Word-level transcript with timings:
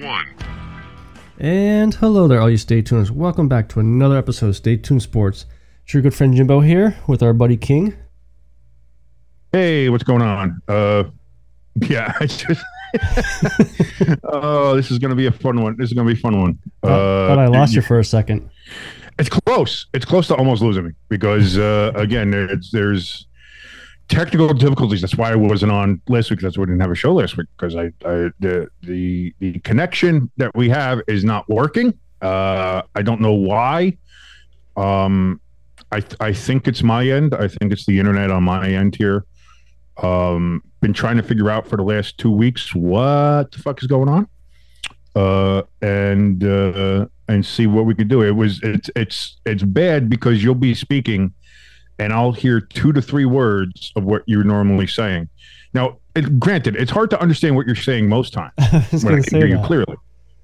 one. 0.00 0.26
And 1.38 1.94
hello 1.94 2.26
there, 2.26 2.40
all 2.40 2.50
you 2.50 2.56
Stay 2.56 2.80
Tuners. 2.80 3.10
Welcome 3.10 3.48
back 3.48 3.68
to 3.70 3.80
another 3.80 4.16
episode 4.16 4.48
of 4.48 4.56
Stay 4.56 4.76
Tuned 4.76 5.02
Sports. 5.02 5.44
It's 5.84 5.92
your 5.92 6.02
good 6.02 6.14
friend 6.14 6.34
Jimbo 6.34 6.60
here 6.60 6.96
with 7.06 7.22
our 7.22 7.32
buddy 7.32 7.56
King. 7.56 7.94
Hey, 9.52 9.88
what's 9.90 10.04
going 10.04 10.22
on? 10.22 10.60
Uh, 10.68 11.04
yeah, 11.76 12.14
I 12.20 12.26
just. 12.26 12.64
oh, 14.24 14.74
this 14.74 14.90
is 14.90 14.98
going 14.98 15.10
to 15.10 15.16
be 15.16 15.26
a 15.26 15.32
fun 15.32 15.62
one. 15.62 15.76
This 15.76 15.90
is 15.90 15.92
going 15.92 16.06
to 16.08 16.14
be 16.14 16.18
a 16.18 16.22
fun 16.22 16.40
one. 16.40 16.58
Uh, 16.82 17.28
but 17.28 17.38
I 17.38 17.46
lost 17.46 17.74
you 17.74 17.82
for 17.82 17.98
a 17.98 18.04
second. 18.04 18.48
It's 19.18 19.28
close. 19.28 19.86
It's 19.92 20.06
close 20.06 20.28
to 20.28 20.34
almost 20.34 20.62
losing 20.62 20.86
me 20.86 20.92
because 21.08 21.58
uh, 21.58 21.92
again, 21.94 22.32
it's, 22.32 22.70
there's 22.70 23.26
technical 24.10 24.52
difficulties. 24.52 25.00
That's 25.00 25.16
why 25.16 25.32
I 25.32 25.36
wasn't 25.36 25.72
on 25.72 26.02
last 26.08 26.30
week. 26.30 26.40
That's 26.40 26.58
why 26.58 26.64
I 26.64 26.66
didn't 26.66 26.80
have 26.80 26.90
a 26.90 26.94
show 26.94 27.14
last 27.14 27.36
week 27.36 27.46
because 27.56 27.76
I, 27.76 27.86
I 28.04 28.30
the 28.40 28.68
the 28.82 29.32
the 29.38 29.58
connection 29.60 30.30
that 30.36 30.54
we 30.54 30.68
have 30.68 31.00
is 31.08 31.24
not 31.24 31.48
working. 31.48 31.98
Uh, 32.20 32.82
I 32.94 33.02
don't 33.02 33.20
know 33.20 33.34
why. 33.34 33.96
Um, 34.76 35.40
I 35.92 36.02
I 36.20 36.32
think 36.32 36.68
it's 36.68 36.82
my 36.82 37.08
end. 37.08 37.34
I 37.34 37.48
think 37.48 37.72
it's 37.72 37.86
the 37.86 37.98
internet 37.98 38.30
on 38.30 38.42
my 38.42 38.68
end 38.68 38.96
here. 38.96 39.24
Um, 40.02 40.62
been 40.80 40.92
trying 40.92 41.16
to 41.16 41.22
figure 41.22 41.50
out 41.50 41.66
for 41.66 41.76
the 41.76 41.82
last 41.82 42.18
two 42.18 42.30
weeks 42.30 42.74
what 42.74 43.52
the 43.52 43.58
fuck 43.58 43.82
is 43.82 43.86
going 43.86 44.08
on, 44.08 44.28
uh, 45.14 45.62
and 45.82 46.42
uh, 46.44 47.06
and 47.28 47.46
see 47.46 47.66
what 47.66 47.86
we 47.86 47.94
could 47.94 48.08
do. 48.08 48.22
It 48.22 48.32
was 48.32 48.60
it's 48.62 48.90
it's 48.96 49.40
it's 49.46 49.62
bad 49.62 50.08
because 50.08 50.42
you'll 50.42 50.54
be 50.54 50.74
speaking, 50.74 51.32
and 52.00 52.12
I'll 52.12 52.32
hear 52.32 52.60
two 52.60 52.92
to 52.92 53.02
three 53.02 53.26
words 53.26 53.92
of 53.94 54.04
what 54.04 54.22
you're 54.26 54.44
normally 54.44 54.86
saying. 54.86 55.28
Now, 55.74 55.98
it, 56.16 56.40
granted, 56.40 56.74
it's 56.74 56.90
hard 56.90 57.10
to 57.10 57.20
understand 57.20 57.54
what 57.54 57.66
you're 57.66 57.76
saying 57.76 58.08
most 58.08 58.32
times 58.32 58.52
I 58.58 58.84
when 59.02 59.14
I 59.14 59.20
can 59.20 59.38
hear 59.38 59.46
you 59.46 59.60
clearly. 59.64 59.96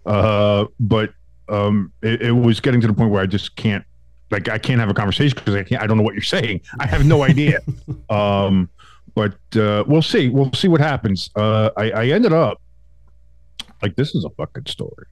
Uh, 0.05 0.67
but 0.79 1.13
um, 1.49 1.93
it, 2.03 2.23
it 2.23 2.33
was 2.33 2.61
getting 2.61 2.81
to 2.83 2.87
the 2.87 2.93
point 2.93 3.11
where 3.11 3.23
I 3.23 3.27
just 3.27 3.57
can't, 3.57 3.85
like, 4.31 4.49
I 4.49 4.59
can't 4.59 4.79
have 4.79 4.91
a 4.91 4.95
conversation 4.95 5.37
because 5.37 5.55
I 5.55 5.63
can't. 5.63 5.83
I 5.83 5.87
don't 5.87 5.97
know 5.97 6.03
what 6.03 6.15
you're 6.15 6.23
saying. 6.23 6.61
I 6.79 6.87
have 6.87 7.07
no 7.07 7.23
idea. 7.23 7.61
um, 8.11 8.69
but 9.15 9.39
uh, 9.57 9.83
we'll 9.87 10.03
see. 10.03 10.29
We'll 10.29 10.53
see 10.53 10.69
what 10.69 10.81
happens. 10.81 11.31
Uh, 11.35 11.71
I, 11.77 11.91
I 11.91 12.07
ended 12.09 12.33
up 12.33 12.61
like 13.83 13.97
this 13.97 14.15
is 14.15 14.25
a 14.25 14.31
fucking 14.31 14.67
story. 14.67 15.07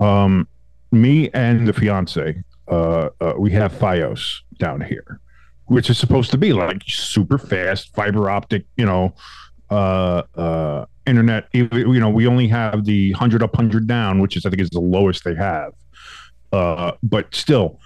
Um, 0.00 0.46
me 0.92 1.30
and 1.34 1.66
the 1.66 1.72
fiance, 1.72 2.42
uh, 2.68 3.08
uh, 3.20 3.34
we 3.36 3.50
have 3.52 3.72
FiOS 3.72 4.40
down 4.58 4.80
here, 4.80 5.20
which 5.68 5.88
is 5.90 5.96
supposed 5.98 6.30
to 6.32 6.38
be 6.38 6.52
like 6.52 6.82
super 6.86 7.38
fast 7.38 7.94
fiber 7.94 8.28
optic, 8.28 8.64
you 8.76 8.84
know, 8.86 9.14
uh, 9.70 10.22
uh, 10.36 10.86
internet. 11.06 11.48
You 11.52 11.68
know, 12.00 12.10
we 12.10 12.26
only 12.26 12.48
have 12.48 12.84
the 12.84 13.12
hundred 13.12 13.42
up, 13.42 13.54
hundred 13.56 13.86
down, 13.86 14.18
which 14.18 14.36
is 14.36 14.44
I 14.44 14.50
think 14.50 14.60
is 14.62 14.70
the 14.70 14.80
lowest 14.80 15.24
they 15.24 15.34
have. 15.34 15.72
Uh, 16.52 16.92
but 17.02 17.34
still, 17.34 17.78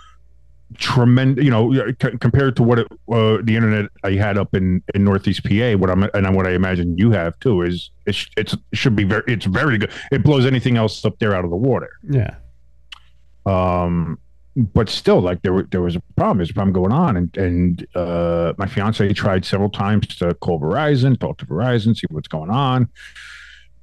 tremendous. 0.78 1.44
You 1.44 1.50
know, 1.50 1.72
c- 2.00 2.16
compared 2.21 2.54
to 2.56 2.62
what 2.62 2.78
it, 2.78 2.87
uh, 3.10 3.38
the 3.42 3.56
internet 3.56 3.91
I 4.04 4.12
had 4.12 4.38
up 4.38 4.54
in 4.54 4.82
in 4.94 5.03
Northeast 5.04 5.42
PA, 5.44 5.72
what 5.72 5.91
I'm 5.91 6.04
and 6.15 6.34
what 6.37 6.47
I 6.47 6.53
imagine 6.53 6.97
you 6.97 7.10
have 7.10 7.38
too 7.41 7.62
is 7.62 7.91
it's 8.06 8.26
it's 8.37 8.53
it 8.54 8.60
should 8.78 8.94
be 8.94 9.04
very 9.04 9.25
it's 9.26 9.47
very 9.47 9.76
good. 9.78 9.91
It 10.12 10.22
blows 10.22 10.47
anything 10.47 10.76
else 10.76 11.04
up 11.04 11.19
there 11.19 11.34
out 11.34 11.44
of 11.44 11.50
the 11.50 11.56
water 11.56 11.91
Yeah. 12.09 12.37
um 13.47 14.19
but 14.56 14.88
still 14.88 15.20
like 15.20 15.40
there 15.42 15.62
there 15.70 15.80
was 15.80 15.96
a 15.96 16.00
problem. 16.16 16.38
There's 16.38 16.50
a 16.50 16.54
problem 16.54 16.72
going 16.72 16.92
on. 16.92 17.16
And 17.16 17.36
and 17.36 17.86
uh 17.94 18.52
my 18.58 18.66
fiance 18.66 19.12
tried 19.14 19.44
several 19.44 19.70
times 19.70 20.08
to 20.16 20.34
call 20.34 20.60
verizon 20.60 21.18
talk 21.18 21.38
to 21.38 21.46
verizon 21.46 21.96
see 21.96 22.06
what's 22.10 22.28
going 22.28 22.50
on. 22.50 22.88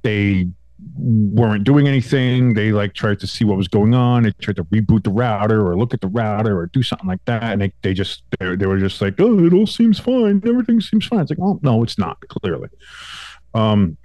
They 0.02 0.48
weren't 0.96 1.64
doing 1.64 1.88
anything. 1.88 2.54
They 2.54 2.72
like 2.72 2.94
tried 2.94 3.18
to 3.20 3.26
see 3.26 3.44
what 3.44 3.56
was 3.56 3.68
going 3.68 3.94
on. 3.94 4.22
They 4.22 4.32
tried 4.40 4.56
to 4.56 4.64
reboot 4.64 5.04
the 5.04 5.10
router 5.10 5.66
or 5.66 5.76
look 5.76 5.92
at 5.92 6.00
the 6.00 6.08
router 6.08 6.56
or 6.56 6.66
do 6.66 6.82
something 6.82 7.08
like 7.08 7.24
that. 7.24 7.42
And 7.52 7.62
they, 7.62 7.72
they 7.82 7.92
just 7.92 8.22
they, 8.38 8.54
they 8.54 8.66
were 8.66 8.78
just 8.78 9.00
like 9.02 9.14
oh 9.18 9.44
it 9.44 9.52
all 9.52 9.66
seems 9.66 9.98
fine. 9.98 10.40
Everything 10.46 10.80
seems 10.80 11.04
fine. 11.06 11.20
It's 11.20 11.30
like 11.30 11.38
well 11.38 11.58
no 11.62 11.82
it's 11.82 11.98
not 11.98 12.20
clearly. 12.28 12.68
Um 13.54 13.96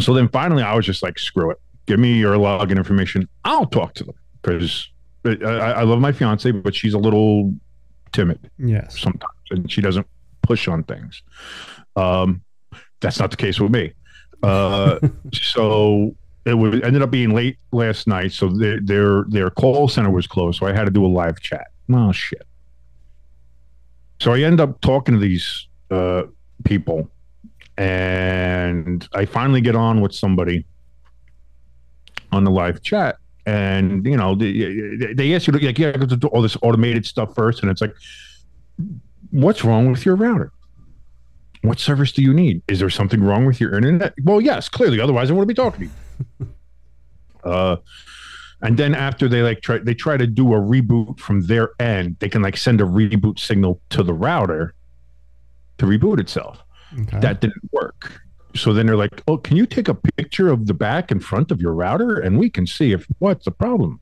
so 0.00 0.14
then 0.14 0.28
finally 0.28 0.62
i 0.62 0.74
was 0.74 0.86
just 0.86 1.04
like 1.04 1.20
screw 1.20 1.52
it. 1.52 1.60
Give 1.86 2.00
me 2.00 2.18
your 2.18 2.34
login 2.34 2.76
information. 2.78 3.28
I'll 3.44 3.66
talk 3.66 3.94
to 3.94 4.04
them. 4.04 4.14
Because 4.42 4.88
I, 5.28 5.72
I 5.72 5.82
love 5.82 6.00
my 6.00 6.12
fiance, 6.12 6.50
but 6.50 6.74
she's 6.74 6.94
a 6.94 6.98
little 6.98 7.54
timid 8.12 8.50
Yes. 8.58 8.98
sometimes, 8.98 9.32
and 9.50 9.70
she 9.70 9.80
doesn't 9.80 10.06
push 10.42 10.68
on 10.68 10.84
things. 10.84 11.22
Um, 11.96 12.42
that's 13.00 13.18
not 13.18 13.30
the 13.30 13.36
case 13.36 13.60
with 13.60 13.70
me. 13.70 13.92
Uh, 14.42 14.98
so 15.32 16.14
it 16.44 16.54
was, 16.54 16.80
ended 16.82 17.02
up 17.02 17.10
being 17.10 17.34
late 17.34 17.58
last 17.72 18.06
night. 18.06 18.32
So 18.32 18.48
their 18.48 18.80
their 18.80 19.24
their 19.28 19.50
call 19.50 19.88
center 19.88 20.10
was 20.10 20.26
closed, 20.26 20.58
so 20.58 20.66
I 20.66 20.72
had 20.72 20.84
to 20.84 20.90
do 20.90 21.04
a 21.04 21.08
live 21.08 21.40
chat. 21.40 21.66
Oh 21.92 22.12
shit! 22.12 22.46
So 24.20 24.32
I 24.32 24.40
end 24.40 24.60
up 24.60 24.80
talking 24.80 25.14
to 25.14 25.20
these 25.20 25.68
uh, 25.90 26.22
people, 26.64 27.10
and 27.76 29.06
I 29.12 29.24
finally 29.24 29.60
get 29.60 29.76
on 29.76 30.00
with 30.00 30.14
somebody 30.14 30.64
on 32.32 32.44
the 32.44 32.50
live 32.50 32.82
chat 32.82 33.16
and 33.48 34.04
you 34.04 34.16
know 34.16 34.34
they, 34.34 35.14
they 35.14 35.34
ask 35.34 35.46
you 35.46 35.52
to 35.52 35.64
like 35.64 35.78
yeah 35.78 35.88
I 35.88 35.92
to 35.92 36.16
do 36.16 36.28
all 36.28 36.42
this 36.42 36.56
automated 36.62 37.06
stuff 37.06 37.34
first 37.34 37.62
and 37.62 37.70
it's 37.70 37.80
like 37.80 37.94
what's 39.30 39.64
wrong 39.64 39.90
with 39.90 40.04
your 40.04 40.16
router 40.16 40.52
what 41.62 41.78
service 41.78 42.12
do 42.12 42.22
you 42.22 42.32
need 42.32 42.62
is 42.68 42.78
there 42.78 42.90
something 42.90 43.22
wrong 43.22 43.46
with 43.46 43.60
your 43.60 43.74
internet 43.74 44.14
well 44.24 44.40
yes 44.40 44.68
clearly 44.68 45.00
otherwise 45.00 45.30
i 45.30 45.34
wouldn't 45.34 45.48
be 45.48 45.54
talking 45.54 45.88
to 45.88 45.94
you 46.40 46.54
uh 47.50 47.76
And 48.60 48.76
then 48.76 48.94
after 48.94 49.28
they 49.28 49.42
like 49.42 49.60
try 49.60 49.78
they 49.78 49.94
try 49.94 50.16
to 50.16 50.26
do 50.26 50.52
a 50.52 50.58
reboot 50.58 51.20
from 51.20 51.46
their 51.46 51.70
end, 51.78 52.16
they 52.18 52.28
can 52.28 52.42
like 52.42 52.56
send 52.56 52.80
a 52.80 52.84
reboot 52.84 53.38
signal 53.38 53.80
to 53.90 54.02
the 54.02 54.12
router 54.12 54.74
to 55.78 55.86
reboot 55.86 56.18
itself. 56.18 56.64
Okay. 57.02 57.20
That 57.20 57.40
didn't 57.40 57.70
work. 57.72 58.20
So 58.54 58.72
then 58.72 58.86
they're 58.86 58.96
like, 58.96 59.22
"Oh, 59.28 59.36
can 59.36 59.56
you 59.56 59.66
take 59.66 59.88
a 59.88 59.94
picture 59.94 60.48
of 60.48 60.66
the 60.66 60.74
back 60.74 61.10
and 61.10 61.22
front 61.22 61.50
of 61.50 61.60
your 61.60 61.74
router 61.74 62.18
and 62.18 62.38
we 62.38 62.50
can 62.50 62.66
see 62.66 62.92
if 62.92 63.06
what's 63.18 63.44
the 63.44 63.50
problem?" 63.50 64.00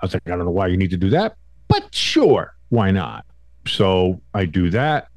I 0.00 0.06
was 0.06 0.14
like, 0.14 0.22
"I 0.26 0.30
don't 0.30 0.44
know 0.44 0.50
why 0.50 0.66
you 0.68 0.76
need 0.76 0.90
to 0.90 0.96
do 0.96 1.10
that, 1.10 1.36
but 1.68 1.94
sure, 1.94 2.54
why 2.70 2.90
not?" 2.90 3.24
So 3.66 4.20
I 4.34 4.46
do 4.46 4.70
that, 4.70 5.08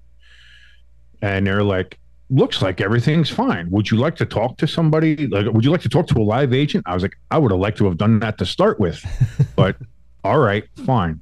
and 1.22 1.48
they're 1.48 1.64
like, 1.64 1.98
"Looks 2.30 2.62
like 2.62 2.82
everything's 2.82 3.30
fine. 3.30 3.70
Would 3.72 3.90
you 3.90 3.98
like 3.98 4.16
to 4.18 4.26
talk 4.26 4.58
to 4.58 4.68
somebody? 4.68 5.28
Like, 5.28 5.52
would 5.52 5.66
you 5.66 5.72
like 5.72 5.81
to 5.81 5.90
talk 5.90 6.08
to 6.08 6.20
a 6.20 6.24
live 6.24 6.54
agent?" 6.54 6.84
I 6.88 6.94
was 6.94 7.04
like, 7.04 7.18
"I 7.31 7.38
would 7.38 7.52
have 7.52 7.60
liked 7.60 7.78
to 7.80 7.86
have 7.86 7.98
done 7.98 8.20
that 8.20 8.38
to 8.40 8.46
start 8.46 8.80
with, 8.80 9.04
but 9.56 9.78
all 10.24 10.40
right, 10.40 10.66
fine." 10.86 11.22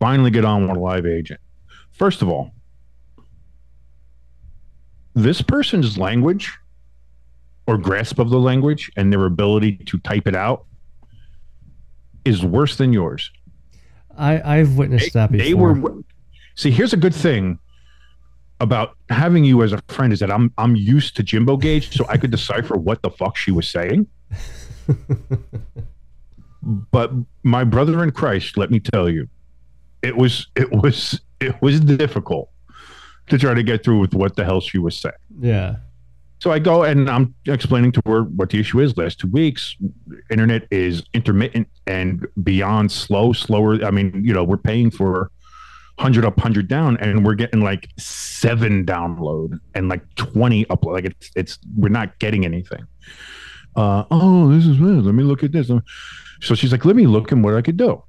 Finally, 0.00 0.30
get 0.30 0.44
on 0.44 0.68
with 0.68 0.76
a 0.76 0.80
live 0.80 1.06
agent. 1.06 1.40
First 1.92 2.22
of 2.22 2.28
all, 2.28 2.52
this 5.22 5.42
person's 5.42 5.98
language 5.98 6.56
or 7.66 7.76
grasp 7.76 8.18
of 8.18 8.30
the 8.30 8.38
language 8.38 8.90
and 8.96 9.12
their 9.12 9.24
ability 9.24 9.76
to 9.86 9.98
type 9.98 10.26
it 10.26 10.34
out 10.34 10.64
is 12.24 12.44
worse 12.44 12.76
than 12.76 12.92
yours. 12.92 13.30
I 14.16 14.58
I've 14.58 14.76
witnessed 14.76 15.12
that 15.14 15.30
before. 15.32 15.44
They 15.44 15.54
were 15.54 15.94
see. 16.54 16.70
Here's 16.70 16.92
a 16.92 16.96
good 16.96 17.14
thing 17.14 17.58
about 18.60 18.96
having 19.10 19.44
you 19.44 19.62
as 19.62 19.72
a 19.72 19.82
friend 19.88 20.12
is 20.12 20.20
that 20.20 20.30
I'm 20.30 20.52
I'm 20.58 20.76
used 20.76 21.16
to 21.16 21.22
Jimbo 21.22 21.56
Gauge, 21.56 21.96
so 21.96 22.04
I 22.08 22.16
could 22.16 22.30
decipher 22.30 22.76
what 22.76 23.02
the 23.02 23.10
fuck 23.10 23.36
she 23.36 23.52
was 23.52 23.68
saying. 23.68 24.06
but 26.62 27.12
my 27.42 27.64
brother 27.64 28.02
in 28.02 28.10
Christ, 28.12 28.56
let 28.56 28.70
me 28.70 28.80
tell 28.80 29.08
you, 29.08 29.28
it 30.02 30.16
was 30.16 30.46
it 30.56 30.70
was 30.70 31.20
it 31.40 31.60
was 31.60 31.80
difficult 31.80 32.50
to 33.28 33.38
try 33.38 33.54
to 33.54 33.62
get 33.62 33.84
through 33.84 33.98
with 33.98 34.14
what 34.14 34.36
the 34.36 34.44
hell 34.44 34.60
she 34.60 34.78
was 34.78 34.96
saying. 34.98 35.14
yeah. 35.40 35.76
So 36.40 36.52
I 36.52 36.60
go 36.60 36.84
and 36.84 37.10
I'm 37.10 37.34
explaining 37.46 37.90
to 37.92 38.02
her 38.06 38.22
what 38.22 38.50
the 38.50 38.60
issue 38.60 38.78
is. 38.78 38.96
Last 38.96 39.18
two 39.18 39.26
weeks, 39.26 39.76
internet 40.30 40.68
is 40.70 41.02
intermittent 41.12 41.66
and 41.88 42.28
beyond 42.44 42.92
slow, 42.92 43.32
slower. 43.32 43.84
I 43.84 43.90
mean, 43.90 44.22
you 44.24 44.32
know, 44.32 44.44
we're 44.44 44.56
paying 44.56 44.92
for 44.92 45.32
hundred 45.98 46.24
up, 46.24 46.38
hundred 46.38 46.68
down, 46.68 46.96
and 46.98 47.26
we're 47.26 47.34
getting 47.34 47.60
like 47.60 47.88
seven 47.98 48.86
download 48.86 49.58
and 49.74 49.88
like 49.88 50.02
twenty 50.14 50.64
upload. 50.66 50.92
Like 50.92 51.06
it's 51.06 51.30
it's 51.34 51.58
we're 51.76 51.88
not 51.88 52.16
getting 52.20 52.44
anything. 52.44 52.86
Uh, 53.74 54.04
oh, 54.12 54.48
this 54.52 54.64
is. 54.64 54.78
Let 54.78 55.14
me 55.14 55.24
look 55.24 55.42
at 55.42 55.50
this. 55.50 55.72
So 56.40 56.54
she's 56.54 56.70
like, 56.70 56.84
let 56.84 56.94
me 56.94 57.08
look 57.08 57.32
and 57.32 57.42
what 57.42 57.54
I 57.54 57.62
could 57.62 57.76
do. 57.76 58.02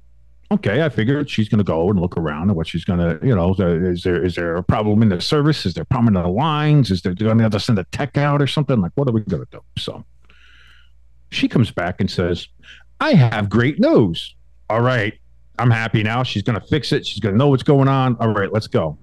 Okay, 0.52 0.82
I 0.82 0.88
figured 0.88 1.30
she's 1.30 1.48
going 1.48 1.58
to 1.58 1.64
go 1.64 1.90
and 1.90 2.00
look 2.00 2.16
around 2.16 2.48
and 2.48 2.56
what 2.56 2.66
she's 2.66 2.84
going 2.84 2.98
to, 2.98 3.24
you 3.24 3.36
know, 3.36 3.52
is 3.52 4.02
there 4.02 4.24
is 4.24 4.34
there 4.34 4.56
a 4.56 4.64
problem 4.64 5.00
in 5.00 5.08
the 5.08 5.20
service? 5.20 5.64
Is 5.64 5.74
there 5.74 5.82
a 5.82 5.86
problem 5.86 6.16
in 6.16 6.20
the 6.20 6.28
lines? 6.28 6.90
Is 6.90 7.02
there 7.02 7.14
going 7.14 7.38
to 7.38 7.44
have 7.44 7.52
to 7.52 7.60
send 7.60 7.78
a 7.78 7.84
tech 7.92 8.18
out 8.18 8.42
or 8.42 8.48
something? 8.48 8.80
Like, 8.80 8.90
what 8.96 9.08
are 9.08 9.12
we 9.12 9.20
going 9.20 9.44
to 9.44 9.48
do? 9.50 9.60
So 9.78 10.04
she 11.30 11.46
comes 11.46 11.70
back 11.70 12.00
and 12.00 12.10
says, 12.10 12.48
I 13.00 13.12
have 13.12 13.48
great 13.48 13.78
news. 13.78 14.34
All 14.68 14.80
right, 14.80 15.14
I'm 15.60 15.70
happy 15.70 16.02
now. 16.02 16.24
She's 16.24 16.42
going 16.42 16.60
to 16.60 16.66
fix 16.66 16.90
it. 16.90 17.06
She's 17.06 17.20
going 17.20 17.34
to 17.34 17.38
know 17.38 17.48
what's 17.48 17.62
going 17.62 17.86
on. 17.86 18.16
All 18.16 18.34
right, 18.34 18.52
let's 18.52 18.66
go. 18.66 18.98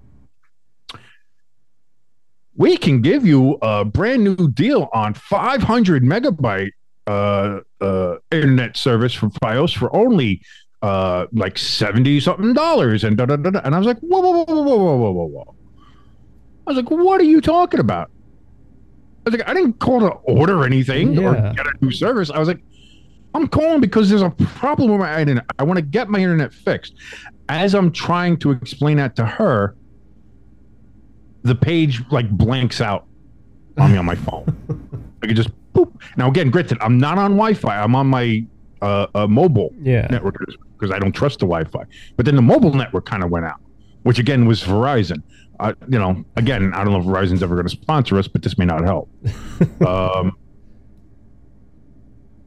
We 2.58 2.76
can 2.76 3.02
give 3.02 3.26
you 3.26 3.58
a 3.62 3.86
brand 3.86 4.24
new 4.24 4.52
deal 4.52 4.90
on 4.92 5.14
500 5.14 6.04
megabyte 6.04 6.72
uh, 7.06 7.60
uh, 7.80 8.16
internet 8.32 8.76
service 8.76 9.14
from 9.14 9.32
FiOS 9.32 9.78
for 9.78 9.96
only 9.96 10.42
uh 10.84 11.26
like 11.32 11.58
70 11.58 12.20
something 12.20 12.54
dollars 12.54 13.04
and 13.04 13.18
da, 13.18 13.26
da, 13.26 13.36
da, 13.36 13.50
da. 13.50 13.62
and 13.64 13.74
I 13.74 13.78
was 13.80 13.88
like 13.88 13.98
whoa 14.00 14.20
whoa 14.20 14.44
whoa 14.46 14.46
whoa 14.46 14.78
whoa 14.78 14.96
whoa 14.98 15.12
whoa 15.12 15.26
whoa. 15.26 15.56
I 16.68 16.72
was 16.72 16.78
like 16.78 16.92
what 16.92 17.20
are 17.20 17.24
you 17.26 17.42
talking 17.42 17.80
about? 17.80 18.12
I 19.26 19.30
was 19.30 19.40
like 19.40 19.50
I 19.50 19.54
didn't 19.54 19.80
call 19.80 20.00
to 20.02 20.10
order 20.10 20.64
anything 20.66 21.18
or 21.18 21.34
get 21.34 21.66
a 21.66 21.74
new 21.82 21.92
service. 21.92 22.30
I 22.30 22.38
was 22.40 22.48
like 22.48 22.62
I'm 23.34 23.48
calling 23.48 23.82
because 23.82 24.10
there's 24.10 24.22
a 24.22 24.30
problem 24.30 24.92
with 24.92 25.00
my 25.00 25.20
internet. 25.20 25.46
I 25.60 25.64
want 25.64 25.78
to 25.78 25.82
get 25.84 26.10
my 26.10 26.20
internet 26.20 26.54
fixed. 26.54 26.94
As 27.50 27.74
I'm 27.76 27.92
trying 27.92 28.38
to 28.38 28.52
explain 28.52 28.98
that 28.98 29.16
to 29.18 29.26
her 29.26 29.76
the 31.44 31.56
page 31.56 32.04
like 32.12 32.30
blanks 32.30 32.82
out 32.82 33.06
on 33.78 33.92
me 33.92 33.98
on 33.98 34.06
my 34.06 34.16
phone. 34.28 34.46
I 35.24 35.28
could 35.28 35.36
just 35.36 35.50
boop. 35.74 35.92
Now 36.18 36.30
again 36.30 36.50
granted 36.52 36.78
I'm 36.82 36.98
not 37.00 37.18
on 37.18 37.32
Wi-Fi. 37.32 37.82
I'm 37.82 37.96
on 37.96 38.08
my 38.08 38.46
uh, 38.82 39.08
uh 39.16 39.28
mobile 39.28 39.74
Yeah. 39.82 40.08
network 40.12 40.36
because 40.78 40.92
I 40.92 41.00
don't 41.00 41.14
trust 41.14 41.40
the 41.40 41.46
Wi-Fi. 41.46 41.84
But 42.16 42.26
then 42.26 42.36
the 42.36 42.42
mobile 42.42 42.74
network 42.74 43.06
kind 43.06 43.24
of 43.24 43.30
went 43.30 43.46
out, 43.46 43.60
which 44.04 44.20
again 44.20 44.46
was 44.46 44.64
Verizon. 44.64 45.22
Uh, 45.60 45.74
you 45.90 45.98
know, 45.98 46.24
again, 46.36 46.72
I 46.74 46.84
don't 46.84 46.94
know 46.94 47.00
if 47.00 47.06
Verizon's 47.06 47.42
ever 47.42 47.56
going 47.56 47.68
to 47.68 47.72
sponsor 47.72 48.18
us, 48.18 48.28
but 48.28 48.44
this 48.44 48.58
may 48.58 48.66
not 48.66 48.84
help. 48.84 49.10
um, 49.88 50.38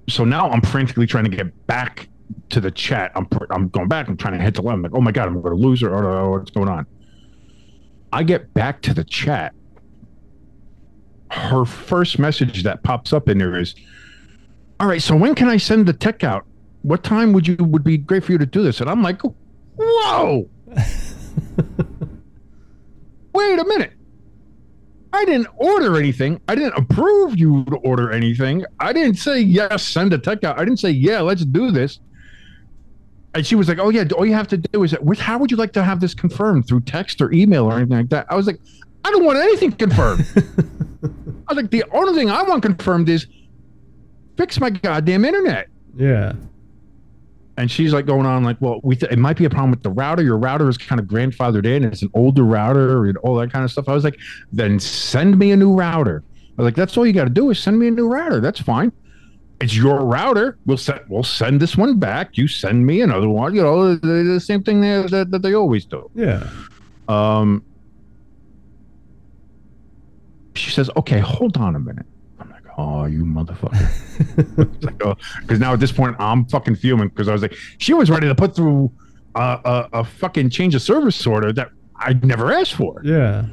so 0.08 0.24
now 0.24 0.50
I'm 0.50 0.62
frantically 0.62 1.06
trying 1.06 1.24
to 1.24 1.36
get 1.36 1.66
back 1.66 2.08
to 2.50 2.60
the 2.60 2.70
chat. 2.70 3.12
I'm 3.14 3.26
pr- 3.26 3.46
I'm 3.50 3.68
going 3.68 3.88
back. 3.88 4.08
I'm 4.08 4.16
trying 4.16 4.38
to 4.38 4.44
hit 4.44 4.54
the 4.54 4.62
line. 4.62 4.74
I'm 4.74 4.82
like, 4.82 4.94
oh 4.94 5.00
my 5.00 5.12
god, 5.12 5.28
I'm 5.28 5.40
going 5.40 5.56
to 5.56 5.62
lose 5.62 5.80
her. 5.80 5.94
Oh, 5.94 6.30
what's 6.30 6.50
going 6.50 6.68
on? 6.68 6.86
I 8.12 8.22
get 8.22 8.52
back 8.54 8.82
to 8.82 8.94
the 8.94 9.04
chat. 9.04 9.54
Her 11.30 11.64
first 11.64 12.18
message 12.18 12.64
that 12.64 12.82
pops 12.82 13.12
up 13.12 13.28
in 13.28 13.38
there 13.38 13.56
is, 13.56 13.74
"All 14.80 14.88
right, 14.88 15.00
so 15.00 15.14
when 15.14 15.36
can 15.36 15.48
I 15.48 15.58
send 15.58 15.86
the 15.86 15.92
tech 15.92 16.24
out? 16.24 16.44
What 16.82 17.02
time 17.04 17.32
would 17.32 17.46
you 17.46 17.56
would 17.56 17.84
be 17.84 17.98
great 17.98 18.24
for 18.24 18.32
you 18.32 18.38
to 18.38 18.46
do 18.46 18.62
this?" 18.62 18.80
And 18.80 18.88
I'm 18.88 19.02
like, 19.02 19.20
"Whoa, 19.76 20.48
wait 23.34 23.58
a 23.58 23.64
minute." 23.64 23.92
I 25.12 25.24
didn't 25.24 25.48
order 25.56 25.98
anything. 25.98 26.40
I 26.48 26.54
didn't 26.54 26.74
approve 26.78 27.38
you 27.38 27.64
to 27.66 27.76
order 27.78 28.12
anything. 28.12 28.64
I 28.78 28.92
didn't 28.92 29.16
say 29.16 29.40
yes, 29.40 29.82
send 29.82 30.12
a 30.12 30.18
tech 30.18 30.44
out. 30.44 30.58
I 30.58 30.64
didn't 30.64 30.78
say 30.78 30.90
yeah, 30.90 31.20
let's 31.20 31.44
do 31.44 31.70
this. 31.70 31.98
And 33.34 33.46
she 33.46 33.54
was 33.54 33.68
like, 33.68 33.78
"Oh 33.78 33.90
yeah, 33.90 34.04
all 34.16 34.26
you 34.26 34.34
have 34.34 34.48
to 34.48 34.56
do 34.56 34.82
is 34.82 34.94
how 35.18 35.38
would 35.38 35.50
you 35.50 35.56
like 35.56 35.72
to 35.74 35.84
have 35.84 36.00
this 36.00 36.14
confirmed 36.14 36.66
through 36.66 36.82
text 36.82 37.20
or 37.20 37.32
email 37.32 37.64
or 37.64 37.76
anything 37.76 37.96
like 37.96 38.08
that?" 38.10 38.26
I 38.28 38.36
was 38.36 38.46
like, 38.46 38.60
"I 39.04 39.10
don't 39.10 39.24
want 39.24 39.38
anything 39.38 39.72
confirmed." 39.72 40.26
I 41.48 41.54
was 41.54 41.56
like, 41.56 41.70
"The 41.70 41.84
only 41.92 42.14
thing 42.14 42.30
I 42.30 42.42
want 42.42 42.62
confirmed 42.62 43.08
is 43.08 43.26
fix 44.36 44.60
my 44.60 44.70
goddamn 44.70 45.24
internet." 45.24 45.68
Yeah. 45.96 46.32
And 47.56 47.70
she's 47.70 47.92
like 47.92 48.06
going 48.06 48.26
on 48.26 48.42
like, 48.42 48.56
well, 48.60 48.80
we 48.82 48.96
th- 48.96 49.12
it 49.12 49.18
might 49.18 49.36
be 49.36 49.44
a 49.44 49.50
problem 49.50 49.70
with 49.70 49.82
the 49.82 49.90
router. 49.90 50.22
Your 50.22 50.38
router 50.38 50.68
is 50.68 50.78
kind 50.78 51.00
of 51.00 51.06
grandfathered 51.06 51.66
in. 51.66 51.84
It's 51.84 52.02
an 52.02 52.10
older 52.14 52.44
router 52.44 53.06
and 53.06 53.18
all 53.18 53.34
that 53.36 53.52
kind 53.52 53.64
of 53.64 53.70
stuff. 53.70 53.88
I 53.88 53.92
was 53.92 54.04
like, 54.04 54.18
then 54.52 54.80
send 54.80 55.38
me 55.38 55.52
a 55.52 55.56
new 55.56 55.74
router. 55.74 56.22
I 56.26 56.62
was 56.62 56.64
like, 56.64 56.74
that's 56.74 56.96
all 56.96 57.06
you 57.06 57.12
got 57.12 57.24
to 57.24 57.30
do 57.30 57.50
is 57.50 57.58
send 57.58 57.78
me 57.78 57.88
a 57.88 57.90
new 57.90 58.08
router. 58.08 58.40
That's 58.40 58.60
fine. 58.60 58.92
It's 59.60 59.76
your 59.76 60.04
router. 60.04 60.56
We'll 60.64 60.78
send 60.78 61.00
we'll 61.08 61.22
send 61.22 61.60
this 61.60 61.76
one 61.76 61.98
back. 61.98 62.38
You 62.38 62.48
send 62.48 62.86
me 62.86 63.02
another 63.02 63.28
one. 63.28 63.54
You 63.54 63.62
know, 63.62 63.94
the, 63.94 64.06
the 64.06 64.40
same 64.40 64.62
thing 64.62 64.80
that, 64.80 65.10
that, 65.10 65.30
that 65.30 65.42
they 65.42 65.54
always 65.54 65.84
do. 65.84 66.10
Yeah. 66.14 66.48
Um, 67.08 67.62
she 70.54 70.70
says, 70.70 70.90
"Okay, 70.96 71.18
hold 71.18 71.58
on 71.58 71.76
a 71.76 71.78
minute." 71.78 72.06
"Oh, 72.80 73.04
you 73.06 73.24
motherfucker!" 73.24 74.82
Like, 74.82 75.04
oh, 75.04 75.16
because 75.42 75.58
now 75.60 75.72
at 75.72 75.80
this 75.80 75.92
point 75.92 76.16
I'm 76.18 76.44
fucking 76.46 76.76
fuming 76.76 77.08
because 77.08 77.28
I 77.28 77.32
was 77.32 77.42
like, 77.42 77.54
she 77.78 77.92
was 77.94 78.10
ready 78.10 78.26
to 78.28 78.34
put 78.34 78.54
through 78.56 78.90
a, 79.34 79.40
a, 79.64 79.88
a 80.00 80.04
fucking 80.04 80.50
change 80.50 80.74
of 80.74 80.82
service 80.82 81.26
order 81.26 81.52
that 81.52 81.70
I'd 81.96 82.24
never 82.24 82.50
asked 82.52 82.74
for, 82.74 83.00
Yeah. 83.04 83.44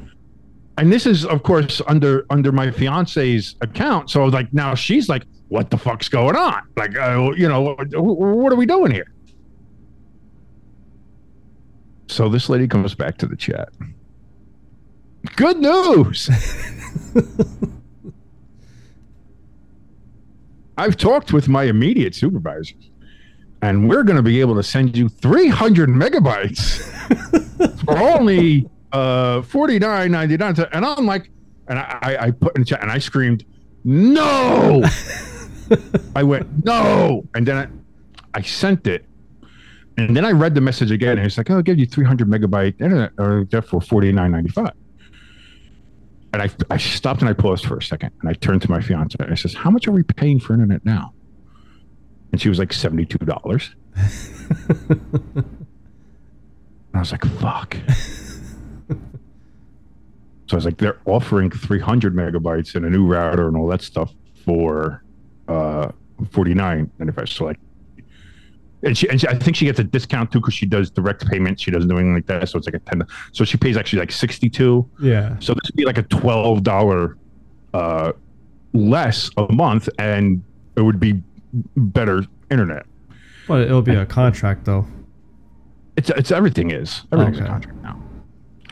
and 0.78 0.92
this 0.92 1.04
is 1.06 1.24
of 1.24 1.42
course 1.42 1.82
under 1.86 2.24
under 2.30 2.50
my 2.52 2.70
fiance's 2.70 3.54
account. 3.60 4.10
So 4.10 4.24
like 4.24 4.52
now 4.52 4.74
she's 4.74 5.08
like, 5.08 5.24
"What 5.48 5.70
the 5.70 5.76
fuck's 5.78 6.08
going 6.08 6.36
on?" 6.36 6.62
Like, 6.76 6.96
uh, 6.96 7.30
you 7.36 7.48
know, 7.48 7.74
wh- 7.74 8.18
what 8.42 8.52
are 8.52 8.56
we 8.56 8.66
doing 8.66 8.90
here? 8.92 9.12
So 12.08 12.28
this 12.28 12.48
lady 12.48 12.66
comes 12.66 12.94
back 12.94 13.18
to 13.18 13.26
the 13.26 13.36
chat. 13.36 13.68
Good 15.36 15.58
news. 15.58 16.30
I've 20.78 20.96
talked 20.96 21.32
with 21.32 21.48
my 21.48 21.64
immediate 21.64 22.14
supervisors, 22.14 22.90
and 23.62 23.88
we're 23.88 24.04
going 24.04 24.16
to 24.16 24.22
be 24.22 24.40
able 24.40 24.54
to 24.54 24.62
send 24.62 24.96
you 24.96 25.08
300 25.08 25.88
megabytes 25.88 26.80
for 27.84 27.98
only 27.98 28.68
uh, 28.92 29.40
49.99. 29.42 30.68
And 30.72 30.84
I'm 30.84 31.04
like, 31.04 31.30
and 31.66 31.80
I, 31.80 32.16
I, 32.20 32.30
put 32.30 32.56
in 32.56 32.64
chat 32.64 32.80
and 32.80 32.90
I 32.90 32.98
screamed, 32.98 33.44
no. 33.84 34.82
I 36.16 36.22
went, 36.22 36.64
no. 36.64 37.26
And 37.34 37.46
then 37.46 37.56
I, 37.56 38.38
I 38.38 38.42
sent 38.42 38.86
it. 38.86 39.04
And 39.98 40.16
then 40.16 40.24
I 40.24 40.30
read 40.30 40.54
the 40.54 40.60
message 40.60 40.92
again, 40.92 41.18
and 41.18 41.26
it's 41.26 41.36
like, 41.36 41.50
"Oh, 41.50 41.56
I'll 41.56 41.62
give 41.62 41.76
you 41.76 41.84
300 41.84 42.28
megabyte 42.28 42.80
internet, 42.80 43.10
or 43.18 43.48
therefore 43.50 43.80
49.95." 43.80 44.70
And 46.32 46.42
I, 46.42 46.50
I 46.70 46.76
stopped 46.76 47.20
and 47.20 47.28
I 47.28 47.32
paused 47.32 47.64
for 47.64 47.78
a 47.78 47.82
second, 47.82 48.10
and 48.20 48.28
I 48.28 48.34
turned 48.34 48.62
to 48.62 48.70
my 48.70 48.80
fiance 48.80 49.16
and 49.18 49.32
I 49.32 49.34
says, 49.34 49.54
"How 49.54 49.70
much 49.70 49.88
are 49.88 49.92
we 49.92 50.02
paying 50.02 50.38
for 50.38 50.52
internet 50.52 50.84
now?" 50.84 51.14
and 52.32 52.40
she 52.40 52.48
was 52.48 52.58
like 52.58 52.72
seventy 52.72 53.04
two 53.04 53.18
dollars. 53.18 53.74
I 56.94 57.00
was 57.00 57.12
like, 57.12 57.24
fuck. 57.24 57.76
so 58.88 58.96
I 60.52 60.54
was 60.54 60.64
like, 60.64 60.78
they're 60.78 60.98
offering 61.04 61.50
300 61.50 62.14
megabytes 62.14 62.74
and 62.74 62.84
a 62.84 62.90
new 62.90 63.06
router 63.06 63.46
and 63.46 63.56
all 63.56 63.68
that 63.68 63.82
stuff 63.82 64.12
for 64.44 65.04
uh 65.46 65.90
49 66.30 66.90
and 66.98 67.08
if 67.08 67.18
I 67.18 67.24
like 67.44 67.58
and 68.82 68.96
she, 68.96 69.08
and 69.08 69.20
she, 69.20 69.26
I 69.28 69.34
think 69.38 69.56
she 69.56 69.64
gets 69.64 69.78
a 69.78 69.84
discount 69.84 70.30
too 70.32 70.40
because 70.40 70.54
she 70.54 70.66
does 70.66 70.90
direct 70.90 71.26
payments. 71.28 71.62
She 71.62 71.70
doesn't 71.70 71.88
do 71.88 71.96
anything 71.96 72.14
like 72.14 72.26
that, 72.26 72.48
so 72.48 72.58
it's 72.58 72.66
like 72.66 72.74
a 72.74 72.78
ten. 72.80 73.02
So 73.32 73.44
she 73.44 73.56
pays 73.56 73.76
actually 73.76 74.00
like 74.00 74.12
sixty 74.12 74.48
two. 74.48 74.88
Yeah. 75.00 75.36
So 75.40 75.54
this 75.54 75.62
would 75.68 75.76
be 75.76 75.84
like 75.84 75.98
a 75.98 76.02
twelve 76.04 76.62
dollar 76.62 77.16
uh, 77.74 78.12
less 78.72 79.30
a 79.36 79.52
month, 79.52 79.88
and 79.98 80.42
it 80.76 80.82
would 80.82 81.00
be 81.00 81.22
better 81.76 82.24
internet. 82.50 82.86
But 83.48 83.62
it'll 83.62 83.82
be 83.82 83.94
a 83.94 84.06
contract 84.06 84.64
though. 84.64 84.86
It's 85.96 86.10
it's 86.10 86.30
everything 86.30 86.70
is 86.70 87.02
everything's 87.12 87.38
Okay. 87.38 87.46
a 87.46 87.50
contract 87.50 87.78
now. 87.82 88.02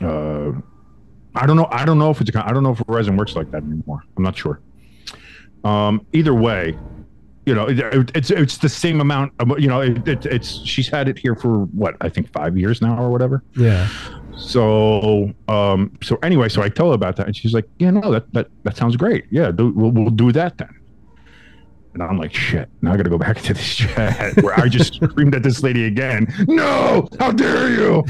Uh, 0.01 0.51
I 1.35 1.45
don't 1.45 1.57
know. 1.57 1.67
I 1.71 1.83
don't 1.85 1.99
know 1.99 2.11
if 2.11 2.21
it's 2.21 2.29
a. 2.29 2.33
con- 2.33 2.47
I 2.47 2.53
don't 2.53 2.63
know 2.63 2.71
if 2.71 2.77
Verizon 2.79 3.17
works 3.17 3.35
like 3.35 3.51
that 3.51 3.63
anymore. 3.63 4.01
I'm 4.15 4.23
not 4.23 4.37
sure. 4.37 4.61
Um, 5.63 6.05
either 6.13 6.33
way, 6.33 6.77
you 7.47 7.55
know, 7.55 7.65
it, 7.67 7.79
it- 7.79 8.11
it's 8.13 8.29
it's 8.29 8.57
the 8.57 8.69
same 8.69 8.99
amount. 9.01 9.31
Of, 9.39 9.57
you 9.59 9.67
know, 9.69 9.79
it, 9.81 10.05
it, 10.07 10.25
it's 10.25 10.49
she's 10.65 10.89
had 10.89 11.07
it 11.07 11.17
here 11.17 11.33
for 11.35 11.63
what 11.81 11.95
I 12.01 12.09
think 12.09 12.31
five 12.33 12.57
years 12.57 12.81
now 12.81 13.01
or 13.01 13.09
whatever. 13.09 13.41
Yeah. 13.55 13.87
So, 14.37 15.31
um, 15.47 15.91
so 16.03 16.17
anyway, 16.21 16.49
so 16.49 16.61
I 16.61 16.69
tell 16.69 16.89
her 16.89 16.93
about 16.95 17.15
that, 17.15 17.25
and 17.25 17.35
she's 17.35 17.53
like, 17.53 17.67
"Yeah, 17.79 17.91
no, 17.91 18.11
that 18.11 18.31
that 18.33 18.47
that 18.63 18.75
sounds 18.77 18.95
great. 18.97 19.25
Yeah, 19.31 19.51
do, 19.51 19.71
we'll 19.75 19.91
we'll 19.91 20.09
do 20.09 20.31
that 20.33 20.57
then." 20.57 20.69
And 21.93 22.03
I'm 22.03 22.17
like, 22.17 22.33
"Shit!" 22.33 22.69
Now 22.81 22.93
I 22.93 22.97
got 22.97 23.03
to 23.03 23.09
go 23.09 23.17
back 23.17 23.37
to 23.43 23.53
this 23.53 23.75
chat 23.75 24.35
where 24.43 24.59
I 24.59 24.67
just 24.67 24.95
screamed 25.03 25.33
at 25.33 25.41
this 25.43 25.63
lady 25.63 25.85
again. 25.85 26.27
No, 26.47 27.07
how 27.19 27.31
dare 27.31 27.69
you! 27.71 28.03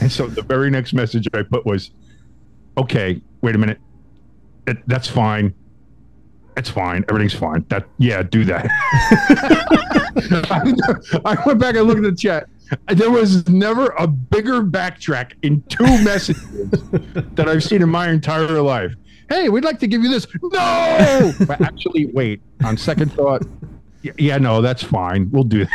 and 0.00 0.10
so 0.10 0.26
the 0.26 0.42
very 0.42 0.70
next 0.70 0.92
message 0.92 1.28
I 1.34 1.42
put 1.42 1.64
was, 1.66 1.90
"Okay, 2.78 3.20
wait 3.42 3.54
a 3.54 3.58
minute. 3.58 3.78
That's 4.86 5.06
fine. 5.08 5.54
It's 6.56 6.70
fine. 6.70 7.04
Everything's 7.08 7.34
fine. 7.34 7.64
That 7.68 7.86
yeah, 7.98 8.22
do 8.22 8.44
that." 8.44 8.66
I, 11.24 11.36
went 11.44 11.58
back 11.58 11.76
and 11.76 11.86
looked 11.86 12.04
at 12.04 12.04
the 12.04 12.16
chat. 12.16 12.48
There 12.88 13.10
was 13.10 13.48
never 13.48 13.88
a 13.98 14.06
bigger 14.06 14.62
backtrack 14.62 15.32
in 15.42 15.62
two 15.68 15.84
messages 16.04 16.70
that 17.34 17.48
I've 17.48 17.62
seen 17.62 17.82
in 17.82 17.90
my 17.90 18.10
entire 18.10 18.62
life. 18.62 18.94
Hey, 19.28 19.48
we'd 19.48 19.64
like 19.64 19.78
to 19.80 19.86
give 19.86 20.02
you 20.02 20.10
this. 20.10 20.26
No, 20.42 21.32
but 21.46 21.60
actually, 21.60 22.06
wait. 22.06 22.40
On 22.64 22.76
second 22.76 23.12
thought, 23.12 23.42
yeah, 24.18 24.38
no, 24.38 24.60
that's 24.60 24.82
fine. 24.82 25.30
We'll 25.30 25.44
do 25.44 25.64
that. 25.64 25.70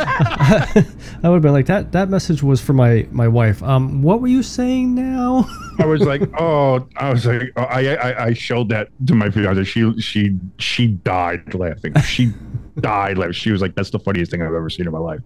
I 1.22 1.28
would 1.28 1.34
have 1.34 1.42
been 1.42 1.52
like 1.52 1.66
that. 1.66 1.92
That 1.92 2.08
message 2.08 2.42
was 2.42 2.60
for 2.60 2.72
my 2.72 3.06
my 3.10 3.28
wife. 3.28 3.62
Um, 3.62 4.02
what 4.02 4.20
were 4.20 4.28
you 4.28 4.42
saying 4.42 4.94
now? 4.94 5.46
I 5.80 5.86
was 5.86 6.02
like, 6.02 6.22
oh, 6.40 6.86
I 6.96 7.12
was 7.12 7.26
like, 7.26 7.52
oh, 7.56 7.62
I, 7.62 7.94
I, 7.94 8.24
I 8.26 8.32
showed 8.34 8.68
that 8.68 8.88
to 9.06 9.14
my 9.14 9.30
fiance. 9.30 9.64
She, 9.64 10.00
she, 10.00 10.38
she 10.58 10.88
died 10.88 11.54
laughing. 11.54 11.94
She 12.02 12.32
died 12.80 13.18
laughing. 13.18 13.32
She 13.32 13.50
was 13.50 13.62
like, 13.62 13.74
that's 13.74 13.90
the 13.90 13.98
funniest 13.98 14.30
thing 14.30 14.42
I've 14.42 14.48
ever 14.48 14.70
seen 14.70 14.86
in 14.86 14.92
my 14.92 14.98
life. 14.98 15.20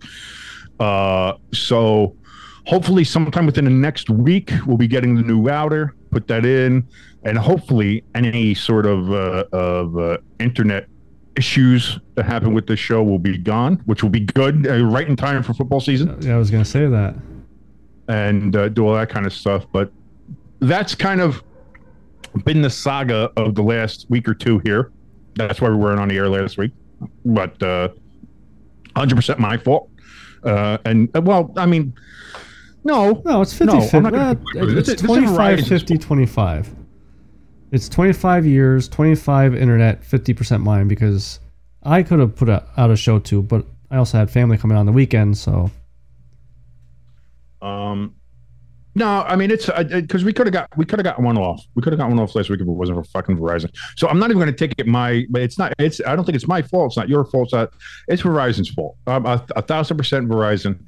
Uh, 0.78 1.34
so 1.52 2.16
hopefully, 2.66 3.04
sometime 3.04 3.46
within 3.46 3.64
the 3.64 3.70
next 3.70 4.10
week, 4.10 4.52
we'll 4.66 4.76
be 4.76 4.88
getting 4.88 5.14
the 5.14 5.22
new 5.22 5.40
router. 5.40 5.94
Put 6.10 6.28
that 6.28 6.44
in, 6.44 6.86
and 7.24 7.38
hopefully, 7.38 8.04
any 8.14 8.54
sort 8.54 8.86
of 8.86 9.12
uh, 9.12 9.44
of 9.52 9.96
uh, 9.98 10.18
internet 10.38 10.86
issues 11.36 11.98
that 12.14 12.24
happen 12.26 12.54
with 12.54 12.66
this 12.66 12.78
show 12.78 13.02
will 13.02 13.18
be 13.18 13.36
gone, 13.38 13.82
which 13.86 14.02
will 14.02 14.10
be 14.10 14.20
good, 14.20 14.66
uh, 14.66 14.84
right 14.84 15.08
in 15.08 15.16
time 15.16 15.42
for 15.42 15.52
football 15.54 15.80
season 15.80 16.16
yeah, 16.20 16.34
I 16.34 16.38
was 16.38 16.50
gonna 16.50 16.64
say 16.64 16.86
that. 16.86 17.14
and 18.08 18.54
uh, 18.54 18.68
do 18.68 18.86
all 18.86 18.94
that 18.94 19.08
kind 19.08 19.26
of 19.26 19.32
stuff. 19.32 19.66
But 19.72 19.90
that's 20.60 20.94
kind 20.94 21.20
of 21.20 21.42
been 22.44 22.62
the 22.62 22.70
saga 22.70 23.30
of 23.36 23.54
the 23.54 23.62
last 23.62 24.06
week 24.10 24.28
or 24.28 24.34
two 24.34 24.58
here. 24.60 24.92
That's 25.34 25.60
why 25.60 25.68
we 25.70 25.76
weren't 25.76 26.00
on 26.00 26.08
the 26.08 26.16
air 26.16 26.28
last 26.28 26.56
week. 26.58 26.72
But 27.24 27.60
uh, 27.62 27.88
100% 28.96 29.38
my 29.38 29.56
fault. 29.56 29.90
Uh, 30.44 30.78
and 30.84 31.08
uh, 31.16 31.20
well, 31.22 31.52
I 31.56 31.66
mean, 31.66 31.94
no, 32.84 33.22
No, 33.24 33.40
it's 33.40 33.52
50 33.52 33.64
No, 33.66 33.72
I'm 33.74 33.88
50. 33.88 34.00
not 34.00 34.12
gonna- 34.12 34.30
Uh, 34.30 34.66
this 34.66 34.68
is- 34.70 34.76
it's 34.76 34.86
this 34.88 35.00
is 35.00 35.06
25 35.06 35.58
Verizon's 35.58 35.68
50 35.68 35.98
25. 35.98 36.74
It's 37.74 37.88
25 37.88 38.46
years, 38.46 38.88
25 38.88 39.56
internet, 39.56 40.00
50% 40.02 40.62
mine 40.62 40.86
because 40.86 41.40
I 41.82 42.04
could 42.04 42.20
have 42.20 42.36
put 42.36 42.48
a, 42.48 42.64
out 42.76 42.92
a 42.92 42.96
show 42.96 43.18
too, 43.18 43.42
but 43.42 43.66
I 43.90 43.96
also 43.96 44.16
had 44.16 44.30
family 44.30 44.56
coming 44.56 44.76
on 44.76 44.86
the 44.86 44.92
weekend, 44.92 45.36
so 45.36 45.72
Um, 47.60 48.14
no, 48.94 49.22
I 49.22 49.34
mean 49.34 49.50
it's 49.50 49.68
because 49.90 50.22
we 50.22 50.32
could 50.32 50.46
have 50.46 50.52
got 50.52 50.68
we 50.76 50.84
could 50.84 51.00
have 51.00 51.04
got 51.04 51.20
one 51.20 51.36
off. 51.36 51.64
We 51.74 51.82
could 51.82 51.92
have 51.92 51.98
got 51.98 52.08
one 52.10 52.20
off 52.20 52.36
last 52.36 52.48
week 52.48 52.60
if 52.60 52.66
it 52.68 52.70
wasn't 52.70 52.98
for 52.98 53.04
fucking 53.10 53.38
Verizon. 53.38 53.74
So 53.96 54.06
I'm 54.06 54.20
not 54.20 54.30
even 54.30 54.38
going 54.38 54.54
to 54.54 54.56
take 54.68 54.74
it 54.78 54.86
my. 54.86 55.24
But 55.30 55.42
it's 55.42 55.58
not. 55.58 55.72
It's. 55.80 56.00
I 56.06 56.14
don't 56.14 56.24
think 56.24 56.36
it's 56.36 56.46
my 56.46 56.62
fault. 56.62 56.90
It's 56.90 56.96
not 56.96 57.08
your 57.08 57.24
fault. 57.24 57.46
It's, 57.46 57.54
not, 57.54 57.72
it's 58.06 58.22
Verizon's 58.22 58.70
fault. 58.70 58.96
Um, 59.08 59.26
a, 59.26 59.44
a 59.56 59.62
thousand 59.62 59.96
percent 59.96 60.28
Verizon. 60.28 60.78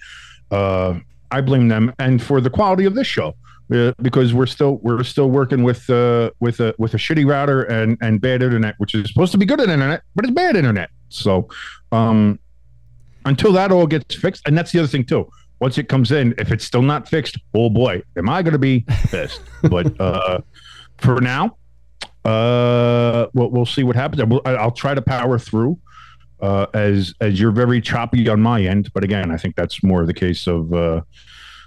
Uh, 0.53 1.01
I 1.33 1.41
blame 1.41 1.67
them 1.67 1.93
and 1.99 2.23
for 2.23 2.41
the 2.41 2.51
quality 2.51 2.85
of 2.85 2.95
this 2.95 3.09
show. 3.09 3.35
Because 3.69 4.33
we're 4.33 4.47
still 4.47 4.77
we're 4.77 5.03
still 5.03 5.29
working 5.29 5.65
with 5.65 5.91
uh, 5.91 6.31
with 6.41 6.61
a 6.61 6.75
with 6.79 6.95
a 6.95 6.99
shitty 6.99 7.27
router 7.27 7.63
and 7.63 7.99
and 8.01 8.21
bad 8.21 8.43
internet, 8.43 8.77
which 8.79 8.95
is 8.95 9.09
supposed 9.09 9.33
to 9.33 9.39
be 9.39 9.45
good 9.45 9.61
internet, 9.61 10.03
but 10.15 10.25
it's 10.25 10.35
bad 10.35 10.55
internet. 10.55 10.91
So, 11.09 11.49
um, 11.91 12.39
until 13.25 13.53
that 13.53 13.73
all 13.73 13.87
gets 13.87 14.15
fixed, 14.15 14.47
and 14.47 14.57
that's 14.57 14.71
the 14.71 14.79
other 14.79 14.89
thing 14.89 15.05
too 15.05 15.29
once 15.61 15.79
it 15.79 15.89
comes 15.89 16.13
in, 16.13 16.35
if 16.39 16.53
it's 16.53 16.65
still 16.65 16.83
not 16.83 17.09
fixed, 17.09 17.39
oh 17.55 17.71
boy, 17.71 18.03
am 18.17 18.29
I 18.29 18.43
going 18.43 18.53
to 18.53 18.59
be 18.59 18.85
pissed. 19.09 19.41
but 19.63 19.99
uh, 20.01 20.41
for 20.99 21.21
now, 21.21 21.57
uh, 22.25 23.27
we'll, 23.33 23.51
we'll 23.51 23.67
see 23.67 23.83
what 23.83 23.97
happens. 23.97 24.21
I 24.21 24.25
will, 24.25 24.43
I'll 24.45 24.71
try 24.71 24.95
to 24.95 25.03
power 25.03 25.39
through 25.39 25.79
uh, 26.41 26.67
as 26.75 27.15
as 27.21 27.41
you're 27.41 27.53
very 27.53 27.81
choppy 27.81 28.29
on 28.29 28.41
my 28.41 28.63
end. 28.63 28.93
But 28.93 29.05
again, 29.05 29.31
I 29.31 29.37
think 29.37 29.57
that's 29.57 29.83
more 29.83 30.05
the 30.05 30.15
case 30.15 30.47
of 30.47 30.73
uh, 30.73 31.03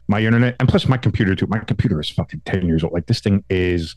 my 0.09 0.23
internet 0.23 0.55
and 0.59 0.67
plus 0.67 0.87
my 0.87 0.97
computer 0.97 1.35
too. 1.35 1.45
My 1.47 1.59
computer 1.59 1.99
is 1.99 2.09
fucking 2.09 2.41
ten 2.45 2.65
years 2.65 2.83
old. 2.83 2.93
Like 2.93 3.05
this 3.05 3.19
thing 3.21 3.43
is 3.49 3.95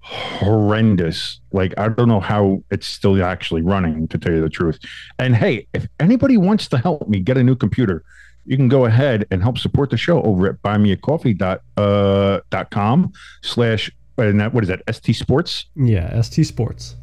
horrendous. 0.00 1.40
Like 1.52 1.72
I 1.78 1.88
don't 1.88 2.08
know 2.08 2.20
how 2.20 2.62
it's 2.70 2.86
still 2.86 3.24
actually 3.24 3.62
running 3.62 4.08
to 4.08 4.18
tell 4.18 4.32
you 4.32 4.42
the 4.42 4.50
truth. 4.50 4.78
And 5.18 5.36
hey, 5.36 5.66
if 5.72 5.86
anybody 6.00 6.36
wants 6.36 6.68
to 6.68 6.76
help 6.78 7.08
me 7.08 7.20
get 7.20 7.38
a 7.38 7.44
new 7.44 7.54
computer, 7.54 8.02
you 8.44 8.56
can 8.56 8.68
go 8.68 8.84
ahead 8.84 9.26
and 9.30 9.42
help 9.42 9.58
support 9.58 9.90
the 9.90 9.96
show 9.96 10.20
over 10.22 10.48
at 10.48 10.60
buymeacoffee.com 10.62 13.04
uh, 13.04 13.08
slash 13.42 13.92
and 14.16 14.40
that 14.40 14.52
what 14.52 14.64
is 14.64 14.68
that 14.68 14.82
ST 14.92 15.14
Sports 15.14 15.66
yeah, 15.76 16.20
ST 16.20 16.44
Sports. 16.46 16.96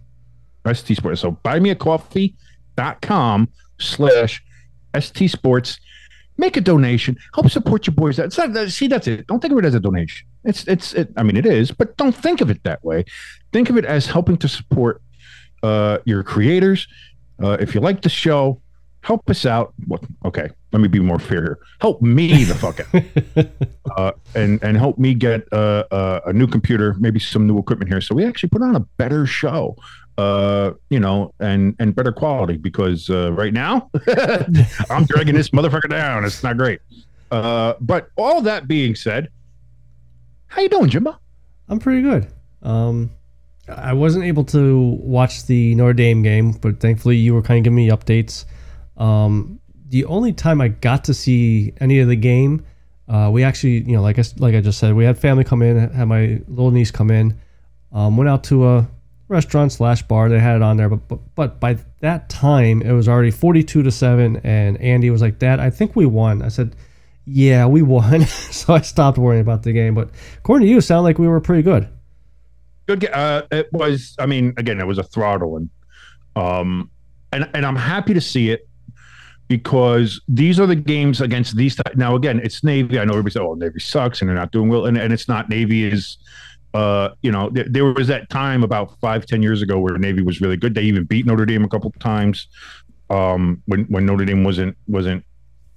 ST 0.74 0.98
Sports. 0.98 1.22
So 1.22 1.40
buymeacoffee.com 1.46 3.50
slash 3.80 4.44
ST 5.00 5.32
Sports. 5.32 5.80
Make 6.38 6.58
a 6.58 6.62
donation. 6.62 7.18
Help 7.34 7.50
support 7.50 7.88
your 7.88 7.94
boys. 7.94 8.18
That's 8.18 8.38
not, 8.38 8.54
that- 8.54 8.72
see, 8.72 8.88
that's 8.88 9.08
it. 9.08 9.28
Don't 9.28 9.40
think 9.42 9.52
of 9.54 9.60
it 9.60 9.66
as 9.66 9.74
a 9.76 9.80
donation. 9.80 10.28
It's, 10.44 10.68
it's, 10.68 10.94
it, 10.94 11.12
I 11.18 11.24
mean, 11.24 11.38
it 11.38 11.46
is, 11.46 11.72
but 11.72 11.96
don't 11.98 12.16
think 12.16 12.42
of 12.42 12.50
it 12.50 12.64
that 12.64 12.84
way. 12.84 13.06
Think 13.54 13.70
of 13.70 13.78
it 13.78 13.86
as 13.86 14.06
helping 14.06 14.38
to 14.38 14.48
support 14.48 15.02
uh, 15.64 16.00
your 16.06 16.24
creators. 16.24 16.88
Uh, 17.42 17.58
if 17.60 17.74
you 17.74 17.82
like 17.82 18.02
the 18.02 18.10
show, 18.10 18.62
help 19.02 19.30
us 19.30 19.46
out. 19.46 19.74
Well, 19.88 20.02
okay, 20.26 20.50
let 20.72 20.82
me 20.82 20.88
be 20.88 21.00
more 21.00 21.20
fair 21.20 21.42
here. 21.42 21.60
Help 21.80 22.02
me 22.02 22.44
the 22.44 22.56
fuck 22.56 22.80
out 22.80 23.48
uh, 23.98 24.12
and 24.36 24.62
and 24.64 24.78
help 24.78 24.98
me 24.98 25.14
get 25.14 25.48
uh, 25.52 25.84
uh, 25.92 26.20
a 26.26 26.34
new 26.34 26.48
computer, 26.48 26.96
maybe 27.00 27.20
some 27.20 27.48
new 27.48 27.58
equipment 27.58 27.90
here, 27.90 28.02
so 28.02 28.16
we 28.16 28.26
actually 28.26 28.50
put 28.50 28.62
on 28.62 28.76
a 28.76 28.80
better 28.98 29.26
show, 29.26 29.76
uh, 30.18 30.72
you 30.90 31.00
know, 31.00 31.34
and 31.40 31.76
and 31.80 31.96
better 31.96 32.12
quality. 32.12 32.58
Because 32.58 33.10
uh, 33.10 33.32
right 33.34 33.54
now, 33.54 33.90
I'm 34.90 35.06
dragging 35.06 35.36
this 35.36 35.50
motherfucker 35.50 35.90
down. 35.90 36.26
It's 36.26 36.44
not 36.44 36.58
great. 36.58 36.80
Uh, 37.32 37.74
but 37.82 38.10
all 38.16 38.42
that 38.42 38.68
being 38.68 38.96
said, 38.96 39.30
how 40.48 40.62
you 40.62 40.70
doing, 40.70 40.90
Jimbo? 40.90 41.18
I'm 41.68 41.80
pretty 41.80 42.02
good. 42.02 42.28
Um, 42.62 43.12
I 43.68 43.94
wasn't 43.94 44.26
able 44.26 44.44
to 44.46 44.80
watch 45.02 45.46
the 45.46 45.74
Notre 45.76 45.94
Dame 45.94 46.22
game, 46.22 46.52
but 46.52 46.80
thankfully 46.80 47.18
you 47.18 47.34
were 47.34 47.42
kind 47.42 47.58
of 47.58 47.64
giving 47.64 47.76
me 47.76 47.90
updates. 47.90 48.46
Um, 48.98 49.60
the 49.88 50.06
only 50.06 50.34
time 50.34 50.62
I 50.62 50.70
got 50.70 51.04
to 51.06 51.14
see 51.14 51.74
any 51.80 52.00
of 52.00 52.08
the 52.08 52.16
game, 52.16 52.66
uh, 53.08 53.30
we 53.32 53.44
actually, 53.44 53.80
you 53.82 53.94
know, 53.94 54.02
like 54.02 54.20
I 54.20 54.24
like 54.38 54.56
I 54.56 54.62
just 54.62 54.80
said, 54.80 54.94
we 54.94 55.04
had 55.04 55.18
family 55.18 55.44
come 55.44 55.62
in, 55.62 55.90
had 55.90 56.08
my 56.08 56.42
little 56.48 56.72
niece 56.72 56.92
come 56.92 57.12
in, 57.12 57.40
um, 57.92 58.18
went 58.18 58.30
out 58.30 58.44
to 58.46 58.68
a 58.68 58.88
restaurant 59.28 59.72
slash 59.72 60.02
bar. 60.04 60.30
They 60.30 60.40
had 60.40 60.58
it 60.58 60.62
on 60.62 60.78
there, 60.78 60.90
but, 60.90 61.08
but 61.08 61.36
but 61.36 61.60
by 61.60 61.78
that 62.02 62.30
time 62.30 62.82
it 62.82 62.92
was 62.92 63.08
already 63.08 63.32
forty-two 63.32 63.84
to 63.84 63.92
seven, 63.92 64.38
and 64.44 64.80
Andy 64.82 65.10
was 65.10 65.22
like, 65.22 65.40
"Dad, 65.40 65.60
I 65.60 65.70
think 65.70 65.96
we 65.96 66.06
won." 66.06 66.42
I 66.42 66.50
said, 66.50 66.76
"Yeah, 67.26 67.66
we 67.66 67.82
won," 67.82 68.22
so 68.26 68.74
I 68.74 68.82
stopped 68.82 69.18
worrying 69.18 69.42
about 69.42 69.64
the 69.64 69.74
game. 69.74 69.96
But 69.96 70.10
according 70.38 70.68
to 70.68 70.72
you, 70.72 70.78
it 70.78 70.84
sounded 70.84 71.04
like 71.04 71.20
we 71.20 71.28
were 71.28 71.42
pretty 71.42 71.64
good. 71.64 71.90
Good. 72.88 73.10
Uh, 73.12 73.44
it 73.52 73.72
was. 73.74 74.16
I 74.20 74.26
mean, 74.26 74.54
again, 74.58 74.80
it 74.80 74.86
was 74.86 74.98
a 74.98 75.04
throttling, 75.04 75.70
um, 76.36 76.90
and 77.32 77.50
and 77.54 77.66
I'm 77.66 77.76
happy 77.76 78.14
to 78.14 78.22
see 78.22 78.52
it 78.52 78.68
because 79.48 80.22
these 80.28 80.60
are 80.60 80.66
the 80.66 80.76
games 80.76 81.22
against 81.22 81.56
these. 81.56 81.78
Now, 81.96 82.16
again, 82.16 82.40
it's 82.44 82.64
Navy. 82.64 83.00
I 83.00 83.06
know 83.06 83.14
everybody 83.14 83.34
says, 83.34 83.42
"Oh, 83.44 83.54
Navy 83.54 83.80
sucks," 83.80 84.22
and 84.22 84.30
they're 84.30 84.36
not 84.36 84.52
doing 84.52 84.70
well, 84.70 84.86
and, 84.86 84.98
and 84.98 85.14
it's 85.14 85.28
not. 85.28 85.50
Navy 85.50 85.84
is, 85.84 86.18
uh, 86.76 87.10
you 87.22 87.32
know, 87.32 87.50
th- 87.50 87.68
there 87.70 87.86
was 87.86 88.08
that 88.08 88.30
time 88.30 88.64
about 88.64 89.00
five, 89.00 89.26
ten 89.26 89.42
years 89.42 89.62
ago 89.62 89.80
where 89.80 89.98
Navy 89.98 90.22
was 90.22 90.42
really 90.42 90.58
good. 90.58 90.76
They 90.76 90.84
even 90.84 91.06
beat 91.06 91.26
Notre 91.26 91.46
Dame 91.46 91.64
a 91.64 91.70
couple 91.70 91.90
times 92.00 92.48
um, 93.10 93.62
when 93.66 93.86
when 93.86 94.06
Notre 94.06 94.26
Dame 94.26 94.44
wasn't 94.44 94.76
wasn't 94.88 95.24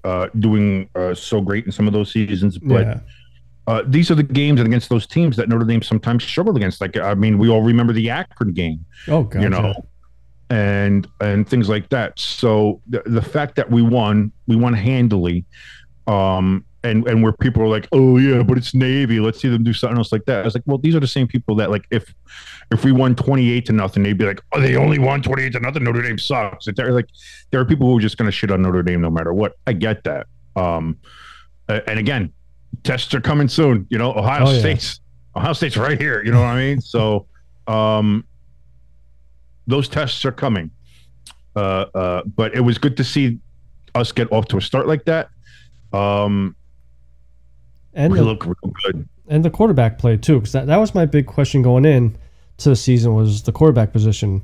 uh, 0.05 0.27
doing 0.39 0.89
uh, 0.95 1.15
so 1.15 1.41
great 1.41 1.65
in 1.67 1.73
some 1.73 1.87
of 1.87 1.93
those 1.93 2.11
seasons, 2.13 2.59
but. 2.59 2.87
yeah. 2.87 3.01
Uh, 3.69 3.83
these 3.87 4.11
are 4.11 4.15
the 4.15 4.23
games 4.23 4.59
and 4.61 4.67
against 4.67 4.89
those 4.89 5.07
teams 5.07 5.37
that 5.37 5.47
Notre 5.51 5.67
Dame 5.67 5.83
sometimes 5.83 6.25
struggled 6.25 6.57
against. 6.57 6.81
Like, 6.81 6.97
I 6.97 7.13
mean, 7.13 7.37
we 7.37 7.51
all 7.51 7.61
remember 7.61 7.93
the 7.93 8.09
Akron 8.09 8.55
game 8.55 8.87
Oh, 9.09 9.25
gotcha. 9.25 9.43
you 9.43 9.51
know 9.51 9.75
and 10.51 11.07
and 11.21 11.47
things 11.47 11.69
like 11.69 11.87
that 11.91 12.19
so 12.19 12.81
the, 12.89 13.03
the 13.05 13.21
fact 13.21 13.57
that 13.57 13.71
we 13.71 13.83
won 13.83 14.33
we 14.47 14.57
won 14.57 14.73
handily 14.73 15.45
um 16.07 16.65
and 16.85 17.07
and 17.09 17.23
where 17.23 17.33
people 17.33 17.63
are 17.63 17.69
like 17.69 17.89
oh 17.93 18.19
yeah 18.19 18.43
but 18.43 18.57
it's 18.57 18.75
navy. 18.75 19.19
Let's 19.21 19.41
see 19.41 19.49
them 19.49 19.65
do 19.65 19.73
something 19.73 19.99
else 19.99 20.13
like 20.13 20.25
that. 20.27 20.41
I 20.41 20.45
was 20.45 20.55
like 20.55 20.63
well 20.67 20.79
these 20.79 20.95
are 20.95 21.01
the 21.01 21.07
same 21.09 21.27
people 21.27 21.55
that 21.57 21.71
like 21.71 21.85
if 21.91 22.15
if 22.71 22.85
we 22.85 22.93
won 22.93 23.15
28 23.17 23.67
to 23.67 23.73
nothing 23.73 24.03
they'd 24.03 24.17
be 24.19 24.25
like 24.27 24.41
oh 24.53 24.61
they 24.61 24.77
only 24.77 24.99
won 24.99 25.23
28 25.23 25.53
to 25.53 25.61
nothing. 25.61 25.85
Notre 25.85 26.03
dame 26.03 26.19
sucks. 26.19 26.67
They're 26.77 26.93
like 26.93 27.09
there 27.51 27.61
are 27.61 27.65
people 27.65 27.89
who 27.89 27.99
are 27.99 28.01
just 28.01 28.17
going 28.17 28.27
to 28.27 28.33
shit 28.33 28.51
on 28.51 28.63
notre 28.63 28.83
dame 28.83 29.01
no 29.01 29.11
matter 29.11 29.33
what. 29.35 29.57
I 29.67 29.73
get 29.73 30.05
that. 30.05 30.27
Um 30.57 30.99
and 31.69 31.99
again 31.99 32.33
tests 32.85 33.13
are 33.15 33.21
coming 33.21 33.49
soon 33.49 33.87
you 33.91 33.99
know? 33.99 34.13
Ohio 34.15 34.47
Oh, 34.47 34.53
yeah. 34.53 34.61
state's 34.61 35.01
ohio 35.37 35.53
state's 35.53 35.77
right 35.77 36.01
here 36.01 36.23
you 36.25 36.31
know 36.33 36.41
what 36.41 36.49
i 36.49 36.57
mean? 36.59 36.81
So 36.81 37.27
um 37.67 38.25
those 39.67 39.89
tests 39.89 40.25
are 40.25 40.33
coming. 40.33 40.71
Uh, 41.55 41.87
uh, 41.95 42.23
but 42.25 42.55
it 42.55 42.61
was 42.61 42.79
good 42.79 42.97
to 42.97 43.05
see 43.05 43.39
us 43.95 44.13
get 44.13 44.31
off 44.33 44.47
to 44.47 44.57
a 44.57 44.61
start 44.63 44.87
like 44.87 45.05
that. 45.05 45.29
Um, 45.93 46.55
and 47.95 48.13
we 48.13 48.19
the, 48.19 48.25
look 48.25 48.45
real 48.45 48.75
good. 48.85 49.09
and 49.29 49.45
the 49.45 49.51
quarterback 49.51 49.99
play 49.99 50.17
too, 50.17 50.41
because 50.41 50.53
that, 50.53 50.67
that 50.67 50.77
was 50.77 50.95
my 50.95 51.07
big 51.07 51.27
question 51.27 51.63
going 51.63 51.85
in 51.85 52.17
to 52.59 52.71
the 52.71 52.77
season 52.77 53.15
was 53.15 53.43
the 53.43 53.53
quarterback 53.53 53.93
position. 53.93 54.43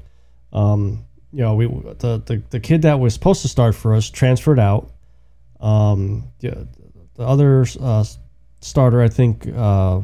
Um, 0.53 1.05
you 1.33 1.41
know, 1.41 1.55
we 1.55 1.67
the, 1.67 2.23
the 2.25 2.43
the 2.51 2.61
kid 2.61 2.83
that 2.83 3.01
was 3.01 3.13
supposed 3.13 3.43
to 3.43 3.49
start 3.49 3.75
for 3.75 3.95
us 3.95 4.09
transferred 4.09 4.61
out. 4.61 4.93
Um, 5.61 6.31
the, 6.41 6.69
the 7.15 7.23
other 7.25 7.67
uh, 7.81 8.05
starter, 8.61 9.03
I 9.03 9.09
think, 9.09 9.49
uh, 9.49 10.01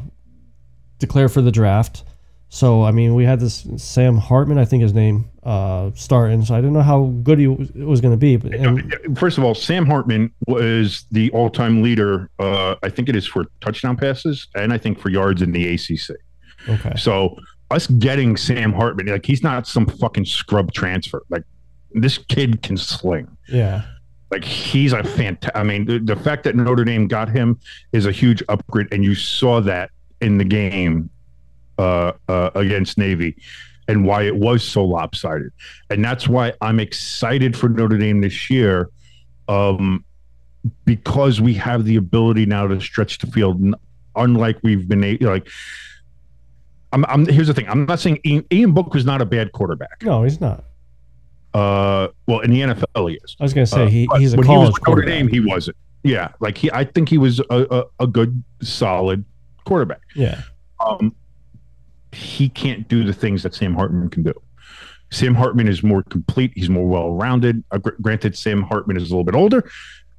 declared 0.99 1.31
for 1.31 1.41
the 1.41 1.51
draft. 1.51 2.03
So 2.49 2.83
I 2.83 2.91
mean, 2.91 3.15
we 3.15 3.23
had 3.23 3.39
this 3.39 3.65
Sam 3.77 4.17
Hartman, 4.17 4.57
I 4.57 4.65
think 4.65 4.83
his 4.83 4.93
name, 4.93 5.30
uh, 5.43 5.91
starting. 5.95 6.43
So 6.45 6.55
I 6.55 6.57
didn't 6.57 6.73
know 6.73 6.81
how 6.81 7.05
good 7.23 7.39
he 7.39 7.47
was, 7.47 7.71
was 7.71 8.01
going 8.01 8.13
to 8.13 8.17
be. 8.17 8.35
But 8.35 8.53
and, 8.53 9.17
First 9.17 9.37
of 9.37 9.43
all, 9.43 9.55
Sam 9.55 9.85
Hartman 9.85 10.31
was 10.47 11.05
the 11.11 11.31
all-time 11.31 11.81
leader. 11.81 12.29
Uh, 12.39 12.75
I 12.83 12.89
think 12.89 13.09
it 13.09 13.15
is 13.15 13.25
for 13.25 13.45
touchdown 13.59 13.97
passes, 13.97 14.47
and 14.55 14.71
I 14.71 14.77
think 14.77 14.99
for 14.99 15.09
yards 15.09 15.41
in 15.41 15.51
the 15.51 15.73
ACC. 15.73 16.15
okay, 16.69 16.93
So 16.95 17.37
us 17.71 17.87
getting 17.87 18.37
Sam 18.37 18.73
Hartman, 18.73 19.07
like 19.07 19.25
he's 19.25 19.43
not 19.43 19.67
some 19.67 19.85
fucking 19.85 20.25
scrub 20.25 20.73
transfer. 20.73 21.23
Like 21.29 21.43
this 21.93 22.17
kid 22.17 22.61
can 22.61 22.77
sling. 22.77 23.27
yeah, 23.47 23.83
Like 24.29 24.43
he's 24.43 24.93
a 24.93 25.03
fantastic. 25.03 25.55
I 25.55 25.63
mean, 25.63 25.85
the, 25.85 25.99
the 25.99 26.15
fact 26.15 26.43
that 26.43 26.55
Notre 26.55 26.83
Dame 26.83 27.07
got 27.07 27.29
him 27.29 27.59
is 27.93 28.05
a 28.05 28.11
huge 28.11 28.43
upgrade, 28.49 28.87
and 28.91 29.03
you 29.03 29.15
saw 29.15 29.59
that 29.61 29.91
in 30.19 30.37
the 30.37 30.45
game 30.45 31.09
uh, 31.77 32.11
uh, 32.27 32.51
against 32.53 32.97
Navy, 32.97 33.35
and 33.87 34.05
why 34.05 34.23
it 34.23 34.35
was 34.35 34.63
so 34.63 34.83
lopsided, 34.85 35.51
and 35.89 36.03
that's 36.03 36.27
why 36.27 36.53
I'm 36.61 36.79
excited 36.79 37.57
for 37.57 37.67
Notre 37.69 37.97
Dame 37.97 38.21
this 38.21 38.49
year, 38.49 38.89
um, 39.47 40.03
because 40.85 41.41
we 41.41 41.53
have 41.55 41.85
the 41.85 41.95
ability 41.95 42.45
now 42.45 42.67
to 42.67 42.79
stretch 42.79 43.17
the 43.17 43.27
field, 43.27 43.61
unlike 44.15 44.57
we've 44.63 44.87
been 44.87 45.03
a- 45.03 45.17
like. 45.17 45.47
I'm, 46.93 47.05
I'm 47.05 47.25
here's 47.25 47.47
the 47.47 47.53
thing. 47.53 47.69
I'm 47.69 47.85
not 47.85 48.01
saying 48.01 48.19
Ian, 48.25 48.45
Ian 48.51 48.73
Book 48.73 48.93
was 48.93 49.05
not 49.05 49.21
a 49.21 49.25
bad 49.25 49.53
quarterback. 49.53 50.01
no, 50.03 50.23
he's 50.23 50.41
not. 50.41 50.65
Uh, 51.53 52.09
well, 52.27 52.39
in 52.41 52.51
the 52.51 52.61
NFL, 52.61 53.09
he 53.09 53.15
is. 53.23 53.35
I 53.39 53.43
was 53.43 53.53
going 53.53 53.65
to 53.65 53.71
say 53.71 53.83
Uh, 53.83 53.87
he, 53.87 54.07
but 54.07 54.19
he's 54.19 54.33
a 54.33 54.37
when 54.37 54.45
college 54.45 54.67
he 54.67 54.71
was 54.71 54.79
Notre. 54.87 55.01
Dame, 55.03 55.27
he 55.29 55.39
wasn't. 55.39 55.77
Yeah, 56.03 56.29
like 56.41 56.57
he, 56.57 56.69
I 56.71 56.83
think 56.83 57.07
he 57.09 57.17
was 57.17 57.39
a, 57.49 57.67
a, 57.71 57.83
a 58.03 58.07
good, 58.07 58.43
solid 58.61 59.23
quarterback. 59.65 60.01
Yeah, 60.15 60.41
Um, 60.85 61.15
he 62.11 62.49
can't 62.49 62.87
do 62.87 63.03
the 63.03 63.13
things 63.13 63.43
that 63.43 63.53
Sam 63.55 63.73
Hartman 63.73 64.09
can 64.09 64.23
do. 64.23 64.33
Sam 65.11 65.35
Hartman 65.35 65.67
is 65.67 65.83
more 65.83 66.03
complete. 66.03 66.53
He's 66.55 66.69
more 66.69 66.87
well-rounded. 66.87 67.63
Uh, 67.71 67.77
gr- 67.79 67.89
granted, 68.01 68.37
Sam 68.37 68.61
Hartman 68.61 68.97
is 68.97 69.03
a 69.03 69.05
little 69.13 69.23
bit 69.25 69.35
older. 69.35 69.69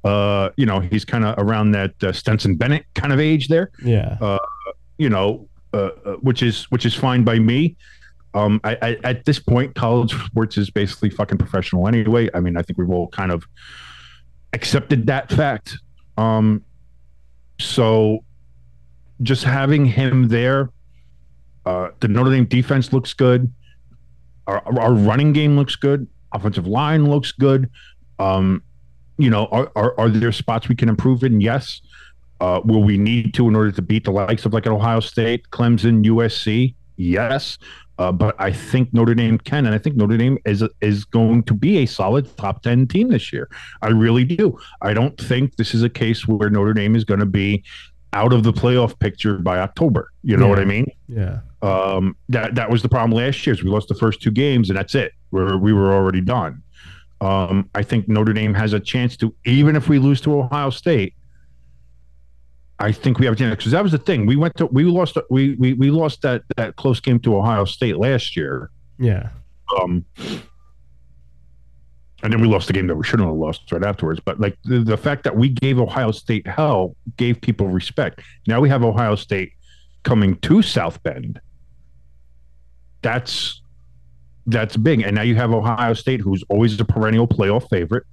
Uh, 0.03 0.49
you 0.57 0.65
know, 0.65 0.79
he's 0.79 1.05
kind 1.05 1.23
of 1.25 1.35
around 1.37 1.71
that 1.71 2.03
uh, 2.03 2.11
Stetson 2.11 2.55
Bennett 2.55 2.85
kind 2.93 3.13
of 3.13 3.19
age 3.19 3.47
there. 3.47 3.71
yeah, 3.83 4.17
You 4.97 5.09
know, 5.09 5.47
uh, 5.73 5.77
uh, 6.05 6.13
which 6.17 6.43
is 6.43 6.65
which 6.65 6.85
is 6.85 6.93
fine 6.93 7.23
by 7.23 7.39
me. 7.39 7.75
Um, 8.35 8.59
I, 8.63 8.77
I, 8.81 8.97
at 9.03 9.25
this 9.25 9.39
point, 9.39 9.75
college 9.75 10.13
sports 10.25 10.57
is 10.57 10.69
basically 10.69 11.09
fucking 11.09 11.37
professional 11.37 11.87
anyway. 11.87 12.29
I 12.33 12.39
mean, 12.39 12.57
I 12.57 12.61
think 12.63 12.77
we've 12.77 12.89
all 12.89 13.07
kind 13.09 13.31
of 13.31 13.43
accepted 14.53 15.05
that 15.07 15.31
fact. 15.31 15.77
Um, 16.17 16.63
so 17.59 18.23
just 19.21 19.43
having 19.43 19.85
him 19.85 20.27
there, 20.27 20.69
uh, 21.65 21.89
the 21.99 22.07
Notre 22.07 22.31
Dame 22.31 22.45
defense 22.45 22.93
looks 22.93 23.13
good. 23.13 23.51
Our, 24.47 24.61
our 24.79 24.93
running 24.93 25.33
game 25.33 25.55
looks 25.55 25.75
good. 25.75 26.07
Offensive 26.33 26.67
line 26.67 27.09
looks 27.09 27.31
good. 27.31 27.69
Um, 28.19 28.63
you 29.17 29.29
know, 29.29 29.45
are, 29.47 29.71
are, 29.75 29.99
are 29.99 30.09
there 30.09 30.31
spots 30.31 30.67
we 30.67 30.75
can 30.75 30.89
improve 30.89 31.23
in? 31.23 31.39
Yes. 31.39 31.81
Uh, 32.41 32.59
will 32.65 32.83
we 32.83 32.97
need 32.97 33.33
to 33.35 33.47
in 33.47 33.55
order 33.55 33.71
to 33.71 33.81
beat 33.81 34.03
the 34.03 34.11
likes 34.11 34.45
of 34.45 34.53
like 34.53 34.65
an 34.65 34.73
Ohio 34.73 34.99
State, 34.99 35.49
Clemson, 35.51 36.03
USC? 36.05 36.73
Yes. 36.97 37.57
Uh, 37.99 38.11
but 38.11 38.35
I 38.39 38.51
think 38.51 38.91
Notre 38.93 39.13
Dame 39.13 39.37
can, 39.37 39.65
and 39.65 39.75
I 39.75 39.77
think 39.77 39.95
Notre 39.95 40.17
Dame 40.17 40.37
is 40.45 40.63
is 40.81 41.05
going 41.05 41.43
to 41.43 41.53
be 41.53 41.77
a 41.77 41.85
solid 41.85 42.35
top 42.37 42.63
ten 42.63 42.87
team 42.87 43.09
this 43.09 43.31
year. 43.31 43.49
I 43.83 43.89
really 43.89 44.23
do. 44.23 44.57
I 44.81 44.93
don't 44.93 45.15
think 45.19 45.57
this 45.57 45.75
is 45.75 45.83
a 45.83 45.89
case 45.89 46.27
where 46.27 46.49
Notre 46.49 46.73
Dame 46.73 46.95
is 46.95 47.03
going 47.03 47.19
to 47.19 47.27
be 47.27 47.63
out 48.13 48.31
of 48.33 48.43
the 48.43 48.53
playoff 48.53 48.97
picture 48.99 49.37
by 49.37 49.59
October. 49.59 50.11
You 50.23 50.37
know 50.37 50.47
what 50.47 50.59
I 50.59 50.65
mean? 50.65 50.85
yeah, 51.07 51.39
Um, 51.61 52.15
that 52.29 52.55
that 52.55 52.69
was 52.69 52.81
the 52.81 52.89
problem 52.89 53.11
last 53.17 53.45
year. 53.45 53.53
Is 53.53 53.63
we 53.63 53.69
lost 53.69 53.87
the 53.87 53.95
first 53.95 54.21
two 54.21 54.31
games, 54.31 54.69
and 54.69 54.77
that's 54.77 54.95
it. 54.95 55.11
Where 55.31 55.57
we 55.57 55.73
were 55.73 55.93
already 55.93 56.21
done. 56.21 56.61
Um, 57.21 57.69
I 57.73 57.83
think 57.83 58.07
Notre 58.07 58.33
Dame 58.33 58.53
has 58.53 58.73
a 58.73 58.79
chance 58.79 59.15
to, 59.17 59.33
even 59.45 59.75
if 59.75 59.87
we 59.89 59.97
lose 59.99 60.21
to 60.21 60.39
Ohio 60.39 60.69
State. 60.69 61.13
I 62.79 62.91
think 62.91 63.17
we 63.19 63.25
have 63.25 63.33
a 63.35 63.37
chance 63.37 63.55
because 63.55 63.71
that 63.71 63.83
was 63.83 63.91
the 63.93 63.97
thing. 63.97 64.25
We 64.25 64.35
went 64.35 64.57
to 64.57 64.65
we 64.65 64.83
lost 64.83 65.17
we 65.29 65.55
we 65.55 65.73
we 65.73 65.89
lost 65.89 66.21
that 66.23 66.43
that 66.57 66.75
close 66.75 66.99
game 66.99 67.19
to 67.19 67.37
Ohio 67.37 67.65
State 67.65 67.97
last 67.97 68.35
year. 68.35 68.69
yeah, 68.99 69.29
Um, 69.79 70.03
and 72.23 72.31
then 72.31 72.39
we 72.39 72.47
lost 72.47 72.67
the 72.67 72.73
game 72.73 72.87
that 72.87 72.95
we 72.95 73.03
shouldn't 73.03 73.27
have 73.27 73.37
lost 73.37 73.69
right 73.71 73.83
afterwards. 73.83 74.21
But 74.23 74.39
like 74.39 74.57
the, 74.63 74.79
the 74.79 74.97
fact 74.97 75.25
that 75.25 75.35
we 75.35 75.49
gave 75.49 75.77
Ohio 75.77 76.11
State 76.11 76.47
hell 76.47 76.95
gave 77.17 77.39
people 77.41 77.67
respect. 77.67 78.21
Now 78.47 78.61
we 78.61 78.69
have 78.69 78.83
Ohio 78.83 79.15
State 79.15 79.51
coming 80.03 80.37
to 80.37 80.61
South 80.61 81.03
Bend. 81.03 81.41
That's 83.01 83.61
that's 84.47 84.77
big. 84.77 85.01
And 85.01 85.15
now 85.15 85.21
you 85.21 85.35
have 85.35 85.51
Ohio 85.51 85.93
State, 85.93 86.21
who's 86.21 86.43
always 86.49 86.79
a 86.79 86.85
perennial 86.85 87.27
playoff 87.27 87.69
favorite, 87.69 88.05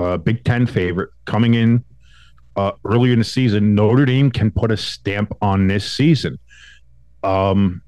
uh, 0.00 0.16
Big 0.16 0.44
Ten 0.44 0.66
favorite, 0.66 1.10
coming 1.24 1.54
in 1.54 1.84
uh, 2.56 2.72
earlier 2.84 3.12
in 3.12 3.20
the 3.20 3.24
season. 3.24 3.76
Notre 3.76 4.06
Dame 4.06 4.32
can 4.32 4.50
put 4.50 4.72
a 4.72 4.76
stamp 4.76 5.32
on 5.40 5.68
this 5.68 5.90
season. 5.90 6.36
Um, 7.22 7.82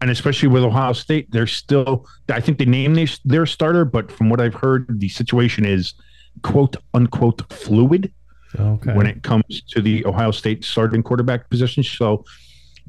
and 0.00 0.10
especially 0.10 0.48
with 0.48 0.62
Ohio 0.62 0.92
State, 0.92 1.30
they're 1.30 1.46
still. 1.46 2.06
I 2.28 2.40
think 2.40 2.58
they 2.58 2.64
named 2.64 2.96
their, 2.96 3.06
their 3.24 3.46
starter, 3.46 3.84
but 3.84 4.12
from 4.12 4.28
what 4.28 4.40
I've 4.40 4.54
heard, 4.54 5.00
the 5.00 5.08
situation 5.08 5.64
is 5.64 5.94
quote 6.42 6.76
unquote 6.92 7.50
fluid 7.52 8.12
okay. 8.58 8.92
when 8.92 9.06
it 9.06 9.22
comes 9.22 9.62
to 9.68 9.80
the 9.80 10.04
Ohio 10.04 10.30
State 10.30 10.64
starting 10.64 11.02
quarterback 11.02 11.48
position. 11.48 11.82
So 11.82 12.24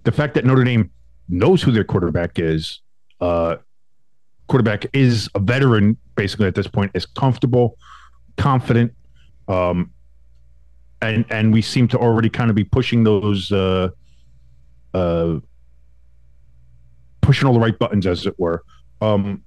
the 0.04 0.12
fact 0.12 0.34
that 0.34 0.46
Notre 0.46 0.64
Dame 0.64 0.92
knows 1.30 1.62
who 1.62 1.72
their 1.72 1.84
quarterback 1.84 2.40
is, 2.40 2.82
uh, 3.22 3.58
quarterback 4.48 4.86
is 4.94 5.30
a 5.36 5.40
veteran 5.40 5.98
basically 6.16 6.48
at 6.48 6.56
this 6.56 6.68
point, 6.68 6.92
is 6.94 7.06
comfortable, 7.06 7.78
confident, 8.36 8.94
um, 9.48 9.92
and 11.02 11.24
and 11.30 11.54
we 11.54 11.62
seem 11.62 11.88
to 11.88 11.98
already 11.98 12.30
kind 12.30 12.50
of 12.50 12.56
be 12.56 12.66
pushing 12.66 13.06
those. 13.06 13.50
Uh, 13.52 13.90
uh, 14.94 15.40
pushing 17.28 17.48
all 17.48 17.54
the 17.54 17.60
right 17.60 17.78
buttons, 17.78 18.08
as 18.08 18.26
it 18.26 18.40
were. 18.40 18.64
Um, 19.02 19.44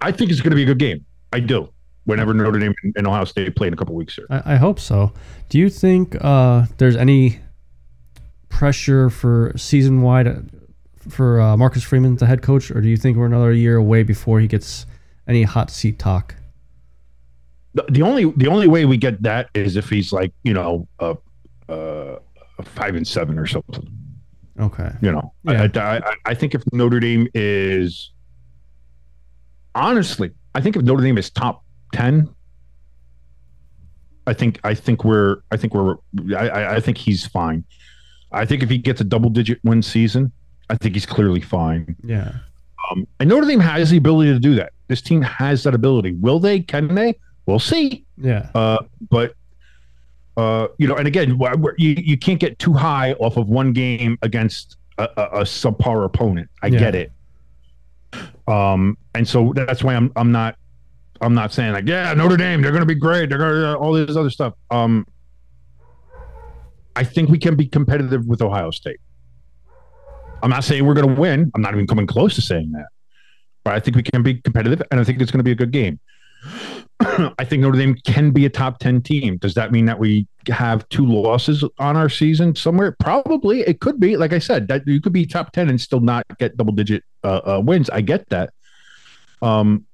I 0.00 0.12
think 0.12 0.30
it's 0.30 0.40
going 0.40 0.50
to 0.50 0.56
be 0.56 0.62
a 0.62 0.66
good 0.66 0.78
game. 0.78 1.04
I 1.32 1.40
do. 1.40 1.68
Whenever 2.04 2.34
Notre 2.34 2.58
Dame 2.58 2.74
and 2.96 3.06
Ohio 3.06 3.24
State 3.24 3.56
play 3.56 3.66
in 3.66 3.72
a 3.72 3.76
couple 3.76 3.94
weeks 3.94 4.14
here. 4.14 4.26
I, 4.28 4.52
I 4.52 4.56
hope 4.56 4.78
so. 4.78 5.12
Do 5.48 5.58
you 5.58 5.70
think 5.70 6.16
uh, 6.20 6.66
there's 6.76 6.96
any 6.96 7.40
pressure 8.50 9.08
for 9.08 9.54
season 9.56 10.02
wide 10.02 10.50
for 11.08 11.40
uh, 11.40 11.56
Marcus 11.56 11.82
Freeman, 11.82 12.16
the 12.16 12.26
head 12.26 12.42
coach, 12.42 12.70
or 12.70 12.82
do 12.82 12.88
you 12.88 12.98
think 12.98 13.16
we're 13.16 13.26
another 13.26 13.52
year 13.52 13.76
away 13.76 14.02
before 14.02 14.38
he 14.38 14.46
gets 14.46 14.86
any 15.26 15.42
hot 15.42 15.70
seat 15.70 15.98
talk. 15.98 16.34
The, 17.74 17.84
the 17.88 18.02
only 18.02 18.30
the 18.36 18.46
only 18.48 18.68
way 18.68 18.84
we 18.84 18.96
get 18.96 19.22
that 19.22 19.48
is 19.54 19.76
if 19.76 19.88
he's 19.88 20.12
like 20.12 20.32
you 20.44 20.54
know 20.54 20.86
a 21.00 21.16
five 22.62 22.94
and 22.94 23.06
seven 23.06 23.38
or 23.38 23.46
something. 23.46 23.88
Okay. 24.60 24.90
You 25.02 25.12
know, 25.12 25.32
Yeah. 25.44 25.68
I, 25.74 25.78
I, 25.80 25.96
I- 25.98 26.16
I 26.26 26.34
think 26.34 26.54
if 26.54 26.62
Notre 26.72 27.00
Dame 27.00 27.26
is 27.34 28.12
honestly, 29.74 30.30
I 30.54 30.60
think 30.60 30.76
if 30.76 30.82
Notre 30.82 31.02
Dame 31.02 31.18
is 31.18 31.30
top 31.30 31.64
ten, 31.92 32.28
I 34.26 34.32
think 34.34 34.58
I 34.64 34.74
think 34.74 35.04
we're 35.04 35.38
I 35.50 35.56
think 35.56 35.74
we're 35.74 35.96
I, 36.36 36.48
I- 36.48 36.74
I 36.76 36.80
think 36.80 36.98
he's 36.98 37.26
fine. 37.26 37.64
I 38.32 38.44
think 38.44 38.62
if 38.62 38.70
he 38.70 38.78
gets 38.78 39.00
a 39.00 39.04
double 39.04 39.30
digit 39.30 39.58
win 39.64 39.82
season, 39.82 40.32
I 40.70 40.76
think 40.76 40.94
he's 40.94 41.06
clearly 41.06 41.40
fine. 41.40 41.94
Yeah. 42.04 42.32
Um, 42.90 43.06
and 43.20 43.28
Notre 43.28 43.46
Dame 43.46 43.60
has 43.60 43.90
the 43.90 43.96
ability 43.96 44.32
to 44.32 44.38
do 44.40 44.54
that. 44.56 44.72
This 44.88 45.00
team 45.00 45.22
has 45.22 45.62
that 45.64 45.74
ability. 45.74 46.12
Will 46.20 46.38
they? 46.40 46.60
Can 46.60 46.94
they? 46.94 47.14
We'll 47.46 47.58
see. 47.60 48.04
Yeah. 48.18 48.50
Uh, 48.54 48.78
but 49.10 49.34
uh, 50.36 50.68
you 50.78 50.88
know, 50.88 50.96
and 50.96 51.06
again, 51.06 51.38
you 51.78 51.94
you 51.98 52.18
can't 52.18 52.40
get 52.40 52.58
too 52.58 52.72
high 52.72 53.12
off 53.14 53.36
of 53.36 53.48
one 53.48 53.72
game 53.72 54.18
against 54.22 54.76
a, 54.98 55.08
a, 55.16 55.22
a 55.22 55.42
subpar 55.42 56.04
opponent. 56.04 56.48
I 56.62 56.68
Yeah. 56.68 56.78
get 56.78 56.94
it. 56.94 57.12
Um, 58.46 58.96
and 59.14 59.26
so 59.26 59.52
that's 59.54 59.82
why 59.82 59.94
I'm 59.94 60.12
I'm 60.16 60.30
not 60.32 60.56
I'm 61.20 61.34
not 61.34 61.52
saying 61.52 61.72
like 61.72 61.88
yeah 61.88 62.12
Notre 62.14 62.36
Dame 62.36 62.62
they're 62.62 62.70
going 62.72 62.82
to 62.82 62.86
be 62.86 62.94
great 62.94 63.28
they're 63.28 63.38
going 63.38 63.54
to 63.54 63.76
all 63.76 63.92
this 63.92 64.16
other 64.16 64.30
stuff. 64.30 64.54
Um, 64.70 65.06
I 66.96 67.04
think 67.04 67.28
we 67.28 67.38
can 67.38 67.56
be 67.56 67.66
competitive 67.66 68.26
with 68.26 68.40
Ohio 68.42 68.70
State. 68.70 69.00
I'm 70.42 70.50
not 70.50 70.62
saying 70.62 70.84
we're 70.84 70.94
going 70.94 71.12
to 71.14 71.20
win. 71.20 71.50
I'm 71.54 71.62
not 71.62 71.74
even 71.74 71.86
coming 71.86 72.06
close 72.06 72.34
to 72.36 72.40
saying 72.42 72.70
that. 72.72 72.86
But 73.64 73.74
I 73.74 73.80
think 73.80 73.96
we 73.96 74.02
can 74.02 74.22
be 74.22 74.34
competitive, 74.42 74.82
and 74.90 75.00
I 75.00 75.04
think 75.04 75.20
it's 75.20 75.30
going 75.30 75.38
to 75.38 75.44
be 75.44 75.52
a 75.52 75.56
good 75.56 75.70
game. 75.72 75.98
I 77.38 77.44
think 77.44 77.62
Notre 77.62 77.78
Dame 77.78 77.94
can 78.06 78.30
be 78.30 78.46
a 78.46 78.50
top 78.50 78.78
10 78.78 79.02
team. 79.02 79.36
Does 79.38 79.54
that 79.54 79.72
mean 79.72 79.84
that 79.86 79.98
we 79.98 80.26
have 80.48 80.88
two 80.88 81.06
losses 81.06 81.64
on 81.78 81.96
our 81.96 82.08
season 82.08 82.54
somewhere? 82.54 82.96
Probably. 83.00 83.60
It 83.60 83.80
could 83.80 84.00
be. 84.00 84.16
Like 84.16 84.32
I 84.32 84.38
said, 84.38 84.68
that 84.68 84.86
you 84.86 85.00
could 85.00 85.12
be 85.12 85.26
top 85.26 85.52
10 85.52 85.68
and 85.68 85.80
still 85.80 86.00
not 86.00 86.24
get 86.38 86.56
double 86.56 86.72
digit 86.72 87.02
uh, 87.22 87.40
uh, 87.56 87.62
wins. 87.64 87.90
I 87.90 88.00
get 88.00 88.28
that. 88.30 88.52
Um, 89.42 89.84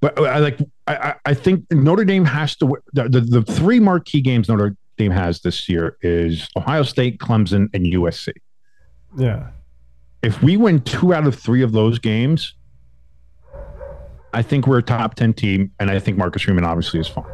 but 0.00 0.18
I 0.18 0.38
like. 0.38 0.58
I, 0.86 0.96
I- 0.96 1.14
I 1.26 1.34
think 1.34 1.64
Notre 1.72 2.04
Dame 2.04 2.24
has 2.26 2.56
to. 2.56 2.76
The, 2.92 3.08
the 3.08 3.20
the 3.20 3.42
three 3.42 3.80
marquee 3.80 4.20
games 4.20 4.48
Notre 4.48 4.76
Dame 4.98 5.10
has 5.12 5.40
this 5.40 5.68
year 5.68 5.96
is 6.02 6.48
Ohio 6.56 6.82
State, 6.82 7.18
Clemson, 7.18 7.68
and 7.74 7.86
USC. 7.86 8.32
Yeah. 9.16 9.48
If 10.22 10.42
we 10.42 10.56
win 10.58 10.80
two 10.82 11.14
out 11.14 11.26
of 11.26 11.34
three 11.34 11.62
of 11.62 11.72
those 11.72 11.98
games, 11.98 12.54
I 14.34 14.42
think 14.42 14.66
we're 14.66 14.78
a 14.78 14.82
top 14.82 15.14
10 15.14 15.32
team, 15.34 15.70
and 15.78 15.90
I 15.90 15.98
think 16.00 16.18
Marcus 16.18 16.42
Freeman 16.42 16.64
obviously 16.64 17.00
is 17.00 17.08
fine. 17.08 17.24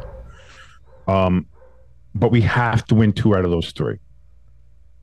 Um, 1.07 1.47
but 2.13 2.31
we 2.31 2.41
have 2.41 2.85
to 2.85 2.95
win 2.95 3.11
two 3.11 3.35
out 3.35 3.43
of 3.43 3.51
those 3.51 3.71
three. 3.71 3.97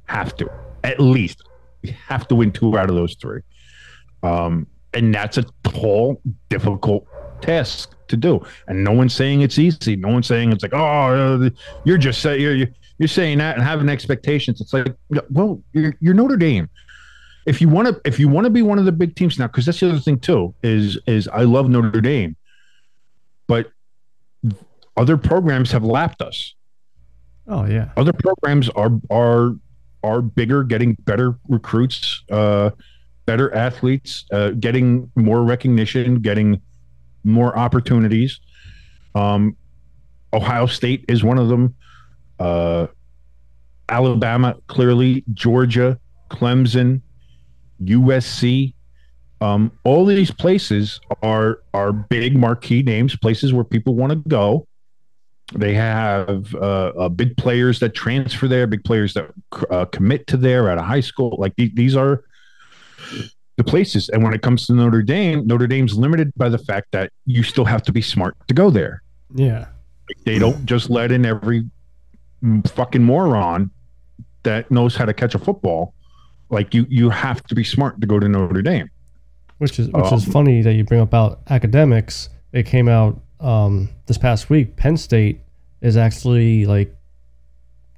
Have 0.05 0.37
to. 0.37 0.51
At 0.85 1.01
least. 1.01 1.43
We 1.83 1.91
have 2.07 2.29
to 2.29 2.35
win 2.35 2.53
two 2.53 2.79
out 2.79 2.89
of 2.89 2.95
those 2.95 3.17
three. 3.21 3.41
Um, 4.23 4.67
and 4.95 5.13
that's 5.15 5.39
a 5.39 5.45
tall, 5.65 6.21
difficult 6.49 7.07
task 7.41 7.95
to 8.09 8.17
do. 8.17 8.45
And 8.69 8.85
no 8.85 8.93
one's 8.93 9.15
saying 9.15 9.43
it's 9.43 9.59
easy. 9.59 9.97
No 9.97 10.09
one's 10.09 10.27
saying 10.27 10.53
it's 10.53 10.63
like, 10.63 10.75
oh, 10.75 10.79
uh, 11.45 11.51
you're 11.85 11.99
just 11.99 12.23
saying 12.23 12.41
you're, 12.41 12.69
you're 12.99 13.09
saying 13.09 13.39
that 13.39 13.57
and 13.57 13.65
having 13.65 13.89
expectations. 13.89 14.61
It's 14.61 14.73
like, 14.73 14.95
well, 15.31 15.63
you're, 15.73 15.95
you're 16.01 16.15
Notre 16.15 16.37
Dame 16.37 16.69
if 17.49 17.61
you 17.61 17.69
want 17.69 17.89
to 17.89 18.01
if 18.05 18.21
you 18.21 18.29
want 18.29 18.45
to 18.45 18.51
be 18.51 18.63
one 18.63 18.79
of 18.79 18.85
the 18.85 18.93
big 18.93 19.17
teams 19.17 19.39
now 19.39 19.47
because 19.47 19.67
that's 19.67 19.81
the 19.81 19.89
other 19.89 19.99
thing 19.99 20.19
too 20.19 20.55
is 20.63 20.99
is 21.07 21.27
i 21.29 21.43
love 21.43 21.69
notre 21.69 22.01
dame 22.01 22.37
but 23.49 23.73
other 24.99 25.17
programs 25.17 25.73
have 25.73 25.85
lapped 25.85 26.21
us. 26.23 26.55
Oh 27.47 27.65
yeah. 27.65 27.91
other 27.97 28.13
programs 28.13 28.69
are 28.71 28.91
are 29.11 29.55
are 30.05 30.21
bigger 30.21 30.63
getting 30.63 30.95
better 31.01 31.39
recruits 31.49 32.23
uh 32.31 32.71
better 33.25 33.53
athletes 33.55 34.27
uh 34.33 34.51
getting 34.51 35.11
more 35.17 35.43
recognition 35.43 36.21
getting 36.21 36.61
more 37.25 37.57
opportunities. 37.59 38.39
Um 39.15 39.57
ohio 40.33 40.67
state 40.67 41.05
is 41.09 41.25
one 41.25 41.39
of 41.39 41.49
them. 41.49 41.75
Uh 42.39 42.89
alabama 43.91 44.55
clearly 44.67 45.25
georgia 45.33 45.99
clemson 46.31 47.01
USC. 47.83 48.75
Um, 49.41 49.71
all 49.85 50.05
these 50.05 50.31
places 50.33 51.01
are 51.23 51.61
are 51.73 51.93
big 51.93 52.37
marquee 52.37 52.83
names, 52.83 53.17
places 53.17 53.53
where 53.53 53.65
people 53.65 53.95
want 53.95 54.11
to 54.13 54.29
go. 54.29 54.67
They 55.55 55.75
have 55.75 56.55
uh, 56.55 56.59
uh, 56.99 57.09
big 57.09 57.37
players 57.37 57.79
that 57.81 57.95
transfer 57.95 58.49
there, 58.49 58.67
big 58.67 58.85
players 58.85 59.15
that 59.15 59.31
uh, 59.71 59.87
commit 59.87 60.27
to 60.27 60.37
there 60.37 60.69
at 60.69 60.77
a 60.77 60.83
high 60.83 61.01
school. 61.01 61.37
Like 61.39 61.55
the- 61.57 61.73
these 61.75 61.97
are 61.97 62.25
the 63.57 63.65
places. 63.65 64.09
And 64.11 64.23
when 64.23 64.35
it 64.35 64.43
comes 64.43 64.67
to 64.67 64.75
Notre 64.75 65.03
Dame, 65.03 65.47
Notre 65.47 65.67
Dame's 65.67 65.97
limited 65.97 66.33
by 66.37 66.49
the 66.49 66.59
fact 66.59 66.89
that 66.93 67.13
you 67.25 67.43
still 67.43 67.65
have 67.65 67.83
to 67.85 67.93
be 67.93 68.03
smart 68.03 68.37
to 68.49 68.55
go 68.55 68.71
there. 68.71 69.03
Yeah. 69.35 69.69
Like, 70.09 70.25
they 70.25 70.39
don't 70.39 70.67
just 70.67 70.91
let 70.91 71.13
in 71.13 71.25
every 71.25 71.65
fucking 72.67 73.03
moron 73.03 73.71
that 74.43 74.71
knows 74.71 74.97
how 74.97 75.05
to 75.05 75.13
catch 75.15 75.35
a 75.35 75.39
football. 75.39 75.95
Like 76.51 76.75
you, 76.75 76.87
you 76.89 77.11
have 77.11 77.43
to 77.45 77.55
be 77.55 77.65
smart 77.65 78.01
to 78.01 78.07
go 78.07 78.19
to 78.19 78.29
Notre 78.29 78.63
Dame. 78.63 78.91
Which 79.59 79.79
is 79.79 79.89
which 79.89 80.13
is 80.13 80.27
Um, 80.27 80.33
funny 80.33 80.63
that 80.63 80.75
you 80.75 80.85
bring 80.85 81.01
up 81.01 81.09
about 81.09 81.41
academics. 81.51 82.29
It 82.53 82.65
came 82.67 82.89
out 82.89 83.21
um, 83.41 83.89
this 84.07 84.17
past 84.17 84.49
week. 84.49 84.77
Penn 84.77 84.97
State 84.97 85.41
is 85.81 85.97
actually 85.97 86.65
like 86.65 86.95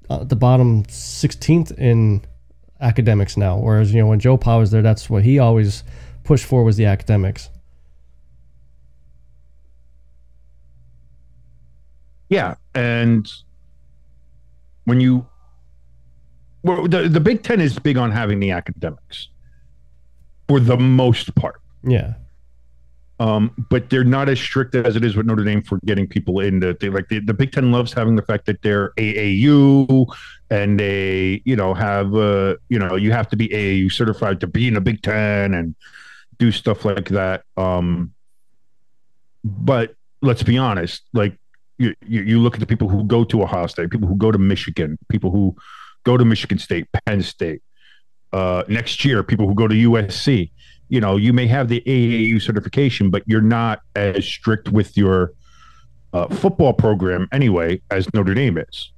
uh, 0.08 0.24
the 0.24 0.36
bottom 0.36 0.84
16th 0.84 1.70
in 1.78 2.22
academics 2.80 3.36
now. 3.36 3.58
Whereas 3.58 3.92
you 3.92 4.00
know 4.00 4.06
when 4.06 4.20
Joe 4.20 4.36
Pa 4.36 4.58
was 4.58 4.70
there, 4.70 4.82
that's 4.82 5.10
what 5.10 5.22
he 5.22 5.38
always 5.38 5.84
pushed 6.24 6.46
for 6.46 6.64
was 6.64 6.76
the 6.76 6.86
academics. 6.86 7.50
Yeah, 12.28 12.54
and 12.74 13.30
when 14.84 15.00
you, 15.00 15.26
well, 16.62 16.86
the 16.86 17.08
the 17.08 17.20
Big 17.20 17.42
Ten 17.42 17.60
is 17.60 17.78
big 17.78 17.96
on 17.96 18.10
having 18.10 18.40
the 18.40 18.50
academics, 18.50 19.28
for 20.48 20.60
the 20.60 20.76
most 20.76 21.34
part. 21.34 21.60
Yeah. 21.82 22.14
Um, 23.18 23.66
but 23.68 23.90
they're 23.90 24.02
not 24.02 24.30
as 24.30 24.40
strict 24.40 24.74
as 24.74 24.96
it 24.96 25.04
is 25.04 25.14
with 25.14 25.26
Notre 25.26 25.44
Dame 25.44 25.62
for 25.62 25.78
getting 25.84 26.06
people 26.06 26.40
in. 26.40 26.60
That 26.60 26.80
they 26.80 26.88
like 26.88 27.08
the, 27.08 27.20
the 27.20 27.34
Big 27.34 27.52
Ten 27.52 27.70
loves 27.70 27.92
having 27.92 28.16
the 28.16 28.22
fact 28.22 28.46
that 28.46 28.62
they're 28.62 28.92
AAU 28.96 30.06
and 30.50 30.80
they, 30.80 31.42
you 31.44 31.54
know, 31.54 31.74
have 31.74 32.14
uh, 32.14 32.56
you 32.68 32.78
know, 32.78 32.96
you 32.96 33.12
have 33.12 33.28
to 33.28 33.36
be 33.36 33.48
AAU 33.48 33.92
certified 33.92 34.40
to 34.40 34.46
be 34.46 34.68
in 34.68 34.74
the 34.74 34.80
Big 34.80 35.02
Ten 35.02 35.52
and 35.52 35.74
do 36.38 36.50
stuff 36.50 36.84
like 36.86 37.08
that. 37.10 37.44
Um, 37.58 38.14
but 39.44 39.94
let's 40.22 40.42
be 40.42 40.58
honest, 40.58 41.02
like 41.12 41.38
you, 41.78 41.94
you, 42.06 42.22
you 42.22 42.40
look 42.40 42.54
at 42.54 42.60
the 42.60 42.66
people 42.66 42.88
who 42.88 43.04
go 43.04 43.24
to 43.24 43.42
Ohio 43.42 43.66
State, 43.66 43.90
people 43.90 44.08
who 44.08 44.16
go 44.16 44.32
to 44.32 44.38
Michigan, 44.38 44.98
people 45.08 45.30
who 45.30 45.54
go 46.04 46.16
to 46.16 46.24
Michigan 46.24 46.58
State, 46.58 46.86
Penn 47.06 47.22
State. 47.22 47.62
Uh, 48.32 48.62
next 48.68 49.04
year, 49.04 49.22
people 49.22 49.46
who 49.48 49.54
go 49.54 49.66
to 49.66 49.74
USC 49.74 50.50
you 50.90 51.00
know, 51.00 51.16
you 51.16 51.32
may 51.32 51.46
have 51.46 51.68
the 51.68 51.80
AAU 51.86 52.42
certification, 52.42 53.10
but 53.10 53.22
you're 53.24 53.40
not 53.40 53.80
as 53.94 54.26
strict 54.26 54.70
with 54.70 54.96
your 54.96 55.32
uh, 56.12 56.26
football 56.28 56.72
program 56.72 57.28
anyway 57.32 57.80
as 57.92 58.12
Notre 58.12 58.34
Dame 58.34 58.58
is 58.58 58.92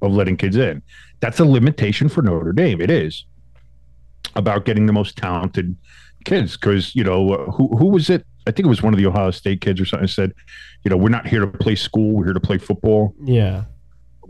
of 0.00 0.12
letting 0.12 0.36
kids 0.36 0.56
in. 0.56 0.82
That's 1.18 1.40
a 1.40 1.44
limitation 1.44 2.08
for 2.08 2.22
Notre 2.22 2.52
Dame. 2.52 2.80
It 2.80 2.90
is 2.90 3.26
about 4.36 4.64
getting 4.64 4.86
the 4.86 4.92
most 4.92 5.18
talented 5.18 5.76
kids 6.24 6.56
because 6.56 6.94
you 6.94 7.02
know 7.02 7.32
uh, 7.32 7.50
who 7.50 7.76
who 7.76 7.86
was 7.86 8.08
it? 8.08 8.24
I 8.46 8.52
think 8.52 8.66
it 8.66 8.70
was 8.70 8.82
one 8.82 8.94
of 8.94 8.98
the 8.98 9.06
Ohio 9.06 9.32
State 9.32 9.60
kids 9.60 9.80
or 9.80 9.84
something 9.84 10.08
said, 10.08 10.32
you 10.84 10.90
know, 10.90 10.96
we're 10.96 11.08
not 11.08 11.26
here 11.26 11.40
to 11.40 11.46
play 11.46 11.74
school. 11.74 12.12
We're 12.12 12.26
here 12.26 12.34
to 12.34 12.40
play 12.40 12.58
football 12.58 13.14
Yeah. 13.22 13.64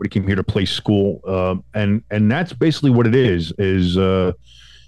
Nobody 0.01 0.09
came 0.09 0.25
here 0.27 0.35
to 0.35 0.43
play 0.43 0.65
school 0.65 1.21
um, 1.27 1.63
and 1.75 2.03
and 2.09 2.31
that's 2.31 2.53
basically 2.53 2.89
what 2.89 3.05
it 3.05 3.13
is 3.13 3.53
is 3.59 3.97
uh 3.97 4.31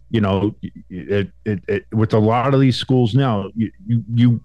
you 0.10 0.20
know 0.20 0.56
it, 0.90 1.30
it, 1.46 1.64
it 1.68 1.86
with 1.92 2.14
a 2.14 2.20
lot 2.20 2.54
of 2.54 2.60
these 2.60 2.76
schools 2.76 3.14
now 3.14 3.48
you 3.56 3.72
you, 3.86 4.04
you 4.14 4.44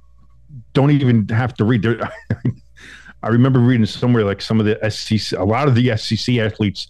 don't 0.74 0.90
even 0.90 1.26
have 1.28 1.54
to 1.54 1.64
read 1.64 1.86
i 3.22 3.28
remember 3.28 3.58
reading 3.60 3.86
somewhere 3.86 4.24
like 4.24 4.42
some 4.42 4.60
of 4.60 4.66
the 4.66 4.78
sec 4.90 5.38
a 5.38 5.44
lot 5.44 5.68
of 5.68 5.74
the 5.74 5.96
sec 5.96 6.36
athletes 6.36 6.88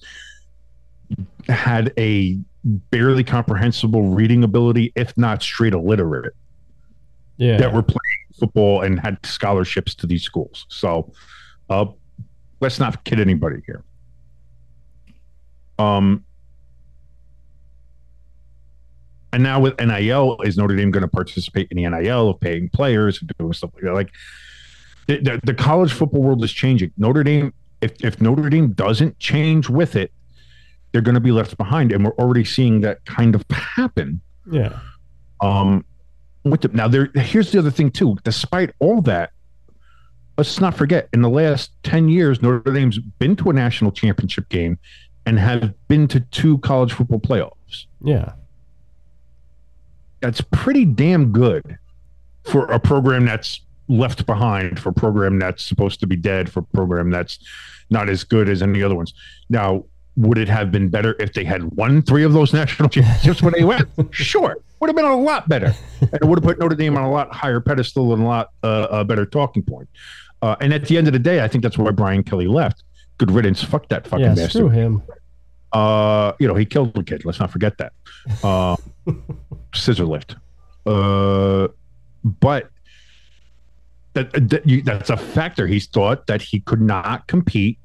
had 1.48 1.92
a 1.98 2.36
barely 2.64 3.22
comprehensible 3.22 4.08
reading 4.08 4.42
ability 4.42 4.92
if 4.96 5.16
not 5.16 5.40
straight 5.40 5.72
illiterate 5.72 6.34
Yeah. 7.36 7.58
that 7.58 7.72
were 7.72 7.82
playing 7.82 8.26
football 8.38 8.82
and 8.82 8.98
had 9.00 9.18
scholarships 9.24 9.94
to 9.96 10.06
these 10.06 10.22
schools. 10.22 10.66
So 10.68 11.12
uh, 11.70 11.86
let's 12.61 12.79
not 12.79 13.05
kid 13.05 13.21
anybody 13.21 13.62
here. 13.66 13.83
Um, 15.79 16.25
And 19.33 19.42
now 19.42 19.61
with 19.61 19.79
NIL, 19.79 20.40
is 20.42 20.57
Notre 20.57 20.75
Dame 20.75 20.90
going 20.90 21.03
to 21.03 21.09
participate 21.09 21.68
in 21.71 21.77
the 21.77 21.88
NIL 21.88 22.31
of 22.31 22.40
paying 22.40 22.68
players 22.71 23.21
and 23.21 23.31
doing 23.38 23.53
stuff 23.53 23.71
like 23.75 23.85
that? 23.85 23.94
Like 23.94 24.11
the, 25.07 25.18
the, 25.18 25.40
the 25.44 25.55
college 25.55 25.92
football 25.92 26.23
world 26.23 26.42
is 26.42 26.53
changing. 26.53 26.92
Notre 26.97 27.23
Dame, 27.23 27.53
if, 27.83 28.03
if 28.03 28.21
Notre 28.21 28.49
Dame 28.49 28.73
doesn't 28.73 29.18
change 29.18 29.68
with 29.68 29.97
it, 29.97 30.12
they're 30.92 31.03
going 31.03 31.14
to 31.14 31.21
be 31.21 31.31
left 31.31 31.57
behind. 31.59 31.92
And 31.92 32.05
we're 32.05 32.14
already 32.14 32.44
seeing 32.44 32.81
that 32.81 33.05
kind 33.05 33.35
of 33.35 33.44
happen. 33.51 34.21
Yeah. 34.51 34.79
Um, 35.40 35.85
with 36.44 36.62
the, 36.62 36.68
now 36.68 36.88
there, 36.88 37.11
here's 37.14 37.53
the 37.53 37.59
other 37.59 37.71
thing 37.71 37.90
too. 37.90 38.16
Despite 38.25 38.71
all 38.79 39.03
that, 39.03 39.33
let's 40.38 40.61
not 40.61 40.74
forget 40.74 41.09
in 41.12 41.20
the 41.20 41.29
last 41.29 41.72
10 41.83 42.09
years, 42.09 42.40
Notre 42.40 42.72
Dame's 42.72 42.98
been 42.98 43.35
to 43.37 43.51
a 43.51 43.53
national 43.53 43.90
championship 43.90 44.48
game 44.48 44.79
and 45.27 45.38
have 45.38 45.74
been 45.88 46.07
to 46.09 46.20
two 46.20 46.59
college 46.59 46.92
football 46.92 47.18
playoffs. 47.18 47.87
Yeah. 48.01 48.33
That's 50.20 50.40
pretty 50.53 50.85
damn 50.85 51.33
good 51.33 51.77
for 52.44 52.66
a 52.66 52.79
program 52.79 53.27
that's 53.27 53.61
left 53.88 54.27
behind, 54.27 54.79
for 54.79 54.90
a 54.90 54.92
program 54.92 55.38
that's 55.40 55.64
supposed 55.64 56.01
to 56.01 56.07
be 56.07 56.16
dead, 56.16 56.51
for 56.51 56.61
a 56.61 56.64
program 56.74 57.11
that's 57.11 57.40
not 57.90 58.09
as 58.09 58.22
good 58.22 58.48
as 58.48 58.62
any 58.62 58.83
other 58.83 58.94
ones. 58.94 59.12
Now, 59.51 59.85
would 60.16 60.38
it 60.38 60.48
have 60.48 60.70
been 60.72 60.88
better 60.88 61.14
if 61.20 61.33
they 61.33 61.44
had 61.44 61.64
won 61.77 62.03
three 62.03 62.24
of 62.24 62.33
those 62.33 62.53
national 62.53 62.88
championships 62.90 63.42
when 63.42 63.55
they 63.55 63.64
went? 63.64 63.88
Sure, 64.11 64.57
would 64.81 64.88
have 64.88 64.96
been 64.96 65.05
a 65.05 65.16
lot 65.16 65.48
better, 65.48 65.74
and 66.01 66.14
it 66.14 66.24
would 66.24 66.38
have 66.38 66.44
put 66.44 66.59
Notre 66.59 66.77
Dame 66.77 66.96
on 66.96 67.05
a 67.05 67.11
lot 67.11 67.33
higher 67.33 67.61
pedestal 67.61 68.12
and 68.12 68.22
a 68.22 68.27
lot 68.27 68.51
uh, 68.62 68.88
a 68.90 69.05
better 69.05 69.24
talking 69.27 69.62
point. 69.62 69.88
Uh, 70.42 70.57
and 70.61 70.72
at 70.72 70.85
the 70.87 70.96
end 70.96 71.07
of 71.07 71.12
the 71.12 71.18
day, 71.18 71.42
I 71.42 71.48
think 71.48 71.62
that's 71.62 71.77
why 71.79 71.90
Brian 71.90 72.22
Kelly 72.22 72.46
left. 72.46 72.85
Good 73.18 73.31
riddance. 73.31 73.62
Fuck 73.64 73.88
that 73.88 74.07
fucking 74.07 74.24
Yeah. 74.24 74.35
bastard. 74.35 74.51
Screw 74.51 74.68
him. 74.68 75.03
Uh, 75.72 76.33
you 76.38 76.46
know, 76.48 76.55
he 76.55 76.64
killed 76.64 76.94
the 76.94 77.03
kid. 77.03 77.24
Let's 77.24 77.40
not 77.40 77.51
forget 77.51 77.77
that. 77.79 77.92
Uh, 78.42 78.77
scissor 79.74 80.07
lift. 80.07 80.37
Uh, 80.87 81.68
but 82.24 82.70
that, 84.14 84.33
that 84.51 84.66
you, 84.66 84.83
that's 84.83 85.11
a 85.11 85.16
factor. 85.16 85.66
He's 85.66 85.87
thought 85.87 86.27
that 86.27 86.40
he 86.40 86.61
could 86.61 86.81
not 86.81 87.27
compete 87.27 87.79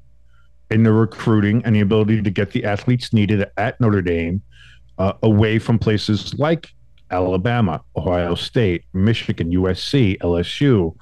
in 0.70 0.82
the 0.82 0.92
recruiting 0.92 1.62
and 1.64 1.76
the 1.76 1.80
ability 1.80 2.22
to 2.22 2.30
get 2.30 2.52
the 2.52 2.64
athletes 2.64 3.12
needed 3.12 3.46
at 3.56 3.80
Notre 3.80 4.00
Dame 4.02 4.40
uh, 4.98 5.12
away 5.22 5.58
from 5.58 5.78
places 5.78 6.34
like 6.38 6.72
Alabama, 7.10 7.82
Ohio 7.96 8.34
State, 8.34 8.84
Michigan, 8.94 9.50
USC, 9.52 10.18
LSU, 10.20 10.96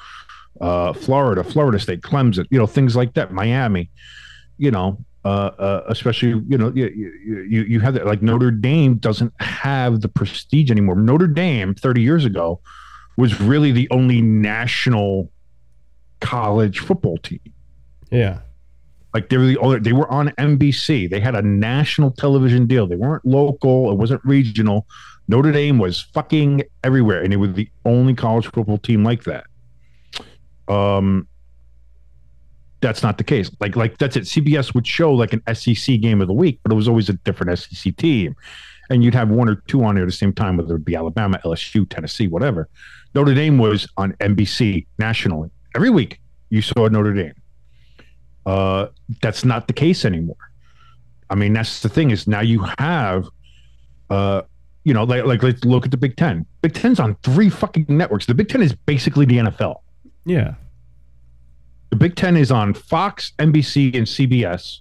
uh, 0.61 0.93
Florida, 0.93 1.43
Florida 1.43 1.79
State, 1.79 2.03
Clemson, 2.03 2.47
you 2.51 2.59
know, 2.59 2.67
things 2.67 2.95
like 2.95 3.15
that, 3.15 3.33
Miami, 3.33 3.91
you 4.59 4.71
know, 4.71 4.99
uh, 5.25 5.51
uh, 5.59 5.85
especially, 5.89 6.31
you 6.49 6.59
know, 6.59 6.73
you, 6.75 6.87
you, 7.49 7.63
you, 7.63 7.81
have 7.81 7.95
that 7.95 8.07
like 8.07 8.23
Notre 8.23 8.51
Dame 8.51 8.97
doesn't 8.97 9.33
have 9.41 10.01
the 10.01 10.09
prestige 10.09 10.71
anymore. 10.71 10.97
Notre 10.97 11.29
Dame 11.29 11.75
30 11.75 12.01
years 12.01 12.25
ago 12.25 12.61
was 13.17 13.41
really 13.41 13.71
the 13.71 13.89
only 13.91 14.21
national 14.21 15.31
college 16.21 16.81
football 16.81 17.19
team. 17.19 17.41
Yeah. 18.11 18.41
Like 19.15 19.29
they 19.29 19.37
were 19.37 19.47
the 19.47 19.59
only, 19.59 19.79
they 19.79 19.93
were 19.93 20.11
on 20.11 20.29
NBC. 20.31 21.09
They 21.09 21.21
had 21.21 21.35
a 21.35 21.43
national 21.43 22.11
television 22.13 22.67
deal. 22.67 22.87
They 22.87 22.97
weren't 22.97 23.25
local. 23.25 23.91
It 23.91 23.97
wasn't 23.97 24.25
regional. 24.25 24.87
Notre 25.29 25.53
Dame 25.53 25.79
was 25.79 26.01
fucking 26.01 26.65
everywhere, 26.83 27.23
and 27.23 27.33
they 27.33 27.37
were 27.37 27.47
the 27.47 27.69
only 27.85 28.15
college 28.15 28.47
football 28.47 28.79
team 28.79 29.05
like 29.05 29.25
that. 29.25 29.45
Um, 30.69 31.27
that's 32.81 33.03
not 33.03 33.17
the 33.17 33.25
case. 33.25 33.51
Like, 33.61 33.77
like 33.77 33.99
that's 33.99 34.17
it. 34.17 34.25
CBS 34.25 34.75
would 34.75 34.87
show 34.87 35.13
like 35.13 35.33
an 35.33 35.43
SEC 35.55 36.01
game 36.01 36.21
of 36.21 36.29
the 36.29 36.35
week, 36.35 36.59
but 36.63 36.73
it 36.73 36.75
was 36.75 36.89
always 36.89 37.09
a 37.09 37.15
different 37.15 37.59
SEC 37.59 37.97
team, 37.97 38.35
and 38.91 39.03
you'd 39.03 39.15
have 39.15 39.31
one 39.31 39.49
or 39.49 39.57
two 39.67 39.85
on 39.85 39.95
there 39.95 40.05
at 40.05 40.09
the 40.09 40.13
same 40.13 40.33
time, 40.33 40.57
whether 40.57 40.75
it 40.77 40.85
be 40.85 40.97
Alabama, 40.97 41.41
LSU, 41.45 41.89
Tennessee, 41.89 42.29
whatever. 42.29 42.69
Notre 43.15 43.35
Dame 43.35 43.59
was 43.59 43.89
on 43.97 44.13
NBC 44.15 44.87
nationally 44.99 45.51
every 45.75 45.91
week. 45.91 46.21
You 46.51 46.61
saw 46.61 46.89
Notre 46.89 47.13
Dame. 47.13 47.35
Uh, 48.45 48.87
that's 49.21 49.45
not 49.45 49.69
the 49.69 49.73
case 49.73 50.05
anymore. 50.05 50.37
I 51.31 51.35
mean, 51.35 51.53
that's 51.53 51.81
the 51.81 51.89
thing 51.89 52.11
is 52.11 52.27
now 52.27 52.41
you 52.41 52.65
have, 52.79 53.27
uh, 54.11 54.43
you 54.85 54.93
know, 54.93 55.05
like 55.05 55.25
like 55.25 55.43
let's 55.43 55.65
look 55.65 55.85
at 55.85 55.91
the 55.91 55.97
Big 55.97 56.17
Ten. 56.17 56.45
Big 56.61 56.75
Ten's 56.75 56.99
on 56.99 57.15
three 57.23 57.49
fucking 57.49 57.87
networks. 57.89 58.27
The 58.27 58.35
Big 58.35 58.49
Ten 58.49 58.61
is 58.61 58.75
basically 58.75 59.25
the 59.25 59.39
NFL. 59.39 59.77
Yeah. 60.25 60.55
The 61.91 61.97
Big 61.97 62.17
Ten 62.17 62.37
is 62.37 62.51
on 62.51 62.75
Fox, 62.75 63.33
NBC, 63.39 63.95
and 63.97 64.07
CBS. 64.07 64.81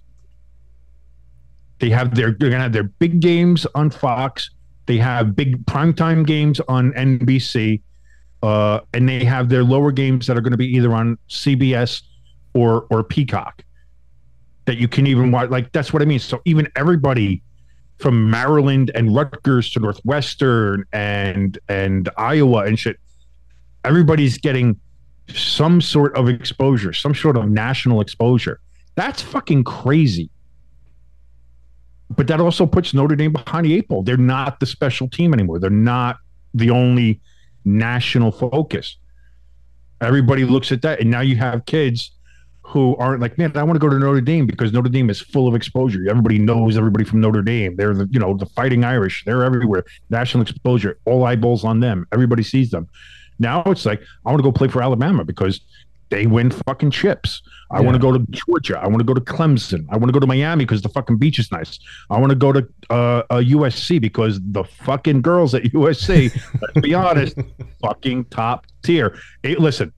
They 1.78 1.90
have 1.90 2.14
their 2.14 2.30
they're 2.30 2.48
gonna 2.48 2.62
have 2.62 2.72
their 2.72 2.84
big 2.84 3.20
games 3.20 3.66
on 3.74 3.90
Fox. 3.90 4.50
They 4.86 4.98
have 4.98 5.36
big 5.36 5.64
primetime 5.66 6.26
games 6.26 6.60
on 6.68 6.92
NBC, 6.92 7.80
uh, 8.42 8.80
and 8.94 9.08
they 9.08 9.24
have 9.24 9.48
their 9.48 9.64
lower 9.64 9.92
games 9.92 10.26
that 10.26 10.36
are 10.36 10.40
going 10.40 10.52
to 10.52 10.56
be 10.56 10.68
either 10.68 10.92
on 10.94 11.18
CBS 11.28 12.02
or 12.54 12.86
or 12.90 13.02
Peacock. 13.02 13.62
That 14.66 14.76
you 14.76 14.88
can 14.88 15.06
even 15.06 15.32
watch. 15.32 15.50
Like 15.50 15.72
that's 15.72 15.92
what 15.92 16.02
I 16.02 16.04
mean. 16.04 16.20
So 16.20 16.40
even 16.44 16.68
everybody 16.76 17.42
from 17.98 18.30
Maryland 18.30 18.90
and 18.94 19.14
Rutgers 19.14 19.70
to 19.72 19.80
Northwestern 19.80 20.84
and 20.92 21.58
and 21.68 22.08
Iowa 22.16 22.64
and 22.64 22.78
shit, 22.78 22.96
everybody's 23.84 24.38
getting 24.38 24.78
some 25.38 25.80
sort 25.80 26.16
of 26.16 26.28
exposure, 26.28 26.92
some 26.92 27.14
sort 27.14 27.36
of 27.36 27.48
national 27.48 28.00
exposure. 28.00 28.60
That's 28.94 29.22
fucking 29.22 29.64
crazy. 29.64 30.30
But 32.10 32.26
that 32.26 32.40
also 32.40 32.66
puts 32.66 32.92
Notre 32.92 33.16
Dame 33.16 33.32
behind 33.32 33.66
the 33.66 33.74
eight 33.74 33.88
ball. 33.88 34.02
They're 34.02 34.16
not 34.16 34.60
the 34.60 34.66
special 34.66 35.08
team 35.08 35.32
anymore. 35.32 35.58
They're 35.58 35.70
not 35.70 36.18
the 36.52 36.70
only 36.70 37.20
national 37.64 38.32
focus. 38.32 38.96
Everybody 40.00 40.44
looks 40.44 40.72
at 40.72 40.82
that, 40.82 41.00
and 41.00 41.10
now 41.10 41.20
you 41.20 41.36
have 41.36 41.64
kids 41.64 42.10
who 42.64 42.96
aren't 42.96 43.20
like, 43.20 43.38
man, 43.38 43.56
I 43.56 43.62
want 43.62 43.74
to 43.74 43.78
go 43.78 43.88
to 43.88 43.98
Notre 43.98 44.20
Dame 44.20 44.46
because 44.46 44.72
Notre 44.72 44.88
Dame 44.88 45.10
is 45.10 45.20
full 45.20 45.48
of 45.48 45.54
exposure. 45.54 46.08
Everybody 46.08 46.38
knows 46.38 46.76
everybody 46.76 47.04
from 47.04 47.20
Notre 47.20 47.42
Dame. 47.42 47.76
They're 47.76 47.94
the, 47.94 48.08
you 48.10 48.18
know, 48.18 48.36
the 48.36 48.46
fighting 48.46 48.84
Irish. 48.84 49.24
They're 49.24 49.44
everywhere. 49.44 49.84
National 50.10 50.42
exposure, 50.42 50.98
all 51.04 51.24
eyeballs 51.24 51.64
on 51.64 51.80
them. 51.80 52.06
Everybody 52.12 52.42
sees 52.42 52.70
them. 52.70 52.88
Now 53.42 53.62
it's 53.66 53.84
like, 53.84 54.00
I 54.24 54.30
want 54.30 54.38
to 54.38 54.42
go 54.42 54.52
play 54.52 54.68
for 54.68 54.82
Alabama 54.82 55.24
because 55.24 55.60
they 56.08 56.26
win 56.26 56.50
fucking 56.50 56.90
chips. 56.90 57.42
I 57.70 57.80
want 57.80 57.94
to 57.94 57.98
go 57.98 58.12
to 58.12 58.18
Georgia. 58.30 58.78
I 58.78 58.86
want 58.86 58.98
to 58.98 59.04
go 59.04 59.14
to 59.14 59.20
Clemson. 59.20 59.86
I 59.90 59.96
want 59.96 60.08
to 60.08 60.12
go 60.12 60.20
to 60.20 60.26
Miami 60.26 60.66
because 60.66 60.82
the 60.82 60.90
fucking 60.90 61.16
beach 61.16 61.38
is 61.38 61.50
nice. 61.50 61.78
I 62.10 62.20
want 62.20 62.30
to 62.30 62.36
go 62.36 62.52
to 62.52 62.68
uh, 62.90 63.22
uh, 63.30 63.38
USC 63.38 63.98
because 63.98 64.38
the 64.42 64.62
fucking 64.62 65.22
girls 65.22 65.54
at 65.54 65.62
USC, 65.74 66.38
let's 66.60 66.80
be 66.80 66.94
honest, 66.94 67.38
fucking 67.80 68.26
top 68.26 68.66
tier. 68.82 69.18
Hey, 69.42 69.56
listen, 69.56 69.92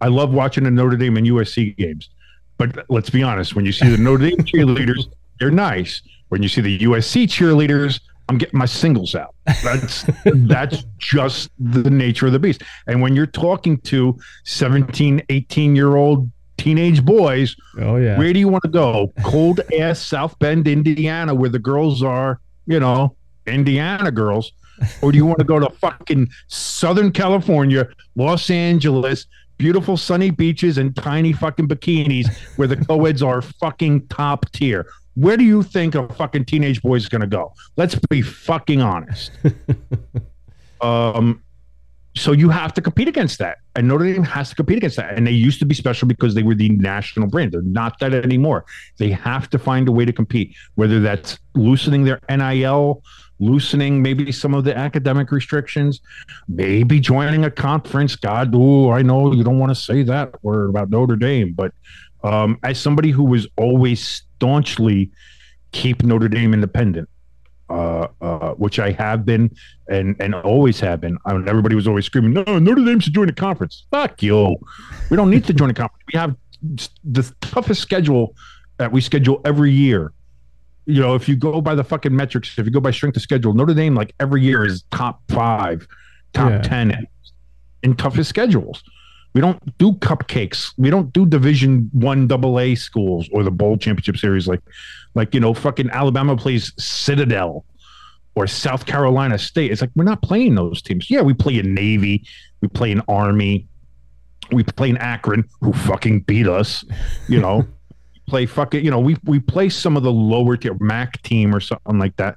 I 0.00 0.06
love 0.06 0.32
watching 0.32 0.64
the 0.64 0.70
Notre 0.70 0.96
Dame 0.96 1.16
and 1.16 1.26
USC 1.26 1.76
games, 1.76 2.08
but 2.56 2.86
let's 2.88 3.10
be 3.10 3.24
honest, 3.24 3.56
when 3.56 3.66
you 3.66 3.72
see 3.72 3.88
the 3.88 3.98
Notre 3.98 4.30
Dame 4.30 4.38
cheerleaders, 4.46 5.06
they're 5.40 5.50
nice. 5.50 6.00
When 6.28 6.44
you 6.44 6.48
see 6.48 6.60
the 6.60 6.78
USC 6.78 7.24
cheerleaders, 7.24 8.00
I'm 8.28 8.38
getting 8.38 8.58
my 8.58 8.66
singles 8.66 9.14
out. 9.14 9.34
That's 9.64 10.04
that's 10.24 10.84
just 10.98 11.50
the 11.58 11.90
nature 11.90 12.26
of 12.26 12.32
the 12.32 12.38
beast. 12.38 12.62
And 12.86 13.02
when 13.02 13.14
you're 13.14 13.26
talking 13.26 13.78
to 13.78 14.18
17, 14.44 15.22
18 15.28 15.76
year 15.76 15.96
old 15.96 16.30
teenage 16.56 17.04
boys, 17.04 17.56
Oh 17.78 17.96
yeah. 17.96 18.16
where 18.18 18.32
do 18.32 18.38
you 18.38 18.48
want 18.48 18.62
to 18.62 18.70
go? 18.70 19.12
Cold 19.24 19.60
ass 19.78 19.98
South 20.00 20.38
Bend, 20.38 20.68
Indiana, 20.68 21.34
where 21.34 21.50
the 21.50 21.58
girls 21.58 22.02
are, 22.02 22.40
you 22.66 22.78
know, 22.80 23.16
Indiana 23.46 24.10
girls, 24.12 24.52
or 25.02 25.10
do 25.12 25.18
you 25.18 25.26
want 25.26 25.38
to 25.40 25.44
go 25.44 25.58
to 25.58 25.68
fucking 25.80 26.28
Southern 26.46 27.10
California, 27.10 27.88
Los 28.14 28.48
Angeles, 28.50 29.26
beautiful 29.58 29.96
sunny 29.96 30.30
beaches 30.30 30.78
and 30.78 30.94
tiny 30.96 31.32
fucking 31.32 31.66
bikinis 31.68 32.32
where 32.56 32.68
the 32.68 32.76
co-eds 32.76 33.22
are 33.22 33.42
fucking 33.42 34.06
top 34.06 34.48
tier? 34.52 34.86
Where 35.14 35.36
do 35.36 35.44
you 35.44 35.62
think 35.62 35.94
a 35.94 36.08
fucking 36.14 36.46
teenage 36.46 36.82
boy 36.82 36.96
is 36.96 37.08
going 37.08 37.20
to 37.20 37.26
go? 37.26 37.52
Let's 37.76 37.94
be 38.10 38.22
fucking 38.22 38.80
honest. 38.80 39.30
um, 40.80 41.42
so 42.14 42.32
you 42.32 42.50
have 42.50 42.74
to 42.74 42.82
compete 42.82 43.08
against 43.08 43.38
that, 43.38 43.58
and 43.74 43.88
Notre 43.88 44.04
Dame 44.04 44.22
has 44.22 44.50
to 44.50 44.54
compete 44.54 44.76
against 44.76 44.96
that. 44.96 45.16
And 45.16 45.26
they 45.26 45.32
used 45.32 45.58
to 45.60 45.66
be 45.66 45.74
special 45.74 46.06
because 46.06 46.34
they 46.34 46.42
were 46.42 46.54
the 46.54 46.68
national 46.68 47.28
brand. 47.28 47.52
They're 47.52 47.62
not 47.62 47.98
that 48.00 48.14
anymore. 48.14 48.66
They 48.98 49.10
have 49.10 49.48
to 49.50 49.58
find 49.58 49.88
a 49.88 49.92
way 49.92 50.04
to 50.04 50.12
compete, 50.12 50.54
whether 50.74 51.00
that's 51.00 51.38
loosening 51.54 52.04
their 52.04 52.20
NIL, 52.28 53.02
loosening 53.38 54.02
maybe 54.02 54.30
some 54.30 54.54
of 54.54 54.64
the 54.64 54.76
academic 54.76 55.32
restrictions, 55.32 56.00
maybe 56.48 57.00
joining 57.00 57.44
a 57.44 57.50
conference. 57.50 58.14
God, 58.14 58.52
oh, 58.54 58.90
I 58.90 59.00
know 59.00 59.32
you 59.32 59.42
don't 59.42 59.58
want 59.58 59.70
to 59.70 59.80
say 59.80 60.02
that 60.02 60.42
word 60.44 60.68
about 60.68 60.90
Notre 60.90 61.16
Dame, 61.16 61.54
but 61.54 61.72
um, 62.24 62.58
as 62.62 62.78
somebody 62.78 63.10
who 63.10 63.24
was 63.24 63.48
always 63.56 64.22
staunchly 64.46 65.10
keep 65.70 66.02
Notre 66.02 66.28
Dame 66.28 66.52
independent, 66.52 67.08
uh, 67.70 68.08
uh, 68.20 68.50
which 68.54 68.78
I 68.80 68.90
have 68.92 69.24
been 69.24 69.54
and 69.88 70.16
and 70.20 70.34
always 70.34 70.80
have 70.80 71.00
been. 71.00 71.16
I 71.24 71.32
mean, 71.34 71.48
everybody 71.48 71.74
was 71.76 71.86
always 71.86 72.04
screaming, 72.06 72.32
"No, 72.32 72.58
Notre 72.58 72.84
Dame 72.84 72.98
should 73.00 73.14
join 73.14 73.28
a 73.28 73.32
conference." 73.32 73.84
Fuck 73.92 74.22
you. 74.22 74.56
We 75.10 75.16
don't 75.16 75.30
need 75.30 75.44
to 75.44 75.54
join 75.54 75.70
a 75.70 75.74
conference. 75.74 76.02
We 76.12 76.18
have 76.18 76.34
the 77.04 77.32
toughest 77.40 77.80
schedule 77.82 78.34
that 78.78 78.90
we 78.92 79.00
schedule 79.00 79.40
every 79.44 79.70
year 79.72 80.12
You 80.86 81.00
know, 81.00 81.14
if 81.14 81.28
you 81.28 81.36
go 81.36 81.60
by 81.60 81.76
the 81.76 81.84
fucking 81.84 82.14
metrics, 82.14 82.58
if 82.58 82.66
you 82.66 82.72
go 82.72 82.80
by 82.80 82.90
strength 82.90 83.16
of 83.16 83.22
schedule, 83.22 83.52
Notre 83.54 83.74
Dame 83.74 83.94
like 83.94 84.12
every 84.18 84.42
year 84.42 84.64
is 84.66 84.82
top 84.90 85.22
five, 85.28 85.86
top 86.32 86.50
Yeah. 86.50 86.62
ten 86.62 87.06
in 87.84 87.94
toughest 87.94 88.28
schedules. 88.28 88.82
We 89.34 89.40
don't 89.40 89.78
do 89.78 89.92
cupcakes. 89.94 90.72
We 90.76 90.90
don't 90.90 91.12
do 91.12 91.24
Division 91.24 91.88
One 91.92 92.26
Double 92.26 92.60
A 92.60 92.74
schools 92.74 93.28
or 93.32 93.42
the 93.42 93.50
bowl 93.50 93.76
championship 93.78 94.18
series 94.18 94.46
like, 94.46 94.60
like 95.14 95.34
you 95.34 95.40
know, 95.40 95.54
fucking 95.54 95.90
Alabama 95.90 96.36
plays 96.36 96.72
Citadel 96.82 97.64
or 98.34 98.46
South 98.46 98.86
Carolina 98.86 99.38
State. 99.38 99.70
It's 99.70 99.80
like 99.80 99.90
we're 99.94 100.04
not 100.04 100.22
playing 100.22 100.54
those 100.54 100.82
teams. 100.82 101.10
Yeah, 101.10 101.22
we 101.22 101.34
play 101.34 101.58
in 101.58 101.74
Navy, 101.74 102.24
we 102.60 102.68
play 102.68 102.90
in 102.90 103.02
Army, 103.08 103.66
we 104.50 104.62
play 104.62 104.90
in 104.90 104.96
Akron, 104.98 105.48
who 105.60 105.72
fucking 105.72 106.20
beat 106.20 106.48
us. 106.48 106.84
You 107.28 107.40
know, 107.40 107.66
play 108.28 108.46
fucking. 108.46 108.84
You 108.84 108.90
know, 108.90 109.00
we 109.00 109.16
we 109.24 109.38
play 109.40 109.68
some 109.68 109.96
of 109.96 110.02
the 110.02 110.12
lower 110.12 110.56
tier 110.56 110.76
MAC 110.80 111.20
team 111.22 111.54
or 111.54 111.60
something 111.60 111.98
like 111.98 112.16
that. 112.16 112.36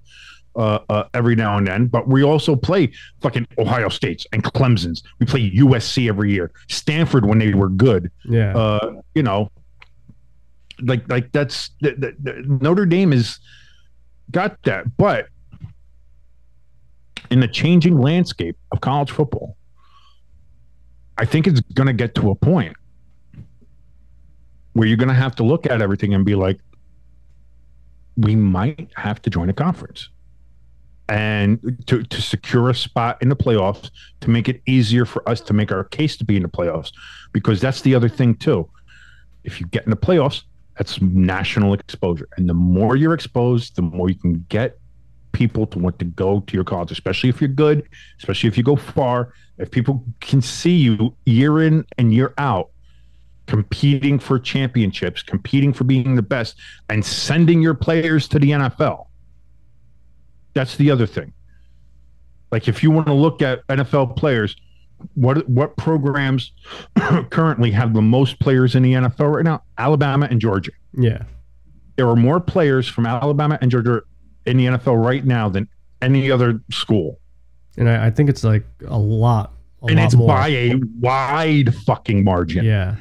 Uh, 0.55 0.79
uh, 0.87 1.03
every 1.13 1.35
now 1.35 1.57
and 1.57 1.67
then, 1.67 1.85
but 1.85 2.07
we 2.07 2.23
also 2.23 2.55
play 2.55 2.89
fucking 3.21 3.45
Ohio 3.57 3.89
States 3.89 4.25
and 4.31 4.41
Clemson's. 4.41 5.03
We 5.19 5.25
play 5.25 5.51
USC 5.51 6.07
every 6.07 6.31
year, 6.31 6.49
Stanford 6.69 7.25
when 7.25 7.39
they 7.39 7.53
were 7.53 7.67
good. 7.67 8.09
Yeah. 8.23 8.55
Uh, 8.55 9.01
you 9.15 9.21
know, 9.21 9.51
like 10.81 11.09
like 11.09 11.31
that's 11.33 11.71
the, 11.81 11.91
the, 11.91 12.15
the 12.23 12.57
Notre 12.61 12.85
Dame 12.85 13.11
has 13.11 13.37
got 14.31 14.63
that, 14.63 14.95
but 14.95 15.27
in 17.29 17.39
the 17.39 17.47
changing 17.47 17.99
landscape 17.99 18.57
of 18.71 18.81
college 18.81 19.11
football, 19.11 19.57
I 21.17 21.25
think 21.25 21.47
it's 21.47 21.59
going 21.73 21.87
to 21.87 21.93
get 21.93 22.15
to 22.15 22.31
a 22.31 22.35
point 22.35 22.75
where 24.73 24.87
you're 24.87 24.97
going 24.97 25.09
to 25.09 25.15
have 25.15 25.35
to 25.35 25.43
look 25.43 25.65
at 25.65 25.81
everything 25.81 26.13
and 26.13 26.25
be 26.25 26.35
like, 26.35 26.59
we 28.17 28.35
might 28.35 28.89
have 28.95 29.21
to 29.23 29.29
join 29.29 29.49
a 29.49 29.53
conference 29.53 30.09
and 31.07 31.83
to, 31.87 32.03
to 32.03 32.21
secure 32.21 32.69
a 32.69 32.75
spot 32.75 33.21
in 33.21 33.29
the 33.29 33.35
playoffs 33.35 33.91
to 34.21 34.29
make 34.29 34.49
it 34.49 34.61
easier 34.65 35.05
for 35.05 35.27
us 35.29 35.39
to 35.41 35.53
make 35.53 35.71
our 35.71 35.83
case 35.83 36.17
to 36.17 36.25
be 36.25 36.35
in 36.35 36.43
the 36.43 36.49
playoffs. 36.49 36.91
Because 37.31 37.61
that's 37.61 37.81
the 37.81 37.93
other 37.93 38.09
thing 38.09 38.35
too. 38.35 38.69
If 39.43 39.59
you 39.59 39.67
get 39.67 39.83
in 39.83 39.91
the 39.91 39.97
playoffs 39.97 40.43
that's 40.77 41.01
national 41.01 41.73
exposure. 41.73 42.27
And 42.37 42.49
the 42.49 42.53
more 42.53 42.95
you're 42.95 43.13
exposed 43.13 43.75
the 43.75 43.81
more 43.81 44.09
you 44.09 44.15
can 44.15 44.45
get 44.49 44.77
people 45.31 45.67
to 45.67 45.79
want 45.79 45.99
to 45.99 46.05
go 46.05 46.39
to 46.39 46.53
your 46.53 46.63
college 46.63 46.91
especially 46.91 47.29
if 47.29 47.41
you're 47.41 47.49
good 47.49 47.87
especially 48.19 48.47
if 48.47 48.57
you 48.57 48.63
go 48.63 48.75
far. 48.75 49.33
If 49.57 49.71
people 49.71 50.03
can 50.19 50.41
see 50.41 50.75
you 50.75 51.15
year 51.25 51.61
in 51.61 51.85
and 51.97 52.13
year 52.13 52.33
out 52.37 52.71
competing 53.47 54.17
for 54.17 54.39
championships 54.39 55.21
competing 55.21 55.71
for 55.71 55.83
being 55.83 56.15
the 56.15 56.21
best 56.21 56.55
and 56.89 57.05
sending 57.05 57.61
your 57.61 57.75
players 57.75 58.27
to 58.29 58.39
the 58.39 58.51
NFL 58.51 59.05
that's 60.55 60.75
the 60.77 60.89
other 60.89 61.05
thing. 61.05 61.31
Like 62.51 62.67
if 62.67 62.81
you 62.81 62.89
want 62.89 63.05
to 63.07 63.13
look 63.13 63.41
at 63.43 63.67
NFL 63.67 64.15
players, 64.15 64.55
what 65.13 65.47
what 65.47 65.75
programs 65.77 66.51
currently 67.29 67.69
have 67.71 67.93
the 67.93 68.01
most 68.01 68.39
players 68.39 68.75
in 68.75 68.81
the 68.81 68.93
NFL 68.93 69.35
right 69.35 69.43
now? 69.45 69.61
Alabama 69.77 70.27
and 70.31 70.41
Georgia. 70.41 70.71
yeah. 70.93 71.23
There 71.97 72.09
are 72.09 72.15
more 72.17 72.41
players 72.41 72.89
from 72.89 73.05
Alabama 73.05 73.57
and 73.61 73.71
Georgia 73.71 74.01
in 74.45 74.57
the 74.57 74.65
NFL 74.65 75.01
right 75.01 75.23
now 75.23 75.47
than 75.47 75.67
any 76.01 76.29
other 76.29 76.59
school. 76.69 77.21
And 77.77 77.89
I, 77.89 78.07
I 78.07 78.09
think 78.09 78.29
it's 78.29 78.43
like 78.43 78.65
a 78.85 78.99
lot. 78.99 79.53
A 79.81 79.85
and 79.85 79.95
lot 79.97 80.05
it's 80.05 80.15
more. 80.15 80.27
by 80.27 80.49
a 80.49 80.75
wide 80.99 81.73
fucking 81.85 82.25
margin. 82.25 82.65
Yeah. 82.65 82.95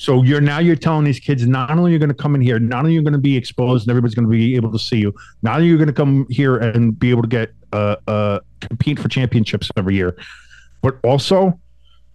So 0.00 0.22
you're 0.22 0.40
now 0.40 0.60
you're 0.60 0.76
telling 0.76 1.04
these 1.04 1.20
kids 1.20 1.46
not 1.46 1.70
only 1.70 1.90
you're 1.90 1.98
going 1.98 2.08
to 2.08 2.14
come 2.14 2.34
in 2.34 2.40
here, 2.40 2.58
not 2.58 2.78
only 2.78 2.94
you're 2.94 3.02
going 3.02 3.12
to 3.12 3.18
be 3.18 3.36
exposed 3.36 3.86
and 3.86 3.90
everybody's 3.90 4.14
going 4.14 4.24
to 4.24 4.30
be 4.30 4.56
able 4.56 4.72
to 4.72 4.78
see 4.78 4.96
you, 4.96 5.14
not 5.42 5.56
only 5.56 5.68
you're 5.68 5.76
going 5.76 5.88
to 5.88 5.92
come 5.92 6.26
here 6.30 6.56
and 6.56 6.98
be 6.98 7.10
able 7.10 7.20
to 7.20 7.28
get 7.28 7.52
uh 7.74 7.96
uh 8.06 8.40
compete 8.62 8.98
for 8.98 9.08
championships 9.08 9.70
every 9.76 9.94
year, 9.94 10.16
but 10.80 10.98
also 11.04 11.60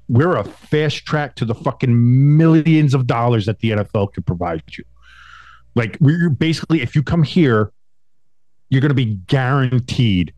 we're 0.09 0.35
a 0.35 0.43
fast 0.43 1.05
track 1.05 1.35
to 1.35 1.45
the 1.45 1.53
fucking 1.53 2.35
millions 2.35 2.95
of 2.95 3.05
dollars 3.05 3.45
that 3.45 3.59
the 3.59 3.69
NFL 3.69 4.13
can 4.13 4.23
provide 4.23 4.63
you. 4.75 4.83
Like 5.75 5.95
we're 5.99 6.31
basically 6.31 6.81
if 6.81 6.95
you 6.95 7.03
come 7.03 7.21
here, 7.21 7.71
you're 8.69 8.81
going 8.81 8.89
to 8.89 8.95
be 8.95 9.13
guaranteed 9.27 10.33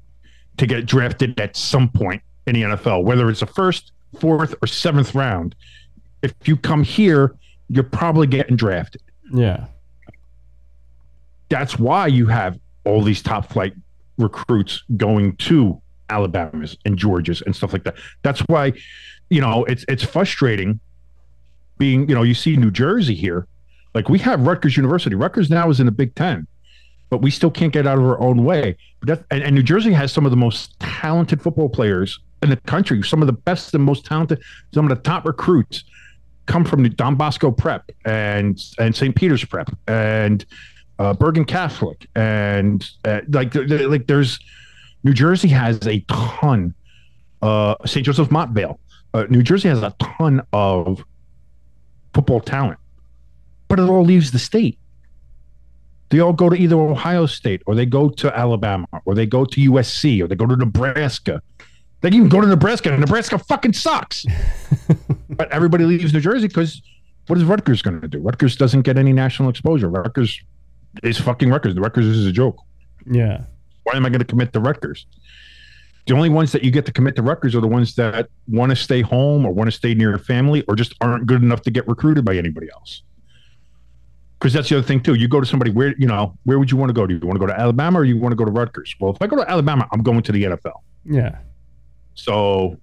to 0.58 0.68
get 0.68 0.86
drafted 0.86 1.40
at 1.40 1.56
some 1.56 1.88
point 1.88 2.22
in 2.46 2.56
the 2.56 2.64
NFL, 2.64 3.06
whether 3.06 3.30
it's 3.30 3.42
a 3.42 3.48
first, 3.48 3.94
fourth, 4.20 4.54
or 4.62 4.68
seventh 4.68 5.16
round 5.16 5.56
if 6.22 6.34
you 6.46 6.58
come 6.58 6.84
here, 6.84 7.36
you're 7.70 7.84
probably 7.84 8.28
getting 8.28 8.56
drafted. 8.56 9.02
Yeah. 9.32 9.66
That's 11.50 11.80
why 11.80 12.08
you 12.08 12.28
have 12.28 12.60
all 12.86 13.02
these 13.02 13.22
top 13.22 13.52
flight 13.52 13.74
recruits 14.18 14.84
going 14.96 15.36
to 15.38 15.82
Alabama's 16.10 16.78
and 16.86 16.98
Georgia's 16.98 17.42
and 17.42 17.56
stuff 17.56 17.74
like 17.74 17.84
that. 17.84 17.96
That's 18.24 18.40
why, 18.42 18.74
you 19.30 19.42
know, 19.42 19.66
it's 19.66 19.86
it's 19.88 20.04
frustrating 20.04 20.80
being, 21.78 22.08
you 22.10 22.16
know, 22.16 22.24
you 22.24 22.34
see 22.34 22.56
New 22.58 22.72
Jersey 22.72 23.16
here. 23.16 23.48
Like 23.94 24.10
we 24.10 24.20
have 24.20 24.46
Rutgers 24.46 24.78
University. 24.78 25.16
Rutgers 25.16 25.50
now 25.50 25.70
is 25.70 25.80
in 25.80 25.86
the 25.86 25.92
Big 25.92 26.16
Ten, 26.16 26.48
but 27.10 27.22
we 27.22 27.32
still 27.32 27.52
can't 27.52 27.74
get 27.74 27.88
out 27.88 27.98
of 27.98 28.06
our 28.06 28.20
own 28.20 28.44
way. 28.44 28.78
But 29.02 29.26
and, 29.32 29.44
and 29.44 29.56
New 29.56 29.64
Jersey 29.64 29.92
has 29.94 30.12
some 30.12 30.26
of 30.26 30.32
the 30.32 30.38
most 30.38 30.80
talented 30.80 31.42
football 31.42 31.70
players 31.70 32.20
in 32.42 32.50
the 32.50 32.58
country. 32.58 33.02
Some 33.04 33.22
of 33.22 33.28
the 33.28 33.34
best 33.34 33.74
and 33.74 33.84
most 33.84 34.06
talented, 34.06 34.42
some 34.74 34.90
of 34.90 34.90
the 34.90 35.02
top 35.04 35.26
recruits 35.26 35.84
come 36.48 36.66
from 36.66 36.88
Don 36.90 37.16
Bosco 37.16 37.52
Prep 37.52 37.92
and 38.06 38.62
and 38.80 38.96
St. 38.96 39.16
Peter's 39.16 39.46
Prep 39.46 39.70
and 39.88 40.46
uh, 41.00 41.14
Bergen 41.14 41.46
Catholic 41.46 42.08
and 42.16 42.90
uh, 43.06 43.22
like 43.30 43.54
like 43.54 44.08
there's 44.08 44.40
New 45.04 45.14
Jersey 45.14 45.48
has 45.50 45.86
a 45.88 46.00
ton. 46.08 46.74
Uh, 47.42 47.76
St. 47.86 48.04
Joseph 48.04 48.30
Montvale, 48.30 48.80
uh, 49.14 49.26
New 49.30 49.44
Jersey 49.44 49.70
has 49.70 49.84
a 49.84 49.94
ton 50.00 50.42
of 50.54 51.04
football 52.16 52.40
talent, 52.40 52.80
but 53.68 53.80
it 53.80 53.84
all 53.84 54.04
leaves 54.04 54.32
the 54.32 54.40
state. 54.40 54.80
They 56.10 56.20
all 56.20 56.34
go 56.34 56.50
to 56.50 56.56
either 56.56 56.76
Ohio 56.78 57.26
State 57.26 57.62
or 57.68 57.76
they 57.76 57.86
go 57.86 58.10
to 58.10 58.36
Alabama 58.36 58.88
or 59.06 59.14
they 59.14 59.26
go 59.26 59.46
to 59.46 59.72
USC 59.72 60.24
or 60.24 60.28
they 60.28 60.36
go 60.36 60.48
to 60.48 60.56
Nebraska. 60.56 61.42
They 62.02 62.10
can 62.10 62.18
even 62.18 62.30
go 62.30 62.42
to 62.42 62.48
Nebraska, 62.48 62.92
and 62.92 63.00
Nebraska 63.00 63.40
fucking 63.40 63.74
sucks. 63.74 64.26
but 65.30 65.52
everybody 65.52 65.86
leaves 65.86 66.14
New 66.14 66.20
Jersey 66.20 66.48
because 66.48 66.82
what 67.28 67.38
is 67.38 67.44
Rutgers 67.44 67.82
going 67.82 68.02
to 68.02 68.08
do? 68.08 68.20
Rutgers 68.20 68.56
doesn't 68.56 68.84
get 68.84 68.98
any 68.98 69.14
national 69.14 69.50
exposure. 69.50 69.90
Rutgers 69.90 70.40
is 71.04 71.18
fucking 71.18 71.50
Rutgers. 71.50 71.76
The 71.76 71.82
Rutgers 71.82 72.06
is 72.06 72.26
a 72.26 72.32
joke. 72.32 72.62
Yeah. 73.10 73.42
Why 73.84 73.96
am 73.96 74.06
I 74.06 74.10
going 74.10 74.20
to 74.20 74.26
commit 74.26 74.54
to 74.54 74.60
Rutgers? 74.60 75.06
The 76.08 76.14
only 76.14 76.30
ones 76.30 76.54
that 76.54 76.64
you 76.64 76.72
get 76.72 76.86
to 76.86 76.94
commit 76.94 77.16
to 77.18 77.22
Rutgers 77.22 77.54
are 77.54 77.62
the 77.62 77.68
ones 77.68 77.96
that 77.96 78.30
want 78.48 78.70
to 78.70 78.76
stay 78.76 79.02
home 79.02 79.46
or 79.46 79.52
want 79.52 79.68
to 79.68 79.76
stay 79.76 79.94
near 79.94 80.10
your 80.10 80.20
family 80.20 80.64
or 80.68 80.76
just 80.76 80.94
aren't 81.02 81.26
good 81.26 81.44
enough 81.44 81.62
to 81.64 81.72
get 81.72 81.86
recruited 81.88 82.24
by 82.24 82.38
anybody 82.38 82.68
else. 82.72 83.04
Because 84.40 84.54
that's 84.54 84.70
the 84.70 84.78
other 84.78 84.88
thing 84.88 85.02
too. 85.02 85.16
You 85.16 85.28
go 85.28 85.42
to 85.42 85.46
somebody 85.46 85.72
where 85.72 85.96
you 85.98 86.08
know 86.08 86.38
where 86.44 86.60
would 86.60 86.72
you 86.72 86.78
want 86.78 86.90
to 86.90 86.94
go 86.94 87.08
Do 87.08 87.16
You 87.16 87.20
want 87.26 87.36
to 87.36 87.40
go 87.40 87.48
to 87.48 87.60
Alabama 87.60 88.00
or 88.00 88.06
you 88.06 88.18
want 88.18 88.32
to 88.32 88.36
go 88.38 88.46
to 88.46 88.52
Rutgers? 88.52 88.96
Well, 89.00 89.12
if 89.14 89.22
I 89.22 89.28
go 89.28 89.36
to 89.36 89.50
Alabama, 89.50 89.88
I'm 89.92 90.04
going 90.04 90.22
to 90.22 90.32
the 90.32 90.44
NFL. 90.44 90.80
Yeah. 91.04 91.40
So 92.18 92.78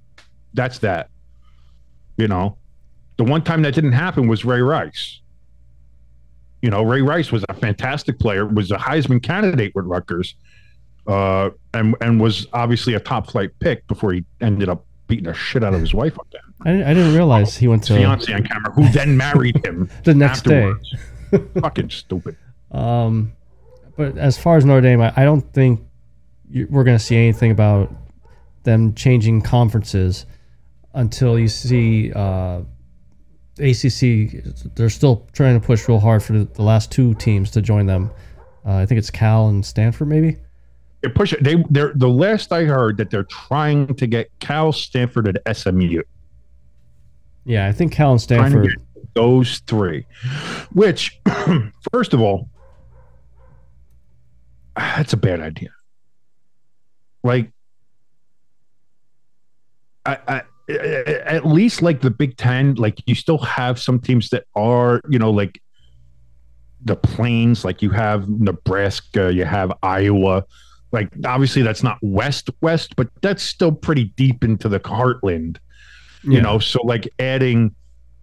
that's 0.54 0.78
that. 0.78 1.10
You 2.16 2.28
know, 2.28 2.56
the 3.16 3.24
one 3.24 3.42
time 3.42 3.62
that 3.62 3.74
didn't 3.74 3.92
happen 3.92 4.28
was 4.28 4.44
Ray 4.44 4.60
Rice. 4.62 5.20
You 6.62 6.70
know, 6.70 6.82
Ray 6.82 7.02
Rice 7.02 7.30
was 7.30 7.44
a 7.48 7.54
fantastic 7.54 8.18
player, 8.18 8.46
was 8.46 8.70
a 8.70 8.76
Heisman 8.76 9.22
candidate 9.22 9.72
with 9.74 9.84
Rutgers, 9.84 10.34
uh, 11.06 11.50
and 11.74 11.94
and 12.00 12.20
was 12.20 12.46
obviously 12.52 12.94
a 12.94 13.00
top 13.00 13.30
flight 13.30 13.50
pick 13.58 13.86
before 13.88 14.12
he 14.12 14.24
ended 14.40 14.68
up 14.68 14.86
beating 15.08 15.24
the 15.26 15.34
shit 15.34 15.62
out 15.62 15.74
of 15.74 15.80
his 15.80 15.92
wife 15.92 16.18
up 16.18 16.26
there. 16.32 16.40
I, 16.62 16.70
didn't- 16.70 16.86
I 16.86 16.94
didn't 16.94 17.14
realize 17.14 17.56
he 17.56 17.68
went 17.68 17.82
to 17.84 17.96
fiance 17.96 18.32
on 18.32 18.44
camera, 18.44 18.72
who 18.72 18.88
then 18.90 19.16
married 19.16 19.62
him 19.66 19.90
the 20.04 20.14
next 20.14 20.42
day. 20.44 20.72
Fucking 21.60 21.90
stupid. 21.90 22.36
Um, 22.70 23.32
but 23.96 24.16
as 24.16 24.38
far 24.38 24.56
as 24.56 24.64
Notre 24.64 24.80
Dame, 24.80 25.00
I, 25.02 25.12
I 25.16 25.24
don't 25.24 25.42
think 25.52 25.80
you, 26.48 26.66
we're 26.70 26.84
going 26.84 26.96
to 26.96 27.04
see 27.04 27.16
anything 27.16 27.50
about 27.50 27.92
them 28.64 28.94
changing 28.94 29.42
conferences 29.42 30.26
until 30.94 31.38
you 31.38 31.48
see 31.48 32.12
uh, 32.12 32.62
ACC. 33.58 34.44
They're 34.74 34.90
still 34.90 35.26
trying 35.32 35.60
to 35.60 35.64
push 35.64 35.88
real 35.88 36.00
hard 36.00 36.22
for 36.22 36.32
the, 36.32 36.62
last 36.62 36.90
two 36.90 37.14
teams 37.14 37.50
to 37.52 37.62
join 37.62 37.86
them. 37.86 38.10
Uh, 38.66 38.76
I 38.76 38.86
think 38.86 38.98
it's 38.98 39.10
Cal 39.10 39.48
and 39.48 39.64
Stanford, 39.64 40.08
maybe. 40.08 40.38
They 41.02 41.10
push 41.10 41.34
it. 41.34 41.44
They 41.44 41.62
they're 41.68 41.92
the 41.94 42.08
last 42.08 42.50
I 42.50 42.64
heard 42.64 42.96
that 42.96 43.10
they're 43.10 43.24
trying 43.24 43.94
to 43.94 44.06
get 44.06 44.30
Cal, 44.40 44.72
Stanford, 44.72 45.28
and 45.28 45.56
SMU. 45.56 46.02
Yeah, 47.44 47.66
I 47.66 47.72
think 47.72 47.92
Cal 47.92 48.12
and 48.12 48.20
Stanford. 48.20 48.80
those 49.14 49.58
three. 49.66 50.06
Which, 50.72 51.20
first 51.92 52.14
of 52.14 52.22
all, 52.22 52.48
that's 54.76 55.12
a 55.12 55.18
bad 55.18 55.40
idea. 55.40 55.70
Like, 57.22 57.50
I, 60.06 60.18
I, 60.28 60.42
at 61.26 61.46
least 61.46 61.82
like 61.82 62.00
the 62.00 62.10
Big 62.10 62.36
Ten, 62.36 62.74
like 62.74 62.98
you 63.06 63.14
still 63.14 63.38
have 63.38 63.78
some 63.78 63.98
teams 64.00 64.30
that 64.30 64.44
are, 64.54 65.00
you 65.08 65.18
know, 65.18 65.30
like 65.30 65.60
the 66.84 66.96
plains, 66.96 67.64
like 67.64 67.82
you 67.82 67.90
have 67.90 68.28
Nebraska, 68.28 69.32
you 69.32 69.44
have 69.44 69.72
Iowa. 69.82 70.44
Like 70.92 71.08
obviously 71.24 71.62
that's 71.62 71.82
not 71.82 71.98
west 72.02 72.50
west, 72.60 72.96
but 72.96 73.08
that's 73.20 73.42
still 73.42 73.72
pretty 73.72 74.04
deep 74.16 74.44
into 74.44 74.68
the 74.68 74.80
heartland. 74.80 75.58
You 76.22 76.34
Yeah. 76.34 76.40
know, 76.42 76.58
so 76.58 76.80
like 76.82 77.08
adding 77.18 77.74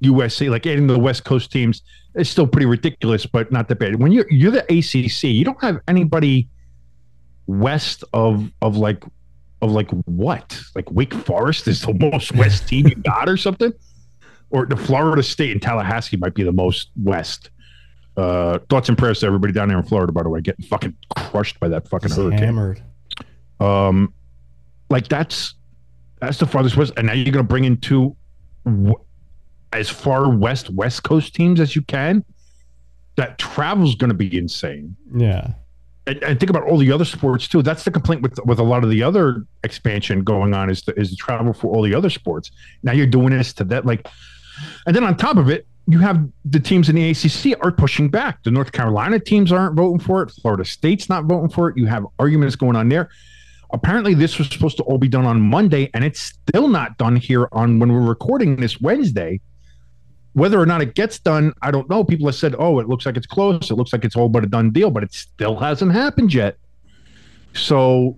USC, 0.04 0.50
like 0.50 0.66
adding 0.66 0.88
the 0.88 0.98
West 0.98 1.24
Coast 1.26 1.52
teams 1.52 1.84
is 2.16 2.30
still 2.30 2.48
pretty 2.48 2.66
ridiculous, 2.66 3.26
but 3.26 3.52
not 3.52 3.68
that 3.68 3.78
bad. 3.78 3.96
When 4.02 4.12
you're 4.12 4.26
you're 4.32 4.52
the 4.52 4.64
ACC, 4.64 5.24
you 5.26 5.46
don't 5.46 5.62
have 5.62 5.80
anybody 5.88 6.48
west 7.48 8.04
of 8.14 8.50
of 8.62 8.78
like 8.78 9.04
of 9.62 9.72
like 9.72 9.90
what? 10.06 10.60
Like 10.76 10.90
Wake 10.92 11.14
Forest 11.14 11.68
is 11.68 11.82
the 11.82 11.94
most 12.12 12.34
west 12.34 12.68
team 12.68 12.88
you 12.88 12.96
got 12.96 13.30
or 13.30 13.38
something? 13.38 13.74
Or 14.50 14.66
the 14.66 14.76
Florida 14.76 15.24
State 15.24 15.52
and 15.52 15.62
Tallahassee 15.62 16.18
might 16.18 16.34
be 16.34 16.44
the 16.44 16.52
most 16.52 16.90
west. 17.02 17.50
Uh, 18.18 18.60
thoughts 18.70 18.90
and 18.90 18.98
prayers 18.98 19.22
to 19.22 19.26
everybody 19.26 19.54
down 19.54 19.70
there 19.70 19.78
in 19.78 19.84
Florida, 19.86 20.12
by 20.12 20.22
the 20.24 20.30
way, 20.30 20.42
getting 20.42 20.66
fucking 20.66 20.94
crushed 21.16 21.60
by 21.62 21.70
that 21.70 21.88
fucking 21.88 22.12
hurricane. 22.12 22.40
Hammered. 22.40 22.84
Um, 23.62 24.14
like 24.90 25.08
that's 25.08 25.56
that's 26.20 26.38
the 26.38 26.46
farthest 26.46 26.76
west, 26.76 26.92
and 26.98 27.08
now 27.08 27.14
you're 27.14 27.32
gonna 27.32 27.44
bring 27.44 27.64
in 27.64 27.78
two 27.78 28.16
w- 28.66 28.94
as 29.72 29.90
far 29.90 30.30
west 30.30 30.70
West 30.72 31.04
Coast 31.04 31.34
teams 31.34 31.60
as 31.62 31.76
you 31.76 31.82
can. 31.84 32.26
That 33.16 33.38
travel's 33.40 33.96
gonna 33.96 34.14
be 34.14 34.38
insane. 34.38 34.96
Yeah. 35.16 35.54
And, 36.08 36.24
and 36.24 36.40
think 36.40 36.50
about 36.50 36.64
all 36.64 36.78
the 36.78 36.92
other 36.92 37.06
sports 37.06 37.48
too. 37.48 37.62
That's 37.62 37.84
the 37.84 37.92
complaint 37.92 38.24
with 38.24 38.40
with 38.46 38.60
a 38.60 38.64
lot 38.64 38.84
of 38.84 38.90
the 38.90 39.04
other 39.04 39.46
expansion 39.64 40.24
going 40.24 40.54
on 40.54 40.70
is 40.70 40.82
the 40.82 41.00
is 41.00 41.12
the 41.12 41.16
travel 41.16 41.54
for 41.54 41.68
all 41.68 41.84
the 41.84 41.94
other 41.94 42.10
sports. 42.10 42.52
Now 42.82 42.94
you're 42.94 43.06
doing 43.06 43.30
this 43.38 43.54
to 43.54 43.64
that 43.66 43.86
like, 43.86 44.08
and 44.88 44.96
then 44.96 45.04
on 45.04 45.16
top 45.16 45.38
of 45.38 45.50
it, 45.50 45.68
you 45.88 46.00
have 46.00 46.28
the 46.46 46.60
teams 46.60 46.90
in 46.90 46.96
the 46.96 47.12
ACC 47.12 47.58
are 47.64 47.72
pushing 47.72 48.10
back. 48.10 48.44
The 48.44 48.52
North 48.52 48.72
Carolina 48.72 49.20
teams 49.20 49.52
aren't 49.52 49.76
voting 49.76 50.00
for 50.00 50.24
it. 50.24 50.32
Florida 50.42 50.66
State's 50.66 51.10
not 51.10 51.26
voting 51.26 51.50
for 51.50 51.70
it. 51.70 51.78
You 51.78 51.86
have 51.88 52.06
arguments 52.18 52.56
going 52.56 52.76
on 52.76 52.90
there. 52.90 53.10
Apparently, 53.74 54.14
this 54.14 54.38
was 54.38 54.50
supposed 54.50 54.78
to 54.78 54.84
all 54.84 54.98
be 54.98 55.08
done 55.08 55.26
on 55.26 55.40
Monday, 55.40 55.90
and 55.94 56.04
it's 56.04 56.20
still 56.20 56.68
not 56.68 56.98
done 56.98 57.16
here 57.16 57.48
on 57.52 57.80
when 57.80 57.92
we're 57.94 58.02
recording 58.02 58.58
this 58.58 58.82
Wednesday. 58.82 59.40
Whether 60.34 60.60
or 60.60 60.66
not 60.66 60.82
it 60.82 60.96
gets 60.96 61.20
done, 61.20 61.54
I 61.62 61.72
don't 61.72 61.90
know. 61.90 62.04
People 62.04 62.26
have 62.28 62.36
said, 62.36 62.56
"Oh, 62.58 62.80
it 62.80 62.88
looks 62.88 63.06
like 63.06 63.18
it's 63.18 63.28
close. 63.28 63.70
It 63.70 63.76
looks 63.76 63.92
like 63.92 64.06
it's 64.06 64.16
all 64.16 64.30
but 64.30 64.44
a 64.44 64.48
done 64.48 64.72
deal," 64.72 64.90
but 64.90 65.04
it 65.04 65.14
still 65.14 65.58
hasn't 65.58 65.92
happened 65.92 66.34
yet. 66.34 66.58
So, 67.54 68.16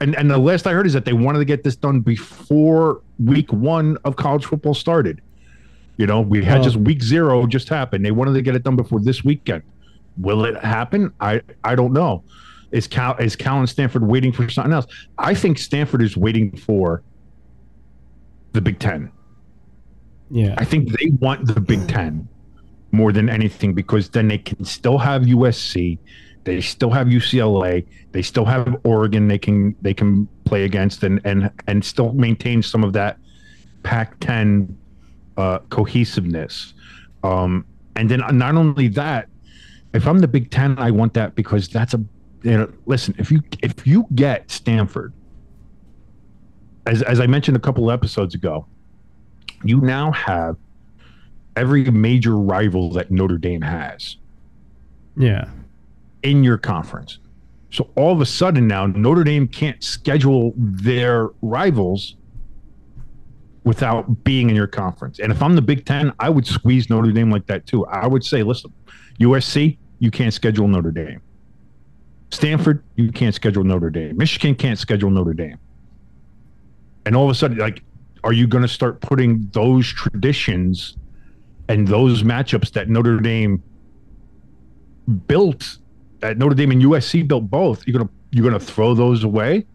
and 0.00 0.14
and 0.16 0.30
the 0.30 0.36
last 0.38 0.66
I 0.66 0.72
heard 0.72 0.86
is 0.86 0.92
that 0.92 1.04
they 1.06 1.14
wanted 1.14 1.38
to 1.38 1.44
get 1.46 1.64
this 1.64 1.74
done 1.76 2.00
before 2.00 3.00
week 3.18 3.50
one 3.52 3.96
of 4.04 4.16
college 4.16 4.44
football 4.44 4.74
started. 4.74 5.22
You 5.96 6.06
know, 6.06 6.20
we 6.20 6.44
had 6.44 6.60
Oh. 6.60 6.64
just 6.64 6.76
week 6.76 7.02
zero 7.02 7.46
just 7.46 7.68
happened. 7.68 8.04
They 8.04 8.10
wanted 8.10 8.34
to 8.34 8.42
get 8.42 8.54
it 8.54 8.62
done 8.62 8.76
before 8.76 9.00
this 9.00 9.24
weekend. 9.24 9.62
Will 10.18 10.44
it 10.44 10.56
happen? 10.62 11.12
I 11.20 11.40
I 11.64 11.74
don't 11.76 11.92
know. 11.94 12.24
Is 12.72 12.86
Cal 12.86 13.16
is 13.16 13.36
Cal 13.36 13.58
and 13.58 13.68
Stanford 13.68 14.06
waiting 14.06 14.32
for 14.32 14.48
something 14.50 14.72
else? 14.72 14.86
I 15.18 15.34
think 15.34 15.58
Stanford 15.58 16.02
is 16.02 16.16
waiting 16.16 16.54
for 16.56 17.02
the 18.52 18.60
Big 18.60 18.78
Ten. 18.78 19.10
Yeah. 20.30 20.54
I 20.58 20.64
think 20.64 20.88
they 20.90 21.10
want 21.20 21.46
the 21.46 21.60
Big 21.60 21.86
Ten 21.88 22.28
more 22.92 23.12
than 23.12 23.28
anything 23.28 23.74
because 23.74 24.10
then 24.10 24.28
they 24.28 24.38
can 24.38 24.64
still 24.64 24.98
have 24.98 25.22
USC, 25.22 25.98
they 26.44 26.60
still 26.60 26.90
have 26.90 27.08
UCLA, 27.08 27.86
they 28.12 28.22
still 28.22 28.44
have 28.44 28.76
Oregon. 28.84 29.28
They 29.28 29.38
can 29.38 29.76
they 29.82 29.94
can 29.94 30.26
play 30.44 30.64
against 30.64 31.02
and 31.02 31.20
and 31.24 31.50
and 31.66 31.84
still 31.84 32.12
maintain 32.12 32.62
some 32.62 32.82
of 32.82 32.92
that 32.94 33.18
Pac-10 33.82 34.74
uh, 35.36 35.58
cohesiveness. 35.70 36.74
Um, 37.22 37.64
and 37.96 38.10
then 38.10 38.20
not 38.32 38.54
only 38.54 38.88
that, 38.88 39.28
if 39.94 40.06
I'm 40.06 40.18
the 40.18 40.28
Big 40.28 40.50
Ten, 40.50 40.78
I 40.78 40.90
want 40.90 41.14
that 41.14 41.34
because 41.34 41.68
that's 41.68 41.94
a 41.94 42.02
you 42.42 42.56
know 42.56 42.72
listen 42.86 43.14
if 43.18 43.30
you 43.30 43.42
if 43.62 43.86
you 43.86 44.06
get 44.14 44.50
Stanford, 44.50 45.12
as 46.86 47.02
as 47.02 47.20
I 47.20 47.26
mentioned 47.26 47.56
a 47.56 47.60
couple 47.60 47.90
episodes 47.90 48.34
ago, 48.34 48.66
you 49.64 49.80
now 49.80 50.10
have 50.12 50.56
every 51.56 51.84
major 51.90 52.36
rival 52.38 52.90
that 52.92 53.10
Notre 53.10 53.36
Dame 53.38 53.60
has 53.62 54.16
Yeah. 55.16 55.48
in 56.22 56.42
your 56.44 56.58
conference. 56.58 57.18
So 57.70 57.88
all 57.96 58.12
of 58.12 58.20
a 58.20 58.26
sudden 58.26 58.66
now 58.66 58.86
Notre 58.86 59.24
Dame 59.24 59.46
can't 59.46 59.82
schedule 59.82 60.52
their 60.56 61.28
rivals 61.42 62.16
without 63.64 64.24
being 64.24 64.48
in 64.48 64.56
your 64.56 64.66
conference. 64.66 65.18
And 65.18 65.30
if 65.30 65.42
I'm 65.42 65.54
the 65.54 65.62
Big 65.62 65.84
Ten, 65.84 66.12
I 66.18 66.30
would 66.30 66.46
squeeze 66.46 66.88
Notre 66.88 67.12
Dame 67.12 67.30
like 67.30 67.46
that 67.46 67.66
too. 67.66 67.84
I 67.86 68.06
would 68.06 68.24
say, 68.24 68.42
listen, 68.42 68.72
USC, 69.18 69.76
you 69.98 70.10
can't 70.10 70.32
schedule 70.32 70.66
Notre 70.66 70.90
Dame. 70.90 71.20
Stanford, 72.30 72.82
you 72.96 73.12
can't 73.12 73.34
schedule 73.34 73.64
Notre 73.64 73.90
Dame. 73.90 74.16
Michigan 74.16 74.54
can't 74.54 74.78
schedule 74.78 75.10
Notre 75.10 75.34
Dame. 75.34 75.58
And 77.04 77.14
all 77.14 77.24
of 77.24 77.30
a 77.30 77.34
sudden, 77.34 77.58
like, 77.58 77.82
are 78.24 78.32
you 78.32 78.46
going 78.46 78.62
to 78.62 78.68
start 78.68 79.00
putting 79.00 79.48
those 79.52 79.86
traditions 79.88 80.96
and 81.68 81.86
those 81.86 82.22
matchups 82.22 82.72
that 82.72 82.88
Notre 82.88 83.18
Dame 83.18 83.62
built 85.26 85.78
at 86.22 86.38
Notre 86.38 86.54
Dame 86.54 86.72
and 86.72 86.82
USC 86.82 87.26
built 87.26 87.50
both. 87.50 87.86
You're 87.86 87.98
gonna 87.98 88.10
you're 88.30 88.44
gonna 88.44 88.60
throw 88.60 88.94
those 88.94 89.24
away. 89.24 89.66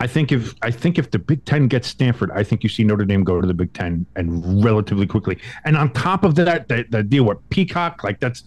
I 0.00 0.06
think 0.06 0.32
if 0.32 0.54
I 0.62 0.70
think 0.70 0.98
if 0.98 1.10
the 1.10 1.18
Big 1.18 1.44
Ten 1.44 1.68
gets 1.68 1.88
Stanford, 1.88 2.30
I 2.32 2.42
think 2.42 2.62
you 2.62 2.68
see 2.68 2.84
Notre 2.84 3.04
Dame 3.04 3.24
go 3.24 3.40
to 3.40 3.46
the 3.46 3.54
Big 3.54 3.72
Ten 3.72 4.06
and 4.16 4.64
relatively 4.64 5.06
quickly. 5.06 5.38
And 5.64 5.76
on 5.76 5.92
top 5.92 6.24
of 6.24 6.34
that, 6.36 6.68
the, 6.68 6.84
the 6.90 7.02
deal 7.02 7.24
with 7.24 7.38
Peacock, 7.50 8.04
like 8.04 8.20
that's 8.20 8.44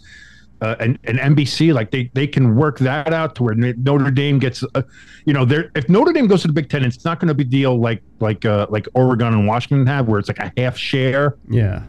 uh, 0.62 0.76
and, 0.80 0.97
and 1.03 1.20
NBC, 1.20 1.74
like 1.74 1.91
they 1.91 2.10
they 2.14 2.26
can 2.28 2.55
work 2.55 2.80
that 2.80 3.14
out 3.14 3.36
to 3.36 3.43
where 3.43 3.53
Notre 3.55 4.10
Dame 4.12 4.39
gets, 4.39 4.64
uh, 4.76 4.82
you 5.26 5.34
know, 5.34 5.45
there. 5.45 5.72
If 5.76 5.88
Notre 5.89 6.12
Dame 6.14 6.28
goes 6.28 6.41
to 6.41 6.47
the 6.47 6.53
Big 6.53 6.70
Ten, 6.70 6.84
it's 6.84 7.05
not 7.05 7.20
going 7.20 7.28
to 7.28 7.34
be 7.36 7.43
a 7.43 7.45
deal 7.45 7.80
like 7.80 8.01
like 8.20 8.43
uh, 8.45 8.66
like 8.70 8.88
Oregon 8.95 9.34
and 9.34 9.47
Washington 9.47 9.86
have, 9.88 10.08
where 10.08 10.20
it's 10.20 10.28
like 10.30 10.39
a 10.39 10.51
half 10.58 10.76
share 10.78 11.38
Yeah. 11.49 11.84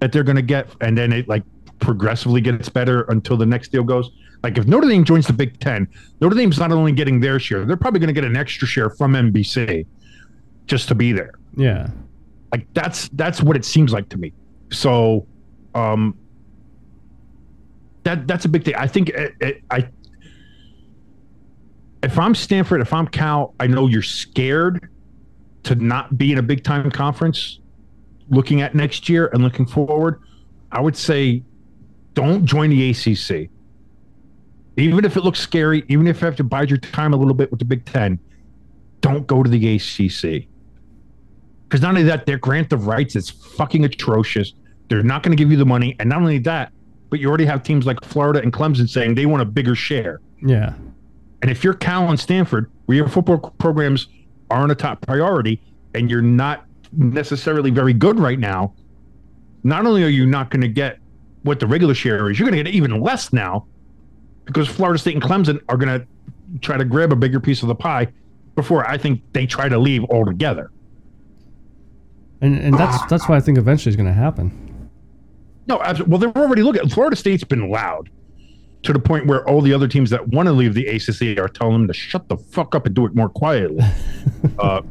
that 0.00 0.12
they're 0.12 0.22
going 0.24 0.36
to 0.36 0.42
get, 0.42 0.68
and 0.80 0.96
then 0.96 1.12
it 1.12 1.28
like 1.28 1.42
progressively 1.78 2.40
gets 2.40 2.68
better 2.68 3.02
until 3.10 3.36
the 3.36 3.46
next 3.46 3.70
deal 3.72 3.82
goes. 3.84 4.10
Like 4.42 4.56
if 4.56 4.66
Notre 4.66 4.88
Dame 4.88 5.04
joins 5.04 5.26
the 5.26 5.34
Big 5.34 5.60
Ten, 5.60 5.86
Notre 6.22 6.34
Dame's 6.34 6.58
not 6.58 6.72
only 6.72 6.92
getting 6.92 7.20
their 7.20 7.38
share, 7.38 7.66
they're 7.66 7.76
probably 7.76 8.00
going 8.00 8.08
to 8.08 8.14
get 8.14 8.24
an 8.24 8.36
extra 8.36 8.66
share 8.66 8.88
from 8.88 9.12
NBC 9.12 9.84
just 10.66 10.88
to 10.88 10.94
be 10.94 11.12
there. 11.12 11.32
Yeah. 11.56 11.88
Like 12.50 12.66
that's 12.72 13.08
that's 13.10 13.42
what 13.42 13.56
it 13.56 13.64
seems 13.66 13.92
like 13.92 14.08
to 14.08 14.16
me. 14.16 14.32
So, 14.72 15.26
um, 15.74 16.16
that 18.04 18.26
that's 18.26 18.44
a 18.44 18.48
big 18.48 18.64
thing. 18.64 18.74
I 18.74 18.86
think 18.86 19.10
it, 19.10 19.34
it, 19.40 19.62
I. 19.70 19.88
If 22.02 22.18
I'm 22.18 22.34
Stanford, 22.34 22.80
if 22.80 22.92
I'm 22.94 23.06
Cal, 23.06 23.54
I 23.60 23.66
know 23.66 23.86
you're 23.86 24.02
scared 24.02 24.88
to 25.64 25.74
not 25.74 26.16
be 26.16 26.32
in 26.32 26.38
a 26.38 26.42
big 26.42 26.64
time 26.64 26.90
conference. 26.90 27.60
Looking 28.30 28.62
at 28.62 28.74
next 28.74 29.08
year 29.08 29.28
and 29.32 29.42
looking 29.42 29.66
forward, 29.66 30.22
I 30.70 30.80
would 30.80 30.96
say, 30.96 31.42
don't 32.14 32.46
join 32.46 32.70
the 32.70 32.90
ACC. 32.90 33.50
Even 34.76 35.04
if 35.04 35.16
it 35.16 35.24
looks 35.24 35.40
scary, 35.40 35.84
even 35.88 36.06
if 36.06 36.20
you 36.20 36.26
have 36.26 36.36
to 36.36 36.44
bide 36.44 36.70
your 36.70 36.78
time 36.78 37.12
a 37.12 37.16
little 37.16 37.34
bit 37.34 37.50
with 37.50 37.58
the 37.58 37.64
Big 37.64 37.84
Ten, 37.84 38.18
don't 39.00 39.26
go 39.26 39.42
to 39.42 39.50
the 39.50 39.76
ACC. 39.76 40.46
Because 41.64 41.82
not 41.82 41.90
only 41.90 42.04
that, 42.04 42.24
their 42.24 42.38
grant 42.38 42.72
of 42.72 42.86
rights 42.86 43.16
is 43.16 43.30
fucking 43.30 43.84
atrocious. 43.84 44.54
They're 44.88 45.02
not 45.02 45.22
going 45.22 45.36
to 45.36 45.40
give 45.40 45.50
you 45.50 45.56
the 45.56 45.66
money, 45.66 45.96
and 45.98 46.08
not 46.08 46.18
only 46.18 46.38
that, 46.40 46.72
but 47.10 47.20
you 47.20 47.28
already 47.28 47.44
have 47.44 47.62
teams 47.62 47.86
like 47.86 48.02
Florida 48.04 48.40
and 48.40 48.52
Clemson 48.52 48.88
saying 48.88 49.16
they 49.16 49.26
want 49.26 49.42
a 49.42 49.44
bigger 49.44 49.74
share. 49.74 50.20
Yeah. 50.40 50.74
And 51.42 51.50
if 51.50 51.64
you're 51.64 51.74
Cal 51.74 52.08
and 52.08 52.18
Stanford, 52.18 52.70
where 52.86 52.96
your 52.96 53.08
football 53.08 53.38
programs 53.58 54.08
aren't 54.50 54.72
a 54.72 54.74
top 54.74 55.00
priority, 55.02 55.60
and 55.94 56.10
you're 56.10 56.22
not 56.22 56.64
necessarily 56.92 57.70
very 57.70 57.92
good 57.92 58.18
right 58.18 58.38
now, 58.38 58.74
not 59.64 59.86
only 59.86 60.04
are 60.04 60.08
you 60.08 60.26
not 60.26 60.50
going 60.50 60.62
to 60.62 60.68
get 60.68 60.98
what 61.42 61.60
the 61.60 61.66
regular 61.66 61.94
share 61.94 62.30
is, 62.30 62.38
you're 62.38 62.48
going 62.48 62.56
to 62.56 62.64
get 62.64 62.74
even 62.74 63.00
less 63.00 63.32
now, 63.32 63.66
because 64.44 64.68
Florida 64.68 64.98
State 64.98 65.14
and 65.14 65.22
Clemson 65.22 65.60
are 65.68 65.76
going 65.76 66.00
to 66.00 66.06
try 66.60 66.76
to 66.76 66.84
grab 66.84 67.12
a 67.12 67.16
bigger 67.16 67.40
piece 67.40 67.62
of 67.62 67.68
the 67.68 67.74
pie 67.74 68.08
before 68.54 68.88
I 68.88 68.98
think 68.98 69.22
they 69.32 69.46
try 69.46 69.68
to 69.68 69.78
leave 69.78 70.04
altogether. 70.04 70.70
And 72.42 72.58
and 72.58 72.78
that's 72.78 73.04
that's 73.06 73.28
what 73.28 73.36
I 73.36 73.40
think 73.40 73.58
eventually 73.58 73.90
is 73.90 73.96
going 73.96 74.08
to 74.08 74.14
happen. 74.14 74.69
No, 75.66 75.80
absolutely. 75.82 76.10
Well, 76.10 76.18
they're 76.18 76.42
already 76.42 76.62
looking. 76.62 76.88
Florida 76.88 77.16
State's 77.16 77.44
been 77.44 77.70
loud 77.70 78.10
to 78.82 78.92
the 78.92 78.98
point 78.98 79.26
where 79.26 79.46
all 79.48 79.60
the 79.60 79.74
other 79.74 79.86
teams 79.86 80.10
that 80.10 80.28
want 80.28 80.46
to 80.46 80.52
leave 80.52 80.74
the 80.74 80.86
ACC 80.86 81.38
are 81.38 81.48
telling 81.48 81.74
them 81.74 81.86
to 81.86 81.92
shut 81.92 82.28
the 82.28 82.36
fuck 82.36 82.74
up 82.74 82.86
and 82.86 82.94
do 82.94 83.04
it 83.06 83.14
more 83.14 83.28
quietly. 83.28 83.84
uh, 84.58 84.82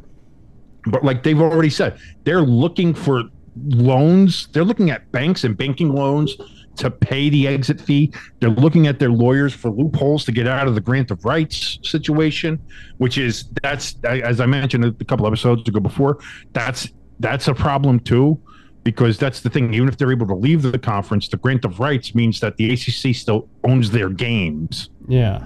but 0.86 1.03
like 1.03 1.24
they've 1.24 1.41
already 1.41 1.70
said, 1.70 1.99
they're 2.24 2.41
looking 2.41 2.93
for 2.93 3.24
loans. 3.67 4.47
They're 4.51 4.63
looking 4.63 4.91
at 4.91 5.11
banks 5.11 5.43
and 5.43 5.57
banking 5.57 5.93
loans 5.93 6.38
to 6.78 6.89
pay 6.89 7.30
the 7.30 7.47
exit 7.47 7.82
fee. 7.82 8.11
They're 8.39 8.49
looking 8.49 8.88
at 8.88 8.99
their 8.99 9.11
lawyers 9.11 9.53
for 9.53 9.70
loopholes 9.70 10.24
to 10.26 10.32
get 10.32 10.47
out 10.47 10.67
of 10.67 10.76
the 10.76 10.82
grant 10.82 11.11
of 11.11 11.26
rights 11.26 11.78
situation, 11.84 12.59
which 12.97 13.17
is 13.17 13.45
that's 13.61 13.95
as 14.03 14.39
I 14.39 14.45
mentioned 14.45 14.86
a 14.86 15.05
couple 15.05 15.28
episodes 15.28 15.67
ago 15.67 15.80
before. 15.80 16.20
That's 16.53 16.89
that's 17.20 17.47
a 17.47 17.53
problem 17.53 17.99
too. 17.99 18.39
Because 18.84 19.17
that's 19.17 19.41
the 19.41 19.49
thing. 19.49 19.73
Even 19.73 19.88
if 19.88 19.97
they're 19.97 20.11
able 20.11 20.27
to 20.27 20.36
leave 20.36 20.61
the 20.61 20.80
conference, 20.80 21.27
the 21.27 21.38
grant 21.38 21.65
of 21.65 21.80
rights 21.80 22.15
means 22.15 22.39
that 22.39 22.57
the 22.57 22.71
ACC 22.73 23.15
still 23.15 23.47
owns 23.63 23.91
their 23.91 24.09
games, 24.09 24.89
Yeah. 25.07 25.45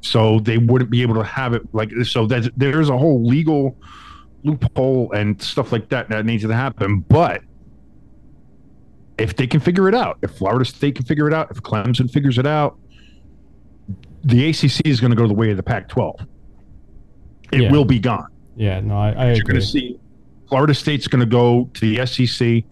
so 0.00 0.40
they 0.40 0.58
wouldn't 0.58 0.90
be 0.90 1.02
able 1.02 1.14
to 1.14 1.24
have 1.24 1.54
it 1.54 1.62
like 1.72 1.90
so. 2.04 2.26
That 2.26 2.50
there's 2.56 2.88
a 2.88 2.98
whole 2.98 3.24
legal 3.24 3.76
loophole 4.42 5.10
and 5.12 5.40
stuff 5.40 5.72
like 5.72 5.88
that 5.88 6.08
that 6.10 6.24
needs 6.26 6.42
to 6.44 6.54
happen, 6.54 7.00
but. 7.08 7.40
If 9.16 9.36
they 9.36 9.46
can 9.46 9.60
figure 9.60 9.88
it 9.88 9.94
out, 9.94 10.18
if 10.22 10.32
Florida 10.32 10.64
State 10.64 10.96
can 10.96 11.04
figure 11.04 11.28
it 11.28 11.32
out, 11.32 11.48
if 11.52 11.58
Clemson 11.62 12.10
figures 12.10 12.36
it 12.36 12.48
out, 12.48 12.76
the 14.24 14.48
ACC 14.50 14.80
is 14.86 15.00
going 15.00 15.12
to 15.12 15.16
go 15.16 15.28
the 15.28 15.34
way 15.34 15.52
of 15.52 15.56
the 15.56 15.62
Pac-12. 15.62 16.26
It 17.52 17.60
Yeah. 17.62 17.70
will 17.70 17.84
be 17.84 18.00
gone. 18.00 18.26
Yeah. 18.56 18.80
No, 18.80 18.96
I, 18.96 19.10
I 19.12 19.32
You're 19.34 19.44
going 19.44 19.60
to 19.60 19.64
see 19.64 20.00
Florida 20.54 20.72
State's 20.72 21.08
going 21.08 21.18
to 21.18 21.26
go 21.26 21.68
to 21.74 21.80
the 21.80 22.06
SEC. 22.06 22.62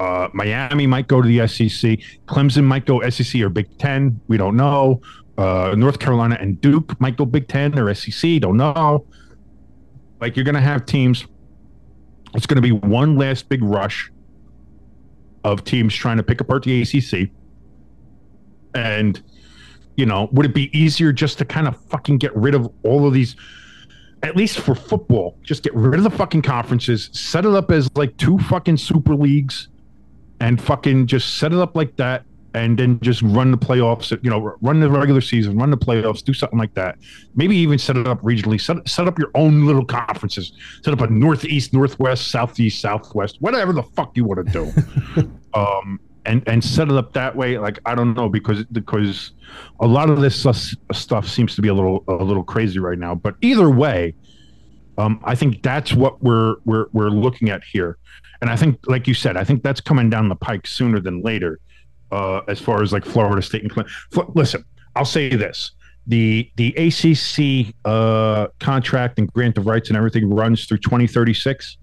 Uh, 0.00 0.28
Miami 0.32 0.86
might 0.86 1.08
go 1.08 1.20
to 1.20 1.28
the 1.28 1.46
SEC. 1.46 1.98
Clemson 2.26 2.64
might 2.64 2.86
go 2.86 3.06
SEC 3.10 3.42
or 3.42 3.50
Big 3.50 3.76
Ten. 3.76 4.18
We 4.28 4.38
don't 4.38 4.56
know. 4.56 5.02
Uh, 5.36 5.74
North 5.76 5.98
Carolina 5.98 6.38
and 6.40 6.58
Duke 6.58 6.98
might 7.02 7.18
go 7.18 7.26
Big 7.26 7.46
Ten 7.46 7.78
or 7.78 7.92
SEC. 7.92 8.40
Don't 8.40 8.56
know. 8.56 9.04
Like 10.22 10.36
you're 10.36 10.44
going 10.46 10.54
to 10.54 10.62
have 10.62 10.86
teams. 10.86 11.26
It's 12.32 12.46
going 12.46 12.56
to 12.56 12.62
be 12.62 12.72
one 12.72 13.18
last 13.18 13.50
big 13.50 13.62
rush 13.62 14.10
of 15.44 15.64
teams 15.64 15.94
trying 15.94 16.16
to 16.16 16.22
pick 16.22 16.40
apart 16.40 16.62
the 16.62 16.80
ACC. 16.80 17.28
And 18.74 19.22
you 19.98 20.06
know, 20.06 20.30
would 20.32 20.46
it 20.46 20.54
be 20.54 20.70
easier 20.74 21.12
just 21.12 21.36
to 21.36 21.44
kind 21.44 21.68
of 21.68 21.78
fucking 21.90 22.16
get 22.16 22.34
rid 22.34 22.54
of 22.54 22.72
all 22.84 23.06
of 23.06 23.12
these? 23.12 23.36
At 24.22 24.36
least 24.36 24.60
for 24.60 24.74
football, 24.74 25.36
just 25.42 25.62
get 25.62 25.74
rid 25.74 25.94
of 25.94 26.04
the 26.04 26.10
fucking 26.10 26.42
conferences, 26.42 27.10
set 27.12 27.44
it 27.44 27.52
up 27.52 27.70
as 27.70 27.88
like 27.94 28.16
two 28.16 28.38
fucking 28.38 28.76
super 28.76 29.14
leagues, 29.14 29.68
and 30.40 30.60
fucking 30.60 31.06
just 31.06 31.38
set 31.38 31.52
it 31.52 31.58
up 31.58 31.76
like 31.76 31.94
that, 31.96 32.24
and 32.54 32.78
then 32.78 32.98
just 33.00 33.22
run 33.22 33.50
the 33.50 33.58
playoffs. 33.58 34.10
You 34.22 34.30
know, 34.30 34.56
run 34.60 34.80
the 34.80 34.90
regular 34.90 35.20
season, 35.20 35.56
run 35.56 35.70
the 35.70 35.76
playoffs, 35.76 36.24
do 36.24 36.32
something 36.32 36.58
like 36.58 36.74
that. 36.74 36.98
Maybe 37.34 37.56
even 37.56 37.78
set 37.78 37.96
it 37.96 38.06
up 38.06 38.20
regionally. 38.22 38.60
Set 38.60 38.88
set 38.88 39.06
up 39.06 39.18
your 39.18 39.30
own 39.34 39.66
little 39.66 39.84
conferences. 39.84 40.52
Set 40.82 40.92
up 40.92 41.00
a 41.00 41.06
northeast, 41.08 41.72
northwest, 41.72 42.28
southeast, 42.28 42.80
southwest, 42.80 43.40
whatever 43.40 43.72
the 43.72 43.82
fuck 43.82 44.16
you 44.16 44.24
want 44.24 44.46
to 44.46 44.52
do. 44.52 45.30
um, 45.54 46.00
and 46.26 46.42
and 46.46 46.62
set 46.62 46.88
it 46.88 46.94
up 46.94 47.12
that 47.14 47.34
way. 47.34 47.58
Like 47.58 47.78
I 47.86 47.94
don't 47.94 48.14
know 48.14 48.28
because 48.28 48.64
because 48.64 49.32
a 49.80 49.86
lot 49.86 50.10
of 50.10 50.20
this 50.20 50.46
stuff 50.92 51.28
seems 51.28 51.54
to 51.56 51.62
be 51.62 51.68
a 51.68 51.74
little 51.74 52.04
a 52.08 52.24
little 52.24 52.44
crazy 52.44 52.78
right 52.78 52.98
now. 52.98 53.14
But 53.14 53.36
either 53.40 53.70
way, 53.70 54.14
um, 54.98 55.20
I 55.24 55.34
think 55.34 55.62
that's 55.62 55.92
what 55.92 56.22
we're 56.22 56.56
we're 56.64 56.86
we're 56.92 57.10
looking 57.10 57.50
at 57.50 57.62
here, 57.64 57.98
and 58.40 58.50
I 58.50 58.56
think, 58.56 58.78
like 58.86 59.06
you 59.06 59.14
said, 59.14 59.36
I 59.36 59.44
think 59.44 59.62
that's 59.62 59.80
coming 59.80 60.10
down 60.10 60.28
the 60.28 60.36
pike 60.36 60.66
sooner 60.66 61.00
than 61.00 61.22
later. 61.22 61.60
Uh, 62.10 62.40
as 62.48 62.58
far 62.58 62.82
as 62.82 62.92
like 62.92 63.04
Florida 63.04 63.42
State 63.42 63.62
and. 63.62 63.86
Fl- 64.10 64.32
listen, 64.34 64.64
I'll 64.96 65.04
say 65.04 65.28
this: 65.28 65.72
the 66.08 66.50
the 66.56 66.74
ACC 66.76 67.74
uh, 67.84 68.48
contract 68.58 69.18
and 69.18 69.30
grant 69.32 69.58
of 69.58 69.66
rights 69.66 69.88
and 69.88 69.96
everything 69.96 70.28
runs 70.28 70.64
through 70.64 70.78
2036. 70.78 71.76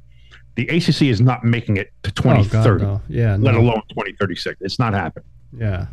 The 0.55 0.67
ACC 0.69 1.03
is 1.03 1.19
not 1.19 1.43
making 1.43 1.77
it 1.77 1.91
to 2.03 2.11
Oh, 2.17 2.23
God, 2.23 2.43
2030, 2.43 2.83
no. 2.85 3.01
Yeah. 3.09 3.35
let 3.39 3.55
alone 3.55 3.81
2036. 3.89 4.57
It's 4.61 4.79
not 4.79 4.93
happening. 4.93 5.27
Yeah. 5.57 5.87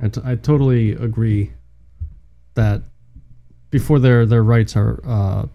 I, 0.00 0.08
t- 0.08 0.20
I 0.24 0.34
totally 0.36 0.92
agree 0.92 1.52
that 2.54 2.82
before 3.70 3.98
their, 3.98 4.26
their 4.26 4.42
rights 4.42 4.76
are 4.76 5.00
uh, 5.04 5.46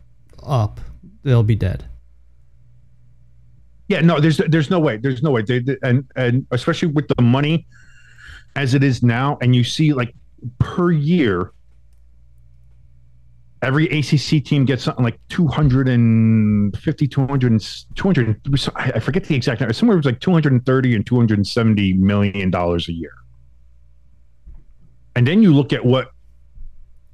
up, 0.46 0.80
they'll 1.24 1.44
be 1.44 1.56
dead. 1.56 1.86
Yeah, 3.90 4.02
no, 4.02 4.20
there's 4.20 4.38
there's 4.38 4.70
no 4.70 4.80
way. 4.80 4.98
There's 4.98 5.22
no 5.22 5.30
way. 5.30 5.42
They, 5.42 5.60
they- 5.60 5.78
and 5.84 6.06
and 6.16 6.48
especially 6.52 6.88
with 6.88 7.08
the 7.10 7.22
money 7.22 7.68
as 8.56 8.74
it 8.74 8.84
is 8.84 9.04
now, 9.04 9.38
and 9.42 9.56
you 9.56 9.64
see 9.64 9.94
like 9.94 10.16
per 10.58 10.90
year, 10.92 11.52
every 13.64 13.86
ACC 13.88 14.44
team 14.44 14.66
gets 14.66 14.84
something 14.84 15.04
like 15.04 15.18
250, 15.30 17.08
200, 17.08 17.64
200 17.96 18.74
I 18.76 19.00
forget 19.00 19.24
the 19.24 19.36
exact 19.36 19.62
number. 19.62 19.74
Somewhere 19.74 19.96
it 19.96 20.00
was 20.00 20.06
like 20.06 20.20
230 20.20 20.96
and 20.96 21.06
270 21.06 21.94
million 21.94 22.52
dollars 22.52 22.90
a 22.90 22.92
year. 22.92 23.14
And 25.16 25.26
then 25.26 25.42
you 25.42 25.54
look 25.54 25.74
at 25.74 25.86
what 25.86 26.12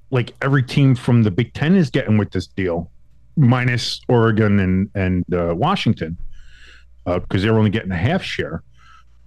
like 0.10 0.34
every 0.42 0.64
team 0.64 0.96
from 0.96 1.24
the 1.24 1.32
Big 1.32 1.54
Ten 1.54 1.76
is 1.76 1.90
getting 1.90 2.18
with 2.18 2.32
this 2.32 2.48
deal, 2.48 2.90
minus 3.38 4.02
Oregon 4.10 4.60
and 4.60 4.90
and 4.96 5.34
uh, 5.34 5.54
Washington 5.56 6.18
because 7.06 7.42
they're 7.42 7.58
only 7.58 7.70
getting 7.72 7.92
a 7.92 7.98
half 7.98 8.24
share. 8.24 8.64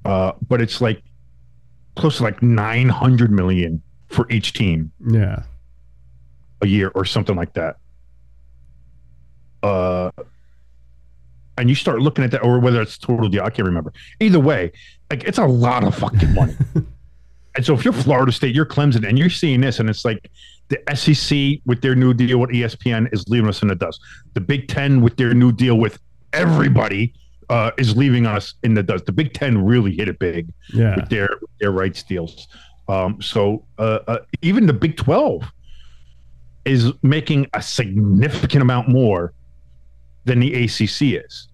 Uh, 0.04 0.32
but 0.48 0.60
it's 0.60 0.80
like 0.80 1.02
close 1.96 2.18
to 2.18 2.22
like 2.22 2.42
900 2.42 3.30
million 3.30 3.82
for 4.08 4.30
each 4.30 4.52
team 4.52 4.90
Yeah. 5.08 5.42
A 6.62 6.66
year 6.66 6.90
or 6.94 7.04
something 7.04 7.36
like 7.36 7.52
that. 7.54 7.76
Uh, 9.62 10.10
and 11.58 11.68
you 11.68 11.74
start 11.74 12.00
looking 12.00 12.24
at 12.24 12.30
that, 12.30 12.42
or 12.42 12.58
whether 12.58 12.80
it's 12.80 12.96
total 12.98 13.28
deal, 13.28 13.42
I 13.44 13.50
can't 13.50 13.66
remember. 13.66 13.92
Either 14.20 14.40
way, 14.40 14.72
like 15.10 15.24
it's 15.24 15.38
a 15.38 15.44
lot 15.46 15.84
of 15.84 15.94
fucking 15.94 16.34
money. 16.34 16.54
and 17.56 17.64
so 17.64 17.74
if 17.74 17.84
you're 17.84 17.92
Florida 17.92 18.32
State, 18.32 18.54
you're 18.54 18.66
Clemson, 18.66 19.06
and 19.06 19.18
you're 19.18 19.30
seeing 19.30 19.60
this, 19.60 19.78
and 19.78 19.88
it's 19.90 20.04
like 20.04 20.30
the 20.68 20.80
SEC 20.94 21.60
with 21.66 21.82
their 21.82 21.94
new 21.94 22.14
deal 22.14 22.38
with 22.38 22.50
ESPN 22.50 23.12
is 23.12 23.28
leaving 23.28 23.48
us 23.48 23.60
in 23.62 23.68
the 23.68 23.74
dust. 23.74 24.00
The 24.34 24.40
Big 24.40 24.68
Ten 24.68 25.02
with 25.02 25.16
their 25.16 25.34
new 25.34 25.52
deal 25.52 25.78
with 25.78 25.98
everybody 26.32 27.12
uh, 27.50 27.72
is 27.76 27.94
leaving 27.96 28.24
us 28.26 28.54
in 28.62 28.72
the 28.74 28.82
dust. 28.82 29.04
The 29.04 29.12
Big 29.12 29.34
Ten 29.34 29.62
really 29.62 29.94
hit 29.94 30.08
it 30.08 30.18
big 30.18 30.52
Yeah. 30.72 30.96
with 30.96 31.10
their 31.10 31.28
with 31.40 31.50
their 31.60 31.70
rights 31.72 32.02
deals. 32.02 32.48
Um, 32.88 33.20
so 33.20 33.64
uh, 33.78 33.98
uh, 34.08 34.18
even 34.40 34.64
the 34.66 34.72
Big 34.72 34.96
Twelve 34.96 35.44
is 36.64 36.92
making 37.02 37.48
a 37.54 37.62
significant 37.62 38.62
amount 38.62 38.88
more 38.88 39.32
than 40.24 40.40
the 40.40 40.64
ACC 40.64 41.24
is. 41.24 41.48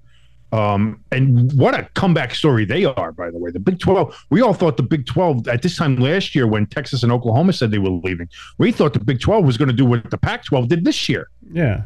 Um, 0.51 1.05
and 1.13 1.53
what 1.59 1.75
a 1.75 1.89
comeback 1.95 2.35
story 2.35 2.65
they 2.65 2.85
are, 2.85 3.13
by 3.13 3.31
the 3.31 3.39
way. 3.39 3.51
The 3.51 3.61
Big 3.61 3.79
12, 3.79 4.27
we 4.31 4.41
all 4.41 4.55
thought 4.55 4.77
the 4.79 4.83
Big 4.83 5.07
12 5.07 5.47
at 5.49 5.61
this 5.63 5.77
time 5.77 5.97
last 5.97 6.35
year 6.35 6.47
when 6.47 6.67
Texas 6.67 7.03
and 7.03 7.13
Oklahoma 7.13 7.53
said 7.53 7.71
they 7.71 7.79
were 7.79 7.91
leaving, 7.91 8.29
we 8.57 8.73
thought 8.73 8.95
the 8.95 9.01
Big 9.01 9.21
12 9.21 9.45
was 9.45 9.59
going 9.59 9.69
to 9.69 9.75
do 9.75 9.85
what 9.85 10.11
the 10.11 10.19
Pac 10.19 10.45
12 10.45 10.69
did 10.69 10.85
this 10.85 11.09
year. 11.09 11.29
Yeah. 11.53 11.83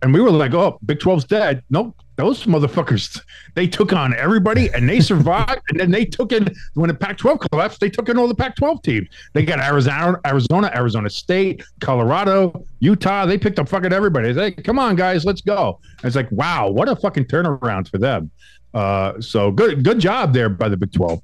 And 0.00 0.14
we 0.14 0.20
were 0.20 0.30
like, 0.30 0.54
oh, 0.54 0.78
Big 0.84 0.98
12's 0.98 1.24
dead. 1.24 1.62
Nope. 1.68 1.94
Those 2.16 2.44
motherfuckers, 2.44 3.20
they 3.54 3.66
took 3.66 3.92
on 3.92 4.14
everybody 4.16 4.72
and 4.72 4.88
they 4.88 5.00
survived. 5.00 5.62
and 5.70 5.80
then 5.80 5.90
they 5.90 6.04
took 6.04 6.32
in, 6.32 6.48
when 6.74 6.88
the 6.88 6.94
Pac 6.94 7.18
12 7.18 7.40
collapsed, 7.50 7.80
they 7.80 7.90
took 7.90 8.08
in 8.08 8.16
all 8.16 8.28
the 8.28 8.34
Pac 8.34 8.54
12 8.56 8.82
teams. 8.82 9.08
They 9.32 9.44
got 9.44 9.58
Arizona, 9.60 10.20
Arizona, 10.26 10.70
Arizona 10.74 11.10
State, 11.10 11.64
Colorado, 11.80 12.64
Utah. 12.78 13.26
They 13.26 13.38
picked 13.38 13.58
up 13.58 13.68
fucking 13.68 13.92
everybody. 13.92 14.32
They 14.32 14.52
say, 14.52 14.62
come 14.62 14.78
on, 14.78 14.94
guys, 14.94 15.24
let's 15.24 15.40
go. 15.40 15.80
And 15.98 16.04
it's 16.04 16.16
like, 16.16 16.30
wow, 16.30 16.70
what 16.70 16.88
a 16.88 16.96
fucking 16.96 17.24
turnaround 17.24 17.88
for 17.88 17.98
them. 17.98 18.30
Uh, 18.72 19.20
so 19.20 19.50
good, 19.50 19.84
good 19.84 19.98
job 19.98 20.32
there 20.32 20.48
by 20.48 20.68
the 20.68 20.76
Big 20.76 20.92
12. 20.92 21.20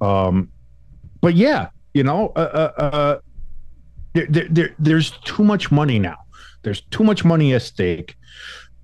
Um, 0.00 0.50
but 1.20 1.34
yeah, 1.34 1.68
you 1.92 2.02
know, 2.02 2.32
uh, 2.36 2.72
uh, 2.78 2.80
uh, 2.82 3.18
there, 4.14 4.48
there, 4.50 4.74
there's 4.78 5.10
too 5.24 5.44
much 5.44 5.70
money 5.70 5.98
now. 5.98 6.18
There's 6.62 6.82
too 6.82 7.04
much 7.04 7.24
money 7.24 7.54
at 7.54 7.62
stake. 7.62 8.16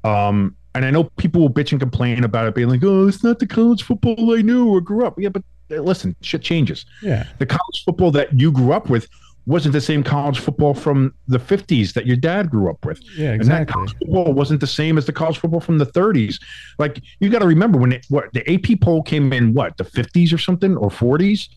Um, 0.04 0.56
and 0.76 0.84
I 0.84 0.90
know 0.90 1.04
people 1.04 1.40
will 1.40 1.50
bitch 1.50 1.72
and 1.72 1.80
complain 1.80 2.24
about 2.24 2.46
it, 2.46 2.54
being 2.54 2.68
like, 2.68 2.84
"Oh, 2.84 3.08
it's 3.08 3.24
not 3.24 3.38
the 3.38 3.46
college 3.46 3.82
football 3.82 4.36
I 4.36 4.42
knew 4.42 4.68
or 4.68 4.80
grew 4.80 5.06
up." 5.06 5.18
Yeah, 5.18 5.30
but 5.30 5.42
uh, 5.70 5.76
listen, 5.80 6.14
shit 6.20 6.42
changes. 6.42 6.86
Yeah. 7.02 7.26
The 7.38 7.46
college 7.46 7.84
football 7.84 8.10
that 8.12 8.38
you 8.38 8.52
grew 8.52 8.72
up 8.72 8.88
with 8.88 9.08
wasn't 9.46 9.72
the 9.72 9.80
same 9.80 10.02
college 10.02 10.38
football 10.40 10.74
from 10.74 11.14
the 11.28 11.38
'50s 11.38 11.92
that 11.94 12.06
your 12.06 12.16
dad 12.16 12.50
grew 12.50 12.68
up 12.70 12.84
with. 12.84 13.00
Yeah. 13.16 13.32
exactly. 13.32 13.38
And 13.38 13.68
that 13.68 13.72
college 13.72 13.94
football 13.98 14.32
wasn't 14.32 14.60
the 14.60 14.66
same 14.66 14.98
as 14.98 15.06
the 15.06 15.12
college 15.12 15.38
football 15.38 15.60
from 15.60 15.78
the 15.78 15.86
30s. 15.86 16.40
Like 16.78 17.00
you 17.20 17.30
got 17.30 17.40
to 17.40 17.46
remember 17.46 17.78
when 17.78 17.92
it, 17.92 18.06
what 18.08 18.32
the 18.32 18.48
AP 18.52 18.80
poll 18.80 19.02
came 19.02 19.32
in, 19.32 19.54
what 19.54 19.76
the 19.76 19.84
50s 19.84 20.32
or 20.32 20.38
something 20.38 20.76
or 20.76 20.90
40s. 20.90 21.48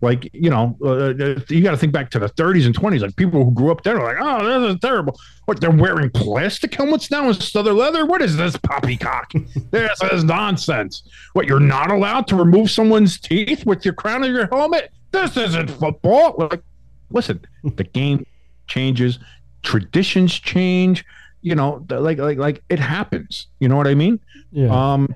Like 0.00 0.28
you 0.34 0.50
know, 0.50 0.76
uh, 0.84 1.14
you 1.48 1.62
got 1.62 1.70
to 1.70 1.76
think 1.78 1.92
back 1.92 2.10
to 2.10 2.18
the 2.18 2.28
30s 2.28 2.66
and 2.66 2.76
20s. 2.76 3.00
Like 3.00 3.16
people 3.16 3.42
who 3.44 3.50
grew 3.52 3.70
up 3.70 3.82
there 3.84 3.98
are 3.98 4.14
like, 4.14 4.16
"Oh, 4.20 4.60
this 4.62 4.74
is 4.74 4.80
terrible." 4.80 5.18
What 5.46 5.60
they're 5.60 5.70
wearing 5.70 6.10
plastic 6.10 6.74
helmets 6.74 7.10
now 7.10 7.26
instead 7.28 7.66
of 7.66 7.74
leather? 7.76 8.04
What 8.04 8.20
is 8.20 8.36
this 8.36 8.56
poppycock? 8.58 9.32
this 9.70 10.02
is 10.12 10.24
nonsense. 10.24 11.02
What 11.32 11.46
you're 11.46 11.58
not 11.60 11.90
allowed 11.90 12.26
to 12.28 12.36
remove 12.36 12.70
someone's 12.70 13.18
teeth 13.18 13.64
with 13.64 13.84
your 13.84 13.94
crown 13.94 14.24
of 14.24 14.30
your 14.30 14.46
helmet? 14.48 14.90
This 15.12 15.36
isn't 15.38 15.70
football. 15.70 16.34
Like, 16.38 16.62
listen, 17.10 17.40
the 17.62 17.84
game 17.84 18.26
changes, 18.66 19.18
traditions 19.62 20.34
change. 20.38 21.04
You 21.40 21.54
know, 21.54 21.84
like 21.88 22.18
like 22.18 22.36
like 22.38 22.62
it 22.68 22.78
happens. 22.78 23.46
You 23.60 23.68
know 23.68 23.76
what 23.76 23.86
I 23.86 23.94
mean? 23.94 24.18
Yeah. 24.50 24.68
Um, 24.92 25.14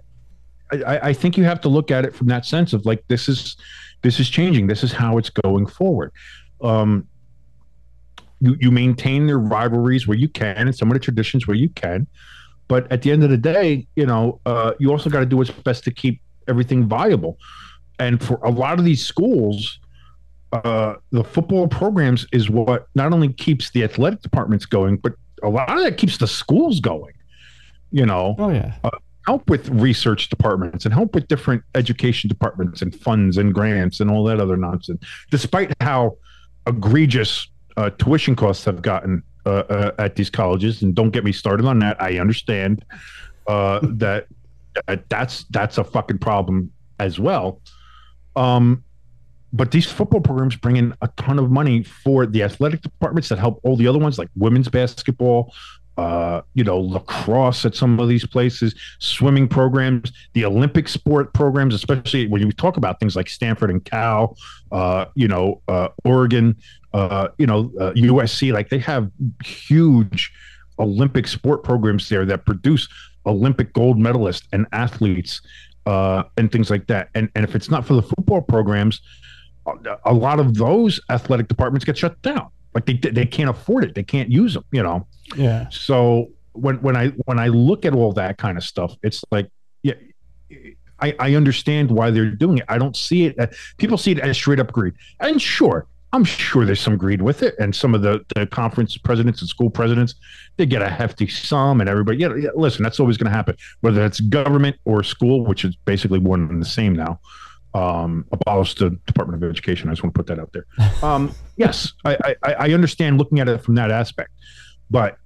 I, 0.73 0.77
I- 0.83 1.09
I 1.09 1.13
think 1.13 1.37
you 1.37 1.45
have 1.45 1.61
to 1.63 1.69
look 1.69 1.91
at 1.91 2.05
it 2.05 2.15
from 2.15 2.27
that 2.29 2.45
sense 2.47 2.73
of 2.73 2.85
like 2.87 3.03
this 3.09 3.29
is 3.29 3.57
this 4.03 4.21
is 4.21 4.29
changing. 4.29 4.67
This 4.67 4.83
is 4.83 4.93
how 4.93 5.19
it's 5.19 5.31
going 5.31 5.67
forward. 5.67 6.13
Um, 6.63 7.07
you 8.41 8.57
you 8.61 8.71
maintain 8.71 9.27
their 9.27 9.39
rivalries 9.39 10.07
where 10.07 10.17
you 10.17 10.29
can, 10.29 10.57
and 10.57 10.75
some 10.75 10.89
of 10.89 10.95
the 10.95 11.01
traditions 11.01 11.47
where 11.47 11.57
you 11.57 11.69
can. 11.71 12.07
But 12.69 12.91
at 12.93 13.03
the 13.03 13.11
end 13.11 13.25
of 13.25 13.31
the 13.31 13.39
day, 13.39 13.87
you 13.97 14.07
know, 14.07 14.41
uh, 14.47 14.73
you 14.79 14.91
also 14.91 15.09
got 15.11 15.21
to 15.21 15.27
do 15.27 15.39
what's 15.39 15.51
best 15.51 15.85
to 15.85 15.91
keep 15.91 16.21
everything 16.47 16.87
viable. 16.87 17.39
And 17.99 18.23
for 18.23 18.37
a 18.45 18.51
lot 18.51 18.79
of 18.79 18.85
these 18.85 19.05
schools, 19.05 19.81
uh, 20.53 20.95
the 21.11 21.25
football 21.25 21.67
programs 21.67 22.27
is 22.33 22.49
what 22.49 22.87
not 22.95 23.13
only 23.13 23.33
keeps 23.33 23.71
the 23.71 23.83
athletic 23.85 24.23
departments 24.23 24.67
going, 24.67 24.99
but 24.99 25.15
a 25.43 25.49
lot 25.49 25.71
of 25.71 25.83
that 25.83 25.97
keeps 25.97 26.19
the 26.19 26.27
schools 26.27 26.81
going. 26.81 27.15
You 27.91 28.05
know, 28.05 28.37
Oh 28.39 28.51
yeah. 28.51 28.75
Help 29.29 29.51
with 29.51 29.69
research 29.69 30.31
departments 30.31 30.87
and 30.87 30.95
help 30.95 31.15
with 31.15 31.29
different 31.29 31.63
education 31.75 32.29
departments 32.29 32.81
and 32.81 32.99
funds 32.99 33.37
and 33.37 33.53
grants 33.53 34.01
and 34.01 34.11
all 34.11 34.25
that 34.25 34.41
other 34.41 34.57
nonsense. 34.57 35.05
Despite 35.31 35.71
how 35.83 36.17
egregious 36.67 37.47
uh, 37.77 37.91
tuition 37.99 38.35
costs 38.35 38.65
have 38.65 38.81
gotten 38.81 39.23
uh, 39.45 39.51
uh, 39.51 39.91
at 39.99 40.17
these 40.17 40.31
colleges, 40.31 40.81
and 40.81 40.95
don't 40.95 41.11
get 41.11 41.25
me 41.25 41.33
started 41.33 41.67
on 41.67 41.79
that. 41.81 42.01
I 42.01 42.19
understand 42.19 42.87
uh, 43.47 43.81
that, 43.99 44.29
that 44.87 45.07
that's 45.11 45.45
that's 45.51 45.77
a 45.77 45.85
fucking 45.85 46.21
problem 46.21 46.73
as 46.99 47.21
well. 47.21 47.61
Um, 48.35 48.83
but 49.53 49.73
these 49.73 49.85
football 49.85 50.23
programs 50.23 50.57
bring 50.57 50.77
in 50.77 50.95
a 51.03 51.09
ton 51.19 51.39
of 51.39 51.51
money 51.51 51.83
for 51.83 52.25
the 52.25 52.43
athletic 52.43 52.81
departments 52.81 53.29
that 53.29 53.39
help 53.39 53.61
all 53.63 53.77
the 53.77 53.89
other 53.89 53.99
ones, 53.99 54.19
like 54.19 54.29
women's 54.37 54.69
basketball, 54.69 55.53
uh, 55.99 56.43
you 56.55 56.63
know, 56.63 56.79
lacrosse 56.79 57.65
at 57.65 57.75
some 57.75 57.99
of 57.99 58.09
these 58.09 58.25
places, 58.25 58.73
swimming 59.01 59.49
programs, 59.49 60.13
the 60.33 60.45
Olympic 60.45 60.89
sport 60.89 61.35
programs, 61.35 61.75
especially 61.75 62.29
when 62.29 62.41
you 62.41 62.53
talk 62.53 62.77
about 62.77 63.01
things 63.01 63.17
like 63.17 63.29
Stanford 63.29 63.69
and 63.69 63.85
Cal, 63.85 64.37
uh, 64.71 65.07
you 65.17 65.27
know, 65.27 65.61
uh, 65.67 65.89
Oregon, 66.05 66.57
uh, 66.95 67.29
you 67.39 67.47
know, 67.47 67.73
uh, 67.81 67.91
USC, 67.95 68.53
like 68.53 68.69
they 68.69 68.79
have 68.79 69.11
huge 69.45 70.33
Olympic 70.79 71.27
sport 71.27 71.65
programs 71.65 72.09
there 72.09 72.25
that 72.25 72.47
produce 72.47 72.89
Olympic 73.27 73.73
gold 73.73 73.99
medalists 73.99 74.45
and 74.53 74.67
athletes 74.71 75.41
uh, 75.87 76.23
and 76.37 76.53
things 76.53 76.71
like 76.71 76.87
that. 76.87 77.09
And 77.17 77.29
and 77.35 77.45
if 77.45 77.57
it's 77.57 77.71
not 77.71 77.85
for 77.85 77.95
the 77.95 78.03
football 78.03 78.41
programs, 78.41 79.01
a 80.05 80.15
lot 80.15 80.39
of 80.39 80.55
those 80.55 81.01
athletic 81.11 81.49
departments 81.49 81.85
get 81.85 81.99
shut 81.99 82.23
down. 82.23 82.51
Like 82.79 83.01
they 83.03 83.11
they 83.11 83.27
can't 83.27 83.51
afford 83.51 83.85
it. 83.85 83.95
They 83.95 84.05
can't 84.05 84.31
use 84.31 84.55
them. 84.55 84.65
You 84.71 84.83
know. 84.83 85.07
Yeah. 85.37 85.69
So 85.71 86.31
when 86.53 86.77
when 86.77 86.97
I 86.97 87.09
when 87.25 87.39
I 87.39 87.49
look 87.49 87.85
at 87.85 87.93
all 87.93 88.13
that 88.13 88.39
kind 88.39 88.57
of 88.57 88.65
stuff, 88.65 88.95
it's 89.03 89.25
like 89.31 89.51
yeah, 89.83 89.95
I, 91.01 91.15
I 91.19 91.35
understand 91.35 91.91
why 91.91 92.11
they're 92.11 92.31
doing 92.31 92.59
it. 92.59 92.65
I 92.69 92.79
don't 92.79 92.97
see 92.97 93.27
it. 93.27 93.39
uh, 93.39 93.49
People 93.79 93.99
see 93.99 94.13
it 94.13 94.19
as 94.21 94.37
straight 94.37 94.61
up 94.61 94.73
greed, 94.73 94.95
and 95.21 95.41
sure, 95.41 95.87
I'm 96.13 96.25
sure 96.25 96.65
there's 96.65 96.81
some 96.81 96.97
greed 96.97 97.23
with 97.23 97.43
it. 97.43 97.55
And 97.59 97.75
some 97.75 97.95
of 97.95 98.03
the 98.03 98.25
the 98.35 98.47
conference 98.47 98.97
presidents 98.97 99.41
and 99.41 99.49
school 99.49 99.71
presidents, 99.71 100.15
they 100.57 100.67
get 100.67 100.83
a 100.83 100.89
hefty 100.89 101.27
sum, 101.27 101.81
and 101.81 101.89
everybody. 101.91 102.19
Yeah, 102.19 102.35
yeah 102.37 102.51
listen, 102.55 102.83
that's 102.83 103.01
always 103.01 103.17
going 103.17 103.31
to 103.31 103.37
happen, 103.37 103.57
whether 103.81 104.05
it's 104.05 104.21
government 104.21 104.77
or 104.85 105.03
school, 105.03 105.45
which 105.45 105.65
is 105.65 105.75
basically 105.85 106.19
one 106.21 106.49
and 106.49 106.63
the 106.63 106.67
same 106.67 106.95
now. 106.95 107.19
Um, 107.75 108.25
abolish 108.33 108.75
the 108.75 108.91
Department 109.07 109.43
of 109.43 109.51
Education. 109.51 109.89
I 109.89 109.93
just 109.93 110.03
want 110.03 110.15
to 110.15 110.19
put 110.19 110.27
that 110.29 110.39
out 110.39 110.53
there. 110.53 110.67
Um, 111.03 111.33
yes, 111.57 111.93
I, 112.05 112.35
I 112.43 112.55
I 112.55 112.73
understand 112.73 113.19
looking 113.19 113.39
at 113.41 113.49
it 113.49 113.63
from 113.63 113.75
that 113.77 113.91
aspect, 113.91 114.31
but 114.91 115.19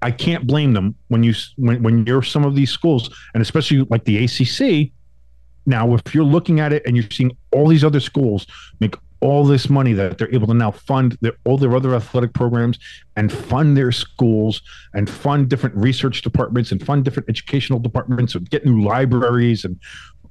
I 0.00 0.10
can't 0.10 0.46
blame 0.46 0.72
them 0.72 0.96
when 1.08 1.22
you 1.22 1.34
when 1.56 1.82
when 1.82 2.06
you're 2.06 2.22
some 2.22 2.44
of 2.44 2.56
these 2.56 2.70
schools, 2.70 3.08
and 3.34 3.42
especially 3.42 3.86
like 3.90 4.04
the 4.04 4.24
ACC. 4.24 4.90
Now, 5.64 5.94
if 5.94 6.12
you're 6.12 6.24
looking 6.24 6.58
at 6.58 6.72
it 6.72 6.82
and 6.86 6.96
you're 6.96 7.08
seeing 7.10 7.36
all 7.52 7.68
these 7.68 7.84
other 7.84 8.00
schools 8.00 8.46
make 8.80 8.96
all 9.22 9.44
this 9.44 9.70
money 9.70 9.92
that 9.92 10.18
they're 10.18 10.34
able 10.34 10.48
to 10.48 10.54
now 10.54 10.72
fund 10.72 11.16
their, 11.20 11.32
all 11.44 11.56
their 11.56 11.76
other 11.76 11.94
athletic 11.94 12.34
programs 12.34 12.76
and 13.14 13.32
fund 13.32 13.76
their 13.76 13.92
schools 13.92 14.60
and 14.94 15.08
fund 15.08 15.48
different 15.48 15.76
research 15.76 16.22
departments 16.22 16.72
and 16.72 16.84
fund 16.84 17.04
different 17.04 17.28
educational 17.28 17.78
departments 17.78 18.34
and 18.34 18.50
get 18.50 18.66
new 18.66 18.82
libraries 18.82 19.64
and 19.64 19.78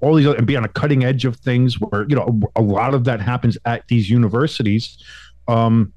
all 0.01 0.15
these 0.15 0.27
other, 0.27 0.37
and 0.37 0.47
be 0.47 0.55
on 0.55 0.65
a 0.65 0.69
cutting 0.69 1.03
edge 1.03 1.25
of 1.25 1.35
things 1.37 1.79
where 1.79 2.05
you 2.09 2.15
know 2.15 2.39
a 2.55 2.61
lot 2.61 2.93
of 2.93 3.03
that 3.05 3.21
happens 3.21 3.57
at 3.65 3.87
these 3.87 4.09
universities. 4.09 4.97
Um, 5.47 5.93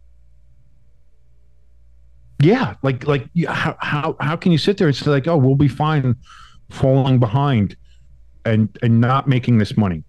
yeah, 2.41 2.75
like 2.83 3.07
like 3.07 3.29
how 3.49 3.77
how 3.81 4.17
how 4.21 4.37
can 4.37 4.53
you 4.53 4.59
sit 4.59 4.77
there 4.79 4.87
and 4.87 4.97
say 4.97 5.11
like, 5.11 5.27
oh, 5.27 5.37
we'll 5.37 5.55
be 5.55 5.69
fine, 5.69 6.17
falling 6.71 7.19
behind, 7.19 7.77
and 8.45 8.77
and 8.83 9.01
not 9.01 9.29
making 9.29 9.59
this 9.59 9.77
money, 9.77 10.05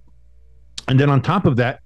and 0.87 0.99
then 0.99 1.09
on 1.09 1.21
top 1.21 1.45
of 1.45 1.55
that, 1.57 1.79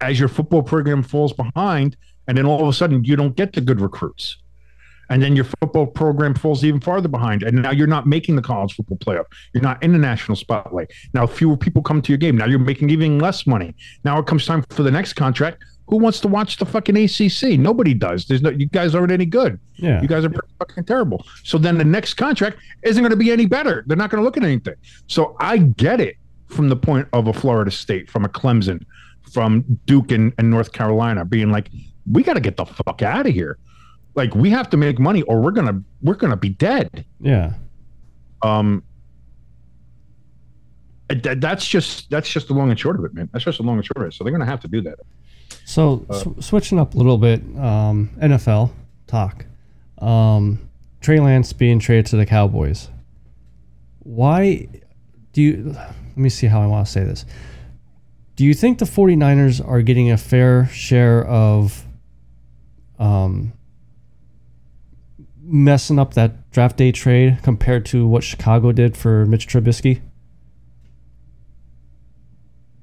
as 0.00 0.18
your 0.18 0.28
football 0.28 0.62
program 0.62 1.02
falls 1.02 1.32
behind, 1.32 1.96
and 2.26 2.36
then 2.36 2.44
all 2.44 2.62
of 2.62 2.68
a 2.68 2.72
sudden 2.72 3.04
you 3.04 3.16
don't 3.16 3.36
get 3.36 3.52
the 3.52 3.60
good 3.60 3.80
recruits, 3.80 4.36
and 5.10 5.22
then 5.22 5.34
your 5.34 5.44
football 5.44 5.86
program 5.86 6.34
falls 6.34 6.64
even 6.64 6.80
farther 6.80 7.08
behind, 7.08 7.42
and 7.42 7.62
now 7.62 7.70
you're 7.70 7.86
not 7.86 8.06
making 8.06 8.36
the 8.36 8.42
college 8.42 8.74
football 8.74 8.98
playoff, 8.98 9.26
you're 9.52 9.62
not 9.62 9.82
in 9.82 9.92
the 9.92 9.98
national 9.98 10.36
spotlight. 10.36 10.90
Now 11.14 11.26
fewer 11.26 11.56
people 11.56 11.82
come 11.82 12.02
to 12.02 12.12
your 12.12 12.18
game. 12.18 12.36
Now 12.36 12.46
you're 12.46 12.58
making 12.58 12.90
even 12.90 13.18
less 13.18 13.46
money. 13.46 13.74
Now 14.04 14.18
it 14.18 14.26
comes 14.26 14.46
time 14.46 14.64
for 14.70 14.82
the 14.82 14.90
next 14.90 15.14
contract. 15.14 15.64
Who 15.88 15.96
wants 15.96 16.20
to 16.20 16.28
watch 16.28 16.58
the 16.58 16.66
fucking 16.66 16.96
ACC? 16.96 17.58
Nobody 17.58 17.94
does. 17.94 18.26
There's 18.26 18.42
no. 18.42 18.50
You 18.50 18.66
guys 18.66 18.94
aren't 18.94 19.10
any 19.10 19.24
good. 19.24 19.58
Yeah. 19.76 20.02
You 20.02 20.08
guys 20.08 20.22
are 20.22 20.28
pretty 20.28 20.52
fucking 20.58 20.84
terrible. 20.84 21.24
So 21.44 21.56
then 21.56 21.78
the 21.78 21.84
next 21.84 22.14
contract 22.14 22.58
isn't 22.82 23.02
going 23.02 23.10
to 23.10 23.16
be 23.16 23.32
any 23.32 23.46
better. 23.46 23.84
They're 23.86 23.96
not 23.96 24.10
going 24.10 24.20
to 24.20 24.24
look 24.24 24.36
at 24.36 24.42
anything. 24.42 24.74
So 25.06 25.34
I 25.40 25.56
get 25.56 26.00
it 26.00 26.16
from 26.46 26.68
the 26.68 26.76
point 26.76 27.08
of 27.14 27.28
a 27.28 27.32
Florida 27.32 27.70
State, 27.70 28.10
from 28.10 28.26
a 28.26 28.28
Clemson, 28.28 28.84
from 29.32 29.64
Duke 29.86 30.12
and, 30.12 30.32
and 30.36 30.50
North 30.50 30.72
Carolina 30.72 31.24
being 31.24 31.50
like, 31.50 31.70
we 32.10 32.22
got 32.22 32.34
to 32.34 32.40
get 32.40 32.56
the 32.56 32.66
fuck 32.66 33.02
out 33.02 33.26
of 33.26 33.32
here. 33.32 33.58
Like 34.18 34.34
we 34.34 34.50
have 34.50 34.68
to 34.70 34.76
make 34.76 34.98
money 34.98 35.22
or 35.22 35.40
we're 35.40 35.52
gonna 35.52 35.80
we're 36.02 36.16
gonna 36.16 36.36
be 36.36 36.48
dead. 36.48 37.04
Yeah. 37.20 37.52
Um, 38.42 38.82
th- 41.08 41.38
that's 41.38 41.64
just 41.64 42.10
that's 42.10 42.28
just 42.28 42.48
the 42.48 42.54
long 42.54 42.68
and 42.68 42.78
short 42.78 42.98
of 42.98 43.04
it, 43.04 43.14
man. 43.14 43.30
That's 43.32 43.44
just 43.44 43.58
the 43.58 43.64
long 43.64 43.76
and 43.76 43.86
short 43.86 43.98
of 44.04 44.08
it. 44.08 44.14
So 44.14 44.24
they're 44.24 44.32
gonna 44.32 44.44
have 44.44 44.58
to 44.62 44.68
do 44.68 44.80
that. 44.82 44.98
So 45.64 46.04
sw- 46.10 46.44
switching 46.44 46.80
up 46.80 46.94
a 46.94 46.96
little 46.96 47.16
bit, 47.16 47.42
um, 47.56 48.10
NFL 48.20 48.72
talk. 49.06 49.46
Um, 49.98 50.68
Trey 51.00 51.20
Lance 51.20 51.52
being 51.52 51.78
traded 51.78 52.06
to 52.06 52.16
the 52.16 52.26
Cowboys. 52.26 52.88
Why 54.00 54.66
do 55.32 55.42
you? 55.42 55.74
Let 55.76 56.16
me 56.16 56.28
see 56.28 56.48
how 56.48 56.60
I 56.60 56.66
want 56.66 56.86
to 56.86 56.92
say 56.92 57.04
this. 57.04 57.24
Do 58.34 58.44
you 58.44 58.52
think 58.52 58.78
the 58.78 58.84
49ers 58.84 59.64
are 59.64 59.80
getting 59.80 60.10
a 60.10 60.16
fair 60.16 60.66
share 60.66 61.24
of 61.24 61.84
um, 62.98 63.52
messing 65.48 65.98
up 65.98 66.14
that 66.14 66.50
draft 66.50 66.76
day 66.76 66.92
trade 66.92 67.38
compared 67.42 67.86
to 67.86 68.06
what 68.06 68.22
Chicago 68.22 68.72
did 68.72 68.96
for 68.96 69.26
Mitch 69.26 69.46
Trubisky? 69.48 70.02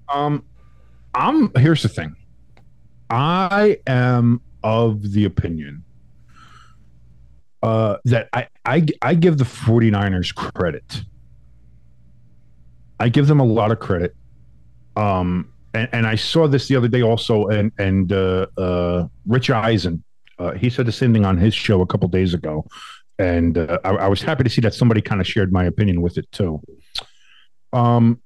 Um, 0.10 0.44
I'm 1.14 1.52
here's 1.56 1.82
the 1.82 1.90
thing. 1.90 2.16
I 3.10 3.78
am 3.88 4.42
of 4.64 5.12
the 5.14 5.26
opinion 5.26 5.84
uh, 7.66 7.98
that 8.06 8.30
I, 8.34 8.48
I 8.66 8.86
I 9.02 9.14
give 9.16 9.38
the 9.38 9.44
49ers 9.44 10.34
credit. 10.34 11.04
I 13.00 13.10
give 13.10 13.28
them 13.28 13.40
a 13.40 13.46
lot 13.46 13.72
of 13.72 13.80
credit. 13.80 14.16
Um, 14.96 15.52
and, 15.74 15.90
and 15.92 16.08
I 16.08 16.16
saw 16.16 16.48
this 16.48 16.68
the 16.68 16.76
other 16.76 16.88
day 16.88 17.02
also, 17.02 17.48
and 17.48 17.72
and 17.78 18.12
uh, 18.14 18.48
uh, 18.58 19.08
Rich 19.26 19.50
Eisen, 19.50 20.04
uh, 20.38 20.52
he 20.52 20.70
said 20.70 20.86
the 20.86 20.92
same 20.92 21.14
thing 21.14 21.26
on 21.26 21.38
his 21.38 21.54
show 21.54 21.82
a 21.82 21.86
couple 21.86 22.08
days 22.08 22.34
ago, 22.34 22.66
and 23.20 23.58
uh, 23.58 23.80
I, 23.84 23.90
I 23.90 24.08
was 24.08 24.22
happy 24.22 24.44
to 24.44 24.50
see 24.50 24.62
that 24.62 24.74
somebody 24.74 25.02
kind 25.02 25.22
of 25.22 25.28
shared 25.28 25.52
my 25.52 25.64
opinion 25.66 26.02
with 26.02 26.18
it 26.18 26.32
too. 26.32 26.62
Um, 27.74 28.22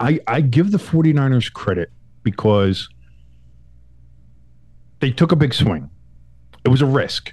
I 0.00 0.20
I 0.26 0.40
give 0.40 0.70
the 0.70 0.78
49ers 0.78 1.52
credit 1.52 1.90
because 2.22 2.88
they 5.00 5.10
took 5.10 5.32
a 5.32 5.36
big 5.36 5.54
swing. 5.54 5.90
It 6.64 6.68
was 6.68 6.82
a 6.82 6.86
risk. 6.86 7.32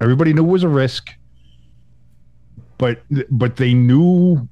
Everybody 0.00 0.32
knew 0.32 0.44
it 0.44 0.48
was 0.48 0.62
a 0.62 0.68
risk, 0.68 1.10
but 2.78 3.02
but 3.30 3.56
they 3.56 3.74
knew 3.74 4.48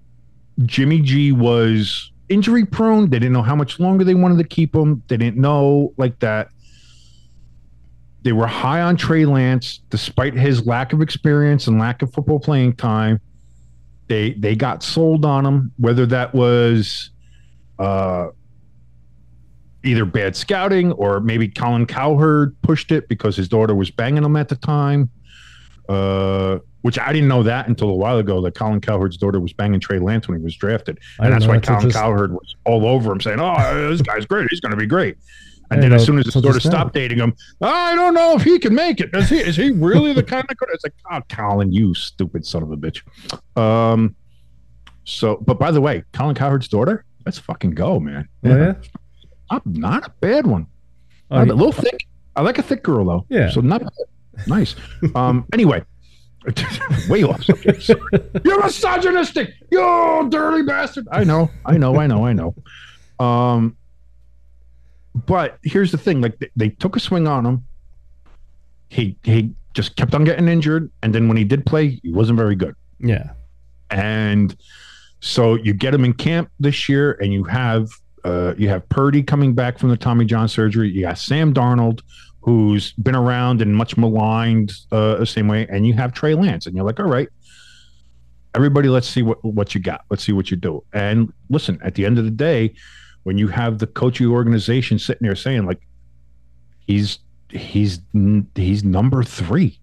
Jimmy 0.67 1.01
G 1.01 1.33
was 1.33 2.13
injury 2.29 2.65
prone. 2.65 3.11
They 3.11 3.19
didn't 3.19 3.33
know 3.33 3.43
how 3.43 3.57
much 3.57 3.81
longer 3.81 4.05
they 4.05 4.15
wanted 4.15 4.39
to 4.39 4.45
keep 4.45 4.75
him. 4.75 5.03
They 5.09 5.17
didn't 5.17 5.37
know 5.37 5.95
like 5.97 6.19
that. 6.21 6.49
They 8.23 8.33
were 8.33 8.47
high 8.47 8.83
on 8.83 8.97
Trey 8.97 9.25
Lance, 9.25 9.81
despite 9.91 10.35
his 10.35 10.67
lack 10.67 10.93
of 10.93 11.01
experience 11.01 11.67
and 11.67 11.79
lack 11.79 12.03
of 12.03 12.13
football 12.13 12.41
playing 12.41 12.77
time. 12.77 13.21
They 14.09 14.33
they 14.33 14.57
got 14.57 14.83
sold 14.83 15.25
on 15.25 15.47
him, 15.47 15.73
whether 15.77 16.07
that 16.07 16.35
was 16.35 17.11
uh, 17.79 18.29
either 19.85 20.05
bad 20.05 20.35
scouting 20.35 20.93
or 20.93 21.21
maybe 21.21 21.49
Colin 21.49 21.87
Cowherd 21.87 22.57
pushed 22.63 22.91
it 22.91 23.09
because 23.09 23.37
his 23.37 23.49
daughter 23.49 23.75
was 23.75 23.91
banging 23.91 24.25
him 24.25 24.37
at 24.37 24.49
the 24.49 24.57
time. 24.57 25.11
Uh, 25.89 26.59
which 26.83 26.99
I 26.99 27.13
didn't 27.13 27.29
know 27.29 27.43
that 27.43 27.69
until 27.69 27.91
a 27.91 27.95
while 27.95 28.19
ago 28.19 28.41
that 28.43 28.55
Colin 28.55 28.81
Cowherd's 28.81 29.17
daughter 29.17 29.41
was 29.41 29.53
banging 29.53 29.81
Trey 29.81 29.99
Lance 29.99 30.29
when 30.29 30.39
he 30.39 30.45
was 30.45 30.55
drafted, 30.57 30.99
and 31.19 31.33
that's 31.33 31.45
know 31.45 31.51
why 31.51 31.57
that 31.57 31.65
till 31.65 31.75
Colin 31.77 31.89
just- 31.91 31.97
Cowherd 32.01 32.33
was 32.33 32.57
all 32.65 32.87
over 32.87 33.13
him 33.13 33.21
saying, 33.21 33.39
"Oh, 33.41 33.89
this 33.91 34.03
guy's 34.03 34.27
great. 34.27 34.49
He's 34.51 34.61
going 34.61 34.71
to 34.73 34.77
be 34.79 34.87
great." 34.87 35.17
And 35.71 35.83
then 35.83 35.91
know, 35.91 35.97
as 35.97 36.07
soon 36.07 36.19
as 36.19 36.33
so 36.33 36.41
sort 36.41 36.57
of 36.57 36.63
stopped 36.63 36.95
dating 36.95 37.19
him, 37.19 37.35
I 37.61 37.95
don't 37.95 38.15
know 38.15 38.35
if 38.35 38.43
he 38.43 38.59
can 38.59 38.75
make 38.75 39.01
it. 39.01 39.11
Is 39.15 39.29
he? 39.29 39.37
Is 39.37 39.55
he 39.55 39.71
really 39.71 40.15
the 40.15 40.23
kind 40.23 40.43
of? 40.43 40.57
It's 40.73 40.83
like, 40.83 40.95
oh, 41.13 41.21
Colin, 41.29 41.71
you 41.73 41.93
stupid 41.93 42.47
son 42.47 42.63
of 42.63 42.71
a 42.73 42.77
bitch. 42.79 43.03
Um. 43.55 44.17
So, 45.05 45.37
but 45.37 45.59
by 45.59 45.71
the 45.71 45.81
way, 45.83 46.05
Colin 46.15 46.35
Cowherd's 46.35 46.69
daughter, 46.69 47.05
let's 47.27 47.39
fucking 47.39 47.73
go, 47.73 48.01
man. 48.01 48.27
Oh, 48.45 48.49
yeah? 48.49 48.73
Not, 49.51 49.67
not 49.67 50.07
a 50.07 50.11
bad 50.21 50.47
one. 50.47 50.67
Oh, 51.31 51.43
yeah. 51.43 51.53
a 51.53 51.55
little 51.55 51.73
thick. 51.73 52.07
I 52.35 52.41
like 52.41 52.57
a 52.57 52.63
thick 52.63 52.83
girl 52.83 53.05
though. 53.05 53.27
Yeah. 53.29 53.51
So 53.51 53.61
not 53.61 53.83
bad. 53.83 54.47
nice. 54.47 54.75
Um. 55.15 55.45
Anyway, 55.53 55.85
way 57.09 57.23
off 57.25 57.43
subject. 57.45 57.83
Sorry. 57.83 58.01
You're 58.45 58.63
misogynistic. 58.63 59.55
You 59.71 60.29
dirty 60.31 60.63
bastard. 60.63 61.09
I 61.11 61.25
know. 61.25 61.51
I 61.65 61.77
know. 61.77 61.99
I 61.99 62.07
know. 62.07 62.27
I 62.27 62.33
know. 62.33 62.55
Um. 63.19 63.77
But 65.27 65.59
here's 65.63 65.91
the 65.91 65.99
thing: 65.99 66.21
like 66.21 66.39
they, 66.39 66.51
they 66.57 66.69
took 66.69 66.97
a 66.97 67.01
swing 67.01 67.27
on 67.27 67.45
him. 67.45 67.65
He 68.89 69.17
he 69.25 69.53
just 69.75 69.97
kept 69.97 70.15
on 70.15 70.25
getting 70.25 70.49
injured, 70.49 70.91
and 71.03 71.15
then 71.15 71.29
when 71.29 71.37
he 71.37 71.45
did 71.45 71.67
play, 71.67 72.01
he 72.03 72.11
wasn't 72.11 72.39
very 72.39 72.55
good. 72.55 72.75
Yeah. 73.01 73.31
And 73.91 74.57
so 75.21 75.55
you 75.55 75.73
get 75.73 75.95
him 75.95 76.05
in 76.05 76.15
camp 76.15 76.51
this 76.61 76.89
year, 76.89 77.13
and 77.21 77.33
you 77.33 77.45
have 77.45 77.89
uh, 78.25 78.55
you 78.57 78.69
have 78.69 78.89
Purdy 78.89 79.23
coming 79.23 79.55
back 79.55 79.79
from 79.79 79.89
the 79.89 79.97
Tommy 79.97 80.25
John 80.25 80.49
surgery. 80.49 80.91
You 80.91 81.03
got 81.03 81.19
Sam 81.19 81.53
Darnold, 81.53 82.01
who's 82.49 82.93
been 82.93 83.15
around 83.15 83.61
and 83.61 83.77
much 83.77 83.99
maligned 83.99 84.73
uh, 84.91 85.17
the 85.17 85.27
same 85.27 85.49
way, 85.49 85.67
and 85.69 85.87
you 85.87 85.93
have 85.93 86.15
Trey 86.15 86.35
Lance, 86.35 86.65
and 86.65 86.75
you're 86.75 86.85
like, 86.85 86.99
all 86.99 87.05
right, 87.05 87.29
everybody, 88.55 88.89
let's 88.89 89.07
see 89.07 89.21
what 89.21 89.45
what 89.45 89.75
you 89.75 89.83
got. 89.83 90.07
Let's 90.09 90.25
see 90.25 90.33
what 90.33 90.51
you 90.51 90.57
do. 90.57 90.83
And 90.95 91.31
listen, 91.51 91.79
at 91.85 91.95
the 91.95 92.07
end 92.07 92.17
of 92.19 92.25
the 92.25 92.31
day, 92.31 92.73
when 93.25 93.37
you 93.37 93.49
have 93.49 93.79
the 93.79 93.87
coach 93.87 94.23
organization 94.23 94.99
sitting 94.99 95.27
there 95.27 95.37
saying 95.37 95.67
like, 95.67 95.87
he's 96.87 97.19
he's 97.51 98.01
he's 98.55 98.83
number 98.83 99.23
three 99.23 99.79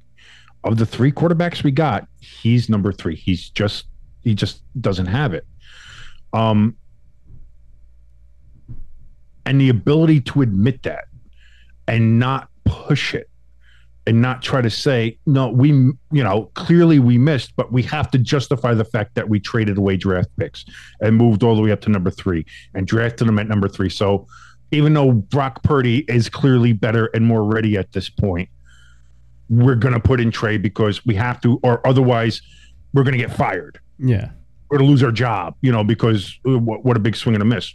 of 0.63 0.77
the 0.77 0.87
three 0.87 1.11
quarterbacks 1.11 1.63
we 1.63 1.69
got. 1.69 2.07
He's 2.19 2.67
number 2.67 2.91
three. 2.91 3.15
He's 3.15 3.49
just 3.49 3.85
he 4.23 4.33
just 4.33 4.63
doesn't 4.81 5.05
have 5.05 5.35
it. 5.35 5.45
Um, 6.33 6.75
and 9.45 9.61
the 9.61 9.69
ability 9.69 10.21
to 10.21 10.41
admit 10.41 10.81
that 10.81 11.05
and 11.87 12.17
not 12.17 12.49
push 12.65 13.13
it 13.13 13.29
and 14.07 14.21
not 14.21 14.41
try 14.41 14.61
to 14.61 14.69
say 14.69 15.17
no 15.25 15.49
we 15.49 15.69
you 15.69 15.95
know 16.11 16.51
clearly 16.53 16.99
we 16.99 17.17
missed 17.17 17.55
but 17.55 17.71
we 17.71 17.81
have 17.81 18.09
to 18.11 18.17
justify 18.17 18.73
the 18.73 18.85
fact 18.85 19.15
that 19.15 19.27
we 19.29 19.39
traded 19.39 19.77
away 19.77 19.97
draft 19.97 20.29
picks 20.37 20.65
and 21.01 21.15
moved 21.15 21.41
all 21.43 21.55
the 21.55 21.61
way 21.61 21.71
up 21.71 21.81
to 21.81 21.89
number 21.89 22.11
three 22.11 22.45
and 22.73 22.85
drafted 22.87 23.27
them 23.27 23.39
at 23.39 23.47
number 23.47 23.67
three 23.67 23.89
so 23.89 24.27
even 24.71 24.93
though 24.93 25.11
brock 25.11 25.63
purdy 25.63 25.99
is 26.07 26.29
clearly 26.29 26.73
better 26.73 27.07
and 27.15 27.25
more 27.25 27.43
ready 27.43 27.77
at 27.77 27.91
this 27.93 28.09
point 28.09 28.49
we're 29.49 29.75
going 29.75 29.93
to 29.93 29.99
put 29.99 30.19
in 30.19 30.31
Trey 30.31 30.57
because 30.57 31.05
we 31.05 31.13
have 31.15 31.39
to 31.41 31.59
or 31.63 31.85
otherwise 31.87 32.41
we're 32.93 33.03
going 33.03 33.13
to 33.17 33.19
get 33.19 33.31
fired 33.35 33.79
Yeah. 33.99 34.29
we're 34.69 34.77
going 34.79 34.87
to 34.87 34.91
lose 34.91 35.03
our 35.03 35.11
job, 35.11 35.55
you 35.61 35.71
know, 35.71 35.83
because 35.83 36.39
uh, 36.47 36.57
what, 36.57 36.83
what 36.83 36.97
a 36.97 36.99
big 36.99 37.15
swing 37.15 37.35
and 37.35 37.41
a 37.43 37.45
miss. 37.45 37.73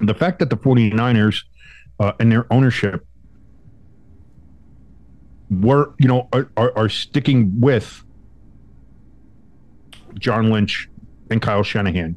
The 0.00 0.14
fact 0.14 0.38
that 0.38 0.48
the 0.48 0.56
49ers 0.56 1.42
uh, 1.98 2.12
and 2.18 2.32
their 2.32 2.50
ownership 2.50 3.06
were, 5.50 5.94
you 5.98 6.08
know, 6.08 6.28
are, 6.32 6.48
are, 6.56 6.72
are 6.76 6.88
sticking 6.88 7.60
with 7.60 8.04
John 10.18 10.50
Lynch 10.50 10.88
and 11.30 11.40
Kyle 11.42 11.62
Shanahan, 11.62 12.16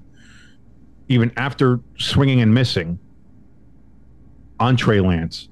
even 1.10 1.32
after 1.38 1.80
swinging 1.98 2.42
and 2.42 2.54
missing 2.54 3.00
on 4.60 4.76
Trey 4.76 5.00
Lance, 5.00 5.50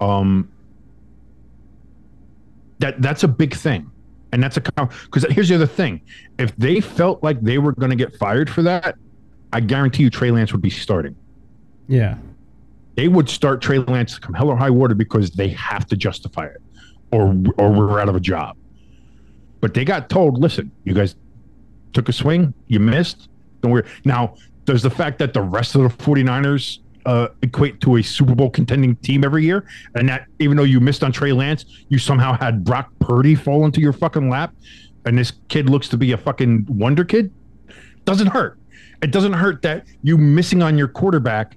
um, 0.00 0.50
that 2.78 3.00
that's 3.00 3.22
a 3.22 3.28
big 3.28 3.54
thing. 3.54 3.90
And 4.32 4.42
that's 4.42 4.56
a 4.56 4.60
because 4.60 5.24
here's 5.30 5.48
the 5.48 5.54
other 5.54 5.66
thing: 5.66 6.00
if 6.38 6.54
they 6.56 6.80
felt 6.80 7.22
like 7.22 7.40
they 7.40 7.58
were 7.58 7.72
going 7.72 7.90
to 7.90 7.96
get 7.96 8.16
fired 8.16 8.50
for 8.50 8.62
that, 8.62 8.96
I 9.52 9.60
guarantee 9.60 10.02
you 10.02 10.10
Trey 10.10 10.32
Lance 10.32 10.52
would 10.52 10.62
be 10.62 10.70
starting. 10.70 11.14
Yeah. 11.86 12.16
They 12.96 13.08
would 13.08 13.28
start 13.28 13.60
Trey 13.60 13.78
Lance 13.78 14.18
come 14.18 14.34
hell 14.34 14.48
or 14.48 14.56
high 14.56 14.70
water 14.70 14.94
because 14.94 15.30
they 15.30 15.48
have 15.48 15.86
to 15.86 15.96
justify 15.96 16.46
it, 16.46 16.60
or 17.12 17.34
or 17.58 17.70
we're 17.72 18.00
out 18.00 18.08
of 18.08 18.16
a 18.16 18.20
job. 18.20 18.56
But 19.60 19.74
they 19.74 19.84
got 19.84 20.10
told, 20.10 20.38
listen, 20.38 20.70
you 20.84 20.92
guys 20.92 21.16
took 21.92 22.08
a 22.08 22.12
swing, 22.12 22.52
you 22.66 22.80
missed. 22.80 23.28
Don't 23.62 23.72
worry. 23.72 23.86
Now, 24.04 24.36
does 24.66 24.82
the 24.82 24.90
fact 24.90 25.18
that 25.20 25.32
the 25.32 25.40
rest 25.40 25.74
of 25.74 25.82
the 25.82 25.88
49ers 25.88 26.80
uh, 27.06 27.28
equate 27.42 27.80
to 27.80 27.96
a 27.96 28.02
Super 28.02 28.34
Bowl 28.34 28.50
contending 28.50 28.96
team 28.96 29.24
every 29.24 29.44
year, 29.44 29.66
and 29.94 30.08
that 30.08 30.26
even 30.38 30.56
though 30.56 30.64
you 30.64 30.80
missed 30.80 31.02
on 31.02 31.12
Trey 31.12 31.32
Lance, 31.32 31.64
you 31.88 31.98
somehow 31.98 32.36
had 32.36 32.64
Brock 32.64 32.90
Purdy 32.98 33.34
fall 33.34 33.64
into 33.64 33.80
your 33.80 33.92
fucking 33.92 34.28
lap, 34.28 34.54
and 35.06 35.16
this 35.16 35.32
kid 35.48 35.70
looks 35.70 35.88
to 35.88 35.96
be 35.96 36.12
a 36.12 36.18
fucking 36.18 36.66
wonder 36.68 37.04
kid? 37.04 37.32
Doesn't 38.04 38.28
hurt. 38.28 38.58
It 39.02 39.10
doesn't 39.10 39.34
hurt 39.34 39.62
that 39.62 39.86
you 40.02 40.18
missing 40.18 40.62
on 40.62 40.76
your 40.78 40.88
quarterback 40.88 41.56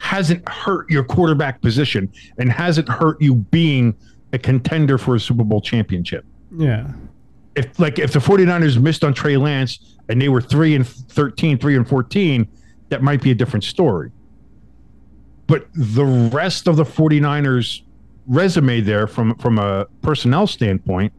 hasn't 0.00 0.46
hurt 0.48 0.90
your 0.90 1.04
quarterback 1.04 1.60
position 1.60 2.10
and 2.38 2.50
hasn't 2.50 2.88
hurt 2.88 3.20
you 3.20 3.34
being 3.34 3.94
a 4.32 4.38
contender 4.38 4.98
for 4.98 5.14
a 5.14 5.20
Super 5.20 5.44
Bowl 5.44 5.60
championship. 5.60 6.24
Yeah. 6.56 6.92
If 7.56 7.78
like 7.78 7.98
if 7.98 8.12
the 8.12 8.20
49ers 8.20 8.80
missed 8.80 9.04
on 9.04 9.12
Trey 9.12 9.36
Lance 9.36 9.96
and 10.08 10.20
they 10.20 10.28
were 10.28 10.40
3 10.40 10.76
and 10.76 10.86
13, 10.86 11.58
3 11.58 11.76
and 11.76 11.88
14, 11.88 12.48
that 12.90 13.02
might 13.02 13.22
be 13.22 13.30
a 13.30 13.34
different 13.34 13.64
story. 13.64 14.10
But 15.46 15.66
the 15.74 16.04
rest 16.04 16.68
of 16.68 16.76
the 16.76 16.84
49ers 16.84 17.82
resume 18.26 18.80
there 18.80 19.06
from 19.08 19.34
from 19.36 19.58
a 19.58 19.86
personnel 20.02 20.46
standpoint, 20.46 21.12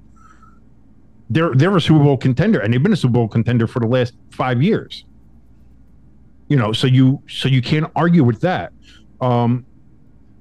they're 1.29 1.53
they're 1.53 1.75
a 1.75 1.81
Super 1.81 2.03
Bowl 2.03 2.17
contender 2.17 2.59
and 2.59 2.73
they've 2.73 2.81
been 2.81 2.93
a 2.93 2.97
Super 2.97 3.13
Bowl 3.13 3.27
contender 3.27 3.67
for 3.67 3.79
the 3.79 3.87
last 3.87 4.13
5 4.31 4.61
years. 4.63 5.05
You 6.47 6.57
know, 6.57 6.71
so 6.71 6.87
you 6.87 7.21
so 7.27 7.49
you 7.49 7.61
can't 7.61 7.91
argue 7.95 8.23
with 8.23 8.39
that. 8.41 8.71
Um 9.19 9.65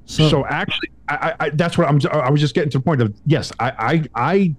So, 0.04 0.28
so 0.28 0.46
actually, 0.46 0.90
I, 1.10 1.34
I, 1.40 1.50
that's 1.50 1.76
what 1.76 1.88
I'm. 1.88 2.00
I 2.12 2.30
was 2.30 2.40
just 2.40 2.54
getting 2.54 2.70
to 2.70 2.78
the 2.78 2.84
point 2.84 3.02
of 3.02 3.14
yes, 3.26 3.52
I, 3.58 3.70
I, 3.78 4.04
I, 4.14 4.54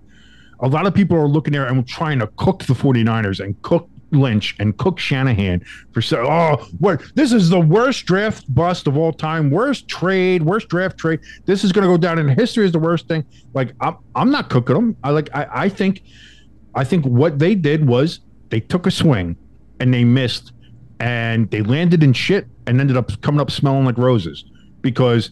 a 0.59 0.67
lot 0.67 0.85
of 0.85 0.93
people 0.93 1.17
are 1.17 1.27
looking 1.27 1.53
there 1.53 1.65
and 1.65 1.87
trying 1.87 2.19
to 2.19 2.27
cook 2.37 2.63
the 2.65 2.73
49ers 2.73 3.39
and 3.39 3.59
cook 3.61 3.89
Lynch 4.11 4.55
and 4.59 4.77
cook 4.77 4.99
Shanahan 4.99 5.63
for 5.93 6.01
so. 6.01 6.25
Oh, 6.27 6.67
what? 6.79 7.01
This 7.15 7.31
is 7.31 7.49
the 7.49 7.59
worst 7.59 8.05
draft 8.05 8.53
bust 8.53 8.87
of 8.87 8.97
all 8.97 9.13
time. 9.13 9.49
Worst 9.49 9.87
trade. 9.87 10.43
Worst 10.43 10.67
draft 10.67 10.97
trade. 10.97 11.19
This 11.45 11.63
is 11.63 11.71
going 11.71 11.87
to 11.87 11.91
go 11.91 11.97
down 11.97 12.19
in 12.19 12.27
history 12.27 12.65
as 12.65 12.71
the 12.71 12.79
worst 12.79 13.07
thing. 13.07 13.25
Like 13.53 13.73
I'm, 13.81 13.97
I'm 14.15 14.31
not 14.31 14.49
cooking 14.49 14.75
them. 14.75 14.97
I 15.03 15.11
like. 15.11 15.29
I, 15.33 15.47
I 15.51 15.69
think, 15.69 16.03
I 16.75 16.83
think 16.83 17.05
what 17.05 17.39
they 17.39 17.55
did 17.55 17.87
was 17.87 18.19
they 18.49 18.59
took 18.59 18.85
a 18.85 18.91
swing 18.91 19.35
and 19.79 19.93
they 19.93 20.03
missed 20.03 20.51
and 20.99 21.49
they 21.49 21.61
landed 21.61 22.03
in 22.03 22.13
shit 22.13 22.47
and 22.67 22.79
ended 22.79 22.97
up 22.97 23.19
coming 23.21 23.41
up 23.41 23.49
smelling 23.49 23.85
like 23.85 23.97
roses 23.97 24.45
because 24.81 25.31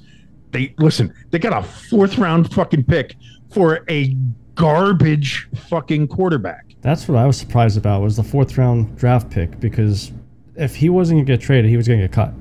they 0.52 0.74
listen 0.80 1.14
they 1.32 1.40
got 1.40 1.54
a 1.58 1.66
fourth 1.68 2.18
round 2.18 2.52
fucking 2.54 2.84
pick 2.84 3.16
for 3.52 3.84
a 3.90 4.16
garbage 4.56 5.48
fucking 5.70 6.08
quarterback 6.08 6.66
that's 6.82 7.08
what 7.08 7.18
I 7.18 7.26
was 7.26 7.38
surprised 7.38 7.78
about 7.78 8.02
was 8.02 8.16
the 8.16 8.24
fourth 8.24 8.58
round 8.58 8.98
draft 8.98 9.30
pick 9.30 9.60
because 9.60 10.12
if 10.56 10.76
he 10.76 10.90
wasn't 10.90 11.18
gonna 11.20 11.26
get 11.26 11.42
traded, 11.42 11.70
he 11.70 11.78
was 11.78 11.88
gonna 11.88 12.02
get 12.02 12.12
cut. 12.12 12.34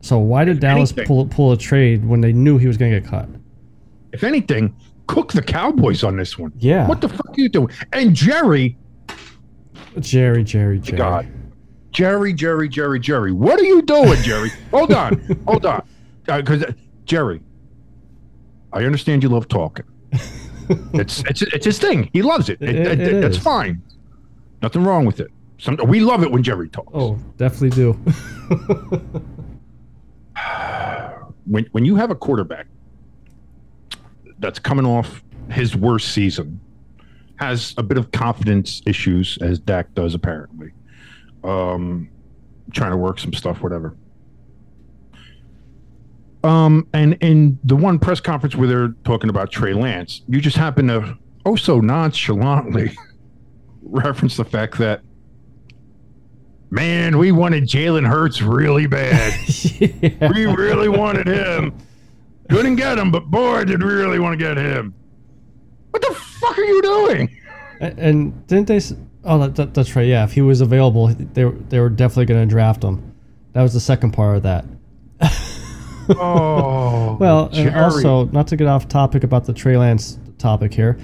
So 0.00 0.18
why 0.18 0.44
did 0.44 0.60
Dallas 0.60 0.90
anything- 0.92 1.06
pull 1.06 1.26
pull 1.26 1.52
a 1.52 1.56
trade 1.56 2.04
when 2.04 2.20
they 2.20 2.32
knew 2.32 2.58
he 2.58 2.66
was 2.68 2.76
gonna 2.76 2.98
get 3.00 3.08
cut? 3.08 3.28
if 4.12 4.22
anything 4.24 4.74
cook 5.08 5.32
the 5.32 5.42
cowboys 5.42 6.02
on 6.04 6.16
this 6.16 6.38
one 6.38 6.52
Yeah. 6.58 6.86
what 6.88 7.00
the 7.00 7.08
fuck 7.08 7.28
are 7.28 7.40
you 7.40 7.48
doing 7.48 7.68
and 7.92 8.14
jerry 8.14 8.76
Jerry, 10.00 10.44
Jerry, 10.44 10.78
Jerry. 10.78 10.98
God. 10.98 11.26
jerry 11.90 12.32
jerry 12.32 12.68
jerry 12.68 13.00
jerry 13.00 13.32
what 13.32 13.58
are 13.60 13.64
you 13.64 13.82
doing 13.82 14.20
jerry 14.22 14.50
hold 14.70 14.92
on 14.92 15.18
hold 15.46 15.66
on 15.66 15.82
uh, 16.28 16.36
because 16.40 16.64
jerry 17.06 17.40
i 18.72 18.84
understand 18.84 19.22
you 19.22 19.28
love 19.30 19.48
talking. 19.48 19.86
It's 20.94 21.22
it's 21.30 21.42
it's 21.42 21.64
his 21.64 21.78
thing. 21.78 22.10
He 22.12 22.22
loves 22.22 22.48
it, 22.48 22.60
It- 22.60 22.74
It- 22.74 23.00
it- 23.00 23.20
that's 23.20 23.38
fine. 23.38 23.80
Nothing 24.62 24.82
wrong 24.82 25.04
with 25.06 25.20
it. 25.20 25.28
Some, 25.58 25.76
we 25.86 26.00
love 26.00 26.24
it 26.24 26.32
when 26.32 26.42
jerry 26.42 26.68
talks. 26.68 26.90
Oh, 26.92 27.16
definitely 27.36 27.70
do. 27.70 27.92
when 31.44 31.66
when 31.70 31.84
you 31.84 31.94
have 31.94 32.10
a 32.10 32.16
quarterback 32.16 32.66
that's 34.40 34.58
coming 34.58 34.84
off 34.84 35.22
his 35.50 35.76
worst 35.76 36.08
season, 36.12 36.58
has 37.36 37.72
a 37.78 37.82
bit 37.84 37.96
of 37.96 38.10
confidence 38.10 38.82
issues 38.86 39.38
as 39.40 39.60
Dak 39.60 39.94
does 39.94 40.14
apparently, 40.14 40.72
um, 41.44 42.08
trying 42.72 42.90
to 42.90 42.96
work 42.96 43.20
some 43.20 43.32
stuff, 43.32 43.62
whatever. 43.62 43.94
Um, 46.46 46.86
and 46.92 47.14
in 47.20 47.58
the 47.64 47.74
one 47.76 47.98
press 47.98 48.20
conference 48.20 48.54
where 48.54 48.68
they're 48.68 48.94
talking 49.04 49.30
about 49.30 49.50
Trey 49.50 49.74
Lance, 49.74 50.22
you 50.28 50.40
just 50.40 50.56
happen 50.56 50.86
to 50.88 51.16
oh 51.44 51.56
so 51.56 51.80
nonchalantly 51.80 52.96
reference 53.82 54.36
the 54.36 54.44
fact 54.44 54.78
that 54.78 55.00
Man, 56.68 57.18
we 57.18 57.30
wanted 57.30 57.64
Jalen 57.64 58.06
Hurts 58.08 58.42
really 58.42 58.86
bad. 58.86 59.32
yeah. 59.80 60.32
we 60.32 60.46
really 60.46 60.88
wanted 60.88 61.28
him. 61.28 61.72
Couldn't 62.50 62.74
get 62.76 62.98
him, 62.98 63.10
but 63.12 63.26
boy, 63.30 63.64
did 63.64 63.82
we 63.82 63.92
really 63.92 64.18
want 64.18 64.38
to 64.38 64.44
get 64.44 64.56
him. 64.56 64.92
What 65.90 66.02
the 66.02 66.12
fuck 66.14 66.58
are 66.58 66.64
you 66.64 66.82
doing? 66.82 67.36
And, 67.80 67.98
and 67.98 68.46
didn't 68.48 68.66
they? 68.68 68.76
s- 68.76 68.94
Oh, 69.28 69.38
that, 69.40 69.56
that, 69.56 69.74
that's 69.74 69.94
right. 69.96 70.06
Yeah, 70.06 70.22
if 70.24 70.32
he 70.32 70.40
was 70.42 70.60
available, 70.60 71.08
they 71.08 71.44
were, 71.44 71.52
they 71.52 71.80
were 71.80 71.88
definitely 71.88 72.26
going 72.26 72.48
to 72.48 72.52
draft 72.52 72.82
him. 72.84 73.12
That 73.54 73.62
was 73.62 73.72
the 73.74 73.80
second 73.80 74.12
part 74.12 74.36
of 74.36 74.42
that. 74.44 74.64
Oh, 76.10 77.16
Well, 77.18 77.44
and 77.46 77.54
Jerry. 77.54 77.74
also 77.74 78.24
not 78.26 78.46
to 78.48 78.56
get 78.56 78.66
off 78.66 78.88
topic 78.88 79.24
about 79.24 79.44
the 79.44 79.52
Trey 79.52 79.76
Lance 79.76 80.18
topic 80.38 80.72
here. 80.74 80.98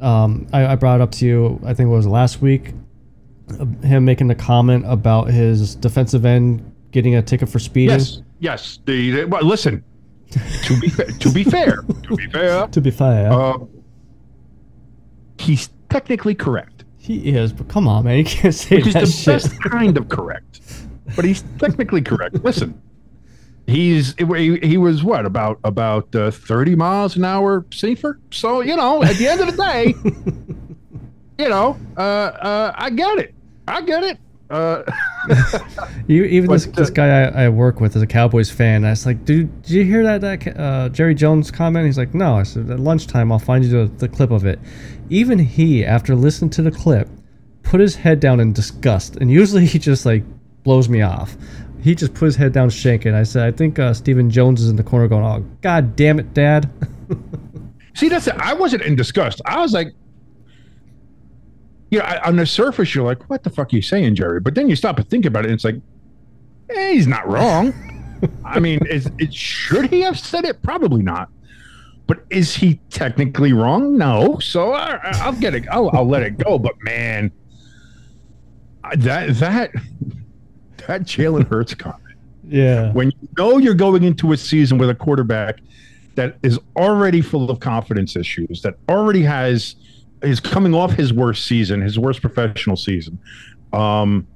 Um, 0.00 0.46
I, 0.52 0.66
I 0.66 0.76
brought 0.76 1.00
it 1.00 1.02
up 1.02 1.10
to 1.12 1.26
you. 1.26 1.60
I 1.64 1.74
think 1.74 1.88
it 1.88 1.90
was 1.92 2.06
last 2.06 2.40
week. 2.40 2.72
uh, 3.58 3.64
Him 3.86 4.04
making 4.04 4.28
the 4.28 4.34
comment 4.34 4.84
about 4.86 5.28
his 5.28 5.74
defensive 5.74 6.24
end 6.24 6.64
getting 6.92 7.14
a 7.16 7.22
ticket 7.22 7.48
for 7.48 7.58
speeding. 7.58 7.98
yes, 7.98 8.22
yes. 8.38 8.78
The, 8.86 9.10
the- 9.10 9.24
well, 9.26 9.42
listen. 9.44 9.82
To 10.30 10.78
be 10.80 10.90
to 10.90 11.32
be 11.32 11.42
fair, 11.42 11.82
to 12.02 12.14
be 12.16 12.26
fair, 12.26 12.66
To 12.72 12.80
be 12.82 12.90
fair, 12.90 13.32
uh, 13.32 13.56
he's 15.38 15.70
technically 15.88 16.34
correct, 16.34 16.84
he 16.98 17.30
is. 17.34 17.52
But 17.52 17.68
come 17.68 17.88
on, 17.88 18.04
man, 18.04 18.18
you 18.18 18.24
can't 18.24 18.54
say 18.54 18.76
which 18.76 18.88
is 18.88 18.94
the 18.94 19.06
shit. 19.06 19.26
best 19.26 19.62
kind 19.62 19.96
of 19.96 20.08
correct. 20.10 20.60
But 21.16 21.24
he's 21.24 21.42
technically 21.58 22.02
correct. 22.02 22.44
Listen, 22.44 22.80
he's 23.68 24.14
he, 24.16 24.58
he 24.58 24.76
was 24.76 25.04
what 25.04 25.26
about 25.26 25.60
about 25.62 26.14
uh, 26.14 26.30
thirty 26.30 26.74
miles 26.74 27.16
an 27.16 27.24
hour 27.24 27.64
safer. 27.70 28.18
So 28.30 28.60
you 28.60 28.76
know, 28.76 29.02
at 29.02 29.16
the 29.16 29.28
end 29.28 29.40
of 29.40 29.46
the 29.46 29.62
day, 29.62 29.94
you 31.44 31.48
know, 31.48 31.78
uh, 31.96 32.00
uh, 32.00 32.72
I 32.74 32.90
get 32.90 33.18
it. 33.18 33.34
I 33.68 33.82
get 33.82 34.02
it. 34.02 34.18
Uh, 34.50 34.82
You, 36.08 36.24
even 36.24 36.50
this, 36.50 36.64
this 36.64 36.88
uh, 36.88 36.92
guy 36.92 37.24
I, 37.24 37.44
I 37.44 37.48
work 37.50 37.80
with 37.80 37.94
is 37.94 38.00
a 38.00 38.06
Cowboys 38.06 38.50
fan. 38.50 38.86
I 38.86 38.90
was 38.90 39.04
like, 39.04 39.26
dude, 39.26 39.60
did 39.62 39.70
you 39.70 39.84
hear 39.84 40.02
that, 40.04 40.22
that 40.22 40.58
uh, 40.58 40.88
Jerry 40.88 41.14
Jones 41.14 41.50
comment? 41.50 41.84
He's 41.84 41.98
like, 41.98 42.14
no. 42.14 42.36
I 42.36 42.44
said, 42.44 42.70
at 42.70 42.80
lunchtime, 42.80 43.30
I'll 43.30 43.38
find 43.38 43.62
you 43.62 43.70
the, 43.70 43.94
the 43.96 44.08
clip 44.08 44.30
of 44.30 44.46
it. 44.46 44.58
Even 45.10 45.38
he, 45.38 45.84
after 45.84 46.16
listening 46.16 46.48
to 46.52 46.62
the 46.62 46.70
clip, 46.70 47.08
put 47.62 47.78
his 47.78 47.94
head 47.96 48.20
down 48.20 48.40
in 48.40 48.54
disgust. 48.54 49.16
And 49.16 49.30
usually 49.30 49.66
he 49.66 49.78
just 49.78 50.06
like 50.06 50.24
blows 50.64 50.88
me 50.88 51.02
off. 51.02 51.36
He 51.82 51.94
just 51.94 52.14
put 52.14 52.26
his 52.26 52.36
head 52.36 52.52
down 52.52 52.70
shaking. 52.70 53.14
I 53.14 53.22
said, 53.22 53.46
I 53.46 53.56
think 53.56 53.78
uh, 53.78 53.94
Stephen 53.94 54.30
Jones 54.30 54.60
is 54.60 54.68
in 54.68 54.76
the 54.76 54.82
corner 54.82 55.08
going, 55.08 55.24
oh, 55.24 55.44
god 55.60 55.96
damn 55.96 56.18
it, 56.18 56.34
dad. 56.34 56.70
See, 57.94 58.08
that's 58.08 58.26
it. 58.26 58.34
I 58.36 58.54
wasn't 58.54 58.82
in 58.82 58.96
disgust. 58.96 59.40
I 59.46 59.60
was 59.60 59.72
like, 59.72 59.94
you 61.90 61.98
know, 61.98 62.04
I, 62.04 62.26
on 62.26 62.36
the 62.36 62.46
surface, 62.46 62.94
you're 62.94 63.04
like, 63.04 63.28
what 63.30 63.42
the 63.44 63.50
fuck 63.50 63.72
are 63.72 63.76
you 63.76 63.82
saying, 63.82 64.14
Jerry? 64.16 64.40
But 64.40 64.54
then 64.54 64.68
you 64.68 64.76
stop 64.76 64.98
and 64.98 65.08
think 65.08 65.24
about 65.24 65.44
it, 65.44 65.50
and 65.50 65.54
it's 65.54 65.64
like, 65.64 65.76
eh, 66.70 66.92
he's 66.92 67.06
not 67.06 67.26
wrong. 67.28 67.72
I 68.44 68.60
mean, 68.60 68.84
is 68.86 69.10
it 69.18 69.32
should 69.32 69.90
he 69.90 70.00
have 70.02 70.18
said 70.18 70.44
it? 70.44 70.62
Probably 70.62 71.02
not. 71.02 71.30
But 72.06 72.24
is 72.30 72.54
he 72.54 72.80
technically 72.90 73.52
wrong? 73.52 73.96
No. 73.98 74.38
So 74.38 74.72
I, 74.72 74.98
I'll 75.14 75.32
get 75.32 75.54
it. 75.54 75.64
I'll, 75.70 75.90
I'll 75.90 76.08
let 76.08 76.22
it 76.22 76.38
go. 76.38 76.58
But 76.58 76.74
man, 76.82 77.30
that 78.96 79.34
that 79.36 79.70
that 80.88 81.02
Jalen 81.02 81.46
Hurts 81.46 81.74
comment 81.74 82.08
yeah. 82.48 82.92
when 82.92 83.10
you 83.10 83.28
know 83.36 83.58
you're 83.58 83.74
going 83.74 84.02
into 84.02 84.32
a 84.32 84.36
season 84.36 84.78
with 84.78 84.90
a 84.90 84.94
quarterback 84.94 85.60
that 86.14 86.36
is 86.42 86.58
already 86.76 87.20
full 87.20 87.50
of 87.50 87.60
confidence 87.60 88.16
issues, 88.16 88.62
that 88.62 88.74
already 88.88 89.22
has 89.22 89.76
is 90.22 90.40
coming 90.40 90.74
off 90.74 90.92
his 90.92 91.12
worst 91.12 91.46
season, 91.46 91.80
his 91.80 91.98
worst 91.98 92.20
professional 92.20 92.76
season, 92.76 93.18
um, 93.72 94.26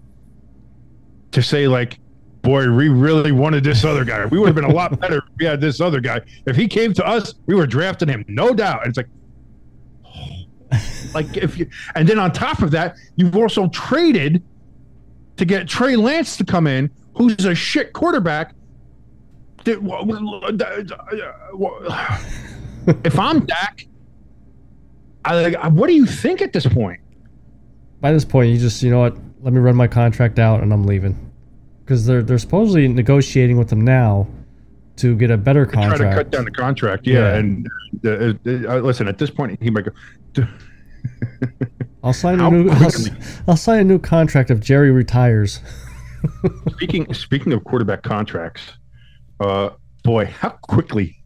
to 1.33 1.43
say 1.43 1.67
like, 1.67 1.99
boy, 2.43 2.71
we 2.71 2.89
really 2.89 3.33
wanted 3.33 3.65
this 3.65 3.85
other 3.85 4.05
guy. 4.05 4.27
We 4.27 4.39
would 4.39 4.47
have 4.47 4.55
been 4.55 4.65
a 4.65 4.73
lot 4.73 4.99
better 5.01 5.19
if 5.19 5.25
we 5.39 5.47
had 5.47 5.61
this 5.61 5.81
other 5.81 6.01
guy. 6.01 6.21
If 6.47 6.55
he 6.55 6.69
came 6.69 6.93
to 6.95 7.07
us, 7.07 7.35
we 7.47 7.55
were 7.55 7.67
drafting 7.67 8.09
him, 8.09 8.25
no 8.29 8.55
doubt. 8.55 8.87
And 8.87 8.91
it's 8.91 8.99
like. 8.99 9.09
Like 11.15 11.37
if 11.37 11.59
you, 11.59 11.69
and 11.95 12.09
then 12.09 12.19
on 12.19 12.33
top 12.33 12.63
of 12.63 12.71
that, 12.71 12.97
you've 13.17 13.37
also 13.37 13.69
traded 13.69 14.43
to 15.43 15.47
get 15.47 15.67
Trey 15.67 15.97
Lance 15.97 16.37
to 16.37 16.45
come 16.45 16.69
in, 16.69 16.89
who's 17.17 17.45
a 17.45 17.55
shit 17.55 17.93
quarterback. 17.93 18.55
If 23.05 23.17
I'm 23.17 23.47
Dak, 23.47 23.87
I, 25.25 25.69
what 25.69 25.87
do 25.87 25.93
you 25.93 26.05
think 26.05 26.43
at 26.43 26.53
this 26.53 26.67
point? 26.67 26.99
By 28.01 28.13
this 28.13 28.25
point, 28.25 28.51
you 28.51 28.59
just, 28.59 28.83
you 28.83 28.91
know 28.91 28.99
what? 28.99 29.17
Let 29.41 29.53
me 29.53 29.61
run 29.61 29.77
my 29.77 29.87
contract 29.87 30.41
out 30.41 30.65
and 30.65 30.73
I'm 30.73 30.85
leaving. 30.85 31.17
Because 31.85 32.07
they're, 32.07 32.25
they're 32.25 32.39
supposedly 32.39 32.89
negotiating 32.89 33.57
with 33.57 33.69
them 33.69 33.83
now 33.83 34.27
to 34.97 35.15
get 35.17 35.31
a 35.31 35.37
better 35.37 35.65
Try 35.65 35.89
contract. 35.89 36.01
to 36.01 36.25
cut 36.25 36.31
down 36.33 36.45
the 36.45 36.51
contract, 36.51 37.07
yeah. 37.07 37.19
Yeah. 37.19 37.37
And 37.37 37.71
uh, 38.05 38.11
uh, 38.11 38.35
uh, 38.45 38.81
listen, 38.81 39.07
at 39.07 39.19
this 39.19 39.31
point, 39.31 39.63
he 39.63 39.71
might 39.71 39.85
go. 39.85 40.43
"D- 42.03 42.07
I'll 42.07 42.13
sign 42.13 42.41
a 42.41 42.51
new. 42.51 42.71
I'll. 42.71 42.91
I'll 43.49 43.57
sign 43.57 43.81
a 43.81 43.85
new 43.85 43.99
contract 43.99 44.51
if 44.51 44.61
Jerry 44.61 44.91
retires. 44.91 45.61
Speaking 46.73 47.13
speaking 47.15 47.53
of 47.53 47.65
quarterback 47.65 48.03
contracts, 48.03 48.63
uh, 49.41 49.71
boy, 50.05 50.27
how 50.27 50.51
quickly 50.51 51.17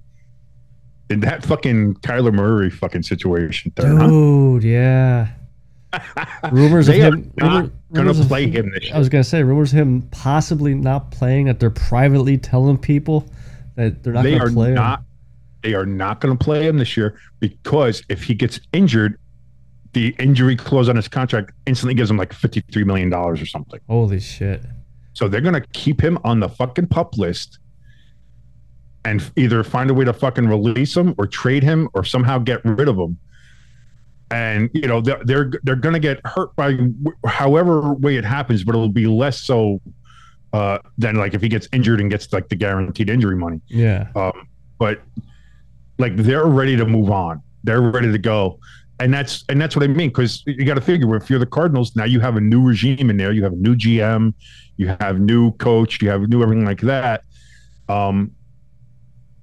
did 1.09 1.21
that 1.23 1.45
fucking 1.45 1.95
Kyler 1.97 2.33
Murray 2.33 2.71
fucking 2.71 3.03
situation 3.03 3.73
turn? 3.77 3.97
huh? 3.99 4.07
Dude, 4.09 4.65
yeah. 4.65 5.29
Rumors 6.51 6.89
of 6.89 6.95
They 6.95 7.03
are 7.03 7.13
him. 7.15 7.33
not 7.37 7.47
rumor- 7.53 7.61
gonna 7.93 8.03
rumors 8.09 8.21
of- 8.21 8.29
play 8.29 8.49
him 8.51 8.71
this 8.73 8.85
year. 8.85 8.95
I 8.95 8.99
was 8.99 9.09
gonna 9.09 9.25
say 9.25 9.43
rumors 9.43 9.73
of 9.73 9.79
him 9.79 10.03
possibly 10.11 10.75
not 10.75 11.11
playing. 11.11 11.47
That 11.47 11.61
they're 11.61 11.71
privately 11.71 12.39
telling 12.39 12.77
people 12.79 13.29
that 13.77 14.03
they're 14.03 14.13
not 14.13 14.23
they 14.25 14.33
gonna 14.33 14.45
are 14.45 14.51
play 14.51 14.73
not. 14.73 15.03
They 15.63 15.75
are 15.75 15.87
not 15.87 16.21
going 16.21 16.37
to 16.37 16.45
play 16.45 16.67
him 16.69 16.79
this 16.79 16.97
year 16.97 17.19
because 17.41 18.03
if 18.09 18.23
he 18.23 18.35
gets 18.35 18.61
injured, 18.73 19.19
the 19.97 20.15
injury 20.19 20.55
clause 20.55 20.91
on 20.91 20.97
his 20.97 21.09
contract 21.09 21.53
instantly 21.67 21.95
gives 21.95 22.11
him 22.11 22.19
like 22.19 22.31
fifty 22.35 22.61
three 22.71 22.85
million 22.85 23.09
dollars 23.09 23.41
or 23.41 23.47
something. 23.47 23.81
Holy 23.89 24.21
shit! 24.21 24.61
So 25.15 25.27
they're 25.27 25.41
going 25.41 25.55
to 25.55 25.67
keep 25.73 26.03
him 26.03 26.19
on 26.23 26.39
the 26.39 26.51
fucking 26.51 26.89
pup 26.89 27.17
list 27.17 27.59
and 29.07 29.23
either 29.37 29.65
find 29.65 29.89
a 29.89 29.95
way 29.95 30.05
to 30.05 30.13
fucking 30.13 30.49
release 30.49 30.95
him 30.95 31.15
or 31.17 31.27
trade 31.27 31.63
him 31.63 31.89
or 31.95 32.05
somehow 32.05 32.37
get 32.39 32.63
rid 32.67 32.89
of 32.89 32.99
him. 32.99 33.17
And 34.31 34.69
you 34.75 34.87
know 34.87 35.01
they're 35.01 35.23
they're, 35.25 35.51
they're 35.63 35.77
going 35.77 35.95
to 35.95 35.99
get 35.99 36.21
hurt 36.27 36.55
by 36.57 36.77
however 37.27 37.95
way 37.95 38.17
it 38.17 38.25
happens, 38.25 38.65
but 38.65 38.75
it'll 38.75 38.91
be 38.91 39.07
less 39.07 39.41
so 39.41 39.81
uh, 40.53 40.79
than 40.99 41.17
like 41.17 41.33
if 41.33 41.41
he 41.41 41.49
gets 41.49 41.69
injured 41.73 42.03
and 42.03 42.11
gets 42.11 42.31
like 42.35 42.51
the 42.51 42.57
guaranteed 42.57 43.09
injury 43.09 43.37
money. 43.37 43.63
Yeah, 43.69 44.09
Um, 44.15 44.47
but 44.79 45.01
like 45.99 46.17
they're 46.17 46.45
ready 46.45 46.77
to 46.77 46.85
move 46.85 47.11
on. 47.11 47.41
They're 47.65 47.81
ready 47.81 48.13
to 48.13 48.19
go. 48.19 48.59
And 48.99 49.13
that's 49.13 49.45
and 49.49 49.61
that's 49.61 49.77
what 49.77 49.83
I 49.83 49.89
mean 49.89 50.09
because 50.09 50.43
you 50.47 50.65
got 50.65 50.75
to 50.75 50.81
figure 50.81 51.15
if 51.17 51.29
you're 51.29 51.39
the 51.39 51.47
Cardinals 51.47 51.95
now 51.97 52.05
you 52.05 52.21
have 52.21 52.37
a 52.37 52.41
new 52.41 52.63
regime 52.63 53.11
in 53.11 53.19
there 53.19 53.31
you 53.31 53.43
have 53.45 53.53
a 53.53 53.57
new 53.57 53.77
GM 53.77 54.33
you 54.79 54.89
have 55.01 55.21
new 55.21 55.53
coach 55.53 56.01
you 56.01 56.09
have 56.09 56.23
new 56.29 56.43
everything 56.43 56.65
like 56.65 56.81
that. 56.81 57.23
Um 57.89 58.33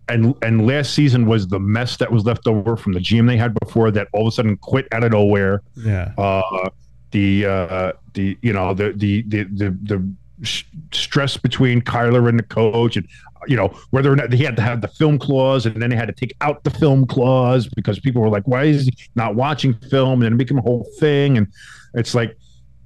and 0.09 0.35
and 0.41 0.65
last 0.67 0.93
season 0.93 1.25
was 1.25 1.47
the 1.47 1.59
mess 1.59 1.97
that 1.97 2.11
was 2.11 2.25
left 2.25 2.47
over 2.47 2.75
from 2.75 2.93
the 2.93 2.99
GM 2.99 3.27
they 3.27 3.37
had 3.37 3.53
before 3.59 3.91
that 3.91 4.07
all 4.13 4.27
of 4.27 4.27
a 4.27 4.35
sudden 4.35 4.57
quit 4.57 4.87
out 4.91 5.03
of 5.03 5.11
nowhere. 5.11 5.61
Yeah, 5.75 6.13
uh, 6.17 6.69
the 7.11 7.45
uh, 7.45 7.91
the 8.13 8.37
you 8.41 8.53
know 8.53 8.73
the 8.73 8.93
the 8.93 9.21
the 9.23 9.43
the, 9.43 9.77
the 9.83 10.13
s- 10.43 10.63
stress 10.91 11.37
between 11.37 11.81
Kyler 11.81 12.29
and 12.29 12.37
the 12.37 12.43
coach, 12.43 12.97
and 12.97 13.07
you 13.47 13.55
know 13.55 13.67
whether 13.89 14.11
or 14.11 14.15
not 14.15 14.31
he 14.31 14.43
had 14.43 14.55
to 14.55 14.61
have 14.61 14.81
the 14.81 14.87
film 14.87 15.17
clause, 15.17 15.65
and 15.65 15.81
then 15.81 15.89
they 15.89 15.95
had 15.95 16.07
to 16.07 16.13
take 16.13 16.35
out 16.41 16.63
the 16.63 16.69
film 16.69 17.05
clause 17.05 17.67
because 17.75 17.99
people 17.99 18.21
were 18.21 18.29
like, 18.29 18.47
"Why 18.47 18.65
is 18.65 18.85
he 18.85 18.93
not 19.15 19.35
watching 19.35 19.73
film?" 19.73 20.21
And 20.21 20.33
it 20.33 20.37
became 20.37 20.57
a 20.57 20.61
whole 20.61 20.87
thing, 20.99 21.37
and 21.37 21.47
it's 21.93 22.13
like 22.13 22.37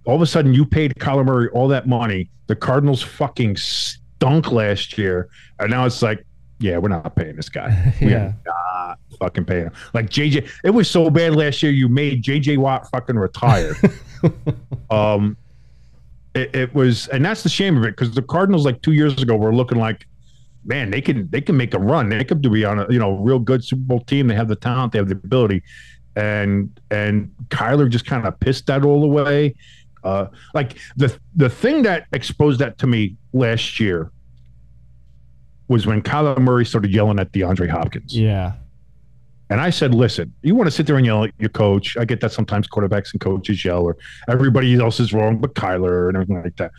all 0.06 0.16
of 0.16 0.22
a 0.22 0.26
sudden 0.26 0.54
you 0.54 0.66
paid 0.66 0.96
Kyler 0.96 1.26
Murray 1.26 1.50
all 1.50 1.68
that 1.68 1.88
money. 1.88 2.30
The 2.48 2.56
Cardinals 2.56 3.02
fucking 3.02 3.58
stunk 3.58 4.52
last 4.52 4.98
year, 4.98 5.30
and 5.60 5.70
now 5.70 5.86
it's 5.86 6.02
like, 6.02 6.26
yeah, 6.60 6.78
we're 6.78 6.90
not 6.90 7.16
paying 7.16 7.36
this 7.36 7.50
guy. 7.50 7.94
We 8.02 8.12
yeah. 8.12 8.32
not 8.46 9.00
fucking 9.20 9.46
paying 9.46 9.66
him. 9.66 9.74
Like 9.94 10.10
JJ, 10.10 10.50
it 10.64 10.70
was 10.70 10.90
so 10.90 11.10
bad 11.10 11.36
last 11.36 11.62
year. 11.62 11.72
You 11.72 11.90
made 11.90 12.24
JJ 12.24 12.58
Watt 12.58 12.90
fucking 12.90 13.18
retire. 13.18 13.76
um, 14.90 15.38
it, 16.38 16.56
it 16.56 16.74
was, 16.74 17.08
and 17.08 17.26
that's 17.26 17.44
the 17.44 17.50
shame 17.50 17.78
of 17.78 17.84
it 17.84 17.96
because 17.96 18.12
the 18.12 18.22
Cardinals, 18.22 18.66
like 18.66 18.82
two 18.82 18.94
years 18.94 19.22
ago, 19.22 19.36
were 19.36 19.54
looking 19.54 19.78
like, 19.78 20.06
man, 20.66 20.92
they 20.92 21.02
can 21.02 21.30
they 21.30 21.42
can 21.42 21.58
make 21.58 21.74
a 21.74 21.80
run. 21.80 22.10
They 22.10 22.24
could 22.24 22.42
be 22.42 22.64
on 22.64 22.80
a 22.80 22.88
you 22.90 23.00
know 23.00 23.18
real 23.18 23.40
good 23.40 23.64
Super 23.64 23.82
Bowl 23.82 24.00
team. 24.02 24.28
They 24.28 24.36
have 24.36 24.48
the 24.48 24.56
talent. 24.56 24.94
They 24.94 25.00
have 25.00 25.10
the 25.10 25.16
ability, 25.16 25.64
and 26.16 26.80
and 26.92 27.32
Kyler 27.50 27.90
just 27.90 28.06
kind 28.06 28.26
of 28.26 28.40
pissed 28.40 28.68
that 28.68 28.84
all 28.84 29.04
away. 29.04 29.56
Uh, 30.04 30.28
like 30.54 30.78
the 30.96 31.18
the 31.36 31.50
thing 31.50 31.82
that 31.84 32.06
exposed 32.14 32.60
that 32.60 32.78
to 32.80 32.88
me 32.88 33.18
last 33.34 33.80
year 33.80 34.12
was 35.68 35.86
when 35.86 36.02
Kyler 36.02 36.38
Murray 36.38 36.66
started 36.66 36.94
yelling 36.94 37.20
at 37.20 37.32
DeAndre 37.32 37.70
Hopkins 37.70 38.18
Yeah. 38.18 38.54
And 39.50 39.62
I 39.62 39.70
said, 39.70 39.96
listen, 39.96 40.34
you 40.42 40.56
want 40.56 40.68
to 40.68 40.72
sit 40.72 40.88
there 40.88 40.98
and 40.98 41.06
yell 41.06 41.24
at 41.24 41.32
your 41.40 41.50
coach. 41.50 41.96
I 41.96 42.06
get 42.06 42.20
that 42.22 42.32
sometimes 42.32 42.68
quarterbacks 42.68 43.14
and 43.14 43.22
coaches 43.22 43.64
yell, 43.64 43.84
or 43.84 43.98
everybody 44.28 44.76
else 44.76 45.00
is 45.00 45.14
wrong 45.14 45.38
but 45.38 45.54
Kyler 45.54 46.10
and 46.10 46.18
everything 46.18 46.44
like 46.44 46.56
that. 46.58 46.72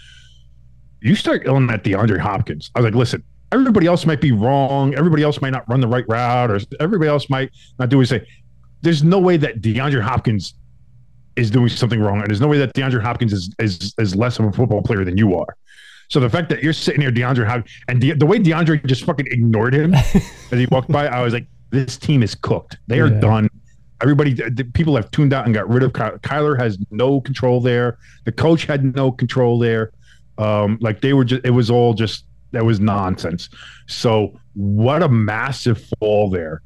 You 1.01 1.15
start 1.15 1.45
yelling 1.45 1.71
at 1.71 1.85
DeAndre 1.85 2.19
Hopkins. 2.19 2.71
I 2.75 2.81
was 2.81 2.85
like, 2.85 2.95
listen, 2.95 3.23
everybody 3.53 3.87
else 3.87 4.05
might 4.05 4.21
be 4.21 4.33
wrong. 4.33 4.95
Everybody 4.95 5.23
else 5.23 5.41
might 5.41 5.51
not 5.51 5.69
run 5.69 5.81
the 5.81 5.89
right 5.89 6.05
route, 6.09 6.51
or 6.51 6.61
everybody 6.81 7.09
else 7.09 7.31
might 7.31 7.51
not 7.79 7.89
do 7.89 7.97
what 7.97 8.03
you 8.03 8.19
say. 8.19 8.27
There's 8.83 9.03
no 9.03 9.19
way 9.19 9.37
that 9.39 9.63
DeAndre 9.63 10.03
Hopkins 10.03 10.55
is 11.37 11.51
doing 11.51 11.69
something 11.69 12.01
wrong, 12.01 12.21
and 12.21 12.29
there's 12.29 12.41
no 12.41 12.49
way 12.49 12.59
that 12.59 12.75
DeAndre 12.75 13.03
Hopkins 13.03 13.33
is 13.33 13.55
is, 13.59 13.95
is 13.99 14.15
less 14.15 14.39
of 14.39 14.47
a 14.47 14.53
football 14.53 14.83
player 14.83 15.05
than 15.05 15.17
you 15.17 15.37
are. 15.37 15.57
So 16.11 16.21
the 16.21 16.31
fact 16.31 16.49
that 16.49 16.63
you're 16.63 16.73
sitting 16.73 17.01
here, 17.01 17.13
DeAndre 17.13 17.47
Hopkins, 17.47 17.71
and 17.89 18.01
De- 18.01 18.13
the 18.15 18.27
way 18.27 18.39
DeAndre 18.39 18.85
just 18.87 19.05
fucking 19.05 19.27
ignored 19.31 19.75
him 19.75 19.95
as 19.95 20.23
he 20.51 20.67
walked 20.71 20.91
by, 20.91 21.07
I 21.07 21.23
was 21.23 21.33
like, 21.33 21.47
this 21.71 21.97
team 21.97 22.23
is 22.23 22.35
cooked. 22.35 22.79
They 22.87 23.01
are 23.01 23.09
Yeah. 23.09 23.21
done. 23.21 23.49
Everybody, 24.01 24.33
the 24.35 24.65
people 24.75 24.95
have 24.97 25.11
tuned 25.11 25.33
out 25.33 25.45
and 25.47 25.55
got 25.55 25.69
rid 25.69 25.83
of 25.83 25.93
Ky- 25.93 26.19
Kyler. 26.23 26.59
Has 26.59 26.79
no 26.91 27.21
control 27.21 27.61
there. 27.61 27.99
The 28.25 28.33
coach 28.33 28.65
had 28.65 28.95
no 28.95 29.11
control 29.11 29.59
there. 29.59 29.91
Um, 30.39 30.79
like 30.81 31.01
they 31.01 31.15
were 31.15 31.25
just, 31.25 31.45
it 31.45 31.51
was 31.51 31.69
all 31.71 31.95
just 31.95 32.25
that 32.53 32.65
was 32.65 32.79
nonsense. 32.81 33.49
So 33.89 34.39
what 34.55 35.03
a 35.03 35.09
massive 35.09 35.85
fall 35.99 36.31
there 36.31 36.63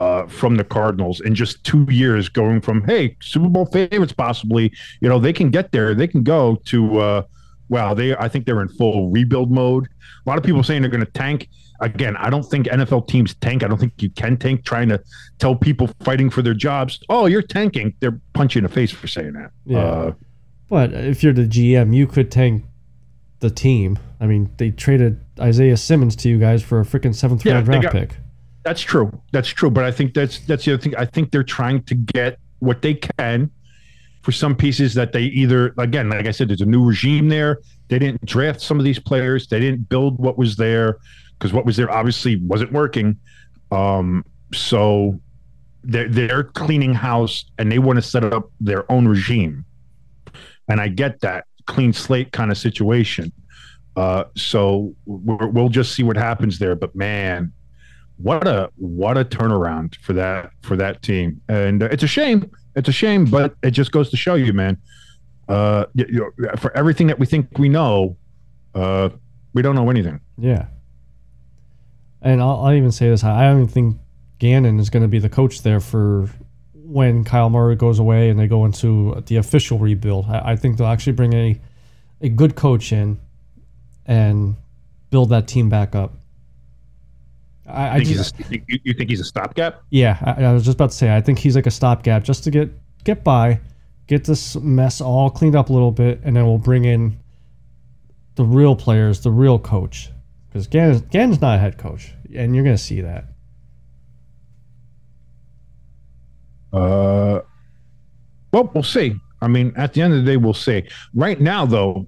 uh, 0.00 0.26
from 0.26 0.56
the 0.56 0.64
Cardinals 0.64 1.20
in 1.20 1.34
just 1.34 1.62
two 1.64 1.86
years, 1.90 2.30
going 2.30 2.62
from 2.62 2.82
hey 2.86 3.16
Super 3.20 3.48
Bowl 3.50 3.66
favorites 3.66 4.14
possibly, 4.14 4.72
you 5.02 5.08
know 5.10 5.18
they 5.18 5.34
can 5.34 5.50
get 5.50 5.72
there, 5.72 5.94
they 5.94 6.06
can 6.08 6.22
go 6.22 6.56
to 6.64 6.98
uh, 6.98 7.22
wow 7.68 7.92
they 7.92 8.16
I 8.16 8.26
think 8.28 8.46
they're 8.46 8.62
in 8.62 8.68
full 8.68 9.10
rebuild 9.10 9.50
mode. 9.52 9.86
A 10.26 10.28
lot 10.28 10.38
of 10.38 10.44
people 10.44 10.62
saying 10.62 10.80
they're 10.80 10.90
going 10.90 11.04
to 11.04 11.12
tank. 11.12 11.48
Again, 11.80 12.16
I 12.18 12.28
don't 12.30 12.42
think 12.42 12.66
NFL 12.66 13.08
teams 13.08 13.34
tank. 13.34 13.62
I 13.62 13.68
don't 13.68 13.78
think 13.78 13.94
you 14.02 14.10
can 14.10 14.36
tank. 14.36 14.64
Trying 14.64 14.88
to 14.90 15.02
tell 15.38 15.54
people 15.56 15.88
fighting 16.02 16.28
for 16.30 16.42
their 16.42 16.54
jobs, 16.54 17.00
oh, 17.08 17.26
you're 17.26 17.42
tanking. 17.42 17.94
They're 18.00 18.20
punching 18.34 18.60
in 18.60 18.64
the 18.64 18.68
face 18.74 18.90
for 18.90 19.06
saying 19.06 19.32
that. 19.34 19.50
Yeah. 19.64 19.78
Uh, 19.78 20.12
But 20.68 20.92
if 20.92 21.22
you're 21.22 21.32
the 21.32 21.46
GM, 21.46 21.94
you 21.94 22.06
could 22.06 22.30
tank 22.30 22.64
the 23.40 23.50
team. 23.50 23.98
I 24.20 24.26
mean, 24.26 24.50
they 24.58 24.70
traded 24.70 25.20
Isaiah 25.38 25.76
Simmons 25.76 26.14
to 26.16 26.28
you 26.28 26.38
guys 26.38 26.62
for 26.62 26.80
a 26.80 26.84
freaking 26.84 27.14
seventh 27.14 27.44
round 27.46 27.64
draft 27.66 27.82
got- 27.84 27.92
pick. 27.92 28.16
That's 28.62 28.82
true. 28.82 29.10
That's 29.32 29.48
true. 29.48 29.70
But 29.70 29.84
I 29.84 29.90
think 29.90 30.12
that's 30.12 30.40
that's 30.40 30.66
the 30.66 30.74
other 30.74 30.82
thing. 30.82 30.94
I 30.96 31.06
think 31.06 31.30
they're 31.30 31.42
trying 31.42 31.82
to 31.84 31.94
get 31.94 32.38
what 32.58 32.82
they 32.82 32.92
can 32.92 33.50
for 34.20 34.32
some 34.32 34.54
pieces 34.54 34.92
that 34.94 35.12
they 35.14 35.22
either 35.22 35.72
again, 35.78 36.10
like 36.10 36.26
I 36.26 36.30
said, 36.30 36.48
there's 36.50 36.60
a 36.60 36.66
new 36.66 36.84
regime 36.84 37.30
there. 37.30 37.60
They 37.88 37.98
didn't 37.98 38.22
draft 38.26 38.60
some 38.60 38.78
of 38.78 38.84
these 38.84 38.98
players. 38.98 39.46
They 39.46 39.60
didn't 39.60 39.88
build 39.88 40.18
what 40.18 40.36
was 40.36 40.56
there 40.56 40.98
because 41.40 41.54
what 41.54 41.64
was 41.64 41.76
there 41.76 41.90
obviously 41.90 42.36
wasn't 42.36 42.70
working. 42.70 43.18
Um, 43.72 44.24
so 44.52 45.18
they're 45.82 46.08
they're 46.08 46.44
cleaning 46.44 46.92
house 46.92 47.46
and 47.58 47.72
they 47.72 47.78
want 47.78 47.96
to 47.96 48.02
set 48.02 48.22
up 48.22 48.50
their 48.60 48.90
own 48.92 49.08
regime. 49.08 49.64
And 50.68 50.80
I 50.80 50.88
get 50.88 51.20
that 51.20 51.46
clean 51.66 51.92
slate 51.92 52.30
kind 52.32 52.50
of 52.50 52.58
situation. 52.58 53.32
Uh, 53.96 54.24
so 54.36 54.94
we'll 55.06 55.70
just 55.70 55.94
see 55.94 56.02
what 56.02 56.16
happens 56.16 56.58
there. 56.58 56.76
But 56.76 56.94
man, 56.94 57.52
what 58.18 58.46
a 58.46 58.70
what 58.76 59.16
a 59.16 59.24
turnaround 59.24 59.96
for 59.96 60.12
that 60.12 60.50
for 60.62 60.76
that 60.76 61.00
team 61.02 61.40
and 61.48 61.82
it's 61.82 62.02
a 62.02 62.06
shame 62.06 62.50
it's 62.76 62.88
a 62.88 62.92
shame 62.92 63.24
but 63.24 63.54
it 63.62 63.70
just 63.70 63.92
goes 63.92 64.10
to 64.10 64.16
show 64.16 64.34
you 64.34 64.52
man 64.52 64.76
uh 65.48 65.86
you, 65.94 66.30
for 66.58 66.76
everything 66.76 67.06
that 67.06 67.18
we 67.18 67.24
think 67.24 67.46
we 67.58 67.68
know 67.68 68.14
uh 68.74 69.08
we 69.54 69.62
don't 69.62 69.74
know 69.74 69.88
anything 69.88 70.20
Yeah. 70.38 70.66
And 72.22 72.40
I'll, 72.42 72.64
I'll 72.64 72.74
even 72.74 72.92
say 72.92 73.08
this: 73.08 73.24
I 73.24 73.44
don't 73.44 73.62
even 73.62 73.68
think 73.68 73.96
Gannon 74.38 74.78
is 74.78 74.90
going 74.90 75.02
to 75.02 75.08
be 75.08 75.18
the 75.18 75.28
coach 75.28 75.62
there 75.62 75.80
for 75.80 76.28
when 76.74 77.24
Kyler 77.24 77.50
Murray 77.50 77.76
goes 77.76 77.98
away 77.98 78.30
and 78.30 78.38
they 78.38 78.48
go 78.48 78.64
into 78.64 79.22
the 79.26 79.36
official 79.36 79.78
rebuild. 79.78 80.26
I, 80.28 80.52
I 80.52 80.56
think 80.56 80.76
they'll 80.76 80.88
actually 80.88 81.12
bring 81.12 81.32
a 81.32 81.60
a 82.20 82.28
good 82.28 82.54
coach 82.56 82.92
in 82.92 83.18
and 84.06 84.56
build 85.10 85.30
that 85.30 85.48
team 85.48 85.68
back 85.68 85.94
up. 85.94 86.14
I, 87.66 87.88
I 87.88 87.96
think 87.98 88.08
just, 88.16 88.36
he's 88.36 88.50
a, 88.50 88.64
you, 88.66 88.80
you 88.82 88.94
think 88.94 89.10
he's 89.10 89.20
a 89.20 89.24
stopgap 89.24 89.82
yeah, 89.90 90.18
I, 90.22 90.44
I 90.44 90.52
was 90.52 90.64
just 90.64 90.74
about 90.74 90.90
to 90.90 90.96
say, 90.96 91.14
I 91.14 91.20
think 91.20 91.38
he's 91.38 91.54
like 91.54 91.66
a 91.66 91.70
stopgap 91.70 92.24
just 92.24 92.44
to 92.44 92.50
get 92.50 92.70
get 93.04 93.22
by, 93.22 93.60
get 94.06 94.24
this 94.24 94.56
mess 94.56 95.00
all 95.00 95.30
cleaned 95.30 95.54
up 95.54 95.70
a 95.70 95.72
little 95.72 95.92
bit, 95.92 96.20
and 96.24 96.36
then 96.36 96.44
we'll 96.46 96.58
bring 96.58 96.84
in 96.84 97.18
the 98.34 98.44
real 98.44 98.74
players, 98.74 99.20
the 99.20 99.30
real 99.30 99.58
coach. 99.58 100.10
Because 100.50 100.66
Gannon's, 100.66 101.00
Gannon's 101.02 101.40
not 101.40 101.56
a 101.56 101.58
head 101.58 101.78
coach, 101.78 102.12
and 102.34 102.54
you're 102.54 102.64
going 102.64 102.76
to 102.76 102.82
see 102.82 103.00
that. 103.00 103.24
uh 106.72 107.40
well 108.52 108.70
we'll 108.72 108.82
see 108.84 109.12
i 109.42 109.48
mean 109.48 109.72
at 109.74 109.92
the 109.92 110.00
end 110.00 110.12
of 110.12 110.20
the 110.20 110.24
day 110.24 110.36
we'll 110.36 110.54
see 110.54 110.84
right 111.14 111.40
now 111.40 111.66
though 111.66 112.06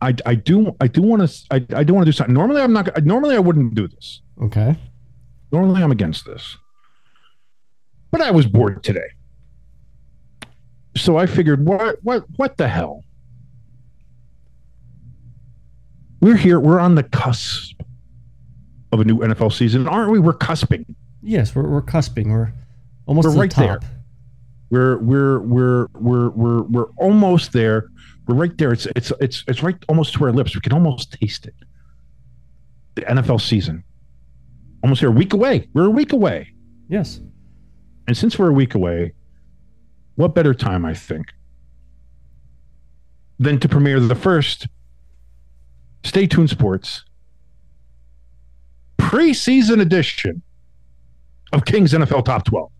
i 0.00 0.14
i 0.26 0.32
do 0.36 0.72
i 0.80 0.86
do 0.86 1.02
want 1.02 1.28
to 1.28 1.46
I, 1.50 1.56
I 1.74 1.82
do 1.82 1.92
want 1.92 2.06
to 2.06 2.12
do 2.12 2.16
something 2.16 2.34
normally 2.34 2.62
i'm 2.62 2.72
not 2.72 3.04
normally 3.04 3.34
i 3.34 3.40
wouldn't 3.40 3.74
do 3.74 3.88
this 3.88 4.22
Okay. 4.40 4.76
Normally, 5.52 5.82
I'm 5.82 5.92
against 5.92 6.24
this, 6.24 6.56
but 8.10 8.20
I 8.22 8.30
was 8.30 8.46
bored 8.46 8.82
today, 8.82 9.10
so 10.96 11.16
I 11.18 11.26
figured, 11.26 11.64
what, 11.66 11.98
what, 12.02 12.24
what 12.36 12.56
the 12.56 12.68
hell? 12.68 13.04
We're 16.22 16.36
here. 16.36 16.60
We're 16.60 16.78
on 16.78 16.94
the 16.94 17.02
cusp 17.02 17.82
of 18.92 19.00
a 19.00 19.04
new 19.04 19.18
NFL 19.18 19.52
season, 19.52 19.88
aren't 19.88 20.12
we? 20.12 20.20
We're 20.20 20.32
cusping. 20.32 20.94
Yes, 21.20 21.52
we're, 21.52 21.68
we're 21.68 21.82
cusping. 21.82 22.30
We're 22.30 22.52
almost 23.06 23.26
We're 23.26 23.32
to 23.32 23.34
the 23.34 23.40
right 23.40 23.80
there. 23.80 23.80
We're 24.70 24.98
we're 24.98 25.40
we're 25.40 25.88
we're 25.94 26.30
we're 26.30 26.62
we're 26.62 26.90
almost 26.96 27.52
there. 27.52 27.88
We're 28.28 28.36
right 28.36 28.56
there. 28.56 28.72
It's 28.72 28.86
it's 28.94 29.10
it's 29.20 29.42
it's 29.48 29.64
right 29.64 29.74
almost 29.88 30.14
to 30.14 30.24
our 30.24 30.30
lips. 30.30 30.54
We 30.54 30.60
can 30.60 30.72
almost 30.72 31.12
taste 31.20 31.44
it. 31.46 31.56
The 32.94 33.02
NFL 33.02 33.40
season, 33.40 33.82
almost 34.84 35.00
here. 35.00 35.08
A 35.08 35.12
week 35.12 35.32
away. 35.32 35.68
We're 35.74 35.86
a 35.86 35.90
week 35.90 36.12
away. 36.12 36.52
Yes. 36.88 37.20
And 38.06 38.16
since 38.16 38.38
we're 38.38 38.50
a 38.50 38.54
week 38.54 38.76
away, 38.76 39.12
what 40.14 40.36
better 40.36 40.54
time, 40.54 40.84
I 40.84 40.94
think, 40.94 41.32
than 43.40 43.58
to 43.58 43.68
premiere 43.68 43.98
the 43.98 44.14
first 44.14 44.68
Stay 46.04 46.26
Tuned 46.26 46.50
Sports 46.50 47.04
preseason 49.12 49.80
edition 49.82 50.42
of 51.52 51.66
King's 51.66 51.92
NFL 51.92 52.24
Top 52.24 52.44
12. 52.44 52.70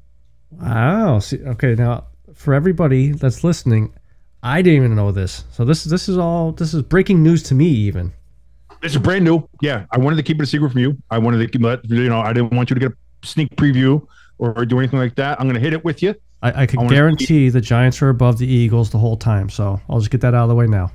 Wow. 0.52 1.18
See, 1.18 1.42
okay, 1.44 1.74
now 1.74 2.06
for 2.34 2.54
everybody 2.54 3.12
that's 3.12 3.44
listening, 3.44 3.92
I 4.42 4.62
didn't 4.62 4.76
even 4.76 4.96
know 4.96 5.12
this. 5.12 5.44
So 5.50 5.64
this 5.64 5.84
this 5.84 6.08
is 6.08 6.16
all 6.16 6.52
this 6.52 6.72
is 6.72 6.82
breaking 6.82 7.22
news 7.22 7.42
to 7.44 7.54
me 7.54 7.66
even. 7.66 8.12
This 8.80 8.92
is 8.92 8.98
brand 8.98 9.24
new. 9.24 9.46
Yeah, 9.60 9.84
I 9.92 9.98
wanted 9.98 10.16
to 10.16 10.22
keep 10.22 10.40
it 10.40 10.42
a 10.42 10.46
secret 10.46 10.72
from 10.72 10.80
you. 10.80 10.96
I 11.10 11.18
wanted 11.18 11.38
to 11.38 11.46
keep 11.46 11.62
let 11.62 11.88
you 11.88 12.08
know. 12.08 12.20
I 12.20 12.32
didn't 12.32 12.52
want 12.52 12.70
you 12.70 12.74
to 12.74 12.80
get 12.80 12.92
a 12.92 13.26
sneak 13.26 13.54
preview 13.56 14.04
or 14.38 14.64
do 14.64 14.78
anything 14.78 14.98
like 14.98 15.14
that. 15.16 15.38
I'm 15.38 15.46
going 15.46 15.54
to 15.54 15.60
hit 15.60 15.74
it 15.74 15.84
with 15.84 16.02
you. 16.02 16.14
I, 16.42 16.62
I 16.62 16.66
can 16.66 16.80
I 16.80 16.86
guarantee 16.88 17.50
the 17.50 17.60
Giants 17.60 18.00
are 18.02 18.08
above 18.08 18.38
the 18.38 18.46
Eagles 18.46 18.90
the 18.90 18.98
whole 18.98 19.16
time. 19.16 19.48
So 19.48 19.80
I'll 19.88 20.00
just 20.00 20.10
get 20.10 20.22
that 20.22 20.34
out 20.34 20.44
of 20.44 20.48
the 20.48 20.54
way 20.54 20.66
now. 20.66 20.90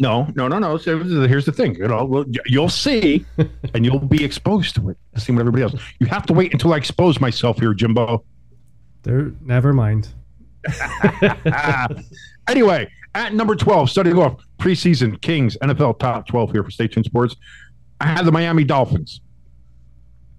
No, 0.00 0.26
no, 0.34 0.48
no, 0.48 0.58
no. 0.58 0.78
So 0.78 0.98
here's 0.98 1.44
the 1.44 1.52
thing. 1.52 1.76
You 1.76 1.86
know, 1.86 2.04
well, 2.04 2.24
you'll 2.46 2.70
see, 2.70 3.24
and 3.74 3.84
you'll 3.84 3.98
be 3.98 4.24
exposed 4.24 4.74
to 4.76 4.90
it. 4.90 4.96
Same 5.16 5.36
with 5.36 5.42
everybody 5.46 5.62
else. 5.62 5.74
You 5.98 6.06
have 6.06 6.24
to 6.26 6.32
wait 6.32 6.52
until 6.52 6.72
I 6.72 6.78
expose 6.78 7.20
myself 7.20 7.60
here, 7.60 7.74
Jimbo. 7.74 8.24
There 9.02 9.32
never 9.42 9.72
mind. 9.72 10.08
Anyway, 12.48 12.90
at 13.14 13.32
number 13.32 13.54
12, 13.54 13.90
starting 13.90 14.18
off 14.18 14.42
preseason 14.58 15.20
Kings 15.20 15.56
NFL 15.62 16.00
top 16.00 16.26
12 16.26 16.50
here 16.50 16.64
for 16.64 16.70
Stay 16.72 16.88
Tuned 16.88 17.06
Sports. 17.06 17.36
I 18.00 18.06
have 18.06 18.24
the 18.24 18.32
Miami 18.32 18.64
Dolphins. 18.64 19.20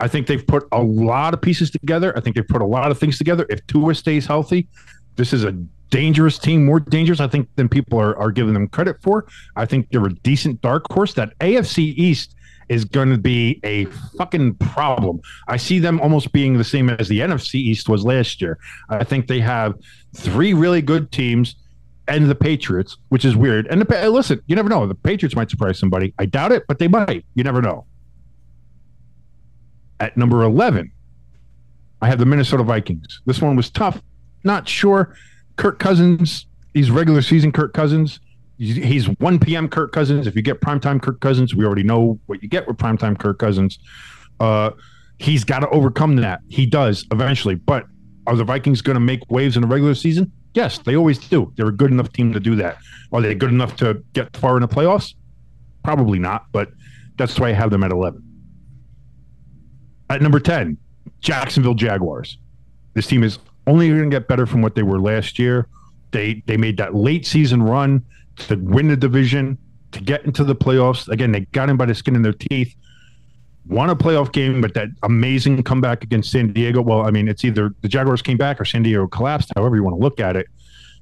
I 0.02 0.10
think 0.10 0.28
they've 0.28 0.46
put 0.46 0.68
a 0.74 0.82
lot 0.82 1.34
of 1.34 1.42
pieces 1.42 1.72
together. 1.72 2.12
I 2.18 2.20
think 2.20 2.36
they've 2.36 2.48
put 2.48 2.62
a 2.62 2.66
lot 2.66 2.92
of 2.92 3.00
things 3.00 3.18
together. 3.18 3.46
If 3.50 3.66
Tua 3.68 3.96
stays 3.96 4.26
healthy, 4.26 4.68
this 5.16 5.32
is 5.32 5.46
a 5.46 5.56
dangerous 5.92 6.40
team, 6.40 6.66
more 6.66 6.80
dangerous, 6.80 7.20
I 7.20 7.28
think, 7.28 7.48
than 7.56 7.70
people 7.70 8.00
are, 8.00 8.18
are 8.18 8.32
giving 8.32 8.56
them 8.56 8.68
credit 8.68 9.00
for. 9.04 9.28
I 9.56 9.68
think 9.68 9.90
they're 9.92 10.06
a 10.06 10.14
decent 10.14 10.62
dark 10.62 10.86
horse. 10.92 11.14
That 11.14 11.38
AFC 11.40 11.94
East 11.96 12.36
is 12.70 12.86
going 12.86 13.10
to 13.10 13.18
be 13.18 13.60
a 13.64 13.86
fucking 14.18 14.56
problem. 14.56 15.20
I 15.48 15.58
see 15.58 15.78
them 15.78 16.00
almost 16.00 16.32
being 16.32 16.58
the 16.58 16.64
same 16.64 16.90
as 16.90 17.10
the 17.10 17.20
NFC 17.20 17.56
East 17.56 17.90
was 17.90 18.04
last 18.06 18.42
year. 18.42 18.58
I 18.90 19.04
think 19.04 19.28
they 19.28 19.42
have 19.42 19.76
three 20.16 20.54
really 20.54 20.82
good 20.82 21.12
teams 21.12 21.56
and 22.08 22.30
the 22.30 22.36
Patriots, 22.36 22.98
which 23.10 23.26
is 23.26 23.36
weird. 23.36 23.68
And 23.68 23.82
the, 23.82 24.10
listen, 24.10 24.42
you 24.48 24.56
never 24.56 24.70
know. 24.70 24.88
The 24.88 24.96
Patriots 24.96 25.36
might 25.36 25.50
surprise 25.50 25.78
somebody. 25.78 26.14
I 26.18 26.26
doubt 26.26 26.52
it, 26.52 26.64
but 26.68 26.80
they 26.80 26.88
might. 26.88 27.26
You 27.36 27.44
never 27.44 27.62
know. 27.62 27.86
At 30.00 30.18
number 30.18 30.42
11, 30.44 30.92
I 32.02 32.08
have 32.08 32.20
the 32.20 32.26
Minnesota 32.26 32.64
Vikings. 32.64 33.22
This 33.26 33.42
one 33.42 33.56
was 33.56 33.70
tough. 33.70 34.02
Not 34.44 34.68
sure. 34.68 35.16
Kirk 35.58 35.80
Cousins, 35.80 36.46
he's 36.74 36.92
regular 36.92 37.22
season 37.22 37.52
Kirk 37.52 37.74
Cousins. 37.74 38.20
He's 38.58 38.76
he's 38.76 39.06
1 39.20 39.40
p.m. 39.40 39.68
Kirk 39.68 39.92
Cousins. 39.92 40.28
If 40.28 40.36
you 40.36 40.42
get 40.42 40.62
primetime 40.62 41.02
Kirk 41.02 41.20
Cousins, 41.20 41.56
we 41.56 41.66
already 41.66 41.84
know 41.84 42.20
what 42.28 42.44
you 42.44 42.50
get 42.50 42.68
with 42.68 42.78
primetime 42.78 43.18
Kirk 43.18 43.40
Cousins. 43.40 43.80
Uh, 44.40 44.72
he's 45.18 45.44
got 45.44 45.60
to 45.60 45.70
overcome 45.70 46.18
that. 46.18 46.42
He 46.48 46.66
does 46.66 47.06
eventually. 47.12 47.56
But 47.56 47.86
are 48.28 48.36
the 48.36 48.44
Vikings 48.44 48.82
going 48.82 48.96
to 48.96 49.02
make 49.02 49.20
waves 49.30 49.56
in 49.56 49.62
the 49.62 49.68
regular 49.68 49.96
season? 49.96 50.32
Yes, 50.54 50.80
they 50.80 50.96
always 50.96 51.18
do. 51.18 51.52
They're 51.56 51.68
a 51.68 51.72
good 51.72 51.92
enough 51.92 52.12
team 52.12 52.34
to 52.34 52.40
do 52.40 52.56
that. 52.58 52.78
Are 53.12 53.22
they 53.22 53.34
good 53.34 53.52
enough 53.52 53.76
to 53.78 54.04
get 54.14 54.36
far 54.36 54.58
in 54.58 54.62
the 54.62 54.68
playoffs? 54.68 55.16
Probably 55.84 56.20
not, 56.20 56.46
but 56.52 56.70
that's 57.18 57.40
why 57.40 57.50
I 57.50 57.54
have 57.54 57.72
them 57.72 57.84
at 57.84 57.92
11. 57.92 58.22
At 60.10 60.22
number 60.22 60.40
10, 60.40 60.78
Jacksonville 61.22 61.74
Jaguars. 61.74 62.38
This 62.94 63.08
team 63.08 63.24
is 63.24 63.40
only 63.68 63.90
going 63.90 64.10
to 64.10 64.10
get 64.10 64.28
better 64.28 64.46
from 64.46 64.62
what 64.62 64.76
they 64.76 64.84
were 64.84 65.00
last 65.00 65.40
year. 65.40 65.68
They 66.12 66.44
they 66.46 66.58
made 66.58 66.78
that 66.78 66.96
late 66.96 67.26
season 67.26 67.64
run 67.64 68.04
to 68.38 68.56
win 68.56 68.88
the 68.88 68.98
division, 68.98 69.58
to 69.92 70.02
get 70.02 70.26
into 70.26 70.44
the 70.44 70.56
playoffs. 70.56 71.08
Again, 71.08 71.32
they 71.32 71.42
got 71.52 71.70
in 71.70 71.78
by 71.78 71.86
the 71.86 71.96
skin 71.96 72.16
of 72.16 72.24
their 72.24 72.34
teeth. 72.34 72.76
Won 73.68 73.90
a 73.90 73.96
playoff 73.96 74.32
game, 74.32 74.60
but 74.60 74.74
that 74.74 74.88
amazing 75.04 75.62
comeback 75.64 76.04
against 76.04 76.32
San 76.32 76.52
Diego. 76.52 76.82
Well, 76.82 77.06
I 77.06 77.12
mean, 77.12 77.28
it's 77.28 77.46
either 77.46 77.74
the 77.82 77.88
Jaguars 77.88 78.22
came 78.22 78.38
back 78.38 78.60
or 78.60 78.66
San 78.66 78.84
Diego 78.84 79.08
collapsed, 79.08 79.52
however 79.56 79.76
you 79.76 79.84
want 79.84 79.96
to 79.96 80.02
look 80.02 80.20
at 80.20 80.36
it. 80.36 80.48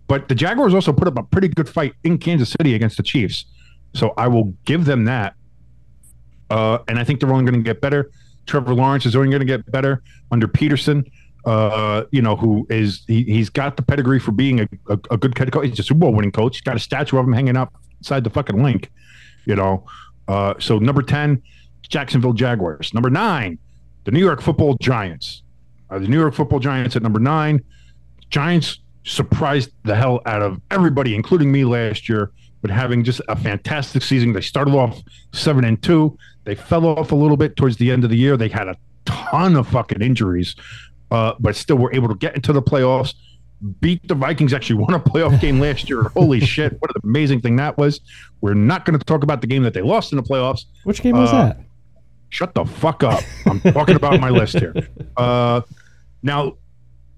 But 0.08 0.28
the 0.28 0.36
Jaguars 0.36 0.74
also 0.74 0.92
put 0.92 1.08
up 1.08 1.18
a 1.18 1.24
pretty 1.24 1.48
good 1.48 1.70
fight 1.70 1.94
in 2.04 2.18
Kansas 2.18 2.50
City 2.50 2.76
against 2.76 2.98
the 2.98 3.04
Chiefs. 3.04 3.46
So 3.94 4.14
I 4.18 4.28
will 4.28 4.54
give 4.66 4.86
them 4.86 5.06
that. 5.06 5.36
Uh, 6.50 6.80
and 6.88 7.00
I 7.00 7.04
think 7.04 7.20
they're 7.20 7.32
only 7.32 7.50
going 7.50 7.64
to 7.64 7.68
get 7.68 7.80
better. 7.80 8.12
Trevor 8.46 8.74
Lawrence 8.74 9.06
is 9.06 9.16
only 9.16 9.30
going 9.30 9.40
to 9.40 9.46
get 9.46 9.72
better 9.72 10.02
under 10.32 10.48
Pederson. 10.48 11.10
Uh, 11.46 12.04
you 12.12 12.22
know, 12.22 12.36
who 12.36 12.68
is 12.70 13.04
he, 13.08 13.24
he's 13.24 13.50
got 13.50 13.78
the 13.78 13.82
pedigree 13.82 14.20
for 14.20 14.32
being 14.32 14.60
a, 14.60 14.68
a, 14.90 15.00
a 15.12 15.18
good 15.18 15.38
head 15.38 15.52
coach. 15.52 15.70
He's 15.70 15.80
a 15.80 15.84
Super 15.84 16.00
Bowl 16.00 16.14
winning 16.14 16.34
coach. 16.34 16.58
He's 16.58 16.62
got 16.62 16.76
a 16.76 16.80
statue 16.80 17.18
of 17.18 17.26
him 17.26 17.34
hanging 17.34 17.56
up 17.56 17.74
inside 18.00 18.24
the 18.24 18.30
fucking 18.30 18.62
Linc. 18.62 18.92
You 19.46 19.56
know, 19.56 19.86
uh, 20.28 20.56
so 20.60 20.80
number 20.80 21.02
ten, 21.02 21.42
Jacksonville 21.88 22.34
Jaguars. 22.34 22.94
Number 22.94 23.10
nine, 23.10 23.58
the 24.04 24.12
New 24.12 24.20
York 24.20 24.42
Football 24.42 24.76
Giants. 24.82 25.44
Uh, 25.90 26.00
the 26.00 26.08
New 26.08 26.20
York 26.20 26.34
Football 26.34 26.60
Giants 26.60 26.96
at 26.96 27.02
number 27.02 27.20
nine. 27.20 27.64
Giants 28.30 28.80
surprised 29.06 29.72
the 29.86 29.96
hell 29.96 30.22
out 30.26 30.42
of 30.42 30.62
everybody, 30.70 31.16
including 31.16 31.52
me 31.52 31.64
last 31.64 32.08
year, 32.10 32.32
but 32.62 32.70
having 32.70 33.04
just 33.04 33.22
a 33.28 33.36
fantastic 33.36 34.04
season. 34.04 34.34
They 34.34 34.42
started 34.42 34.76
off 34.76 35.02
seven 35.34 35.64
and 35.64 35.82
two. 35.82 36.18
They 36.44 36.56
fell 36.56 36.86
off 36.86 37.12
a 37.12 37.16
little 37.16 37.38
bit 37.38 37.56
towards 37.56 37.78
the 37.78 37.92
end 37.92 38.04
of 38.04 38.10
the 38.10 38.18
year. 38.18 38.38
They 38.38 38.50
had 38.50 38.68
a 38.68 38.76
ton 39.06 39.56
of 39.56 39.68
fucking 39.68 40.02
injuries, 40.02 40.56
uh, 41.12 41.34
but 41.40 41.56
still 41.56 41.78
were 41.78 41.94
able 41.94 42.08
to 42.08 42.16
get 42.16 42.36
into 42.36 42.54
the 42.54 42.62
playoffs. 42.62 43.14
Beat 43.82 44.08
the 44.08 44.16
Vikings. 44.16 44.54
Actually, 44.54 44.78
won 44.78 44.94
a 44.94 45.00
playoff 45.00 45.40
game 45.42 45.60
last 45.60 45.90
year. 45.90 46.04
Holy 46.16 46.40
shit! 46.40 46.78
What 46.80 46.92
an 46.96 47.02
amazing 47.04 47.42
thing 47.42 47.58
that 47.58 47.78
was. 47.78 48.00
We're 48.42 48.54
not 48.54 48.86
going 48.86 48.98
to 48.98 49.04
talk 49.04 49.24
about 49.24 49.42
the 49.42 49.48
game 49.48 49.64
that 49.64 49.74
they 49.74 49.82
lost 49.82 50.14
in 50.14 50.16
the 50.18 50.24
playoffs. 50.24 50.66
Which 50.86 51.02
game 51.02 51.18
was 51.18 51.30
Uh, 51.30 51.48
that? 51.48 51.60
Shut 52.30 52.54
the 52.54 52.64
fuck 52.64 53.04
up. 53.04 53.22
I'm 53.48 53.60
talking 53.60 53.96
about 53.96 54.20
my 54.22 54.30
list 54.30 54.60
here. 54.60 54.74
Uh, 55.18 55.60
now, 56.24 56.54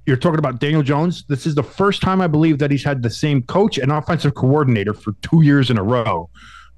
you're 0.07 0.17
talking 0.17 0.39
about 0.39 0.59
Daniel 0.59 0.81
Jones. 0.81 1.23
This 1.27 1.45
is 1.45 1.53
the 1.53 1.61
first 1.63 2.01
time 2.01 2.19
I 2.21 2.25
believe 2.27 2.57
that 2.57 2.71
he's 2.71 2.83
had 2.83 3.03
the 3.03 3.09
same 3.11 3.43
coach 3.43 3.77
and 3.77 3.91
offensive 3.91 4.33
coordinator 4.33 4.95
for 4.95 5.11
two 5.21 5.43
years 5.43 5.69
in 5.69 5.77
a 5.77 5.83
row. 5.83 6.27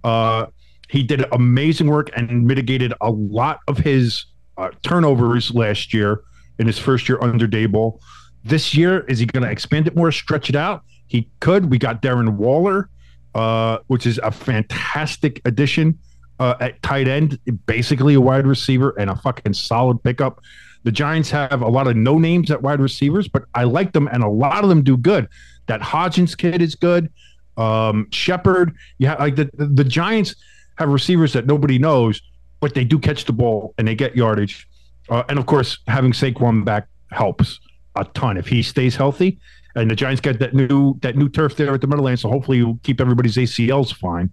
Uh, 0.04 0.48
he 0.90 1.04
did 1.04 1.24
amazing 1.32 1.88
work 1.88 2.10
and 2.18 2.46
mitigated 2.46 2.94
a 3.00 3.10
lot 3.12 3.60
of 3.70 3.78
his 3.78 4.26
uh, 4.58 4.70
turnovers 4.82 5.52
last 5.54 5.94
year 5.94 6.24
in 6.60 6.68
his 6.68 6.78
first 6.78 7.08
year 7.10 7.18
under 7.22 7.48
Daboll. 7.48 8.00
This 8.44 8.74
year, 8.74 9.02
is 9.02 9.20
he 9.20 9.26
going 9.26 9.44
to 9.44 9.50
expand 9.50 9.88
it 9.88 9.96
more, 9.96 10.12
stretch 10.12 10.50
it 10.50 10.56
out? 10.56 10.84
He 11.08 11.30
could. 11.40 11.70
We 11.70 11.78
got 11.78 12.02
Darren 12.02 12.36
Waller, 12.36 12.90
uh, 13.36 13.80
which 13.88 14.06
is 14.06 14.20
a 14.20 14.32
fantastic 14.32 15.42
addition 15.46 15.98
uh, 16.40 16.56
at 16.60 16.82
tight 16.82 17.08
end, 17.08 17.40
basically 17.66 18.16
a 18.16 18.22
wide 18.22 18.46
receiver 18.46 18.94
and 18.98 19.10
a 19.10 19.16
fucking 19.16 19.54
solid 19.54 20.04
pickup. 20.04 20.42
The 20.84 20.92
Giants 20.92 21.30
have 21.32 21.62
a 21.62 21.68
lot 21.68 21.88
of 21.88 21.96
no 21.96 22.18
names 22.18 22.52
at 22.52 22.62
wide 22.62 22.82
receivers, 22.82 23.28
but 23.28 23.46
I 23.56 23.64
like 23.64 23.94
them, 23.94 24.08
and 24.08 24.24
a 24.24 24.28
lot 24.28 24.64
of 24.64 24.70
them 24.70 24.84
do 24.84 24.98
good. 24.98 25.30
That 25.68 25.82
Hodgins 25.82 26.38
kid 26.38 26.62
is 26.62 26.76
good. 26.76 27.10
Um, 27.56 28.10
Shepard, 28.12 28.76
yeah, 28.98 29.16
like 29.16 29.36
the, 29.36 29.50
the 29.54 29.68
the 29.68 29.84
Giants 29.84 30.36
have 30.78 30.90
receivers 30.90 31.34
that 31.34 31.46
nobody 31.46 31.78
knows, 31.78 32.22
but 32.60 32.74
they 32.74 32.84
do 32.84 33.00
catch 33.00 33.26
the 33.26 33.34
ball 33.34 33.74
and 33.78 33.88
they 33.88 33.96
get 33.96 34.16
yardage. 34.16 34.68
Uh, 35.10 35.24
and 35.30 35.38
of 35.38 35.46
course, 35.46 35.80
having 35.88 36.12
Saquon 36.12 36.64
back 36.66 36.88
helps 37.12 37.60
a 37.96 38.06
ton 38.06 38.38
if 38.38 38.48
he 38.48 38.64
stays 38.64 38.96
healthy. 38.96 39.40
And 39.76 39.90
the 39.90 39.96
Giants 39.96 40.22
get 40.22 40.40
that 40.40 40.54
new 40.54 41.00
that 41.00 41.16
new 41.16 41.28
turf 41.28 41.56
there 41.56 41.74
at 41.74 41.82
the 41.82 41.88
Meadowlands, 41.88 42.22
so 42.22 42.30
hopefully 42.30 42.58
you'll 42.58 42.80
keep 42.84 43.02
everybody's 43.02 43.36
ACLs 43.38 43.94
fine. 43.94 44.30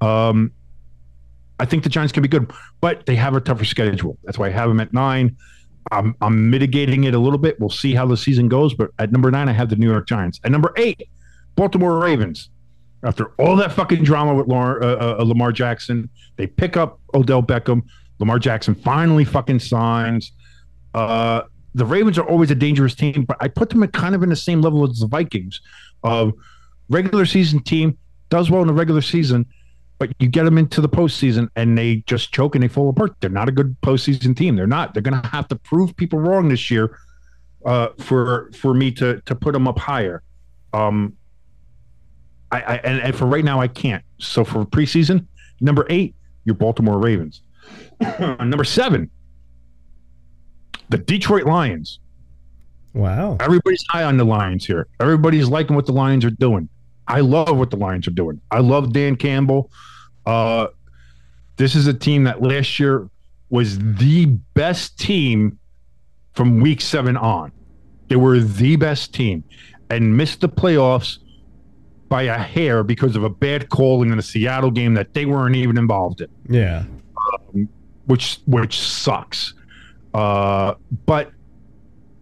Um, 0.00 0.52
I 1.60 1.64
think 1.66 1.84
the 1.84 1.90
Giants 1.90 2.12
can 2.12 2.22
be 2.22 2.28
good, 2.28 2.50
but 2.80 3.06
they 3.06 3.14
have 3.14 3.36
a 3.36 3.40
tougher 3.40 3.64
schedule. 3.64 4.18
That's 4.24 4.38
why 4.38 4.46
I 4.46 4.50
have 4.50 4.68
them 4.68 4.80
at 4.80 4.92
nine. 4.92 5.36
I'm, 5.92 6.14
I'm 6.20 6.50
mitigating 6.50 7.04
it 7.04 7.14
a 7.14 7.18
little 7.18 7.38
bit. 7.38 7.58
We'll 7.60 7.68
see 7.68 7.94
how 7.94 8.06
the 8.06 8.16
season 8.16 8.48
goes. 8.48 8.74
But 8.74 8.90
at 8.98 9.12
number 9.12 9.30
nine, 9.30 9.48
I 9.48 9.52
have 9.52 9.68
the 9.68 9.76
New 9.76 9.90
York 9.90 10.06
Giants. 10.06 10.40
At 10.44 10.52
number 10.52 10.72
eight, 10.76 11.08
Baltimore 11.56 11.98
Ravens. 11.98 12.50
After 13.02 13.26
all 13.38 13.56
that 13.56 13.72
fucking 13.72 14.04
drama 14.04 14.34
with 14.34 14.46
Lamar, 14.46 14.82
uh, 14.82 15.18
uh, 15.18 15.24
Lamar 15.24 15.52
Jackson, 15.52 16.10
they 16.36 16.46
pick 16.46 16.76
up 16.76 17.00
Odell 17.14 17.42
Beckham. 17.42 17.82
Lamar 18.20 18.38
Jackson 18.38 18.74
finally 18.74 19.24
fucking 19.24 19.58
signs. 19.58 20.32
Uh, 20.94 21.42
the 21.74 21.84
Ravens 21.84 22.18
are 22.18 22.28
always 22.28 22.50
a 22.50 22.54
dangerous 22.54 22.94
team, 22.94 23.24
but 23.24 23.36
I 23.40 23.48
put 23.48 23.70
them 23.70 23.82
at 23.82 23.92
kind 23.92 24.14
of 24.14 24.22
in 24.22 24.28
the 24.28 24.36
same 24.36 24.60
level 24.60 24.88
as 24.88 25.00
the 25.00 25.06
Vikings. 25.06 25.60
Of 26.02 26.32
regular 26.88 27.26
season 27.26 27.62
team 27.62 27.98
does 28.28 28.50
well 28.50 28.60
in 28.60 28.66
the 28.66 28.72
regular 28.74 29.02
season, 29.02 29.46
but 29.98 30.10
you 30.18 30.28
get 30.28 30.44
them 30.44 30.58
into 30.58 30.80
the 30.80 30.88
postseason 30.88 31.48
and 31.56 31.76
they 31.76 31.96
just 32.06 32.32
choke 32.32 32.54
and 32.54 32.62
they 32.64 32.68
fall 32.68 32.88
apart. 32.88 33.14
They're 33.20 33.30
not 33.30 33.48
a 33.48 33.52
good 33.52 33.76
postseason 33.82 34.36
team. 34.36 34.56
They're 34.56 34.66
not. 34.66 34.94
They're 34.94 35.02
going 35.02 35.20
to 35.20 35.28
have 35.28 35.48
to 35.48 35.56
prove 35.56 35.94
people 35.96 36.18
wrong 36.18 36.48
this 36.48 36.70
year 36.70 36.98
uh, 37.64 37.88
for 37.98 38.50
for 38.52 38.74
me 38.74 38.90
to 38.92 39.20
to 39.22 39.34
put 39.34 39.52
them 39.52 39.68
up 39.68 39.78
higher. 39.78 40.22
Um, 40.72 41.16
I, 42.50 42.60
I 42.62 42.74
and, 42.76 43.00
and 43.00 43.14
for 43.14 43.26
right 43.26 43.44
now 43.44 43.60
I 43.60 43.68
can't. 43.68 44.04
So 44.18 44.44
for 44.44 44.64
preseason, 44.64 45.26
number 45.60 45.86
eight, 45.90 46.14
your 46.44 46.54
Baltimore 46.54 46.98
Ravens. 46.98 47.42
number 48.20 48.64
seven, 48.64 49.10
the 50.88 50.98
Detroit 50.98 51.44
Lions. 51.44 52.00
Wow. 52.94 53.36
Everybody's 53.40 53.84
high 53.88 54.04
on 54.04 54.16
the 54.16 54.24
Lions 54.24 54.66
here. 54.66 54.88
Everybody's 54.98 55.48
liking 55.48 55.76
what 55.76 55.86
the 55.86 55.92
Lions 55.92 56.24
are 56.24 56.30
doing. 56.30 56.68
I 57.06 57.20
love 57.20 57.56
what 57.56 57.70
the 57.70 57.76
Lions 57.76 58.06
are 58.08 58.12
doing. 58.12 58.40
I 58.50 58.60
love 58.60 58.92
Dan 58.92 59.16
Campbell. 59.16 59.70
Uh, 60.26 60.68
this 61.56 61.74
is 61.74 61.86
a 61.86 61.94
team 61.94 62.24
that 62.24 62.42
last 62.42 62.78
year 62.80 63.08
was 63.50 63.78
the 63.78 64.26
best 64.54 64.98
team 64.98 65.58
from 66.34 66.60
week 66.60 66.80
seven 66.80 67.16
on. 67.16 67.52
They 68.08 68.16
were 68.16 68.40
the 68.40 68.76
best 68.76 69.12
team 69.14 69.44
and 69.90 70.16
missed 70.16 70.40
the 70.40 70.48
playoffs 70.48 71.18
by 72.08 72.22
a 72.22 72.38
hair 72.38 72.82
because 72.82 73.14
of 73.14 73.22
a 73.22 73.30
bad 73.30 73.68
calling 73.68 74.10
in 74.10 74.16
the 74.16 74.22
Seattle 74.22 74.70
game 74.70 74.94
that 74.94 75.14
they 75.14 75.26
weren't 75.26 75.54
even 75.54 75.78
involved 75.78 76.20
in 76.20 76.28
Yeah. 76.48 76.84
Which 78.10 78.40
which 78.46 78.80
sucks. 78.80 79.54
Uh, 80.12 80.74
but 81.06 81.30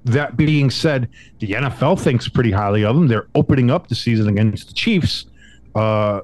that 0.05 0.37
being 0.37 0.69
said, 0.71 1.09
the 1.39 1.53
NFL 1.53 1.99
thinks 1.99 2.29
pretty 2.29 2.51
highly 2.51 2.85
of 2.85 2.95
them. 2.95 3.09
They're 3.09 3.29
opening 3.35 3.71
up 3.71 3.89
the 3.89 3.95
season 3.95 4.29
against 4.29 4.69
the 4.69 4.75
Chiefs. 4.75 5.25
Uh, 5.75 6.21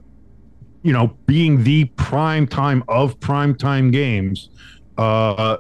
you 0.83 0.93
know, 0.93 1.17
being 1.25 1.65
the 1.65 1.87
prime 1.97 2.47
time 2.47 2.85
of 2.89 3.19
prime 3.21 3.55
time 3.55 3.91
games, 3.91 4.51
uh, 4.99 5.57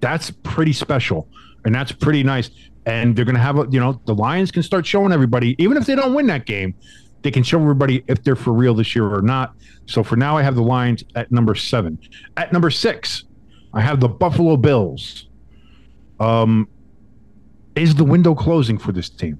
that's 0.00 0.30
pretty 0.30 0.72
special, 0.72 1.28
and 1.66 1.74
that's 1.74 1.92
pretty 1.92 2.22
nice. 2.22 2.50
And 2.86 3.14
they're 3.14 3.26
going 3.26 3.34
to 3.34 3.42
have 3.42 3.58
a, 3.58 3.66
you 3.70 3.78
know, 3.78 4.00
the 4.06 4.14
Lions 4.14 4.50
can 4.50 4.62
start 4.62 4.86
showing 4.86 5.12
everybody, 5.12 5.54
even 5.58 5.76
if 5.76 5.84
they 5.84 5.94
don't 5.94 6.14
win 6.14 6.26
that 6.28 6.46
game, 6.46 6.74
they 7.22 7.30
can 7.30 7.42
show 7.42 7.60
everybody 7.60 8.04
if 8.06 8.22
they're 8.22 8.36
for 8.36 8.52
real 8.52 8.74
this 8.74 8.94
year 8.94 9.06
or 9.06 9.22
not. 9.22 9.54
So 9.86 10.02
for 10.02 10.16
now, 10.16 10.36
I 10.36 10.42
have 10.42 10.54
the 10.54 10.62
Lions 10.62 11.04
at 11.14 11.32
number 11.32 11.54
seven. 11.54 11.98
At 12.36 12.52
number 12.52 12.70
six, 12.70 13.24
I 13.74 13.80
have 13.80 14.00
the 14.00 14.08
Buffalo 14.08 14.56
Bills. 14.56 15.28
Um, 16.20 16.68
is 17.74 17.94
the 17.94 18.04
window 18.04 18.34
closing 18.34 18.78
for 18.78 18.92
this 18.92 19.08
team? 19.08 19.38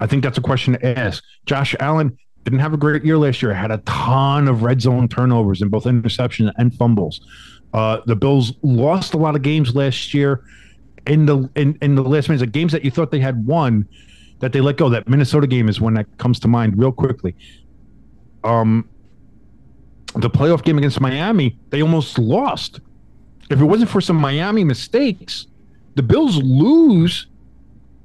I 0.00 0.06
think 0.06 0.22
that's 0.22 0.38
a 0.38 0.42
question 0.42 0.74
to 0.74 0.98
ask. 0.98 1.22
Josh 1.46 1.76
Allen 1.78 2.16
didn't 2.44 2.60
have 2.60 2.72
a 2.72 2.76
great 2.76 3.04
year 3.04 3.18
last 3.18 3.42
year. 3.42 3.52
Had 3.52 3.70
a 3.70 3.78
ton 3.78 4.48
of 4.48 4.62
red 4.62 4.80
zone 4.80 5.08
turnovers 5.08 5.62
in 5.62 5.68
both 5.68 5.84
interceptions 5.84 6.52
and 6.56 6.74
fumbles. 6.74 7.20
Uh, 7.72 8.00
the 8.06 8.16
Bills 8.16 8.52
lost 8.62 9.14
a 9.14 9.16
lot 9.16 9.36
of 9.36 9.42
games 9.42 9.74
last 9.74 10.12
year 10.12 10.44
in 11.06 11.26
the 11.26 11.48
in, 11.54 11.78
in 11.82 11.94
the 11.94 12.02
last 12.02 12.28
minutes. 12.28 12.40
The 12.40 12.46
games 12.46 12.72
that 12.72 12.84
you 12.84 12.90
thought 12.90 13.10
they 13.10 13.20
had 13.20 13.46
won, 13.46 13.86
that 14.42 14.52
they 14.52 14.60
let 14.60 14.76
go. 14.76 14.90
That 14.90 15.08
Minnesota 15.08 15.46
game 15.46 15.70
is 15.70 15.80
one 15.80 15.94
that 15.94 16.06
comes 16.18 16.38
to 16.40 16.48
mind 16.48 16.76
real 16.76 16.92
quickly. 16.92 17.34
Um, 18.44 18.88
the 20.14 20.28
playoff 20.28 20.62
game 20.62 20.76
against 20.76 21.00
Miami, 21.00 21.56
they 21.70 21.80
almost 21.80 22.18
lost. 22.18 22.80
If 23.50 23.60
it 23.60 23.64
wasn't 23.64 23.88
for 23.88 24.00
some 24.00 24.16
Miami 24.16 24.64
mistakes, 24.64 25.46
the 25.94 26.02
Bills 26.02 26.36
lose 26.42 27.28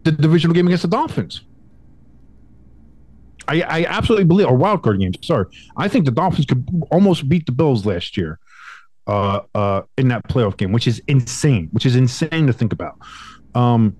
the 0.04 0.12
divisional 0.12 0.54
game 0.54 0.68
against 0.68 0.84
the 0.84 0.90
Dolphins. 0.90 1.42
I, 3.48 3.62
I 3.62 3.86
absolutely 3.86 4.26
believe, 4.26 4.48
or 4.48 4.56
wild 4.56 4.84
card 4.84 5.00
game. 5.00 5.14
Sorry, 5.24 5.46
I 5.76 5.88
think 5.88 6.06
the 6.06 6.12
Dolphins 6.12 6.46
could 6.46 6.68
almost 6.92 7.28
beat 7.28 7.46
the 7.46 7.52
Bills 7.52 7.86
last 7.86 8.16
year. 8.18 8.40
uh, 9.08 9.40
uh, 9.56 9.82
in 9.98 10.10
that 10.10 10.28
playoff 10.28 10.58
game, 10.58 10.72
which 10.72 10.88
is 10.88 11.02
insane, 11.08 11.70
which 11.72 11.86
is 11.86 11.96
insane 11.96 12.46
to 12.48 12.54
think 12.54 12.74
about. 12.74 13.00
Um, 13.56 13.96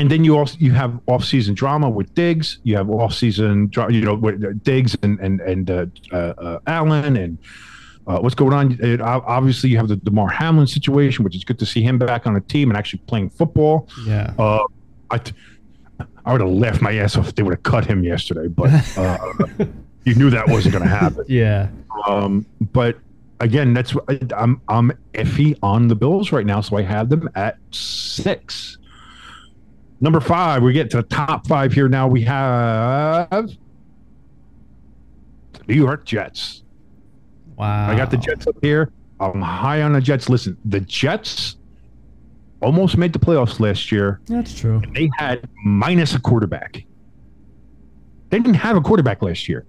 and 0.00 0.10
then 0.10 0.24
you 0.24 0.38
also 0.38 0.56
you 0.58 0.72
have 0.72 0.98
off-season 1.06 1.54
drama 1.54 1.90
with 1.90 2.14
Diggs. 2.14 2.58
You 2.62 2.74
have 2.76 2.88
off-season, 2.88 3.66
dra- 3.66 3.92
you 3.92 4.00
know, 4.00 4.14
with 4.14 4.42
uh, 4.42 4.52
Diggs 4.62 4.96
and 5.02 5.20
and 5.20 5.42
and 5.42 5.70
uh, 5.70 5.86
uh, 6.10 6.16
uh, 6.16 6.58
Allen 6.66 7.18
and 7.18 7.36
uh, 8.06 8.18
what's 8.20 8.34
going 8.34 8.54
on. 8.54 8.78
It, 8.80 9.02
obviously, 9.02 9.68
you 9.68 9.76
have 9.76 9.88
the 9.88 9.96
Damar 9.96 10.30
Hamlin 10.30 10.66
situation, 10.66 11.22
which 11.22 11.36
is 11.36 11.44
good 11.44 11.58
to 11.58 11.66
see 11.66 11.82
him 11.82 11.98
back 11.98 12.26
on 12.26 12.32
the 12.32 12.40
team 12.40 12.70
and 12.70 12.78
actually 12.78 13.00
playing 13.00 13.28
football. 13.28 13.90
Yeah. 14.06 14.32
Uh, 14.38 14.64
I, 15.10 15.20
I 16.24 16.32
would 16.32 16.40
have 16.40 16.50
laughed 16.50 16.80
my 16.80 16.94
ass 16.94 17.16
off 17.16 17.28
if 17.28 17.34
they 17.34 17.42
would 17.42 17.52
have 17.52 17.62
cut 17.62 17.84
him 17.84 18.02
yesterday, 18.02 18.48
but 18.48 18.70
uh, 18.96 19.18
you 20.04 20.14
knew 20.14 20.30
that 20.30 20.48
wasn't 20.48 20.72
going 20.72 20.84
to 20.84 20.90
happen. 20.90 21.26
Yeah. 21.28 21.68
Um, 22.08 22.46
but 22.72 22.98
again, 23.40 23.74
that's 23.74 23.94
I'm 24.34 24.62
I'm 24.66 24.92
iffy 25.12 25.58
on 25.62 25.88
the 25.88 25.94
Bills 25.94 26.32
right 26.32 26.46
now, 26.46 26.62
so 26.62 26.78
I 26.78 26.82
have 26.82 27.10
them 27.10 27.28
at 27.34 27.58
six. 27.70 28.78
Number 30.00 30.20
five, 30.20 30.62
we 30.62 30.72
get 30.72 30.90
to 30.90 30.98
the 30.98 31.02
top 31.02 31.46
five 31.46 31.72
here 31.72 31.88
now. 31.88 32.08
We 32.08 32.22
have 32.22 33.28
the 33.30 33.58
New 35.68 35.74
York 35.74 36.04
Jets. 36.06 36.62
Wow. 37.56 37.90
I 37.90 37.96
got 37.96 38.10
the 38.10 38.16
Jets 38.16 38.46
up 38.46 38.56
here. 38.62 38.90
I'm 39.20 39.42
high 39.42 39.82
on 39.82 39.92
the 39.92 40.00
Jets. 40.00 40.30
Listen, 40.30 40.56
the 40.64 40.80
Jets 40.80 41.56
almost 42.62 42.96
made 42.96 43.12
the 43.12 43.18
playoffs 43.18 43.60
last 43.60 43.92
year. 43.92 44.20
That's 44.26 44.58
true. 44.58 44.80
They 44.94 45.10
had 45.18 45.46
minus 45.64 46.14
a 46.14 46.20
quarterback. 46.20 46.82
They 48.30 48.38
didn't 48.38 48.54
have 48.54 48.76
a 48.76 48.80
quarterback 48.80 49.20
last 49.22 49.48
year, 49.48 49.66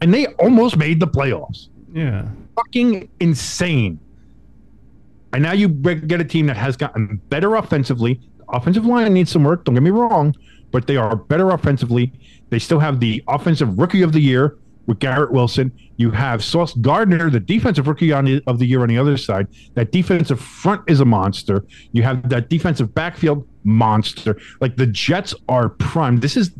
and 0.00 0.12
they 0.12 0.26
almost 0.34 0.76
made 0.76 0.98
the 0.98 1.06
playoffs. 1.06 1.68
Yeah. 1.92 2.26
fucking 2.56 3.08
insane. 3.20 4.00
And 5.32 5.42
now 5.42 5.52
you 5.52 5.68
get 5.68 6.20
a 6.20 6.24
team 6.24 6.46
that 6.46 6.56
has 6.56 6.76
gotten 6.76 7.20
better 7.28 7.54
offensively. 7.54 8.20
Offensive 8.54 8.86
line 8.86 9.12
needs 9.12 9.32
some 9.32 9.42
work. 9.42 9.64
Don't 9.64 9.74
get 9.74 9.82
me 9.82 9.90
wrong, 9.90 10.34
but 10.70 10.86
they 10.86 10.96
are 10.96 11.16
better 11.16 11.50
offensively. 11.50 12.12
They 12.50 12.60
still 12.60 12.78
have 12.78 13.00
the 13.00 13.22
offensive 13.26 13.78
rookie 13.78 14.02
of 14.02 14.12
the 14.12 14.20
year 14.20 14.56
with 14.86 15.00
Garrett 15.00 15.32
Wilson. 15.32 15.72
You 15.96 16.12
have 16.12 16.44
Sauce 16.44 16.72
Gardner, 16.74 17.30
the 17.30 17.40
defensive 17.40 17.88
rookie 17.88 18.12
on 18.12 18.26
the, 18.26 18.42
of 18.46 18.60
the 18.60 18.66
year 18.66 18.82
on 18.82 18.88
the 18.88 18.98
other 18.98 19.16
side. 19.16 19.48
That 19.74 19.90
defensive 19.90 20.40
front 20.40 20.82
is 20.88 21.00
a 21.00 21.04
monster. 21.04 21.64
You 21.92 22.02
have 22.04 22.28
that 22.28 22.48
defensive 22.48 22.94
backfield 22.94 23.48
monster. 23.64 24.38
Like 24.60 24.76
the 24.76 24.86
Jets 24.86 25.34
are 25.48 25.70
primed. 25.70 26.22
This 26.22 26.36
is 26.36 26.52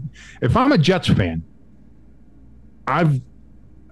if 0.43 0.57
I'm 0.57 0.73
a 0.73 0.79
Jets 0.79 1.09
fan, 1.09 1.45
I've 2.87 3.21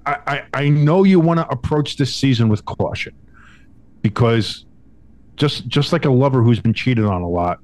I, 0.04 0.16
I, 0.26 0.42
I 0.54 0.68
know 0.68 1.04
you 1.04 1.20
want 1.20 1.38
to 1.38 1.48
approach 1.48 1.96
this 1.96 2.12
season 2.12 2.48
with 2.48 2.64
caution 2.64 3.14
because 4.02 4.66
just 5.36 5.68
just 5.68 5.92
like 5.92 6.04
a 6.04 6.10
lover 6.10 6.42
who's 6.42 6.58
been 6.58 6.74
cheated 6.74 7.04
on 7.04 7.22
a 7.22 7.28
lot, 7.28 7.60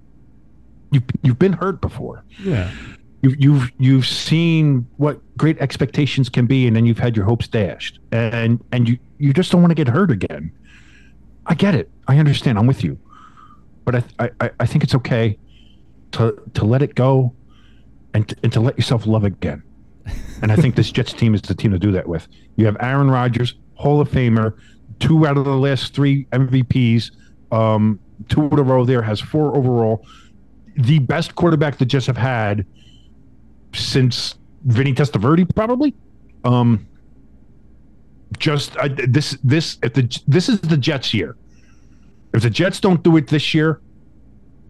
you've 0.91 1.05
you've 1.23 1.39
been 1.39 1.53
hurt 1.53 1.81
before. 1.81 2.25
Yeah. 2.43 2.71
You've 3.23 3.41
you've 3.41 3.73
you've 3.79 4.07
seen 4.07 4.87
what 4.97 5.21
great 5.37 5.59
expectations 5.59 6.29
can 6.29 6.47
be, 6.47 6.67
and 6.67 6.77
then 6.77 6.87
you've 6.87 6.99
had 6.99 7.17
your 7.17 7.25
hopes 7.25 7.49
dashed, 7.49 7.99
and 8.13 8.63
and 8.71 8.89
you 8.89 8.99
you 9.19 9.33
just 9.33 9.51
don't 9.51 9.61
want 9.61 9.71
to 9.73 9.75
get 9.75 9.89
hurt 9.89 10.11
again. 10.11 10.53
I 11.47 11.55
get 11.55 11.75
it. 11.75 11.91
I 12.07 12.19
understand. 12.19 12.59
I'm 12.59 12.67
with 12.67 12.85
you, 12.85 12.99
but 13.85 14.05
I 14.19 14.31
I, 14.41 14.51
I 14.61 14.67
think 14.67 14.85
it's 14.85 14.95
okay 14.95 15.37
to 16.13 16.41
to 16.55 16.65
let 16.65 16.83
it 16.83 16.95
go, 16.95 17.35
and 18.15 18.29
to, 18.29 18.37
and 18.45 18.53
to 18.53 18.61
let 18.61 18.77
yourself 18.77 19.07
love 19.07 19.25
again. 19.25 19.63
And 20.41 20.53
I 20.53 20.57
think 20.57 20.77
this 20.77 20.91
Jets 20.91 21.13
team 21.13 21.35
is 21.35 21.43
the 21.43 21.55
team 21.55 21.73
to 21.73 21.79
do 21.79 21.91
that 21.93 22.09
with. 22.09 22.29
You 22.57 22.67
have 22.67 22.77
Aaron 22.81 23.11
Rodgers, 23.11 23.55
Hall 23.75 24.01
of 24.01 24.09
Famer, 24.09 24.55
two 25.01 25.27
out 25.27 25.37
of 25.37 25.45
the 25.45 25.57
last 25.57 25.95
three 25.95 26.25
MVPs, 26.27 27.11
um, 27.53 27.99
two 28.29 28.47
in 28.47 28.59
a 28.59 28.63
row 28.63 28.85
there, 28.85 29.03
has 29.03 29.21
four 29.21 29.57
overall. 29.57 30.07
The 30.79 30.99
best 31.01 31.35
quarterback 31.35 31.79
the 31.79 31.85
Jets 31.85 32.07
have 32.07 32.17
had 32.17 32.65
since 33.75 34.37
Vinny 34.65 34.95
Testaverde, 34.95 35.55
probably. 35.55 35.95
Um, 36.45 36.87
just 38.39 38.77
I, 38.79 38.89
this 38.89 39.37
this 39.43 39.79
if 39.83 39.95
the 39.95 40.23
this 40.27 40.49
is 40.49 40.61
the 40.61 40.77
Jets 40.77 41.13
year. 41.13 41.37
If 42.35 42.43
the 42.43 42.51
Jets 42.51 42.81
don't 42.81 43.03
do 43.03 43.17
it 43.17 43.27
this 43.27 43.55
year, 43.55 43.81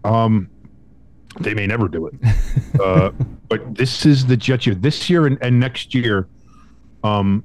um, 0.04 0.48
they 1.40 1.54
may 1.54 1.66
never 1.66 1.88
do 1.88 2.06
it. 2.06 2.14
uh, 2.80 3.10
but 3.48 3.74
this 3.74 4.06
is 4.06 4.26
the 4.26 4.36
Jets 4.36 4.66
year. 4.66 4.74
This 4.74 5.10
year 5.10 5.26
and, 5.26 5.38
and 5.42 5.58
next 5.58 5.94
year, 5.94 6.28
um, 7.02 7.44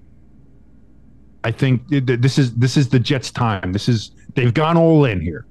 I 1.44 1.52
think 1.52 1.88
th- 1.90 2.06
th- 2.06 2.20
this 2.20 2.38
is 2.38 2.54
this 2.56 2.78
is 2.78 2.90
the 2.90 3.00
Jets' 3.00 3.32
time. 3.32 3.74
This 3.74 3.90
is 3.90 4.12
they've 4.36 4.54
gone 4.54 4.78
all 4.78 5.06
in 5.06 5.20
here. 5.20 5.46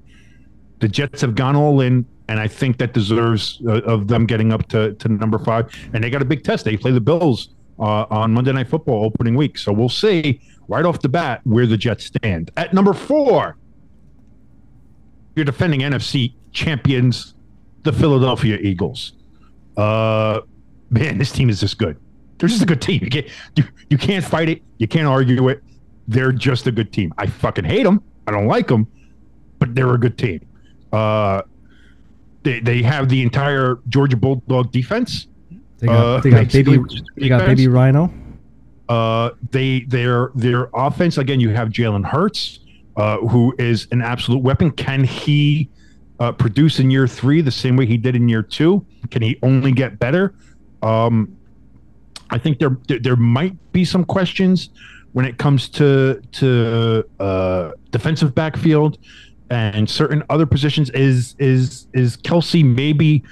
The 0.80 0.88
Jets 0.88 1.20
have 1.20 1.34
gone 1.34 1.56
all 1.56 1.80
in, 1.80 2.06
and 2.32 2.40
I 2.40 2.48
think 2.48 2.78
that 2.78 2.94
deserves 2.94 3.60
uh, 3.66 3.82
of 3.82 4.08
them 4.08 4.24
getting 4.24 4.54
up 4.54 4.66
to, 4.68 4.94
to 4.94 5.08
number 5.08 5.38
five. 5.38 5.70
And 5.92 6.02
they 6.02 6.08
got 6.08 6.22
a 6.22 6.24
big 6.24 6.42
test. 6.42 6.64
They 6.64 6.78
play 6.78 6.90
the 6.90 7.00
Bills 7.00 7.50
uh, 7.78 8.06
on 8.08 8.32
Monday 8.32 8.52
Night 8.52 8.68
Football 8.68 9.04
opening 9.04 9.34
week, 9.34 9.58
so 9.58 9.70
we'll 9.70 9.90
see 9.90 10.40
right 10.66 10.86
off 10.86 11.00
the 11.02 11.10
bat 11.10 11.42
where 11.44 11.66
the 11.66 11.76
Jets 11.76 12.06
stand. 12.06 12.50
At 12.56 12.72
number 12.72 12.94
four, 12.94 13.58
You're 15.36 15.44
defending 15.44 15.80
NFC 15.80 16.34
champions, 16.52 17.34
the 17.82 17.92
Philadelphia 17.92 18.56
Eagles. 18.56 19.12
Uh, 19.76 20.40
man, 20.88 21.18
this 21.18 21.32
team 21.32 21.50
is 21.50 21.60
just 21.60 21.76
good. 21.76 21.98
They're 22.38 22.48
just 22.48 22.62
a 22.62 22.66
good 22.66 22.80
team. 22.82 23.00
You 23.02 23.10
can't 23.10 23.26
you, 23.56 23.64
you 23.90 23.98
can't 23.98 24.24
fight 24.24 24.48
it. 24.48 24.62
You 24.78 24.88
can't 24.88 25.06
argue 25.06 25.48
it. 25.48 25.62
They're 26.08 26.32
just 26.32 26.66
a 26.66 26.72
good 26.72 26.92
team. 26.94 27.12
I 27.18 27.26
fucking 27.26 27.64
hate 27.64 27.84
them. 27.84 28.02
I 28.26 28.32
don't 28.32 28.46
like 28.46 28.68
them, 28.68 28.86
but 29.58 29.74
they're 29.74 29.94
a 29.94 29.98
good 29.98 30.16
team. 30.16 30.40
Uh, 30.92 31.42
they 32.42 32.60
they 32.60 32.82
have 32.82 33.08
the 33.08 33.22
entire 33.22 33.78
Georgia 33.88 34.16
Bulldog 34.16 34.72
defense. 34.72 35.28
They 35.78 35.86
got, 35.86 36.04
Uh, 36.04 36.20
they 36.20 36.30
got 36.30 36.52
baby 36.52 36.78
they 37.16 37.28
got 37.28 37.46
baby 37.46 37.68
Rhino. 37.68 38.12
Uh, 38.88 39.30
they 39.50 39.80
their 39.80 40.30
their 40.34 40.68
offense 40.74 41.18
again. 41.18 41.40
You 41.40 41.50
have 41.50 41.68
Jalen 41.68 42.04
Hurts, 42.04 42.60
uh, 42.96 43.18
who 43.18 43.54
is 43.58 43.88
an 43.90 44.02
absolute 44.02 44.42
weapon. 44.42 44.70
Can 44.70 45.04
he 45.04 45.68
uh, 46.20 46.32
produce 46.32 46.78
in 46.78 46.90
year 46.90 47.06
three 47.06 47.40
the 47.40 47.50
same 47.50 47.76
way 47.76 47.86
he 47.86 47.96
did 47.96 48.16
in 48.16 48.28
year 48.28 48.42
two? 48.42 48.84
Can 49.10 49.22
he 49.22 49.38
only 49.42 49.72
get 49.72 49.98
better? 49.98 50.34
Um, 50.82 51.36
I 52.30 52.38
think 52.38 52.58
there, 52.58 52.76
there 52.88 52.98
there 52.98 53.16
might 53.16 53.54
be 53.72 53.84
some 53.84 54.04
questions 54.04 54.70
when 55.12 55.24
it 55.24 55.38
comes 55.38 55.68
to 55.70 56.20
to 56.32 57.04
uh, 57.20 57.72
defensive 57.90 58.34
backfield 58.34 58.98
and 59.50 59.88
certain 59.88 60.22
other 60.30 60.46
positions. 60.46 60.90
Is 60.90 61.34
is 61.38 61.86
is 61.92 62.16
Kelce 62.18 62.64
maybe? 62.64 63.24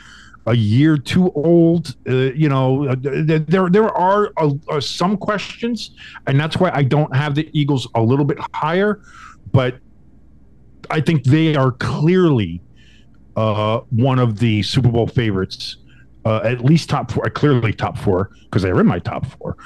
a 0.47 0.55
year 0.55 0.97
too 0.97 1.31
old. 1.33 1.97
Uh, 2.09 2.33
you 2.33 2.49
know, 2.49 2.89
uh, 2.89 2.97
there 3.01 3.69
there 3.69 3.89
are 3.89 4.33
uh, 4.37 4.51
uh, 4.69 4.81
some 4.81 5.17
questions, 5.17 5.93
and 6.27 6.39
that's 6.39 6.57
why 6.57 6.71
I 6.73 6.83
don't 6.83 7.15
have 7.15 7.35
the 7.35 7.49
Eagles 7.53 7.89
a 7.95 8.03
little 8.03 8.25
bit 8.25 8.39
higher. 8.55 9.01
But 9.53 9.77
I 10.91 11.01
think 11.01 11.25
they 11.25 11.55
are 11.57 11.73
clearly 11.73 12.61
uh, 13.37 13.81
one 13.91 14.19
of 14.19 14.39
the 14.39 14.63
Super 14.63 14.91
Bowl 14.91 15.07
favorites, 15.07 15.77
at 16.25 16.65
least 16.65 16.89
top 16.89 17.11
four. 17.11 17.25
Clearly 17.31 17.73
top 17.73 17.99
four 17.99 18.31
because 18.45 18.63
they're 18.63 18.81
in 18.81 18.87
my 18.87 18.99
top 18.99 19.27
four. 19.27 19.57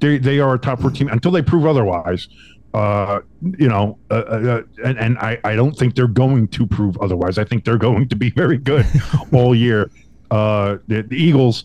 They 0.00 0.18
they 0.18 0.40
are 0.40 0.54
a 0.54 0.58
top 0.58 0.80
four 0.80 0.90
team 0.90 1.08
until 1.08 1.30
they 1.30 1.42
prove 1.42 1.66
otherwise. 1.66 2.28
Uh, 2.72 3.20
you 3.58 3.68
know, 3.68 3.98
uh, 4.10 4.14
uh, 4.14 4.62
and, 4.84 4.98
and 4.98 5.18
I, 5.18 5.38
I 5.42 5.56
don't 5.56 5.76
think 5.76 5.96
they're 5.96 6.06
going 6.06 6.46
to 6.48 6.66
prove 6.66 6.96
otherwise. 6.98 7.36
I 7.36 7.44
think 7.44 7.64
they're 7.64 7.78
going 7.78 8.08
to 8.08 8.16
be 8.16 8.30
very 8.36 8.58
good 8.58 8.86
all 9.32 9.54
year. 9.54 9.90
Uh, 10.30 10.78
the, 10.86 11.02
the 11.02 11.16
Eagles 11.16 11.64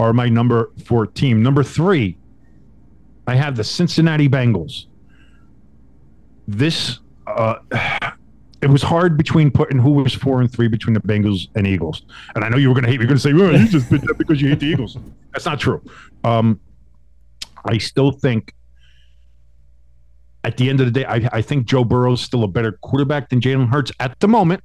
are 0.00 0.12
my 0.12 0.28
number 0.28 0.70
four 0.84 1.06
team. 1.06 1.42
Number 1.42 1.62
three, 1.62 2.16
I 3.26 3.36
have 3.36 3.54
the 3.54 3.62
Cincinnati 3.62 4.28
Bengals. 4.28 4.86
This, 6.48 6.98
uh, 7.28 7.56
it 8.62 8.68
was 8.68 8.82
hard 8.82 9.16
between 9.16 9.52
putting 9.52 9.78
who 9.78 9.92
was 9.92 10.12
four 10.12 10.40
and 10.40 10.50
three 10.50 10.66
between 10.66 10.94
the 10.94 11.00
Bengals 11.00 11.48
and 11.54 11.64
Eagles. 11.64 12.02
And 12.34 12.44
I 12.44 12.48
know 12.48 12.56
you 12.56 12.68
were 12.68 12.74
going 12.74 12.84
to 12.84 12.90
hate 12.90 12.98
me. 12.98 13.04
You're 13.04 13.08
going 13.08 13.18
to 13.18 13.22
say, 13.22 13.32
well, 13.32 13.56
you 13.58 13.68
just 13.68 13.88
did 13.88 14.02
that 14.02 14.18
because 14.18 14.42
you 14.42 14.48
hate 14.48 14.58
the 14.58 14.66
Eagles. 14.66 14.98
That's 15.32 15.46
not 15.46 15.60
true. 15.60 15.80
Um, 16.24 16.58
I 17.64 17.78
still 17.78 18.10
think 18.10 18.54
at 20.44 20.56
the 20.56 20.70
end 20.70 20.80
of 20.80 20.86
the 20.86 20.92
day, 20.92 21.04
I, 21.04 21.28
I 21.32 21.42
think 21.42 21.66
Joe 21.66 21.84
Burrow 21.84 22.12
is 22.12 22.20
still 22.20 22.44
a 22.44 22.48
better 22.48 22.72
quarterback 22.72 23.28
than 23.28 23.40
Jalen 23.40 23.68
Hurts 23.68 23.92
at 24.00 24.18
the 24.20 24.28
moment. 24.28 24.62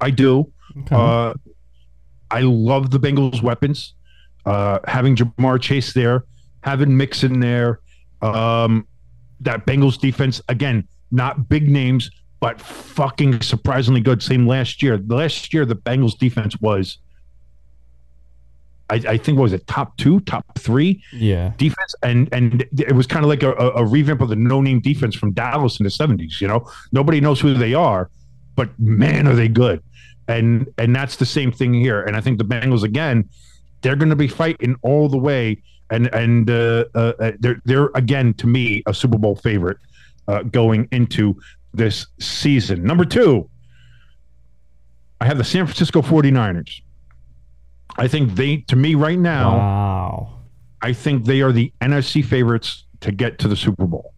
I 0.00 0.10
do. 0.10 0.52
Okay. 0.78 0.94
Uh, 0.94 1.34
I 2.30 2.40
love 2.40 2.90
the 2.90 3.00
Bengals' 3.00 3.42
weapons. 3.42 3.94
Uh, 4.44 4.78
having 4.86 5.16
Ja'Marr 5.16 5.60
Chase 5.60 5.92
there, 5.92 6.24
having 6.62 6.96
Mixon 6.96 7.40
there, 7.40 7.80
um, 8.22 8.86
that 9.40 9.66
Bengals 9.66 9.98
defense 9.98 10.40
again, 10.48 10.86
not 11.10 11.48
big 11.48 11.68
names, 11.68 12.10
but 12.38 12.60
fucking 12.60 13.40
surprisingly 13.40 14.00
good. 14.00 14.22
Same 14.22 14.46
last 14.46 14.82
year. 14.82 14.98
Last 14.98 15.52
year, 15.52 15.64
the 15.64 15.74
Bengals 15.74 16.16
defense 16.16 16.60
was 16.60 16.98
I, 18.88 18.94
I 19.08 19.16
think 19.16 19.36
what 19.38 19.44
was 19.44 19.52
it 19.52 19.66
top 19.66 19.96
two, 19.96 20.20
top 20.20 20.44
three 20.58 21.02
Yeah. 21.12 21.52
defense, 21.58 21.94
and 22.02 22.28
and 22.32 22.64
it 22.78 22.94
was 22.94 23.06
kind 23.06 23.24
of 23.24 23.28
like 23.28 23.42
a, 23.42 23.52
a 23.52 23.84
revamp 23.84 24.20
of 24.20 24.28
the 24.28 24.36
no 24.36 24.60
name 24.60 24.80
defense 24.80 25.14
from 25.14 25.32
Dallas 25.32 25.80
in 25.80 25.84
the 25.84 25.90
seventies. 25.90 26.40
You 26.40 26.48
know, 26.48 26.70
nobody 26.92 27.20
knows 27.20 27.40
who 27.40 27.54
they 27.54 27.74
are, 27.74 28.10
but 28.54 28.68
man, 28.78 29.26
are 29.26 29.34
they 29.34 29.48
good. 29.48 29.82
And 30.28 30.68
and 30.78 30.94
that's 30.94 31.16
the 31.16 31.26
same 31.26 31.50
thing 31.52 31.74
here. 31.74 32.02
And 32.02 32.16
I 32.16 32.20
think 32.20 32.38
the 32.38 32.44
Bengals 32.44 32.82
again, 32.84 33.28
they're 33.82 33.96
going 33.96 34.10
to 34.10 34.16
be 34.16 34.28
fighting 34.28 34.76
all 34.82 35.08
the 35.08 35.18
way. 35.18 35.62
And 35.90 36.06
and 36.14 36.50
uh, 36.50 36.84
uh, 36.94 37.12
uh, 37.20 37.32
they're 37.38 37.60
they're 37.64 37.90
again 37.94 38.34
to 38.34 38.46
me 38.46 38.82
a 38.86 38.94
Super 38.94 39.18
Bowl 39.18 39.36
favorite 39.36 39.78
uh, 40.28 40.42
going 40.42 40.88
into 40.92 41.40
this 41.74 42.06
season. 42.18 42.82
Number 42.84 43.04
two, 43.04 43.48
I 45.20 45.26
have 45.26 45.38
the 45.38 45.44
San 45.44 45.64
Francisco 45.66 46.02
49ers. 46.02 46.82
I 47.96 48.08
think 48.08 48.34
they, 48.34 48.58
to 48.68 48.76
me 48.76 48.94
right 48.94 49.18
now, 49.18 49.56
Wow. 49.56 50.32
I 50.82 50.92
think 50.92 51.24
they 51.24 51.40
are 51.40 51.52
the 51.52 51.72
NFC 51.80 52.24
favorites 52.24 52.84
to 53.00 53.10
get 53.10 53.38
to 53.40 53.48
the 53.48 53.56
Super 53.56 53.86
Bowl. 53.86 54.14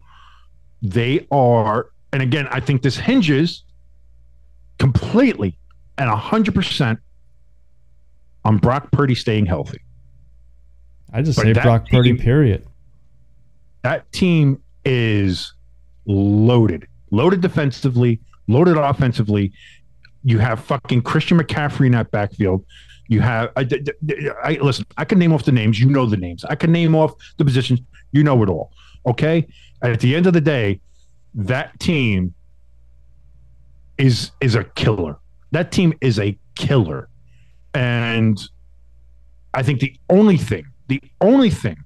They 0.81 1.25
are, 1.31 1.89
and 2.13 2.21
again, 2.21 2.47
I 2.51 2.59
think 2.59 2.81
this 2.81 2.97
hinges 2.97 3.63
completely 4.77 5.57
and 5.97 6.09
100% 6.09 6.97
on 8.45 8.57
Brock 8.57 8.91
Purdy 8.91 9.15
staying 9.15 9.45
healthy. 9.45 9.79
I 11.13 11.21
just 11.21 11.37
But 11.37 11.45
say 11.45 11.53
Brock 11.53 11.87
Purdy, 11.89 12.13
period. 12.13 12.65
That 13.83 14.11
team 14.11 14.61
is 14.85 15.53
loaded, 16.05 16.87
loaded 17.11 17.41
defensively, 17.41 18.19
loaded 18.47 18.77
offensively. 18.77 19.53
You 20.23 20.39
have 20.39 20.59
fucking 20.59 21.01
Christian 21.01 21.39
McCaffrey 21.39 21.87
in 21.87 21.93
that 21.93 22.11
backfield. 22.11 22.63
You 23.09 23.19
have, 23.21 23.51
I, 23.57 23.61
I, 23.61 24.29
I- 24.43 24.57
listen, 24.61 24.85
I 24.97 25.03
can 25.03 25.19
name 25.19 25.33
off 25.33 25.43
the 25.43 25.51
names. 25.51 25.79
You 25.79 25.89
know 25.89 26.05
the 26.05 26.15
names. 26.17 26.45
I 26.45 26.55
can 26.55 26.71
name 26.71 26.95
off 26.95 27.13
the 27.37 27.43
positions. 27.43 27.81
You 28.13 28.23
know 28.23 28.41
it 28.43 28.49
all. 28.49 28.71
Okay. 29.05 29.45
At 29.81 29.99
the 29.99 30.15
end 30.15 30.27
of 30.27 30.33
the 30.33 30.41
day, 30.41 30.79
that 31.33 31.77
team 31.79 32.33
is 33.97 34.31
is 34.41 34.55
a 34.55 34.63
killer. 34.63 35.17
That 35.51 35.71
team 35.71 35.93
is 36.01 36.19
a 36.19 36.37
killer. 36.55 37.09
And 37.73 38.39
I 39.53 39.63
think 39.63 39.79
the 39.79 39.95
only 40.09 40.37
thing, 40.37 40.65
the 40.87 41.01
only 41.21 41.49
thing 41.49 41.77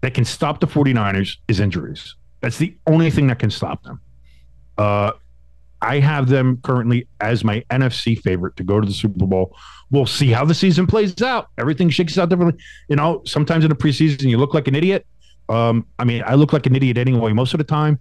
that 0.00 0.14
can 0.14 0.24
stop 0.24 0.60
the 0.60 0.66
49ers 0.66 1.36
is 1.48 1.60
injuries. 1.60 2.14
That's 2.40 2.58
the 2.58 2.76
only 2.86 3.10
thing 3.10 3.26
that 3.28 3.38
can 3.38 3.50
stop 3.50 3.82
them. 3.82 4.00
Uh, 4.78 5.12
I 5.82 5.98
have 6.00 6.28
them 6.28 6.58
currently 6.62 7.06
as 7.20 7.44
my 7.44 7.64
NFC 7.70 8.18
favorite 8.20 8.56
to 8.56 8.64
go 8.64 8.80
to 8.80 8.86
the 8.86 8.92
Super 8.92 9.26
Bowl. 9.26 9.56
We'll 9.90 10.06
see 10.06 10.30
how 10.30 10.44
the 10.44 10.54
season 10.54 10.86
plays 10.86 11.20
out. 11.22 11.48
Everything 11.58 11.88
shakes 11.90 12.18
out 12.18 12.28
differently. 12.28 12.62
You 12.88 12.96
know, 12.96 13.22
sometimes 13.24 13.64
in 13.64 13.70
the 13.70 13.76
preseason 13.76 14.28
you 14.28 14.38
look 14.38 14.54
like 14.54 14.66
an 14.68 14.74
idiot. 14.74 15.06
Um, 15.48 15.86
I 15.98 16.04
mean, 16.04 16.24
I 16.26 16.34
look 16.34 16.52
like 16.52 16.66
an 16.66 16.74
idiot 16.74 16.98
anyway 16.98 17.32
most 17.32 17.54
of 17.54 17.58
the 17.58 17.64
time. 17.64 18.00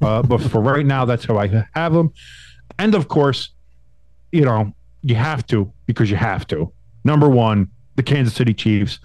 Uh, 0.00 0.22
but 0.22 0.38
for 0.38 0.60
right 0.60 0.84
now, 0.84 1.04
that's 1.04 1.24
how 1.24 1.36
I 1.38 1.66
have 1.74 1.92
them. 1.92 2.12
And 2.78 2.94
of 2.94 3.08
course, 3.08 3.50
you 4.32 4.44
know, 4.44 4.72
you 5.02 5.14
have 5.14 5.46
to 5.48 5.72
because 5.86 6.10
you 6.10 6.16
have 6.16 6.46
to. 6.48 6.72
Number 7.04 7.28
one, 7.28 7.70
the 7.96 8.02
Kansas 8.02 8.34
City 8.34 8.54
Chiefs. 8.54 8.98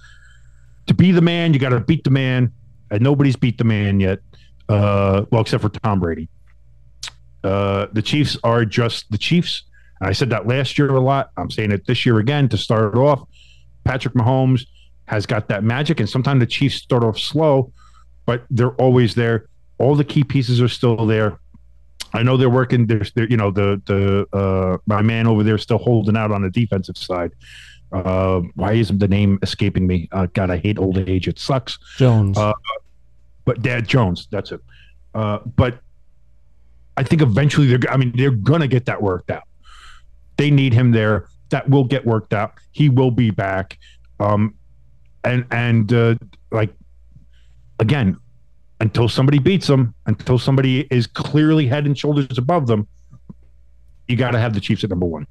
To 0.88 0.94
be 0.94 1.12
the 1.12 1.22
man, 1.22 1.54
you 1.54 1.60
got 1.60 1.70
to 1.70 1.80
beat 1.80 2.04
the 2.04 2.10
man, 2.10 2.52
and 2.90 3.02
nobody's 3.02 3.36
beat 3.36 3.58
the 3.58 3.64
man 3.64 4.00
yet. 4.00 4.20
Uh, 4.68 5.26
well, 5.32 5.42
except 5.42 5.62
for 5.62 5.70
Tom 5.70 6.00
Brady. 6.00 6.28
Uh, 7.44 7.88
the 7.94 8.02
Chiefs 8.02 8.38
are 8.44 8.66
just 8.66 9.10
the 9.12 9.18
Chiefs. 9.18 9.64
I 10.02 10.14
said 10.14 10.30
that 10.32 10.48
last 10.48 10.78
year 10.78 10.90
a 10.90 11.00
lot. 11.00 11.32
I'm 11.38 11.52
saying 11.52 11.72
it 11.72 11.86
this 11.86 12.06
year 12.06 12.20
again 12.20 12.50
to 12.50 12.58
start 12.58 12.96
off. 12.96 13.28
Patrick 13.84 14.14
Mahomes 14.14 14.66
has 15.06 15.26
got 15.26 15.48
that 15.50 15.64
magic, 15.64 16.00
and 16.00 16.10
sometimes 16.10 16.40
the 16.40 16.46
Chiefs 16.48 16.76
start 16.76 17.04
off 17.04 17.20
slow, 17.20 17.72
but 18.26 18.46
they're 18.50 18.74
always 18.74 19.16
there. 19.16 19.48
All 19.78 19.96
the 19.96 20.04
key 20.04 20.24
pieces 20.24 20.62
are 20.62 20.68
still 20.68 21.06
there. 21.06 21.40
I 22.14 22.24
know 22.24 22.38
they're 22.38 22.50
working. 22.50 22.88
There's, 22.88 23.12
they're, 23.14 23.28
you 23.30 23.38
know, 23.38 23.52
the 23.52 23.82
the 23.86 24.38
uh, 24.38 24.78
my 24.86 25.02
man 25.02 25.28
over 25.28 25.44
there 25.44 25.58
still 25.58 25.78
holding 25.78 26.18
out 26.18 26.32
on 26.32 26.42
the 26.42 26.50
defensive 26.50 26.98
side. 26.98 27.32
Uh, 27.92 28.42
why 28.56 28.74
isn't 28.74 29.00
the 29.00 29.08
name 29.08 29.38
escaping 29.42 29.86
me? 29.86 30.08
Uh, 30.12 30.28
God, 30.34 30.50
I 30.50 30.58
hate 30.58 30.80
old 30.80 30.98
age. 30.98 31.28
It 31.28 31.40
sucks. 31.40 31.78
Jones. 31.98 32.38
Uh, 32.38 32.54
But 33.44 33.62
Dad 33.62 33.88
Jones, 33.88 34.28
that's 34.32 34.52
it. 34.52 34.62
Uh, 35.14 35.40
but 35.56 35.80
I 36.96 37.04
think 37.04 37.22
eventually 37.22 37.68
they're. 37.68 37.92
I 37.92 37.98
mean, 37.98 38.14
they're 38.16 38.32
gonna 38.32 38.68
get 38.68 38.86
that 38.86 39.02
worked 39.02 39.32
out. 39.32 39.44
They 40.42 40.50
need 40.50 40.74
him 40.74 40.92
there. 40.92 41.28
That 41.50 41.70
will 41.70 41.84
get 41.84 42.04
worked 42.04 42.34
out. 42.34 42.54
He 42.72 42.90
will 42.90 43.12
be 43.12 43.30
back. 43.30 43.78
Um, 44.20 44.56
and 45.24 45.46
and 45.52 45.94
uh, 45.94 46.16
like 46.52 46.74
again, 47.78 48.18
until 48.80 49.08
somebody 49.08 49.38
beats 49.38 49.68
them, 49.68 49.94
until 50.08 50.40
somebody 50.40 50.88
is 50.90 51.06
clearly 51.06 51.68
head 51.68 51.86
and 51.86 51.96
shoulders 51.96 52.40
above 52.40 52.66
them, 52.66 52.88
you 54.08 54.16
got 54.16 54.32
to 54.32 54.40
have 54.40 54.56
the 54.56 54.60
Chiefs 54.60 54.84
at 54.84 54.90
number 54.90 55.06
one. 55.06 55.28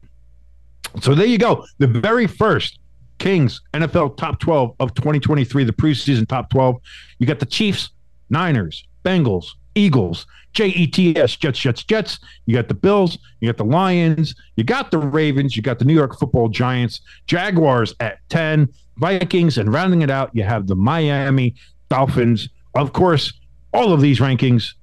So 1.00 1.16
there 1.16 1.26
you 1.26 1.38
go. 1.38 1.66
The 1.78 1.88
very 1.88 2.28
first 2.28 2.78
Kings 3.18 3.62
NFL 3.74 4.16
top 4.16 4.38
12 4.38 4.76
of 4.78 4.94
2023, 4.94 5.64
the 5.64 5.72
preseason 5.72 6.28
top 6.28 6.50
12. 6.50 6.76
You 7.18 7.26
got 7.26 7.40
the 7.40 7.46
Chiefs, 7.46 7.90
Niners, 8.28 8.86
Bengals, 9.04 9.46
Eagles, 9.74 10.26
Jets, 10.52 11.36
Jets, 11.36 11.58
Jets, 11.58 11.84
Jets. 11.84 12.18
You 12.46 12.56
got 12.56 12.68
the 12.68 12.74
Bills, 12.74 13.18
you 13.40 13.48
got 13.48 13.56
the 13.56 13.64
Lions, 13.64 14.34
you 14.56 14.64
got 14.64 14.90
the 14.90 14.98
Ravens, 14.98 15.56
you 15.56 15.62
got 15.62 15.78
the 15.78 15.84
New 15.84 15.94
York 15.94 16.18
football 16.18 16.48
Giants, 16.48 17.00
Jaguars 17.26 17.94
at 18.00 18.18
10, 18.28 18.68
Vikings, 18.96 19.58
and 19.58 19.72
rounding 19.72 20.02
it 20.02 20.10
out, 20.10 20.30
you 20.34 20.42
have 20.42 20.66
the 20.66 20.76
Miami 20.76 21.54
Dolphins. 21.88 22.48
Of 22.74 22.92
course, 22.92 23.32
all 23.72 23.92
of 23.92 24.00
these 24.00 24.18
rankings 24.18 24.74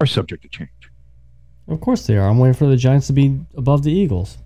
are 0.00 0.06
subject 0.06 0.42
to 0.42 0.48
change. 0.48 0.70
of 1.68 1.80
course 1.80 2.06
they 2.06 2.16
are. 2.16 2.28
I'm 2.28 2.38
waiting 2.38 2.54
for 2.54 2.66
the 2.66 2.76
Giants 2.76 3.06
to 3.08 3.12
be 3.12 3.40
above 3.56 3.82
the 3.82 3.92
Eagles. 3.92 4.38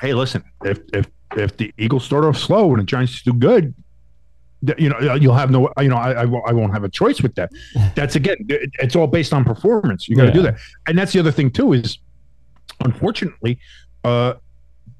hey, 0.00 0.14
listen, 0.14 0.42
if 0.64 0.80
if 0.92 1.08
if 1.36 1.56
the 1.56 1.72
Eagles 1.78 2.04
start 2.04 2.24
off 2.24 2.36
slow 2.36 2.70
and 2.70 2.80
the 2.80 2.84
Giants 2.84 3.22
do 3.22 3.32
good, 3.32 3.74
you 4.78 4.88
know 4.88 5.14
you'll 5.14 5.34
have 5.34 5.50
no, 5.50 5.70
you 5.80 5.88
know, 5.88 5.96
I 5.96 6.22
I 6.22 6.24
won't, 6.24 6.72
have 6.72 6.84
a 6.84 6.88
choice 6.88 7.22
with 7.22 7.34
that. 7.36 7.50
That's 7.94 8.16
again, 8.16 8.36
it's 8.48 8.94
all 8.94 9.06
based 9.06 9.32
on 9.32 9.44
performance. 9.44 10.08
You 10.08 10.16
got 10.16 10.26
to 10.26 10.32
do 10.32 10.42
that, 10.42 10.58
and 10.86 10.98
that's 10.98 11.12
the 11.12 11.20
other 11.20 11.32
thing 11.32 11.50
too 11.50 11.72
is, 11.72 11.98
unfortunately, 12.84 13.58
uh, 14.04 14.34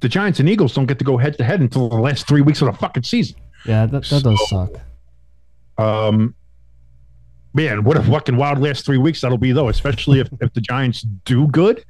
the 0.01 0.09
Giants 0.09 0.41
and 0.41 0.49
Eagles 0.49 0.75
don't 0.75 0.87
get 0.87 0.99
to 0.99 1.05
go 1.05 1.17
head 1.17 1.37
to 1.39 1.45
head 1.45 1.61
until 1.61 1.89
the 1.89 1.97
last 1.97 2.27
three 2.27 2.41
weeks 2.41 2.63
of 2.63 2.67
the 2.67 2.73
fucking 2.73 3.03
season. 3.03 3.37
Yeah, 3.67 3.87
that, 3.87 4.05
that 4.05 4.23
does 4.23 4.49
suck. 4.49 4.71
Um, 5.79 6.35
man, 7.55 7.85
what 7.85 7.97
a 7.97 8.03
fucking 8.03 8.37
wild 8.37 8.59
last 8.59 8.85
three 8.87 8.99
weeks 8.99 9.21
that'll 9.21 9.39
be 9.39 9.53
though, 9.53 9.69
especially 9.69 10.21
if, 10.21 10.29
if 10.41 10.53
the 10.55 10.61
Giants 10.61 11.03
do 11.25 11.47
good. 11.49 11.85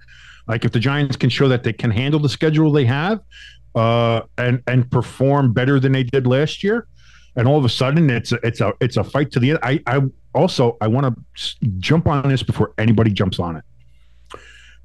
Like 0.49 0.65
if 0.65 0.73
the 0.73 0.81
Giants 0.81 1.17
can 1.17 1.31
show 1.31 1.49
that 1.49 1.63
they 1.63 1.73
can 1.73 1.91
handle 1.91 2.19
the 2.19 2.29
schedule 2.29 2.73
they 2.73 2.85
have, 2.85 3.21
uh, 3.75 4.23
and 4.39 4.63
and 4.67 4.91
perform 4.91 5.53
better 5.53 5.79
than 5.79 5.93
they 5.93 6.03
did 6.03 6.27
last 6.27 6.65
year, 6.65 6.87
and 7.36 7.47
all 7.47 7.59
of 7.59 7.65
a 7.65 7.69
sudden 7.69 8.11
it's 8.11 8.32
a, 8.32 8.39
it's 8.47 8.61
a 8.61 8.73
it's 8.81 8.97
a 8.97 9.05
fight 9.05 9.31
to 9.32 9.40
the 9.40 9.51
end. 9.51 9.59
I 9.62 9.81
I 9.86 10.01
also 10.35 10.77
I 10.81 10.89
want 10.89 11.15
to 11.15 11.57
jump 11.78 12.07
on 12.07 12.28
this 12.28 12.43
before 12.43 12.73
anybody 12.78 13.11
jumps 13.11 13.39
on 13.39 13.57
it. 13.57 13.65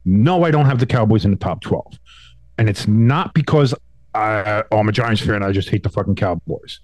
No, 0.05 0.43
I 0.43 0.51
don't 0.51 0.65
have 0.65 0.79
the 0.79 0.85
Cowboys 0.85 1.25
in 1.25 1.31
the 1.31 1.37
top 1.37 1.61
twelve, 1.61 1.97
and 2.57 2.69
it's 2.69 2.87
not 2.87 3.33
because 3.33 3.73
I, 4.15 4.63
oh, 4.71 4.77
I'm 4.79 4.87
a 4.87 4.91
Giants 4.91 5.21
fan. 5.21 5.43
I 5.43 5.51
just 5.51 5.69
hate 5.69 5.83
the 5.83 5.89
fucking 5.89 6.15
Cowboys. 6.15 6.79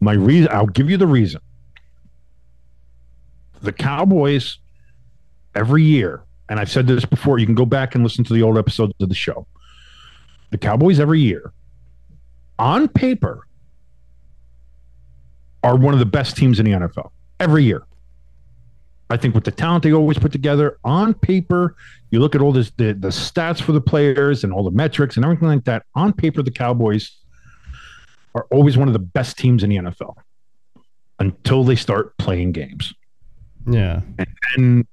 My 0.00 0.12
reason, 0.12 0.48
I'll 0.50 0.66
give 0.66 0.90
you 0.90 0.96
the 0.96 1.06
reason. 1.06 1.40
The 3.62 3.72
Cowboys, 3.72 4.58
every 5.54 5.82
year, 5.82 6.22
and 6.48 6.58
I've 6.58 6.70
said 6.70 6.86
this 6.86 7.04
before, 7.04 7.38
you 7.38 7.46
can 7.46 7.54
go 7.54 7.64
back 7.64 7.94
and 7.94 8.04
listen 8.04 8.24
to 8.24 8.32
the 8.32 8.42
old 8.42 8.58
episodes 8.58 8.92
of 9.00 9.08
the 9.08 9.14
show. 9.14 9.46
The 10.50 10.58
Cowboys, 10.58 10.98
every 10.98 11.20
year, 11.20 11.52
on 12.58 12.88
paper, 12.88 13.46
are 15.62 15.76
one 15.76 15.94
of 15.94 16.00
the 16.00 16.06
best 16.06 16.36
teams 16.36 16.58
in 16.58 16.66
the 16.66 16.72
NFL 16.72 17.10
every 17.40 17.64
year. 17.64 17.82
I 19.10 19.16
think 19.16 19.34
with 19.34 19.44
the 19.44 19.50
talent 19.50 19.84
they 19.84 19.92
always 19.92 20.18
put 20.18 20.32
together 20.32 20.78
on 20.84 21.14
paper, 21.14 21.76
you 22.10 22.20
look 22.20 22.34
at 22.34 22.40
all 22.40 22.52
this 22.52 22.70
the, 22.76 22.92
the 22.92 23.08
stats 23.08 23.60
for 23.60 23.72
the 23.72 23.80
players 23.80 24.44
and 24.44 24.52
all 24.52 24.62
the 24.62 24.70
metrics 24.70 25.16
and 25.16 25.24
everything 25.24 25.48
like 25.48 25.64
that. 25.64 25.84
On 25.94 26.12
paper, 26.12 26.42
the 26.42 26.50
Cowboys 26.50 27.16
are 28.34 28.46
always 28.50 28.76
one 28.76 28.88
of 28.88 28.92
the 28.92 28.98
best 28.98 29.38
teams 29.38 29.62
in 29.62 29.70
the 29.70 29.76
NFL 29.76 30.16
until 31.18 31.64
they 31.64 31.74
start 31.74 32.16
playing 32.18 32.52
games. 32.52 32.94
Yeah. 33.66 34.00
And 34.18 34.28
then 34.56 34.86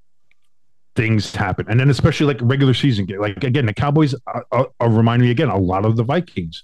things 0.96 1.36
happen. 1.36 1.66
And 1.70 1.80
then 1.80 1.90
especially 1.90 2.26
like 2.26 2.40
regular 2.42 2.74
season 2.74 3.06
game. 3.06 3.20
Like 3.20 3.44
again, 3.44 3.66
the 3.66 3.74
Cowboys 3.74 4.16
are, 4.28 4.46
uh, 4.52 4.64
uh, 4.82 4.88
remind 4.88 5.22
me 5.22 5.32
again 5.32 5.50
a 5.50 5.58
lot 5.58 5.86
of 5.86 5.98
the 5.98 6.04
Vikings. 6.04 6.64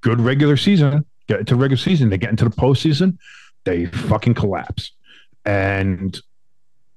Good 0.00 0.20
regular 0.20 0.56
season, 0.56 1.04
get 1.28 1.40
into 1.40 1.56
regular 1.56 1.76
season, 1.76 2.08
they 2.08 2.18
get 2.18 2.30
into 2.30 2.44
the 2.44 2.50
postseason, 2.50 3.18
they 3.64 3.86
fucking 3.86 4.34
collapse. 4.34 4.92
And 5.44 6.18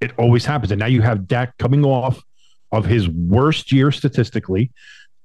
it 0.02 0.12
always 0.18 0.46
happens. 0.46 0.72
And 0.72 0.80
now 0.80 0.86
you 0.88 1.02
have 1.02 1.28
Dak 1.28 1.58
coming 1.58 1.86
off 1.86 2.24
of 2.72 2.86
his 2.86 3.08
worst 3.10 3.72
year 3.72 3.92
statistically. 3.92 4.72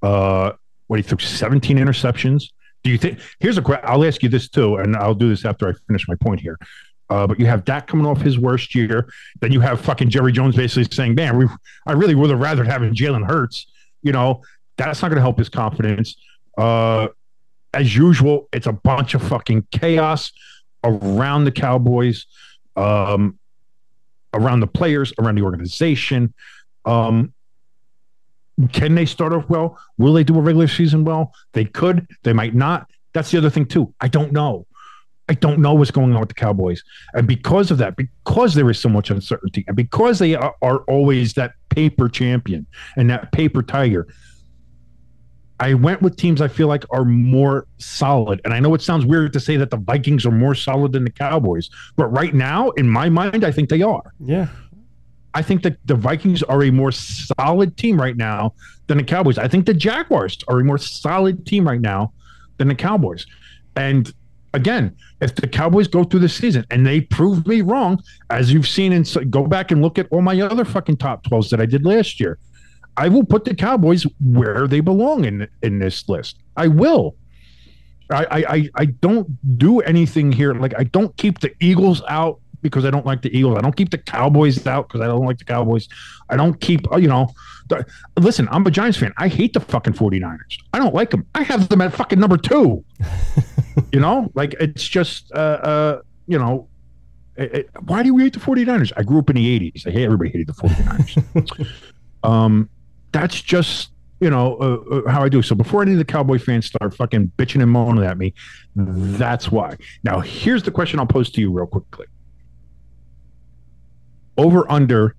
Uh, 0.03 0.53
when 0.87 0.99
he 0.99 1.03
threw 1.03 1.19
17 1.19 1.79
interceptions, 1.79 2.51
Do 2.83 2.91
you 2.91 2.99
think? 2.99 3.19
Here's 3.41 3.57
a 3.57 3.63
question. 3.63 3.85
I'll 3.89 4.05
ask 4.05 4.23
you 4.23 4.29
this 4.29 4.49
too, 4.49 4.77
and 4.77 4.95
I'll 4.97 5.15
do 5.15 5.31
this 5.31 5.45
after 5.47 5.69
I 5.69 5.73
finish 5.87 6.07
my 6.07 6.15
point 6.17 6.41
here. 6.41 6.59
Uh, 7.09 7.27
but 7.27 7.39
you 7.41 7.47
have 7.47 7.65
Dak 7.65 7.87
coming 7.87 8.07
off 8.07 8.21
his 8.21 8.39
worst 8.39 8.75
year. 8.75 9.09
Then 9.41 9.53
you 9.53 9.61
have 9.61 9.81
fucking 9.81 10.11
Jerry 10.11 10.33
Jones 10.33 10.57
basically 10.57 10.95
saying, 10.95 11.15
"Man, 11.15 11.39
we, 11.39 11.47
I 11.87 11.93
really 11.93 12.15
would 12.15 12.31
have 12.31 12.39
rather 12.41 12.65
having 12.65 12.95
Jalen 12.95 13.27
Hurts." 13.27 13.67
You 14.03 14.13
know, 14.13 14.43
that's 14.77 15.01
not 15.01 15.09
going 15.09 15.17
to 15.17 15.23
help 15.23 15.39
his 15.39 15.49
confidence. 15.49 16.17
Uh, 16.59 17.09
as 17.75 17.95
usual, 17.95 18.49
it's 18.53 18.67
a 18.67 18.73
bunch 18.73 19.15
of 19.15 19.23
fucking 19.23 19.67
chaos 19.71 20.33
around 20.83 21.45
the 21.45 21.53
Cowboys, 21.53 22.27
um, 22.77 23.39
around 24.33 24.61
the 24.61 24.67
players, 24.67 25.13
around 25.19 25.37
the 25.37 25.43
organization. 25.43 26.33
Um, 26.85 27.33
can 28.73 28.95
they 28.95 29.07
start 29.07 29.33
off 29.33 29.49
well? 29.49 29.79
Will 29.99 30.13
they 30.13 30.25
do 30.25 30.39
a 30.39 30.41
regular 30.41 30.69
season 30.69 31.05
well? 31.05 31.33
They 31.53 31.65
could. 31.65 32.07
They 32.23 32.33
might 32.33 32.55
not. 32.55 32.89
That's 33.13 33.31
the 33.31 33.39
other 33.39 33.51
thing 33.51 33.67
too. 33.67 33.93
I 34.01 34.09
don't 34.09 34.33
know. 34.33 34.67
I 35.29 35.35
don't 35.35 35.61
know 35.61 35.73
what's 35.73 35.91
going 35.91 36.13
on 36.13 36.21
with 36.21 36.29
the 36.29 36.35
Cowboys, 36.35 36.85
and 37.15 37.27
because 37.27 37.71
of 37.71 37.79
that, 37.79 37.97
because 37.97 38.53
there 38.53 38.69
is 38.69 38.79
so 38.79 38.91
much 38.91 39.11
uncertainty, 39.11 39.65
and 39.67 39.75
because 39.75 40.19
they 40.19 40.35
are, 40.35 40.55
are 40.61 40.81
always 40.81 41.33
that 41.33 41.53
paper 41.71 42.11
champion 42.11 42.67
and 42.99 43.09
that 43.09 43.33
paper 43.33 43.63
tiger, 43.63 44.07
I 45.65 45.73
went 45.73 46.03
with 46.03 46.19
teams 46.19 46.43
I 46.43 46.49
feel 46.49 46.69
like 46.69 46.85
are 46.91 47.07
more 47.07 47.67
solid. 47.79 48.39
And 48.45 48.53
I 48.53 48.61
know 48.61 48.75
it 48.75 48.83
sounds 48.83 49.07
weird 49.07 49.33
to 49.33 49.41
say 49.41 49.57
that 49.57 49.71
the 49.71 49.79
Vikings 49.79 50.27
are 50.27 50.31
more 50.31 50.55
solid 50.55 50.93
than 50.93 51.05
the 51.05 51.11
Cowboys, 51.11 51.71
but 51.97 52.09
right 52.09 52.35
now, 52.35 52.69
in 52.73 52.87
my 52.87 53.09
mind, 53.09 53.45
I 53.45 53.51
think 53.51 53.71
they 53.71 53.81
are. 53.81 54.13
Yeah. 54.21 54.49
I 55.33 55.41
think 55.41 55.63
that 55.63 55.79
the 55.87 55.95
Vikings 55.95 56.43
are 56.43 56.65
a 56.65 56.71
more 56.71 56.93
solid 56.93 57.79
team 57.79 57.99
right 57.99 58.15
now 58.15 58.53
than 58.89 58.99
the 58.99 59.05
Cowboys. 59.05 59.39
I 59.39 59.49
think 59.49 59.65
the 59.65 59.73
Jaguars 59.73 60.37
are 60.49 60.61
a 60.61 60.65
more 60.65 60.77
solid 60.77 61.47
team 61.47 61.67
right 61.67 61.81
now 61.81 62.13
than 62.59 62.69
the 62.69 62.75
Cowboys. 62.75 63.25
And 63.75 64.13
again, 64.53 64.95
if 65.23 65.35
the 65.35 65.49
Cowboys 65.49 65.89
go 65.89 66.05
through 66.05 66.21
the 66.21 66.29
season 66.29 66.67
and 66.71 66.87
they 66.87 67.01
prove 67.01 67.47
me 67.47 67.63
wrong, 67.63 68.03
as 68.29 68.53
you've 68.53 68.69
seen, 68.69 68.93
and 68.93 69.31
go 69.31 69.47
back 69.47 69.71
and 69.71 69.81
look 69.81 69.99
at 69.99 70.09
all 70.11 70.21
my 70.21 70.39
other 70.43 70.67
fucking 70.67 70.99
top 70.99 71.25
12s 71.25 71.49
that 71.49 71.61
I 71.63 71.65
did 71.65 71.87
last 71.87 72.21
year, 72.21 72.39
I 72.97 73.09
will 73.09 73.25
put 73.25 73.45
the 73.45 73.55
Cowboys 73.55 74.07
where 74.21 74.67
they 74.67 74.81
belong 74.81 75.25
in 75.25 75.49
in 75.63 75.79
this 75.79 76.09
list. 76.09 76.37
I 76.57 76.69
will. 76.69 77.17
I 78.11 78.27
I 78.31 78.71
I 78.75 78.85
don't 78.87 79.59
do 79.59 79.81
anything 79.81 80.31
here. 80.31 80.55
Like 80.55 80.75
I 80.79 80.85
don't 80.85 81.17
keep 81.17 81.41
the 81.41 81.53
Eagles 81.61 82.03
out 82.09 82.41
because 82.65 82.85
I 82.87 82.91
don't 82.91 83.07
like 83.07 83.23
the 83.23 83.37
Eagles. 83.37 83.59
I 83.59 83.61
don't 83.61 83.77
keep 83.77 83.91
the 83.91 83.99
Cowboys 83.99 84.67
out 84.67 84.89
because 84.89 85.03
I 85.03 85.07
don't 85.07 85.25
like 85.27 85.39
the 85.39 85.45
Cowboys. 85.45 85.87
I 86.31 86.37
don't 86.37 86.59
keep, 86.61 86.91
uh, 86.91 86.97
you 86.97 87.09
know, 87.09 87.29
the, 87.69 87.87
listen, 88.19 88.49
I'm 88.51 88.67
a 88.67 88.71
Giants 88.71 88.99
fan. 88.99 89.13
I 89.19 89.29
hate 89.29 89.53
the 89.53 89.61
fucking 89.61 89.93
49ers. 89.93 90.59
I 90.73 90.79
don't 90.79 90.95
like 90.95 91.11
them. 91.11 91.27
I 91.35 91.43
have 91.43 91.69
them 91.69 91.83
at 91.83 91.93
fucking 91.93 92.19
number 92.19 92.39
two. 92.39 92.83
you 93.93 94.01
know, 94.01 94.33
like 94.35 94.55
it's 94.55 94.89
just, 94.89 95.31
uh, 95.33 95.37
uh, 95.37 96.01
you 96.27 96.39
know, 96.39 96.67
it, 97.37 97.55
it, 97.55 97.71
why 97.83 98.03
do 98.03 98.15
we 98.15 98.23
hate 98.23 98.33
the 98.33 98.41
49ers? 98.41 98.93
I 98.97 99.03
grew 99.03 99.19
up 99.19 99.29
in 99.29 99.37
the 99.37 99.61
80s. 99.61 99.87
I 99.87 99.91
hate 99.91 100.05
everybody 100.05 100.31
hated 100.31 100.47
the 100.47 100.55
49ers. 100.55 101.69
um, 102.25 102.71
that's 103.15 103.41
just 103.41 103.93
you 104.21 104.29
know 104.29 104.57
uh, 104.57 104.97
uh, 104.97 105.11
how 105.11 105.23
I 105.23 105.29
do. 105.29 105.41
So 105.41 105.55
before 105.55 105.81
any 105.81 105.93
of 105.93 105.99
the 105.99 106.05
Cowboy 106.05 106.39
fans 106.39 106.67
start 106.67 106.95
fucking 106.95 107.33
bitching 107.39 107.63
and 107.63 107.71
moaning 107.71 108.05
at 108.05 108.19
me, 108.19 108.35
that's 108.77 109.51
why. 109.51 109.77
Now 110.03 110.21
here's 110.21 110.63
the 110.63 110.71
question 110.71 111.01
I'll 111.01 111.07
pose 111.07 111.31
to 111.31 111.41
you 111.41 111.51
real 111.51 111.67
quickly 111.67 112.07
over 114.37 114.71
under 114.71 115.15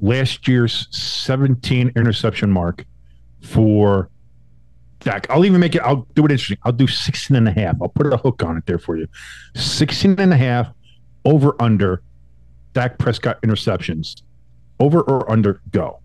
last 0.00 0.46
year's 0.48 0.88
17 0.90 1.92
interception 1.96 2.50
mark 2.50 2.84
for 3.40 4.10
Dak. 5.00 5.28
I'll 5.30 5.44
even 5.44 5.60
make 5.60 5.74
it, 5.74 5.82
I'll 5.82 6.06
do 6.14 6.24
it 6.24 6.30
interesting. 6.30 6.58
I'll 6.64 6.72
do 6.72 6.86
16 6.86 7.36
and 7.36 7.48
a 7.48 7.52
half. 7.52 7.76
I'll 7.80 7.88
put 7.88 8.12
a 8.12 8.16
hook 8.16 8.42
on 8.42 8.56
it 8.56 8.66
there 8.66 8.78
for 8.78 8.96
you. 8.96 9.06
16 9.54 10.18
and 10.18 10.32
a 10.32 10.36
half 10.36 10.68
over 11.24 11.54
under 11.60 12.02
Dak 12.72 12.98
Prescott 12.98 13.40
interceptions. 13.42 14.22
Over 14.80 15.02
or 15.02 15.30
under, 15.30 15.60
go. 15.70 16.00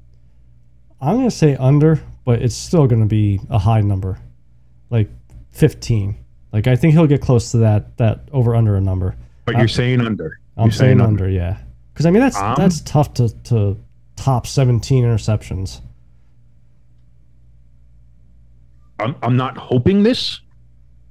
I'm 1.01 1.15
going 1.15 1.29
to 1.29 1.35
say 1.35 1.55
under, 1.55 2.01
but 2.25 2.41
it's 2.41 2.55
still 2.55 2.87
going 2.87 3.01
to 3.01 3.07
be 3.07 3.39
a 3.49 3.57
high 3.57 3.81
number, 3.81 4.17
like 4.89 5.09
15. 5.51 6.15
Like 6.51 6.67
I 6.67 6.75
think 6.75 6.93
he'll 6.93 7.07
get 7.07 7.21
close 7.21 7.51
to 7.51 7.57
that 7.59 7.97
that 7.97 8.27
over 8.31 8.55
under 8.55 8.75
a 8.75 8.81
number. 8.81 9.15
But 9.45 9.55
you're 9.55 9.65
uh, 9.65 9.67
saying 9.67 10.01
under. 10.01 10.39
I'm 10.57 10.65
you're 10.65 10.71
saying, 10.71 10.97
saying 10.97 11.01
under, 11.01 11.25
under, 11.25 11.29
yeah. 11.29 11.57
Because 11.93 12.05
I 12.05 12.11
mean 12.11 12.21
that's 12.21 12.37
um, 12.37 12.55
that's 12.57 12.81
tough 12.81 13.13
to 13.15 13.29
to 13.45 13.77
top 14.15 14.47
17 14.47 15.03
interceptions. 15.03 15.81
I'm 18.99 19.15
I'm 19.21 19.37
not 19.37 19.57
hoping 19.57 20.03
this. 20.03 20.41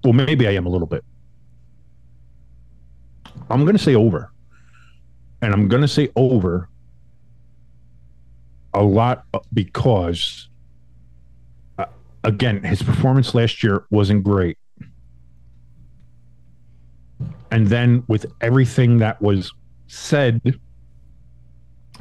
Well, 0.05 0.13
maybe 0.13 0.47
I 0.47 0.53
am 0.53 0.67
a 0.67 0.69
little 0.69 0.87
bit. 0.87 1.05
I'm 3.51 3.65
going 3.65 3.77
to 3.77 3.83
say 3.83 3.95
over. 3.95 4.33
And 5.41 5.53
I'm 5.53 5.69
going 5.69 5.83
to 5.83 5.89
say 5.89 6.11
over 6.17 6.69
a 8.75 8.83
lot 8.83 9.25
because 9.53 10.49
uh, 11.79 11.87
again, 12.25 12.63
his 12.63 12.83
performance 12.83 13.35
last 13.35 13.63
year 13.63 13.85
wasn't 13.91 14.25
great. 14.25 14.59
And 17.51 17.67
then 17.67 18.05
with 18.09 18.27
everything 18.41 18.99
that 18.99 19.21
was 19.23 19.53
said 19.87 20.59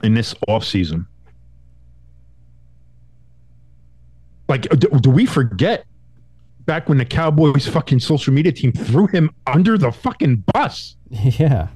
in 0.04 0.14
this 0.14 0.36
off 0.48 0.64
season. 0.64 1.08
Like, 4.50 4.64
do, 4.70 4.88
do, 5.00 5.10
we 5.10 5.26
forget 5.26 5.86
back 6.66 6.88
when 6.88 6.98
the 6.98 7.06
Cowboys 7.06 7.68
fucking 7.68 8.00
social 8.00 8.34
media 8.34 8.52
team 8.52 8.72
threw 8.72 9.08
him 9.08 9.32
under 9.46 9.78
the 9.78 9.92
fucking 9.92 10.44
bus? 10.54 10.96
Yeah. 11.10 11.70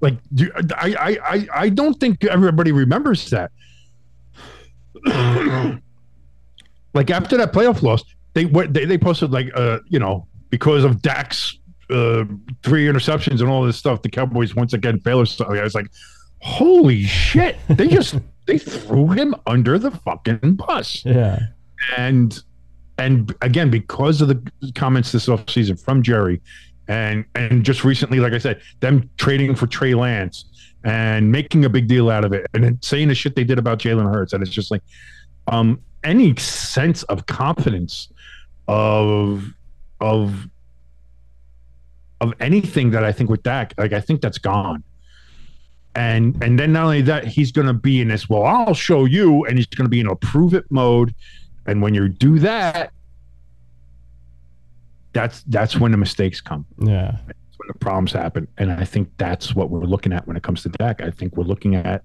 Like, 0.00 0.16
do, 0.34 0.50
I, 0.76 0.94
I, 0.94 1.18
I, 1.24 1.48
I 1.54 1.68
don't 1.68 1.94
think 1.94 2.24
everybody 2.24 2.72
remembers 2.72 3.30
that. 3.30 3.50
like 6.94 7.10
after 7.10 7.36
that 7.36 7.52
playoff 7.52 7.82
loss, 7.82 8.04
they 8.34 8.44
went, 8.44 8.74
they, 8.74 8.84
they 8.84 8.98
posted 8.98 9.32
like, 9.32 9.48
uh, 9.54 9.78
you 9.88 9.98
know, 9.98 10.26
because 10.50 10.84
of 10.84 11.02
Dak's 11.02 11.58
uh, 11.90 12.24
three 12.62 12.86
interceptions 12.86 13.40
and 13.40 13.48
all 13.48 13.64
this 13.64 13.76
stuff, 13.76 14.02
the 14.02 14.08
Cowboys 14.08 14.54
once 14.54 14.72
again 14.72 15.00
fail. 15.00 15.18
I 15.18 15.62
was 15.62 15.74
like, 15.74 15.88
holy 16.40 17.04
shit! 17.04 17.56
They 17.68 17.88
just 17.88 18.16
they 18.46 18.58
threw 18.58 19.08
him 19.08 19.34
under 19.46 19.78
the 19.78 19.90
fucking 19.90 20.54
bus. 20.54 21.04
Yeah, 21.04 21.38
and 21.96 22.38
and 22.98 23.34
again 23.42 23.70
because 23.70 24.20
of 24.20 24.28
the 24.28 24.72
comments 24.74 25.12
this 25.12 25.26
offseason 25.28 25.82
from 25.82 26.02
Jerry, 26.02 26.40
and 26.88 27.24
and 27.34 27.64
just 27.64 27.84
recently, 27.84 28.18
like 28.18 28.32
I 28.32 28.38
said, 28.38 28.60
them 28.80 29.08
trading 29.18 29.54
for 29.54 29.66
Trey 29.66 29.94
Lance 29.94 30.46
and 30.84 31.30
making 31.30 31.64
a 31.64 31.68
big 31.68 31.86
deal 31.86 32.10
out 32.10 32.24
of 32.24 32.32
it, 32.32 32.46
and 32.54 32.78
saying 32.82 33.08
the 33.08 33.14
shit 33.14 33.36
they 33.36 33.44
did 33.44 33.58
about 33.58 33.78
Jalen 33.78 34.10
Hurts, 34.12 34.32
and 34.32 34.42
it's 34.42 34.52
just 34.52 34.70
like, 34.70 34.82
um, 35.48 35.80
any 36.04 36.34
sense 36.36 37.02
of 37.04 37.26
confidence 37.26 38.08
of 38.66 39.52
of 40.00 40.48
of 42.20 42.34
anything 42.40 42.90
that 42.90 43.04
I 43.04 43.12
think 43.12 43.30
with 43.30 43.42
Dak, 43.42 43.74
like 43.78 43.92
I 43.92 44.00
think 44.00 44.20
that's 44.20 44.38
gone. 44.38 44.82
And 45.94 46.42
and 46.42 46.58
then 46.58 46.72
not 46.72 46.84
only 46.84 47.02
that, 47.02 47.26
he's 47.26 47.52
going 47.52 47.66
to 47.66 47.74
be 47.74 48.00
in 48.00 48.08
this. 48.08 48.28
Well, 48.28 48.44
I'll 48.44 48.74
show 48.74 49.04
you, 49.04 49.44
and 49.44 49.56
he's 49.56 49.66
going 49.66 49.86
to 49.86 49.90
be 49.90 50.00
in 50.00 50.06
a 50.06 50.14
prove 50.16 50.54
it 50.54 50.64
mode. 50.70 51.14
And 51.66 51.82
when 51.82 51.92
you 51.92 52.08
do 52.08 52.38
that, 52.38 52.92
that's 55.18 55.42
that's 55.44 55.76
when 55.76 55.90
the 55.90 55.98
mistakes 55.98 56.40
come. 56.40 56.64
Yeah, 56.78 57.16
that's 57.26 57.58
when 57.58 57.68
the 57.68 57.78
problems 57.78 58.12
happen. 58.12 58.46
And 58.58 58.70
I 58.70 58.84
think 58.84 59.10
that's 59.16 59.54
what 59.54 59.70
we're 59.70 59.80
looking 59.80 60.12
at 60.12 60.26
when 60.26 60.36
it 60.36 60.42
comes 60.42 60.62
to 60.62 60.68
Dak. 60.68 61.02
I 61.02 61.10
think 61.10 61.36
we're 61.36 61.44
looking 61.44 61.74
at 61.74 62.02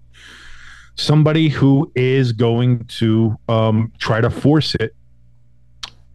somebody 0.96 1.48
who 1.50 1.92
is 1.96 2.32
going 2.32 2.86
to 2.86 3.38
um, 3.50 3.92
try 4.00 4.20
to 4.20 4.30
force 4.30 4.74
it, 4.76 4.96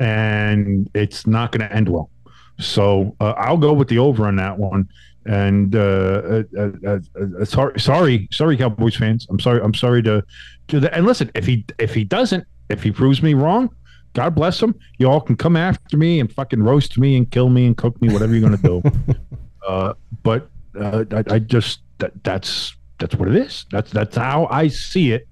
and 0.00 0.90
it's 0.94 1.26
not 1.26 1.52
going 1.52 1.68
to 1.68 1.74
end 1.74 1.88
well. 1.88 2.10
So 2.58 3.14
uh, 3.20 3.34
I'll 3.36 3.56
go 3.56 3.72
with 3.72 3.88
the 3.88 3.98
over 3.98 4.26
on 4.26 4.36
that 4.36 4.58
one. 4.58 4.88
And 5.26 5.76
uh, 5.76 6.42
uh, 6.58 6.70
uh, 6.86 6.98
uh, 7.40 7.44
sorry, 7.44 7.78
sorry, 7.78 8.28
sorry, 8.32 8.56
Cowboys 8.56 8.96
fans. 8.96 9.26
I'm 9.30 9.38
sorry. 9.38 9.60
I'm 9.62 9.74
sorry 9.74 10.02
to, 10.02 10.24
to 10.68 10.80
the, 10.80 10.92
and 10.94 11.06
listen. 11.06 11.30
If 11.34 11.44
he 11.46 11.64
if 11.78 11.94
he 11.94 12.02
doesn't, 12.02 12.44
if 12.70 12.82
he 12.82 12.90
proves 12.90 13.22
me 13.22 13.34
wrong, 13.34 13.68
God 14.14 14.34
bless 14.34 14.58
them. 14.60 14.74
You 14.98 15.08
all 15.08 15.20
can 15.20 15.36
come 15.36 15.56
after 15.56 15.96
me 15.96 16.20
and 16.20 16.32
fucking 16.32 16.62
roast 16.62 16.98
me 16.98 17.16
and 17.16 17.30
kill 17.30 17.48
me 17.48 17.66
and 17.66 17.76
cook 17.76 18.00
me, 18.00 18.12
whatever 18.12 18.34
you're 18.34 18.48
gonna 18.48 18.56
do. 18.56 18.82
uh, 19.68 19.94
but 20.22 20.50
uh, 20.78 21.04
I, 21.10 21.34
I, 21.34 21.38
just 21.38 21.80
that, 21.98 22.12
that's 22.24 22.74
that's 22.98 23.14
what 23.14 23.28
it 23.28 23.36
is. 23.36 23.66
That's 23.70 23.90
that's 23.90 24.16
how 24.16 24.48
I 24.50 24.68
see 24.68 25.12
it. 25.12 25.28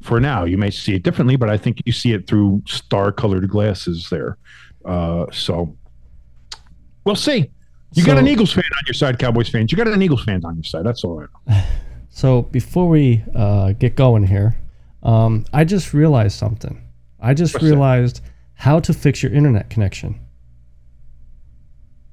For 0.00 0.20
now, 0.20 0.44
you 0.44 0.56
may 0.56 0.70
see 0.70 0.94
it 0.94 1.02
differently, 1.02 1.34
but 1.34 1.50
I 1.50 1.56
think 1.56 1.82
you 1.84 1.92
see 1.92 2.12
it 2.12 2.28
through 2.28 2.62
star-colored 2.66 3.48
glasses 3.48 4.08
there. 4.10 4.38
Uh, 4.84 5.26
so 5.32 5.76
We'll 7.08 7.16
see. 7.16 7.50
You 7.94 8.02
so, 8.02 8.06
got 8.06 8.18
an 8.18 8.28
Eagles 8.28 8.52
fan 8.52 8.64
on 8.64 8.82
your 8.86 8.92
side, 8.92 9.18
Cowboys 9.18 9.48
fans. 9.48 9.72
You 9.72 9.78
got 9.78 9.88
an 9.88 10.02
Eagles 10.02 10.24
fan 10.24 10.44
on 10.44 10.56
your 10.56 10.62
side. 10.62 10.84
That's 10.84 11.04
all 11.04 11.20
I 11.20 11.54
know. 11.54 11.62
So 12.10 12.42
before 12.42 12.88
we 12.88 13.22
uh, 13.34 13.72
get 13.72 13.94
going 13.94 14.26
here, 14.26 14.56
um, 15.04 15.44
I 15.52 15.64
just 15.64 15.94
realized 15.94 16.36
something. 16.36 16.82
I 17.20 17.34
just 17.34 17.54
What's 17.54 17.64
realized 17.64 18.24
that? 18.24 18.30
how 18.54 18.80
to 18.80 18.92
fix 18.92 19.22
your 19.22 19.32
internet 19.32 19.70
connection. 19.70 20.20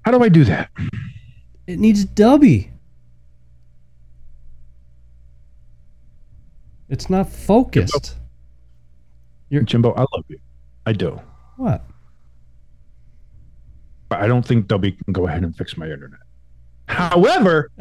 How 0.03 0.11
do 0.11 0.23
I 0.23 0.29
do 0.29 0.43
that? 0.45 0.69
It 1.67 1.79
needs 1.79 2.05
Dubby. 2.05 2.69
It's 6.89 7.09
not 7.09 7.29
focused. 7.29 8.15
Jimbo, 9.51 9.93
I 9.93 10.01
love 10.01 10.25
you. 10.27 10.39
I 10.85 10.93
do. 10.93 11.19
What? 11.57 11.83
But 14.09 14.21
I 14.21 14.27
don't 14.27 14.45
think 14.45 14.67
Dubby 14.67 14.97
can 15.03 15.13
go 15.13 15.27
ahead 15.27 15.43
and 15.43 15.55
fix 15.55 15.77
my 15.77 15.85
internet. 15.89 16.19
However, 16.87 17.71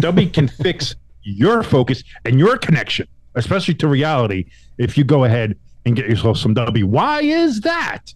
Dubby 0.00 0.32
can 0.32 0.48
fix 0.48 0.96
your 1.22 1.62
focus 1.62 2.02
and 2.24 2.38
your 2.38 2.58
connection, 2.58 3.06
especially 3.34 3.74
to 3.74 3.86
reality, 3.88 4.46
if 4.78 4.98
you 4.98 5.04
go 5.04 5.24
ahead 5.24 5.56
and 5.84 5.96
get 5.96 6.08
yourself 6.08 6.38
some 6.38 6.54
Dubby. 6.54 6.84
Why 6.84 7.22
is 7.22 7.60
that? 7.60 8.12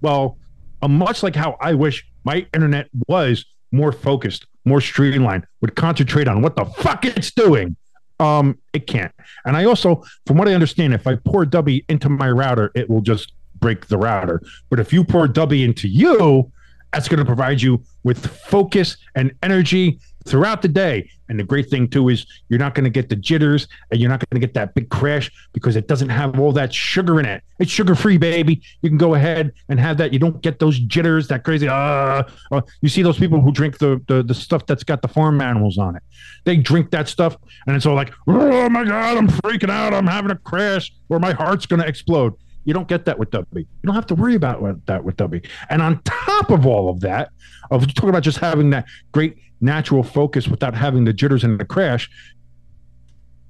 Well, 0.00 0.38
uh, 0.80 0.88
much 0.88 1.22
like 1.22 1.36
how 1.36 1.56
I 1.60 1.74
wish 1.74 2.04
my 2.24 2.46
internet 2.54 2.88
was 3.08 3.44
more 3.70 3.92
focused, 3.92 4.46
more 4.64 4.80
streamlined, 4.80 5.46
would 5.60 5.76
concentrate 5.76 6.28
on 6.28 6.42
what 6.42 6.56
the 6.56 6.64
fuck 6.64 7.04
it's 7.04 7.30
doing. 7.30 7.76
Um, 8.20 8.58
it 8.72 8.86
can't. 8.86 9.12
And 9.44 9.56
I 9.56 9.64
also, 9.64 10.02
from 10.26 10.36
what 10.36 10.48
I 10.48 10.54
understand, 10.54 10.94
if 10.94 11.06
I 11.06 11.16
pour 11.16 11.44
Dubby 11.44 11.84
into 11.88 12.08
my 12.08 12.30
router, 12.30 12.70
it 12.74 12.88
will 12.88 13.00
just 13.00 13.32
break 13.58 13.86
the 13.86 13.98
router. 13.98 14.42
But 14.70 14.78
if 14.80 14.92
you 14.92 15.04
pour 15.04 15.26
Dubby 15.26 15.64
into 15.64 15.88
you, 15.88 16.52
that's 16.92 17.08
going 17.08 17.18
to 17.20 17.24
provide 17.24 17.62
you 17.62 17.82
with 18.04 18.26
focus 18.26 18.96
and 19.14 19.32
energy 19.42 19.98
throughout 20.26 20.62
the 20.62 20.68
day. 20.68 21.10
And 21.28 21.38
the 21.38 21.44
great 21.44 21.70
thing 21.70 21.88
too 21.88 22.08
is 22.08 22.26
you're 22.48 22.58
not 22.58 22.74
going 22.74 22.84
to 22.84 22.90
get 22.90 23.08
the 23.08 23.16
jitters 23.16 23.66
and 23.90 24.00
you're 24.00 24.10
not 24.10 24.20
going 24.20 24.40
to 24.40 24.46
get 24.46 24.54
that 24.54 24.74
big 24.74 24.90
crash 24.90 25.30
because 25.52 25.76
it 25.76 25.88
doesn't 25.88 26.10
have 26.10 26.38
all 26.38 26.52
that 26.52 26.74
sugar 26.74 27.20
in 27.20 27.26
it. 27.26 27.42
It's 27.58 27.70
sugar 27.70 27.94
free, 27.94 28.18
baby. 28.18 28.60
You 28.82 28.90
can 28.90 28.98
go 28.98 29.14
ahead 29.14 29.52
and 29.68 29.80
have 29.80 29.96
that. 29.98 30.12
You 30.12 30.18
don't 30.18 30.42
get 30.42 30.58
those 30.58 30.78
jitters, 30.78 31.28
that 31.28 31.44
crazy. 31.44 31.68
Uh, 31.68 32.24
uh, 32.50 32.60
you 32.82 32.88
see 32.88 33.02
those 33.02 33.18
people 33.18 33.40
who 33.40 33.52
drink 33.52 33.78
the, 33.78 34.02
the 34.08 34.22
the 34.22 34.34
stuff 34.34 34.66
that's 34.66 34.84
got 34.84 35.00
the 35.00 35.08
farm 35.08 35.40
animals 35.40 35.78
on 35.78 35.96
it. 35.96 36.02
They 36.44 36.56
drink 36.56 36.90
that 36.90 37.08
stuff 37.08 37.36
and 37.66 37.76
it's 37.76 37.86
all 37.86 37.94
like, 37.94 38.12
oh 38.26 38.68
my 38.68 38.84
god, 38.84 39.16
I'm 39.16 39.28
freaking 39.28 39.70
out. 39.70 39.94
I'm 39.94 40.06
having 40.06 40.30
a 40.30 40.36
crash 40.36 40.92
or 41.08 41.18
my 41.18 41.32
heart's 41.32 41.66
going 41.66 41.80
to 41.80 41.88
explode. 41.88 42.34
You 42.64 42.74
don't 42.74 42.88
get 42.88 43.04
that 43.06 43.18
with 43.18 43.30
Dubby. 43.30 43.56
You 43.56 43.66
don't 43.84 43.94
have 43.94 44.06
to 44.06 44.14
worry 44.14 44.34
about 44.34 44.86
that 44.86 45.02
with 45.02 45.16
Dubby. 45.16 45.46
And 45.68 45.82
on 45.82 46.00
top 46.04 46.50
of 46.50 46.66
all 46.66 46.88
of 46.88 47.00
that, 47.00 47.30
of 47.70 47.86
talking 47.94 48.10
about 48.10 48.22
just 48.22 48.38
having 48.38 48.70
that 48.70 48.86
great 49.12 49.36
natural 49.62 50.02
focus 50.02 50.48
without 50.48 50.74
having 50.74 51.04
the 51.04 51.12
jitters 51.12 51.44
and 51.44 51.58
the 51.58 51.64
crash, 51.64 52.10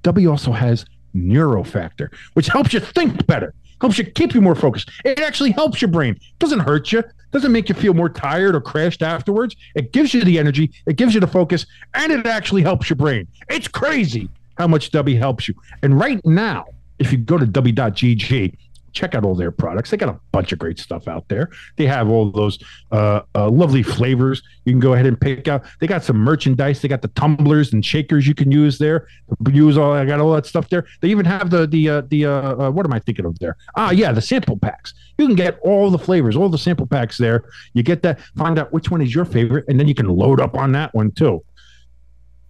Dubby 0.03 0.29
also 0.29 0.51
has 0.51 0.85
neurofactor, 1.15 2.13
which 2.33 2.47
helps 2.47 2.73
you 2.73 2.79
think 2.79 3.25
better, 3.25 3.53
helps 3.81 3.97
you 3.97 4.05
keep 4.05 4.33
you 4.33 4.41
more 4.41 4.55
focused. 4.55 4.91
It 5.03 5.19
actually 5.19 5.51
helps 5.51 5.81
your 5.81 5.89
brain. 5.89 6.19
doesn't 6.39 6.59
hurt 6.59 6.91
you, 6.91 7.03
doesn't 7.31 7.51
make 7.51 7.69
you 7.69 7.75
feel 7.75 7.93
more 7.93 8.09
tired 8.09 8.55
or 8.55 8.61
crashed 8.61 9.01
afterwards. 9.01 9.55
It 9.75 9.91
gives 9.91 10.13
you 10.13 10.23
the 10.23 10.37
energy, 10.37 10.71
it 10.85 10.97
gives 10.97 11.13
you 11.13 11.19
the 11.19 11.27
focus, 11.27 11.65
and 11.93 12.11
it 12.11 12.25
actually 12.27 12.61
helps 12.61 12.89
your 12.89 12.97
brain. 12.97 13.27
It's 13.49 13.67
crazy 13.67 14.29
how 14.57 14.67
much 14.67 14.91
Dubby 14.91 15.17
helps 15.17 15.47
you. 15.47 15.55
And 15.81 15.99
right 15.99 16.23
now, 16.25 16.65
if 16.99 17.11
you 17.11 17.17
go 17.17 17.37
to 17.37 17.45
Dubby.gg, 17.45 18.55
check 18.93 19.15
out 19.15 19.25
all 19.25 19.35
their 19.35 19.51
products. 19.51 19.89
They 19.89 19.97
got 19.97 20.09
a 20.09 20.19
bunch 20.31 20.51
of 20.51 20.59
great 20.59 20.79
stuff 20.79 21.07
out 21.07 21.27
there. 21.27 21.49
They 21.75 21.85
have 21.87 22.09
all 22.09 22.31
those 22.31 22.59
uh, 22.91 23.21
uh, 23.35 23.49
lovely 23.49 23.83
flavors 23.83 24.41
you 24.65 24.71
can 24.71 24.79
go 24.79 24.93
ahead 24.93 25.05
and 25.05 25.19
pick 25.19 25.47
out. 25.47 25.65
They 25.79 25.87
got 25.87 26.03
some 26.03 26.17
merchandise. 26.17 26.81
They 26.81 26.87
got 26.87 27.01
the 27.01 27.09
tumblers 27.09 27.73
and 27.73 27.85
shakers 27.85 28.27
you 28.27 28.33
can 28.33 28.51
use 28.51 28.77
there. 28.77 29.07
Use 29.51 29.77
all. 29.77 29.93
I 29.93 30.05
got 30.05 30.19
all 30.19 30.33
that 30.33 30.45
stuff 30.45 30.69
there. 30.69 30.85
They 31.01 31.09
even 31.09 31.25
have 31.25 31.49
the 31.49 31.67
the 31.67 31.89
uh, 31.89 32.01
the 32.07 32.25
uh, 32.25 32.31
uh, 32.31 32.71
what 32.71 32.85
am 32.85 32.93
I 32.93 32.99
thinking 32.99 33.25
of 33.25 33.37
there? 33.39 33.57
Ah, 33.75 33.91
yeah, 33.91 34.11
the 34.11 34.21
sample 34.21 34.57
packs. 34.57 34.93
You 35.17 35.27
can 35.27 35.35
get 35.35 35.59
all 35.61 35.89
the 35.89 35.97
flavors, 35.97 36.35
all 36.35 36.49
the 36.49 36.57
sample 36.57 36.87
packs 36.87 37.17
there. 37.17 37.43
You 37.73 37.83
get 37.83 38.03
that. 38.03 38.19
Find 38.37 38.57
out 38.57 38.71
which 38.71 38.89
one 38.89 39.01
is 39.01 39.13
your 39.13 39.25
favorite, 39.25 39.65
and 39.67 39.79
then 39.79 39.87
you 39.87 39.95
can 39.95 40.07
load 40.07 40.39
up 40.39 40.55
on 40.55 40.71
that 40.73 40.93
one 40.93 41.11
too. 41.11 41.43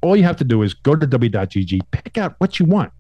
All 0.02 0.16
you 0.16 0.24
have 0.24 0.38
to 0.38 0.44
do 0.44 0.62
is 0.62 0.74
go 0.74 0.96
to 0.96 1.08
Dubby.gg, 1.08 1.80
pick 1.92 2.18
out 2.18 2.36
what 2.40 2.60
you 2.60 2.66
want. 2.66 2.92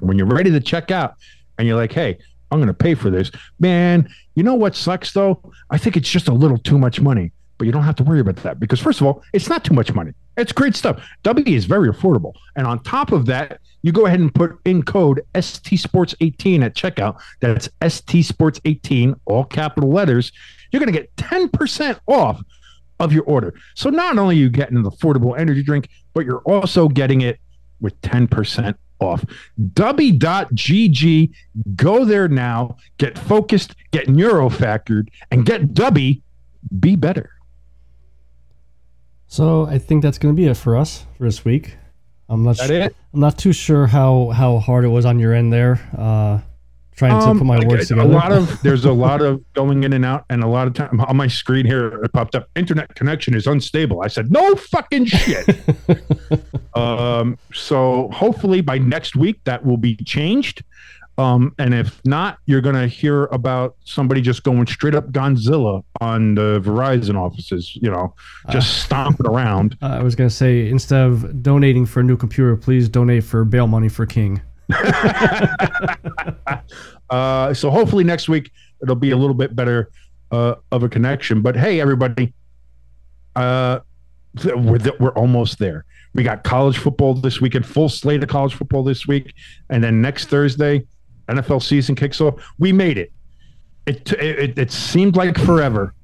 When 0.00 0.18
you're 0.18 0.26
ready 0.26 0.50
to 0.50 0.60
check 0.60 0.90
out, 0.90 1.14
and 1.56 1.68
you're 1.68 1.76
like, 1.76 1.92
hey, 1.92 2.18
I'm 2.54 2.60
going 2.60 2.68
to 2.68 2.74
pay 2.74 2.94
for 2.94 3.10
this. 3.10 3.30
Man, 3.58 4.08
you 4.34 4.42
know 4.42 4.54
what 4.54 4.74
sucks 4.74 5.12
though? 5.12 5.40
I 5.70 5.78
think 5.78 5.96
it's 5.96 6.08
just 6.08 6.28
a 6.28 6.32
little 6.32 6.58
too 6.58 6.78
much 6.78 7.00
money, 7.00 7.32
but 7.58 7.66
you 7.66 7.72
don't 7.72 7.82
have 7.82 7.96
to 7.96 8.04
worry 8.04 8.20
about 8.20 8.36
that 8.36 8.60
because, 8.60 8.80
first 8.80 9.00
of 9.00 9.06
all, 9.06 9.22
it's 9.32 9.48
not 9.48 9.64
too 9.64 9.74
much 9.74 9.92
money. 9.92 10.12
It's 10.36 10.52
great 10.52 10.74
stuff. 10.74 11.04
Dubby 11.22 11.48
is 11.48 11.64
very 11.64 11.88
affordable. 11.88 12.32
And 12.56 12.66
on 12.66 12.82
top 12.82 13.12
of 13.12 13.26
that, 13.26 13.60
you 13.82 13.92
go 13.92 14.06
ahead 14.06 14.20
and 14.20 14.34
put 14.34 14.58
in 14.64 14.82
code 14.82 15.20
ST 15.38 15.78
Sports 15.78 16.14
18 16.20 16.62
at 16.62 16.74
checkout. 16.74 17.20
That's 17.40 17.68
ST 17.86 18.24
Sports 18.24 18.60
18, 18.64 19.14
all 19.26 19.44
capital 19.44 19.90
letters. 19.90 20.32
You're 20.70 20.80
going 20.80 20.92
to 20.92 20.98
get 20.98 21.14
10% 21.16 21.98
off 22.06 22.40
of 23.00 23.12
your 23.12 23.24
order. 23.24 23.54
So 23.74 23.90
not 23.90 24.16
only 24.18 24.36
are 24.36 24.38
you 24.38 24.48
getting 24.48 24.76
an 24.76 24.84
affordable 24.84 25.38
energy 25.38 25.62
drink, 25.62 25.88
but 26.14 26.24
you're 26.24 26.42
also 26.42 26.88
getting 26.88 27.20
it 27.20 27.38
with 27.80 28.00
10% 28.02 28.74
off. 29.04 29.24
Dubby.gg. 29.60 31.32
Go 31.76 32.04
there 32.04 32.28
now. 32.28 32.76
Get 32.98 33.18
focused, 33.18 33.74
get 33.92 34.06
neurofactored, 34.06 35.08
and 35.30 35.44
get 35.44 35.74
Dubby. 35.74 36.22
Be 36.80 36.96
better. 36.96 37.30
So 39.26 39.66
I 39.66 39.78
think 39.78 40.02
that's 40.02 40.18
going 40.18 40.34
to 40.34 40.36
be 40.40 40.46
it 40.46 40.56
for 40.56 40.76
us 40.76 41.06
for 41.18 41.24
this 41.24 41.44
week. 41.44 41.76
I'm 42.28 42.42
not. 42.42 42.56
That 42.56 42.68
su- 42.68 42.74
it? 42.74 42.96
I'm 43.12 43.20
not 43.20 43.36
too 43.36 43.52
sure 43.52 43.86
how 43.86 44.30
how 44.30 44.58
hard 44.58 44.84
it 44.84 44.88
was 44.88 45.04
on 45.04 45.18
your 45.18 45.34
end 45.34 45.52
there. 45.52 45.80
Uh, 45.96 46.38
trying 46.96 47.18
to 47.20 47.26
Um, 47.28 47.38
put 47.38 47.46
my 47.46 47.56
like, 47.58 47.68
words 47.68 47.90
a 47.90 47.94
together. 47.94 48.08
lot 48.08 48.32
of 48.32 48.62
there's 48.62 48.84
a 48.84 48.92
lot 48.92 49.20
of 49.22 49.42
going 49.54 49.82
in 49.84 49.92
and 49.92 50.04
out, 50.04 50.24
and 50.30 50.42
a 50.42 50.46
lot 50.46 50.66
of 50.66 50.74
time 50.74 51.00
on 51.00 51.16
my 51.16 51.26
screen 51.26 51.66
here 51.66 52.02
it 52.04 52.12
popped 52.12 52.34
up. 52.34 52.48
Internet 52.56 52.94
connection 52.94 53.34
is 53.34 53.46
unstable. 53.46 54.02
I 54.02 54.08
said 54.08 54.30
no 54.30 54.54
fucking 54.54 55.06
shit. 55.06 55.46
um, 56.74 57.38
so 57.52 58.08
hopefully 58.12 58.60
by 58.60 58.78
next 58.78 59.16
week 59.16 59.40
that 59.44 59.64
will 59.64 59.76
be 59.76 59.96
changed. 59.96 60.62
Um, 61.16 61.54
and 61.60 61.72
if 61.74 62.00
not, 62.04 62.38
you're 62.46 62.60
gonna 62.60 62.88
hear 62.88 63.26
about 63.26 63.76
somebody 63.84 64.20
just 64.20 64.42
going 64.42 64.66
straight 64.66 64.96
up 64.96 65.12
Godzilla 65.12 65.84
on 66.00 66.34
the 66.34 66.60
Verizon 66.60 67.14
offices. 67.14 67.76
You 67.80 67.90
know, 67.90 68.14
just 68.50 68.82
stomping 68.82 69.26
around. 69.26 69.76
Uh, 69.80 69.86
I 70.00 70.02
was 70.02 70.16
going 70.16 70.28
to 70.28 70.34
say 70.34 70.68
instead 70.68 71.06
of 71.06 71.40
donating 71.40 71.86
for 71.86 72.00
a 72.00 72.02
new 72.02 72.16
computer, 72.16 72.56
please 72.56 72.88
donate 72.88 73.22
for 73.22 73.44
bail 73.44 73.68
money 73.68 73.88
for 73.88 74.06
King. 74.06 74.40
Uh, 77.10 77.52
so 77.52 77.70
hopefully 77.70 78.02
next 78.02 78.28
week 78.28 78.50
it'll 78.82 78.94
be 78.96 79.10
a 79.10 79.16
little 79.16 79.34
bit 79.34 79.54
better 79.54 79.90
uh, 80.30 80.54
of 80.72 80.82
a 80.82 80.88
connection. 80.88 81.42
But 81.42 81.56
hey, 81.56 81.80
everybody, 81.80 82.32
uh, 83.36 83.80
we're 84.42 84.78
we're 84.98 85.12
almost 85.14 85.58
there. 85.58 85.84
We 86.14 86.22
got 86.22 86.44
college 86.44 86.78
football 86.78 87.14
this 87.14 87.40
weekend, 87.40 87.66
full 87.66 87.88
slate 87.88 88.22
of 88.22 88.28
college 88.28 88.54
football 88.54 88.82
this 88.82 89.06
week, 89.06 89.34
and 89.70 89.82
then 89.82 90.00
next 90.00 90.28
Thursday, 90.28 90.86
NFL 91.28 91.62
season 91.62 91.94
kicks 91.94 92.20
off. 92.20 92.34
We 92.58 92.72
made 92.72 92.98
it. 92.98 93.12
It 93.86 94.12
it, 94.14 94.58
it 94.58 94.70
seemed 94.72 95.16
like 95.16 95.38
forever, 95.38 95.94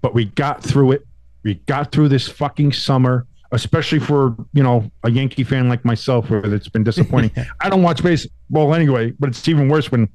but 0.00 0.14
we 0.14 0.26
got 0.26 0.62
through 0.62 0.92
it. 0.92 1.06
We 1.42 1.54
got 1.54 1.92
through 1.92 2.08
this 2.08 2.28
fucking 2.28 2.72
summer. 2.72 3.26
Especially 3.54 3.98
for 4.00 4.36
you 4.52 4.62
know 4.62 4.90
a 5.04 5.10
Yankee 5.10 5.44
fan 5.44 5.68
like 5.68 5.84
myself, 5.84 6.28
where 6.30 6.44
it's 6.54 6.68
been 6.68 6.84
disappointing. 6.84 7.30
I 7.60 7.68
don't 7.68 7.82
watch 7.82 8.02
baseball 8.02 8.74
anyway, 8.74 9.12
but 9.18 9.28
it's 9.30 9.46
even 9.48 9.68
worse 9.68 9.90
when 9.90 10.08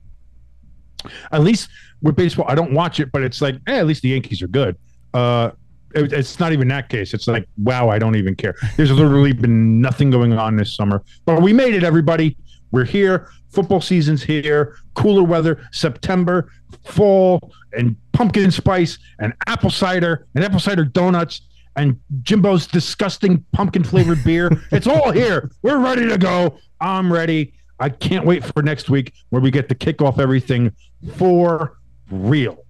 at 1.32 1.42
least 1.42 1.70
with 2.02 2.16
baseball, 2.16 2.46
I 2.48 2.56
don't 2.56 2.74
watch 2.74 3.00
it, 3.00 3.12
but 3.12 3.24
it's 3.24 3.42
like, 3.42 3.56
eh, 3.68 3.78
at 3.80 3.86
least 3.88 4.02
the 4.02 4.10
Yankees 4.10 4.42
are 4.42 4.48
good. 4.48 4.76
Uh, 5.14 5.52
it- 5.96 6.12
it's 6.14 6.40
not 6.40 6.52
even 6.52 6.68
that 6.70 6.90
case. 6.90 7.14
It's 7.14 7.28
like, 7.28 7.48
wow, 7.58 7.90
I 7.90 8.00
don't 8.00 8.16
even 8.16 8.36
care. 8.36 8.54
There's 8.76 8.92
literally 8.92 9.34
been 9.34 9.82
nothing 9.82 10.10
going 10.10 10.34
on 10.34 10.56
this 10.56 10.76
summer, 10.76 11.02
but 11.26 11.42
we 11.42 11.54
made 11.54 11.74
it, 11.74 11.84
everybody. 11.84 12.38
We're 12.72 12.86
here. 12.86 13.30
Football 13.50 13.82
season's 13.82 14.22
here. 14.22 14.76
Cooler 14.94 15.24
weather, 15.24 15.66
September, 15.72 16.52
fall, 16.86 17.52
and 17.74 17.96
pumpkin 18.12 18.52
spice, 18.52 19.00
and 19.20 19.34
apple 19.48 19.70
cider, 19.72 20.28
and 20.36 20.44
apple 20.44 20.60
cider 20.60 20.84
donuts, 20.86 21.42
and 21.80 21.98
Jimbo's 22.24 22.68
disgusting 22.68 23.44
pumpkin 23.54 23.84
flavored 23.84 24.22
beer. 24.24 24.52
It's 24.72 24.86
all 24.86 25.12
here. 25.12 25.50
We're 25.62 25.80
ready 25.80 26.08
to 26.10 26.18
go. 26.18 26.58
I'm 26.82 27.12
ready. 27.12 27.54
I 27.80 27.88
can't 27.88 28.26
wait 28.26 28.44
for 28.44 28.62
next 28.62 28.90
week 28.90 29.14
where 29.30 29.42
we 29.42 29.50
get 29.50 29.70
to 29.70 29.76
kick 29.76 30.02
off 30.02 30.20
everything 30.20 30.74
for 31.16 31.78
real. 32.12 32.66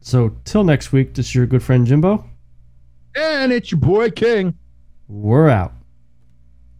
So 0.00 0.36
till 0.44 0.62
next 0.62 0.92
week, 0.92 1.14
this 1.14 1.26
is 1.26 1.34
your 1.34 1.46
good 1.46 1.62
friend 1.62 1.84
Jimbo. 1.84 2.24
And 3.16 3.52
it's 3.52 3.72
your 3.72 3.80
boy 3.80 4.10
King. 4.10 4.54
We're 5.08 5.48
out. 5.48 5.72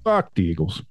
Fuck 0.05 0.35
the 0.35 0.45
Eagles. 0.45 0.83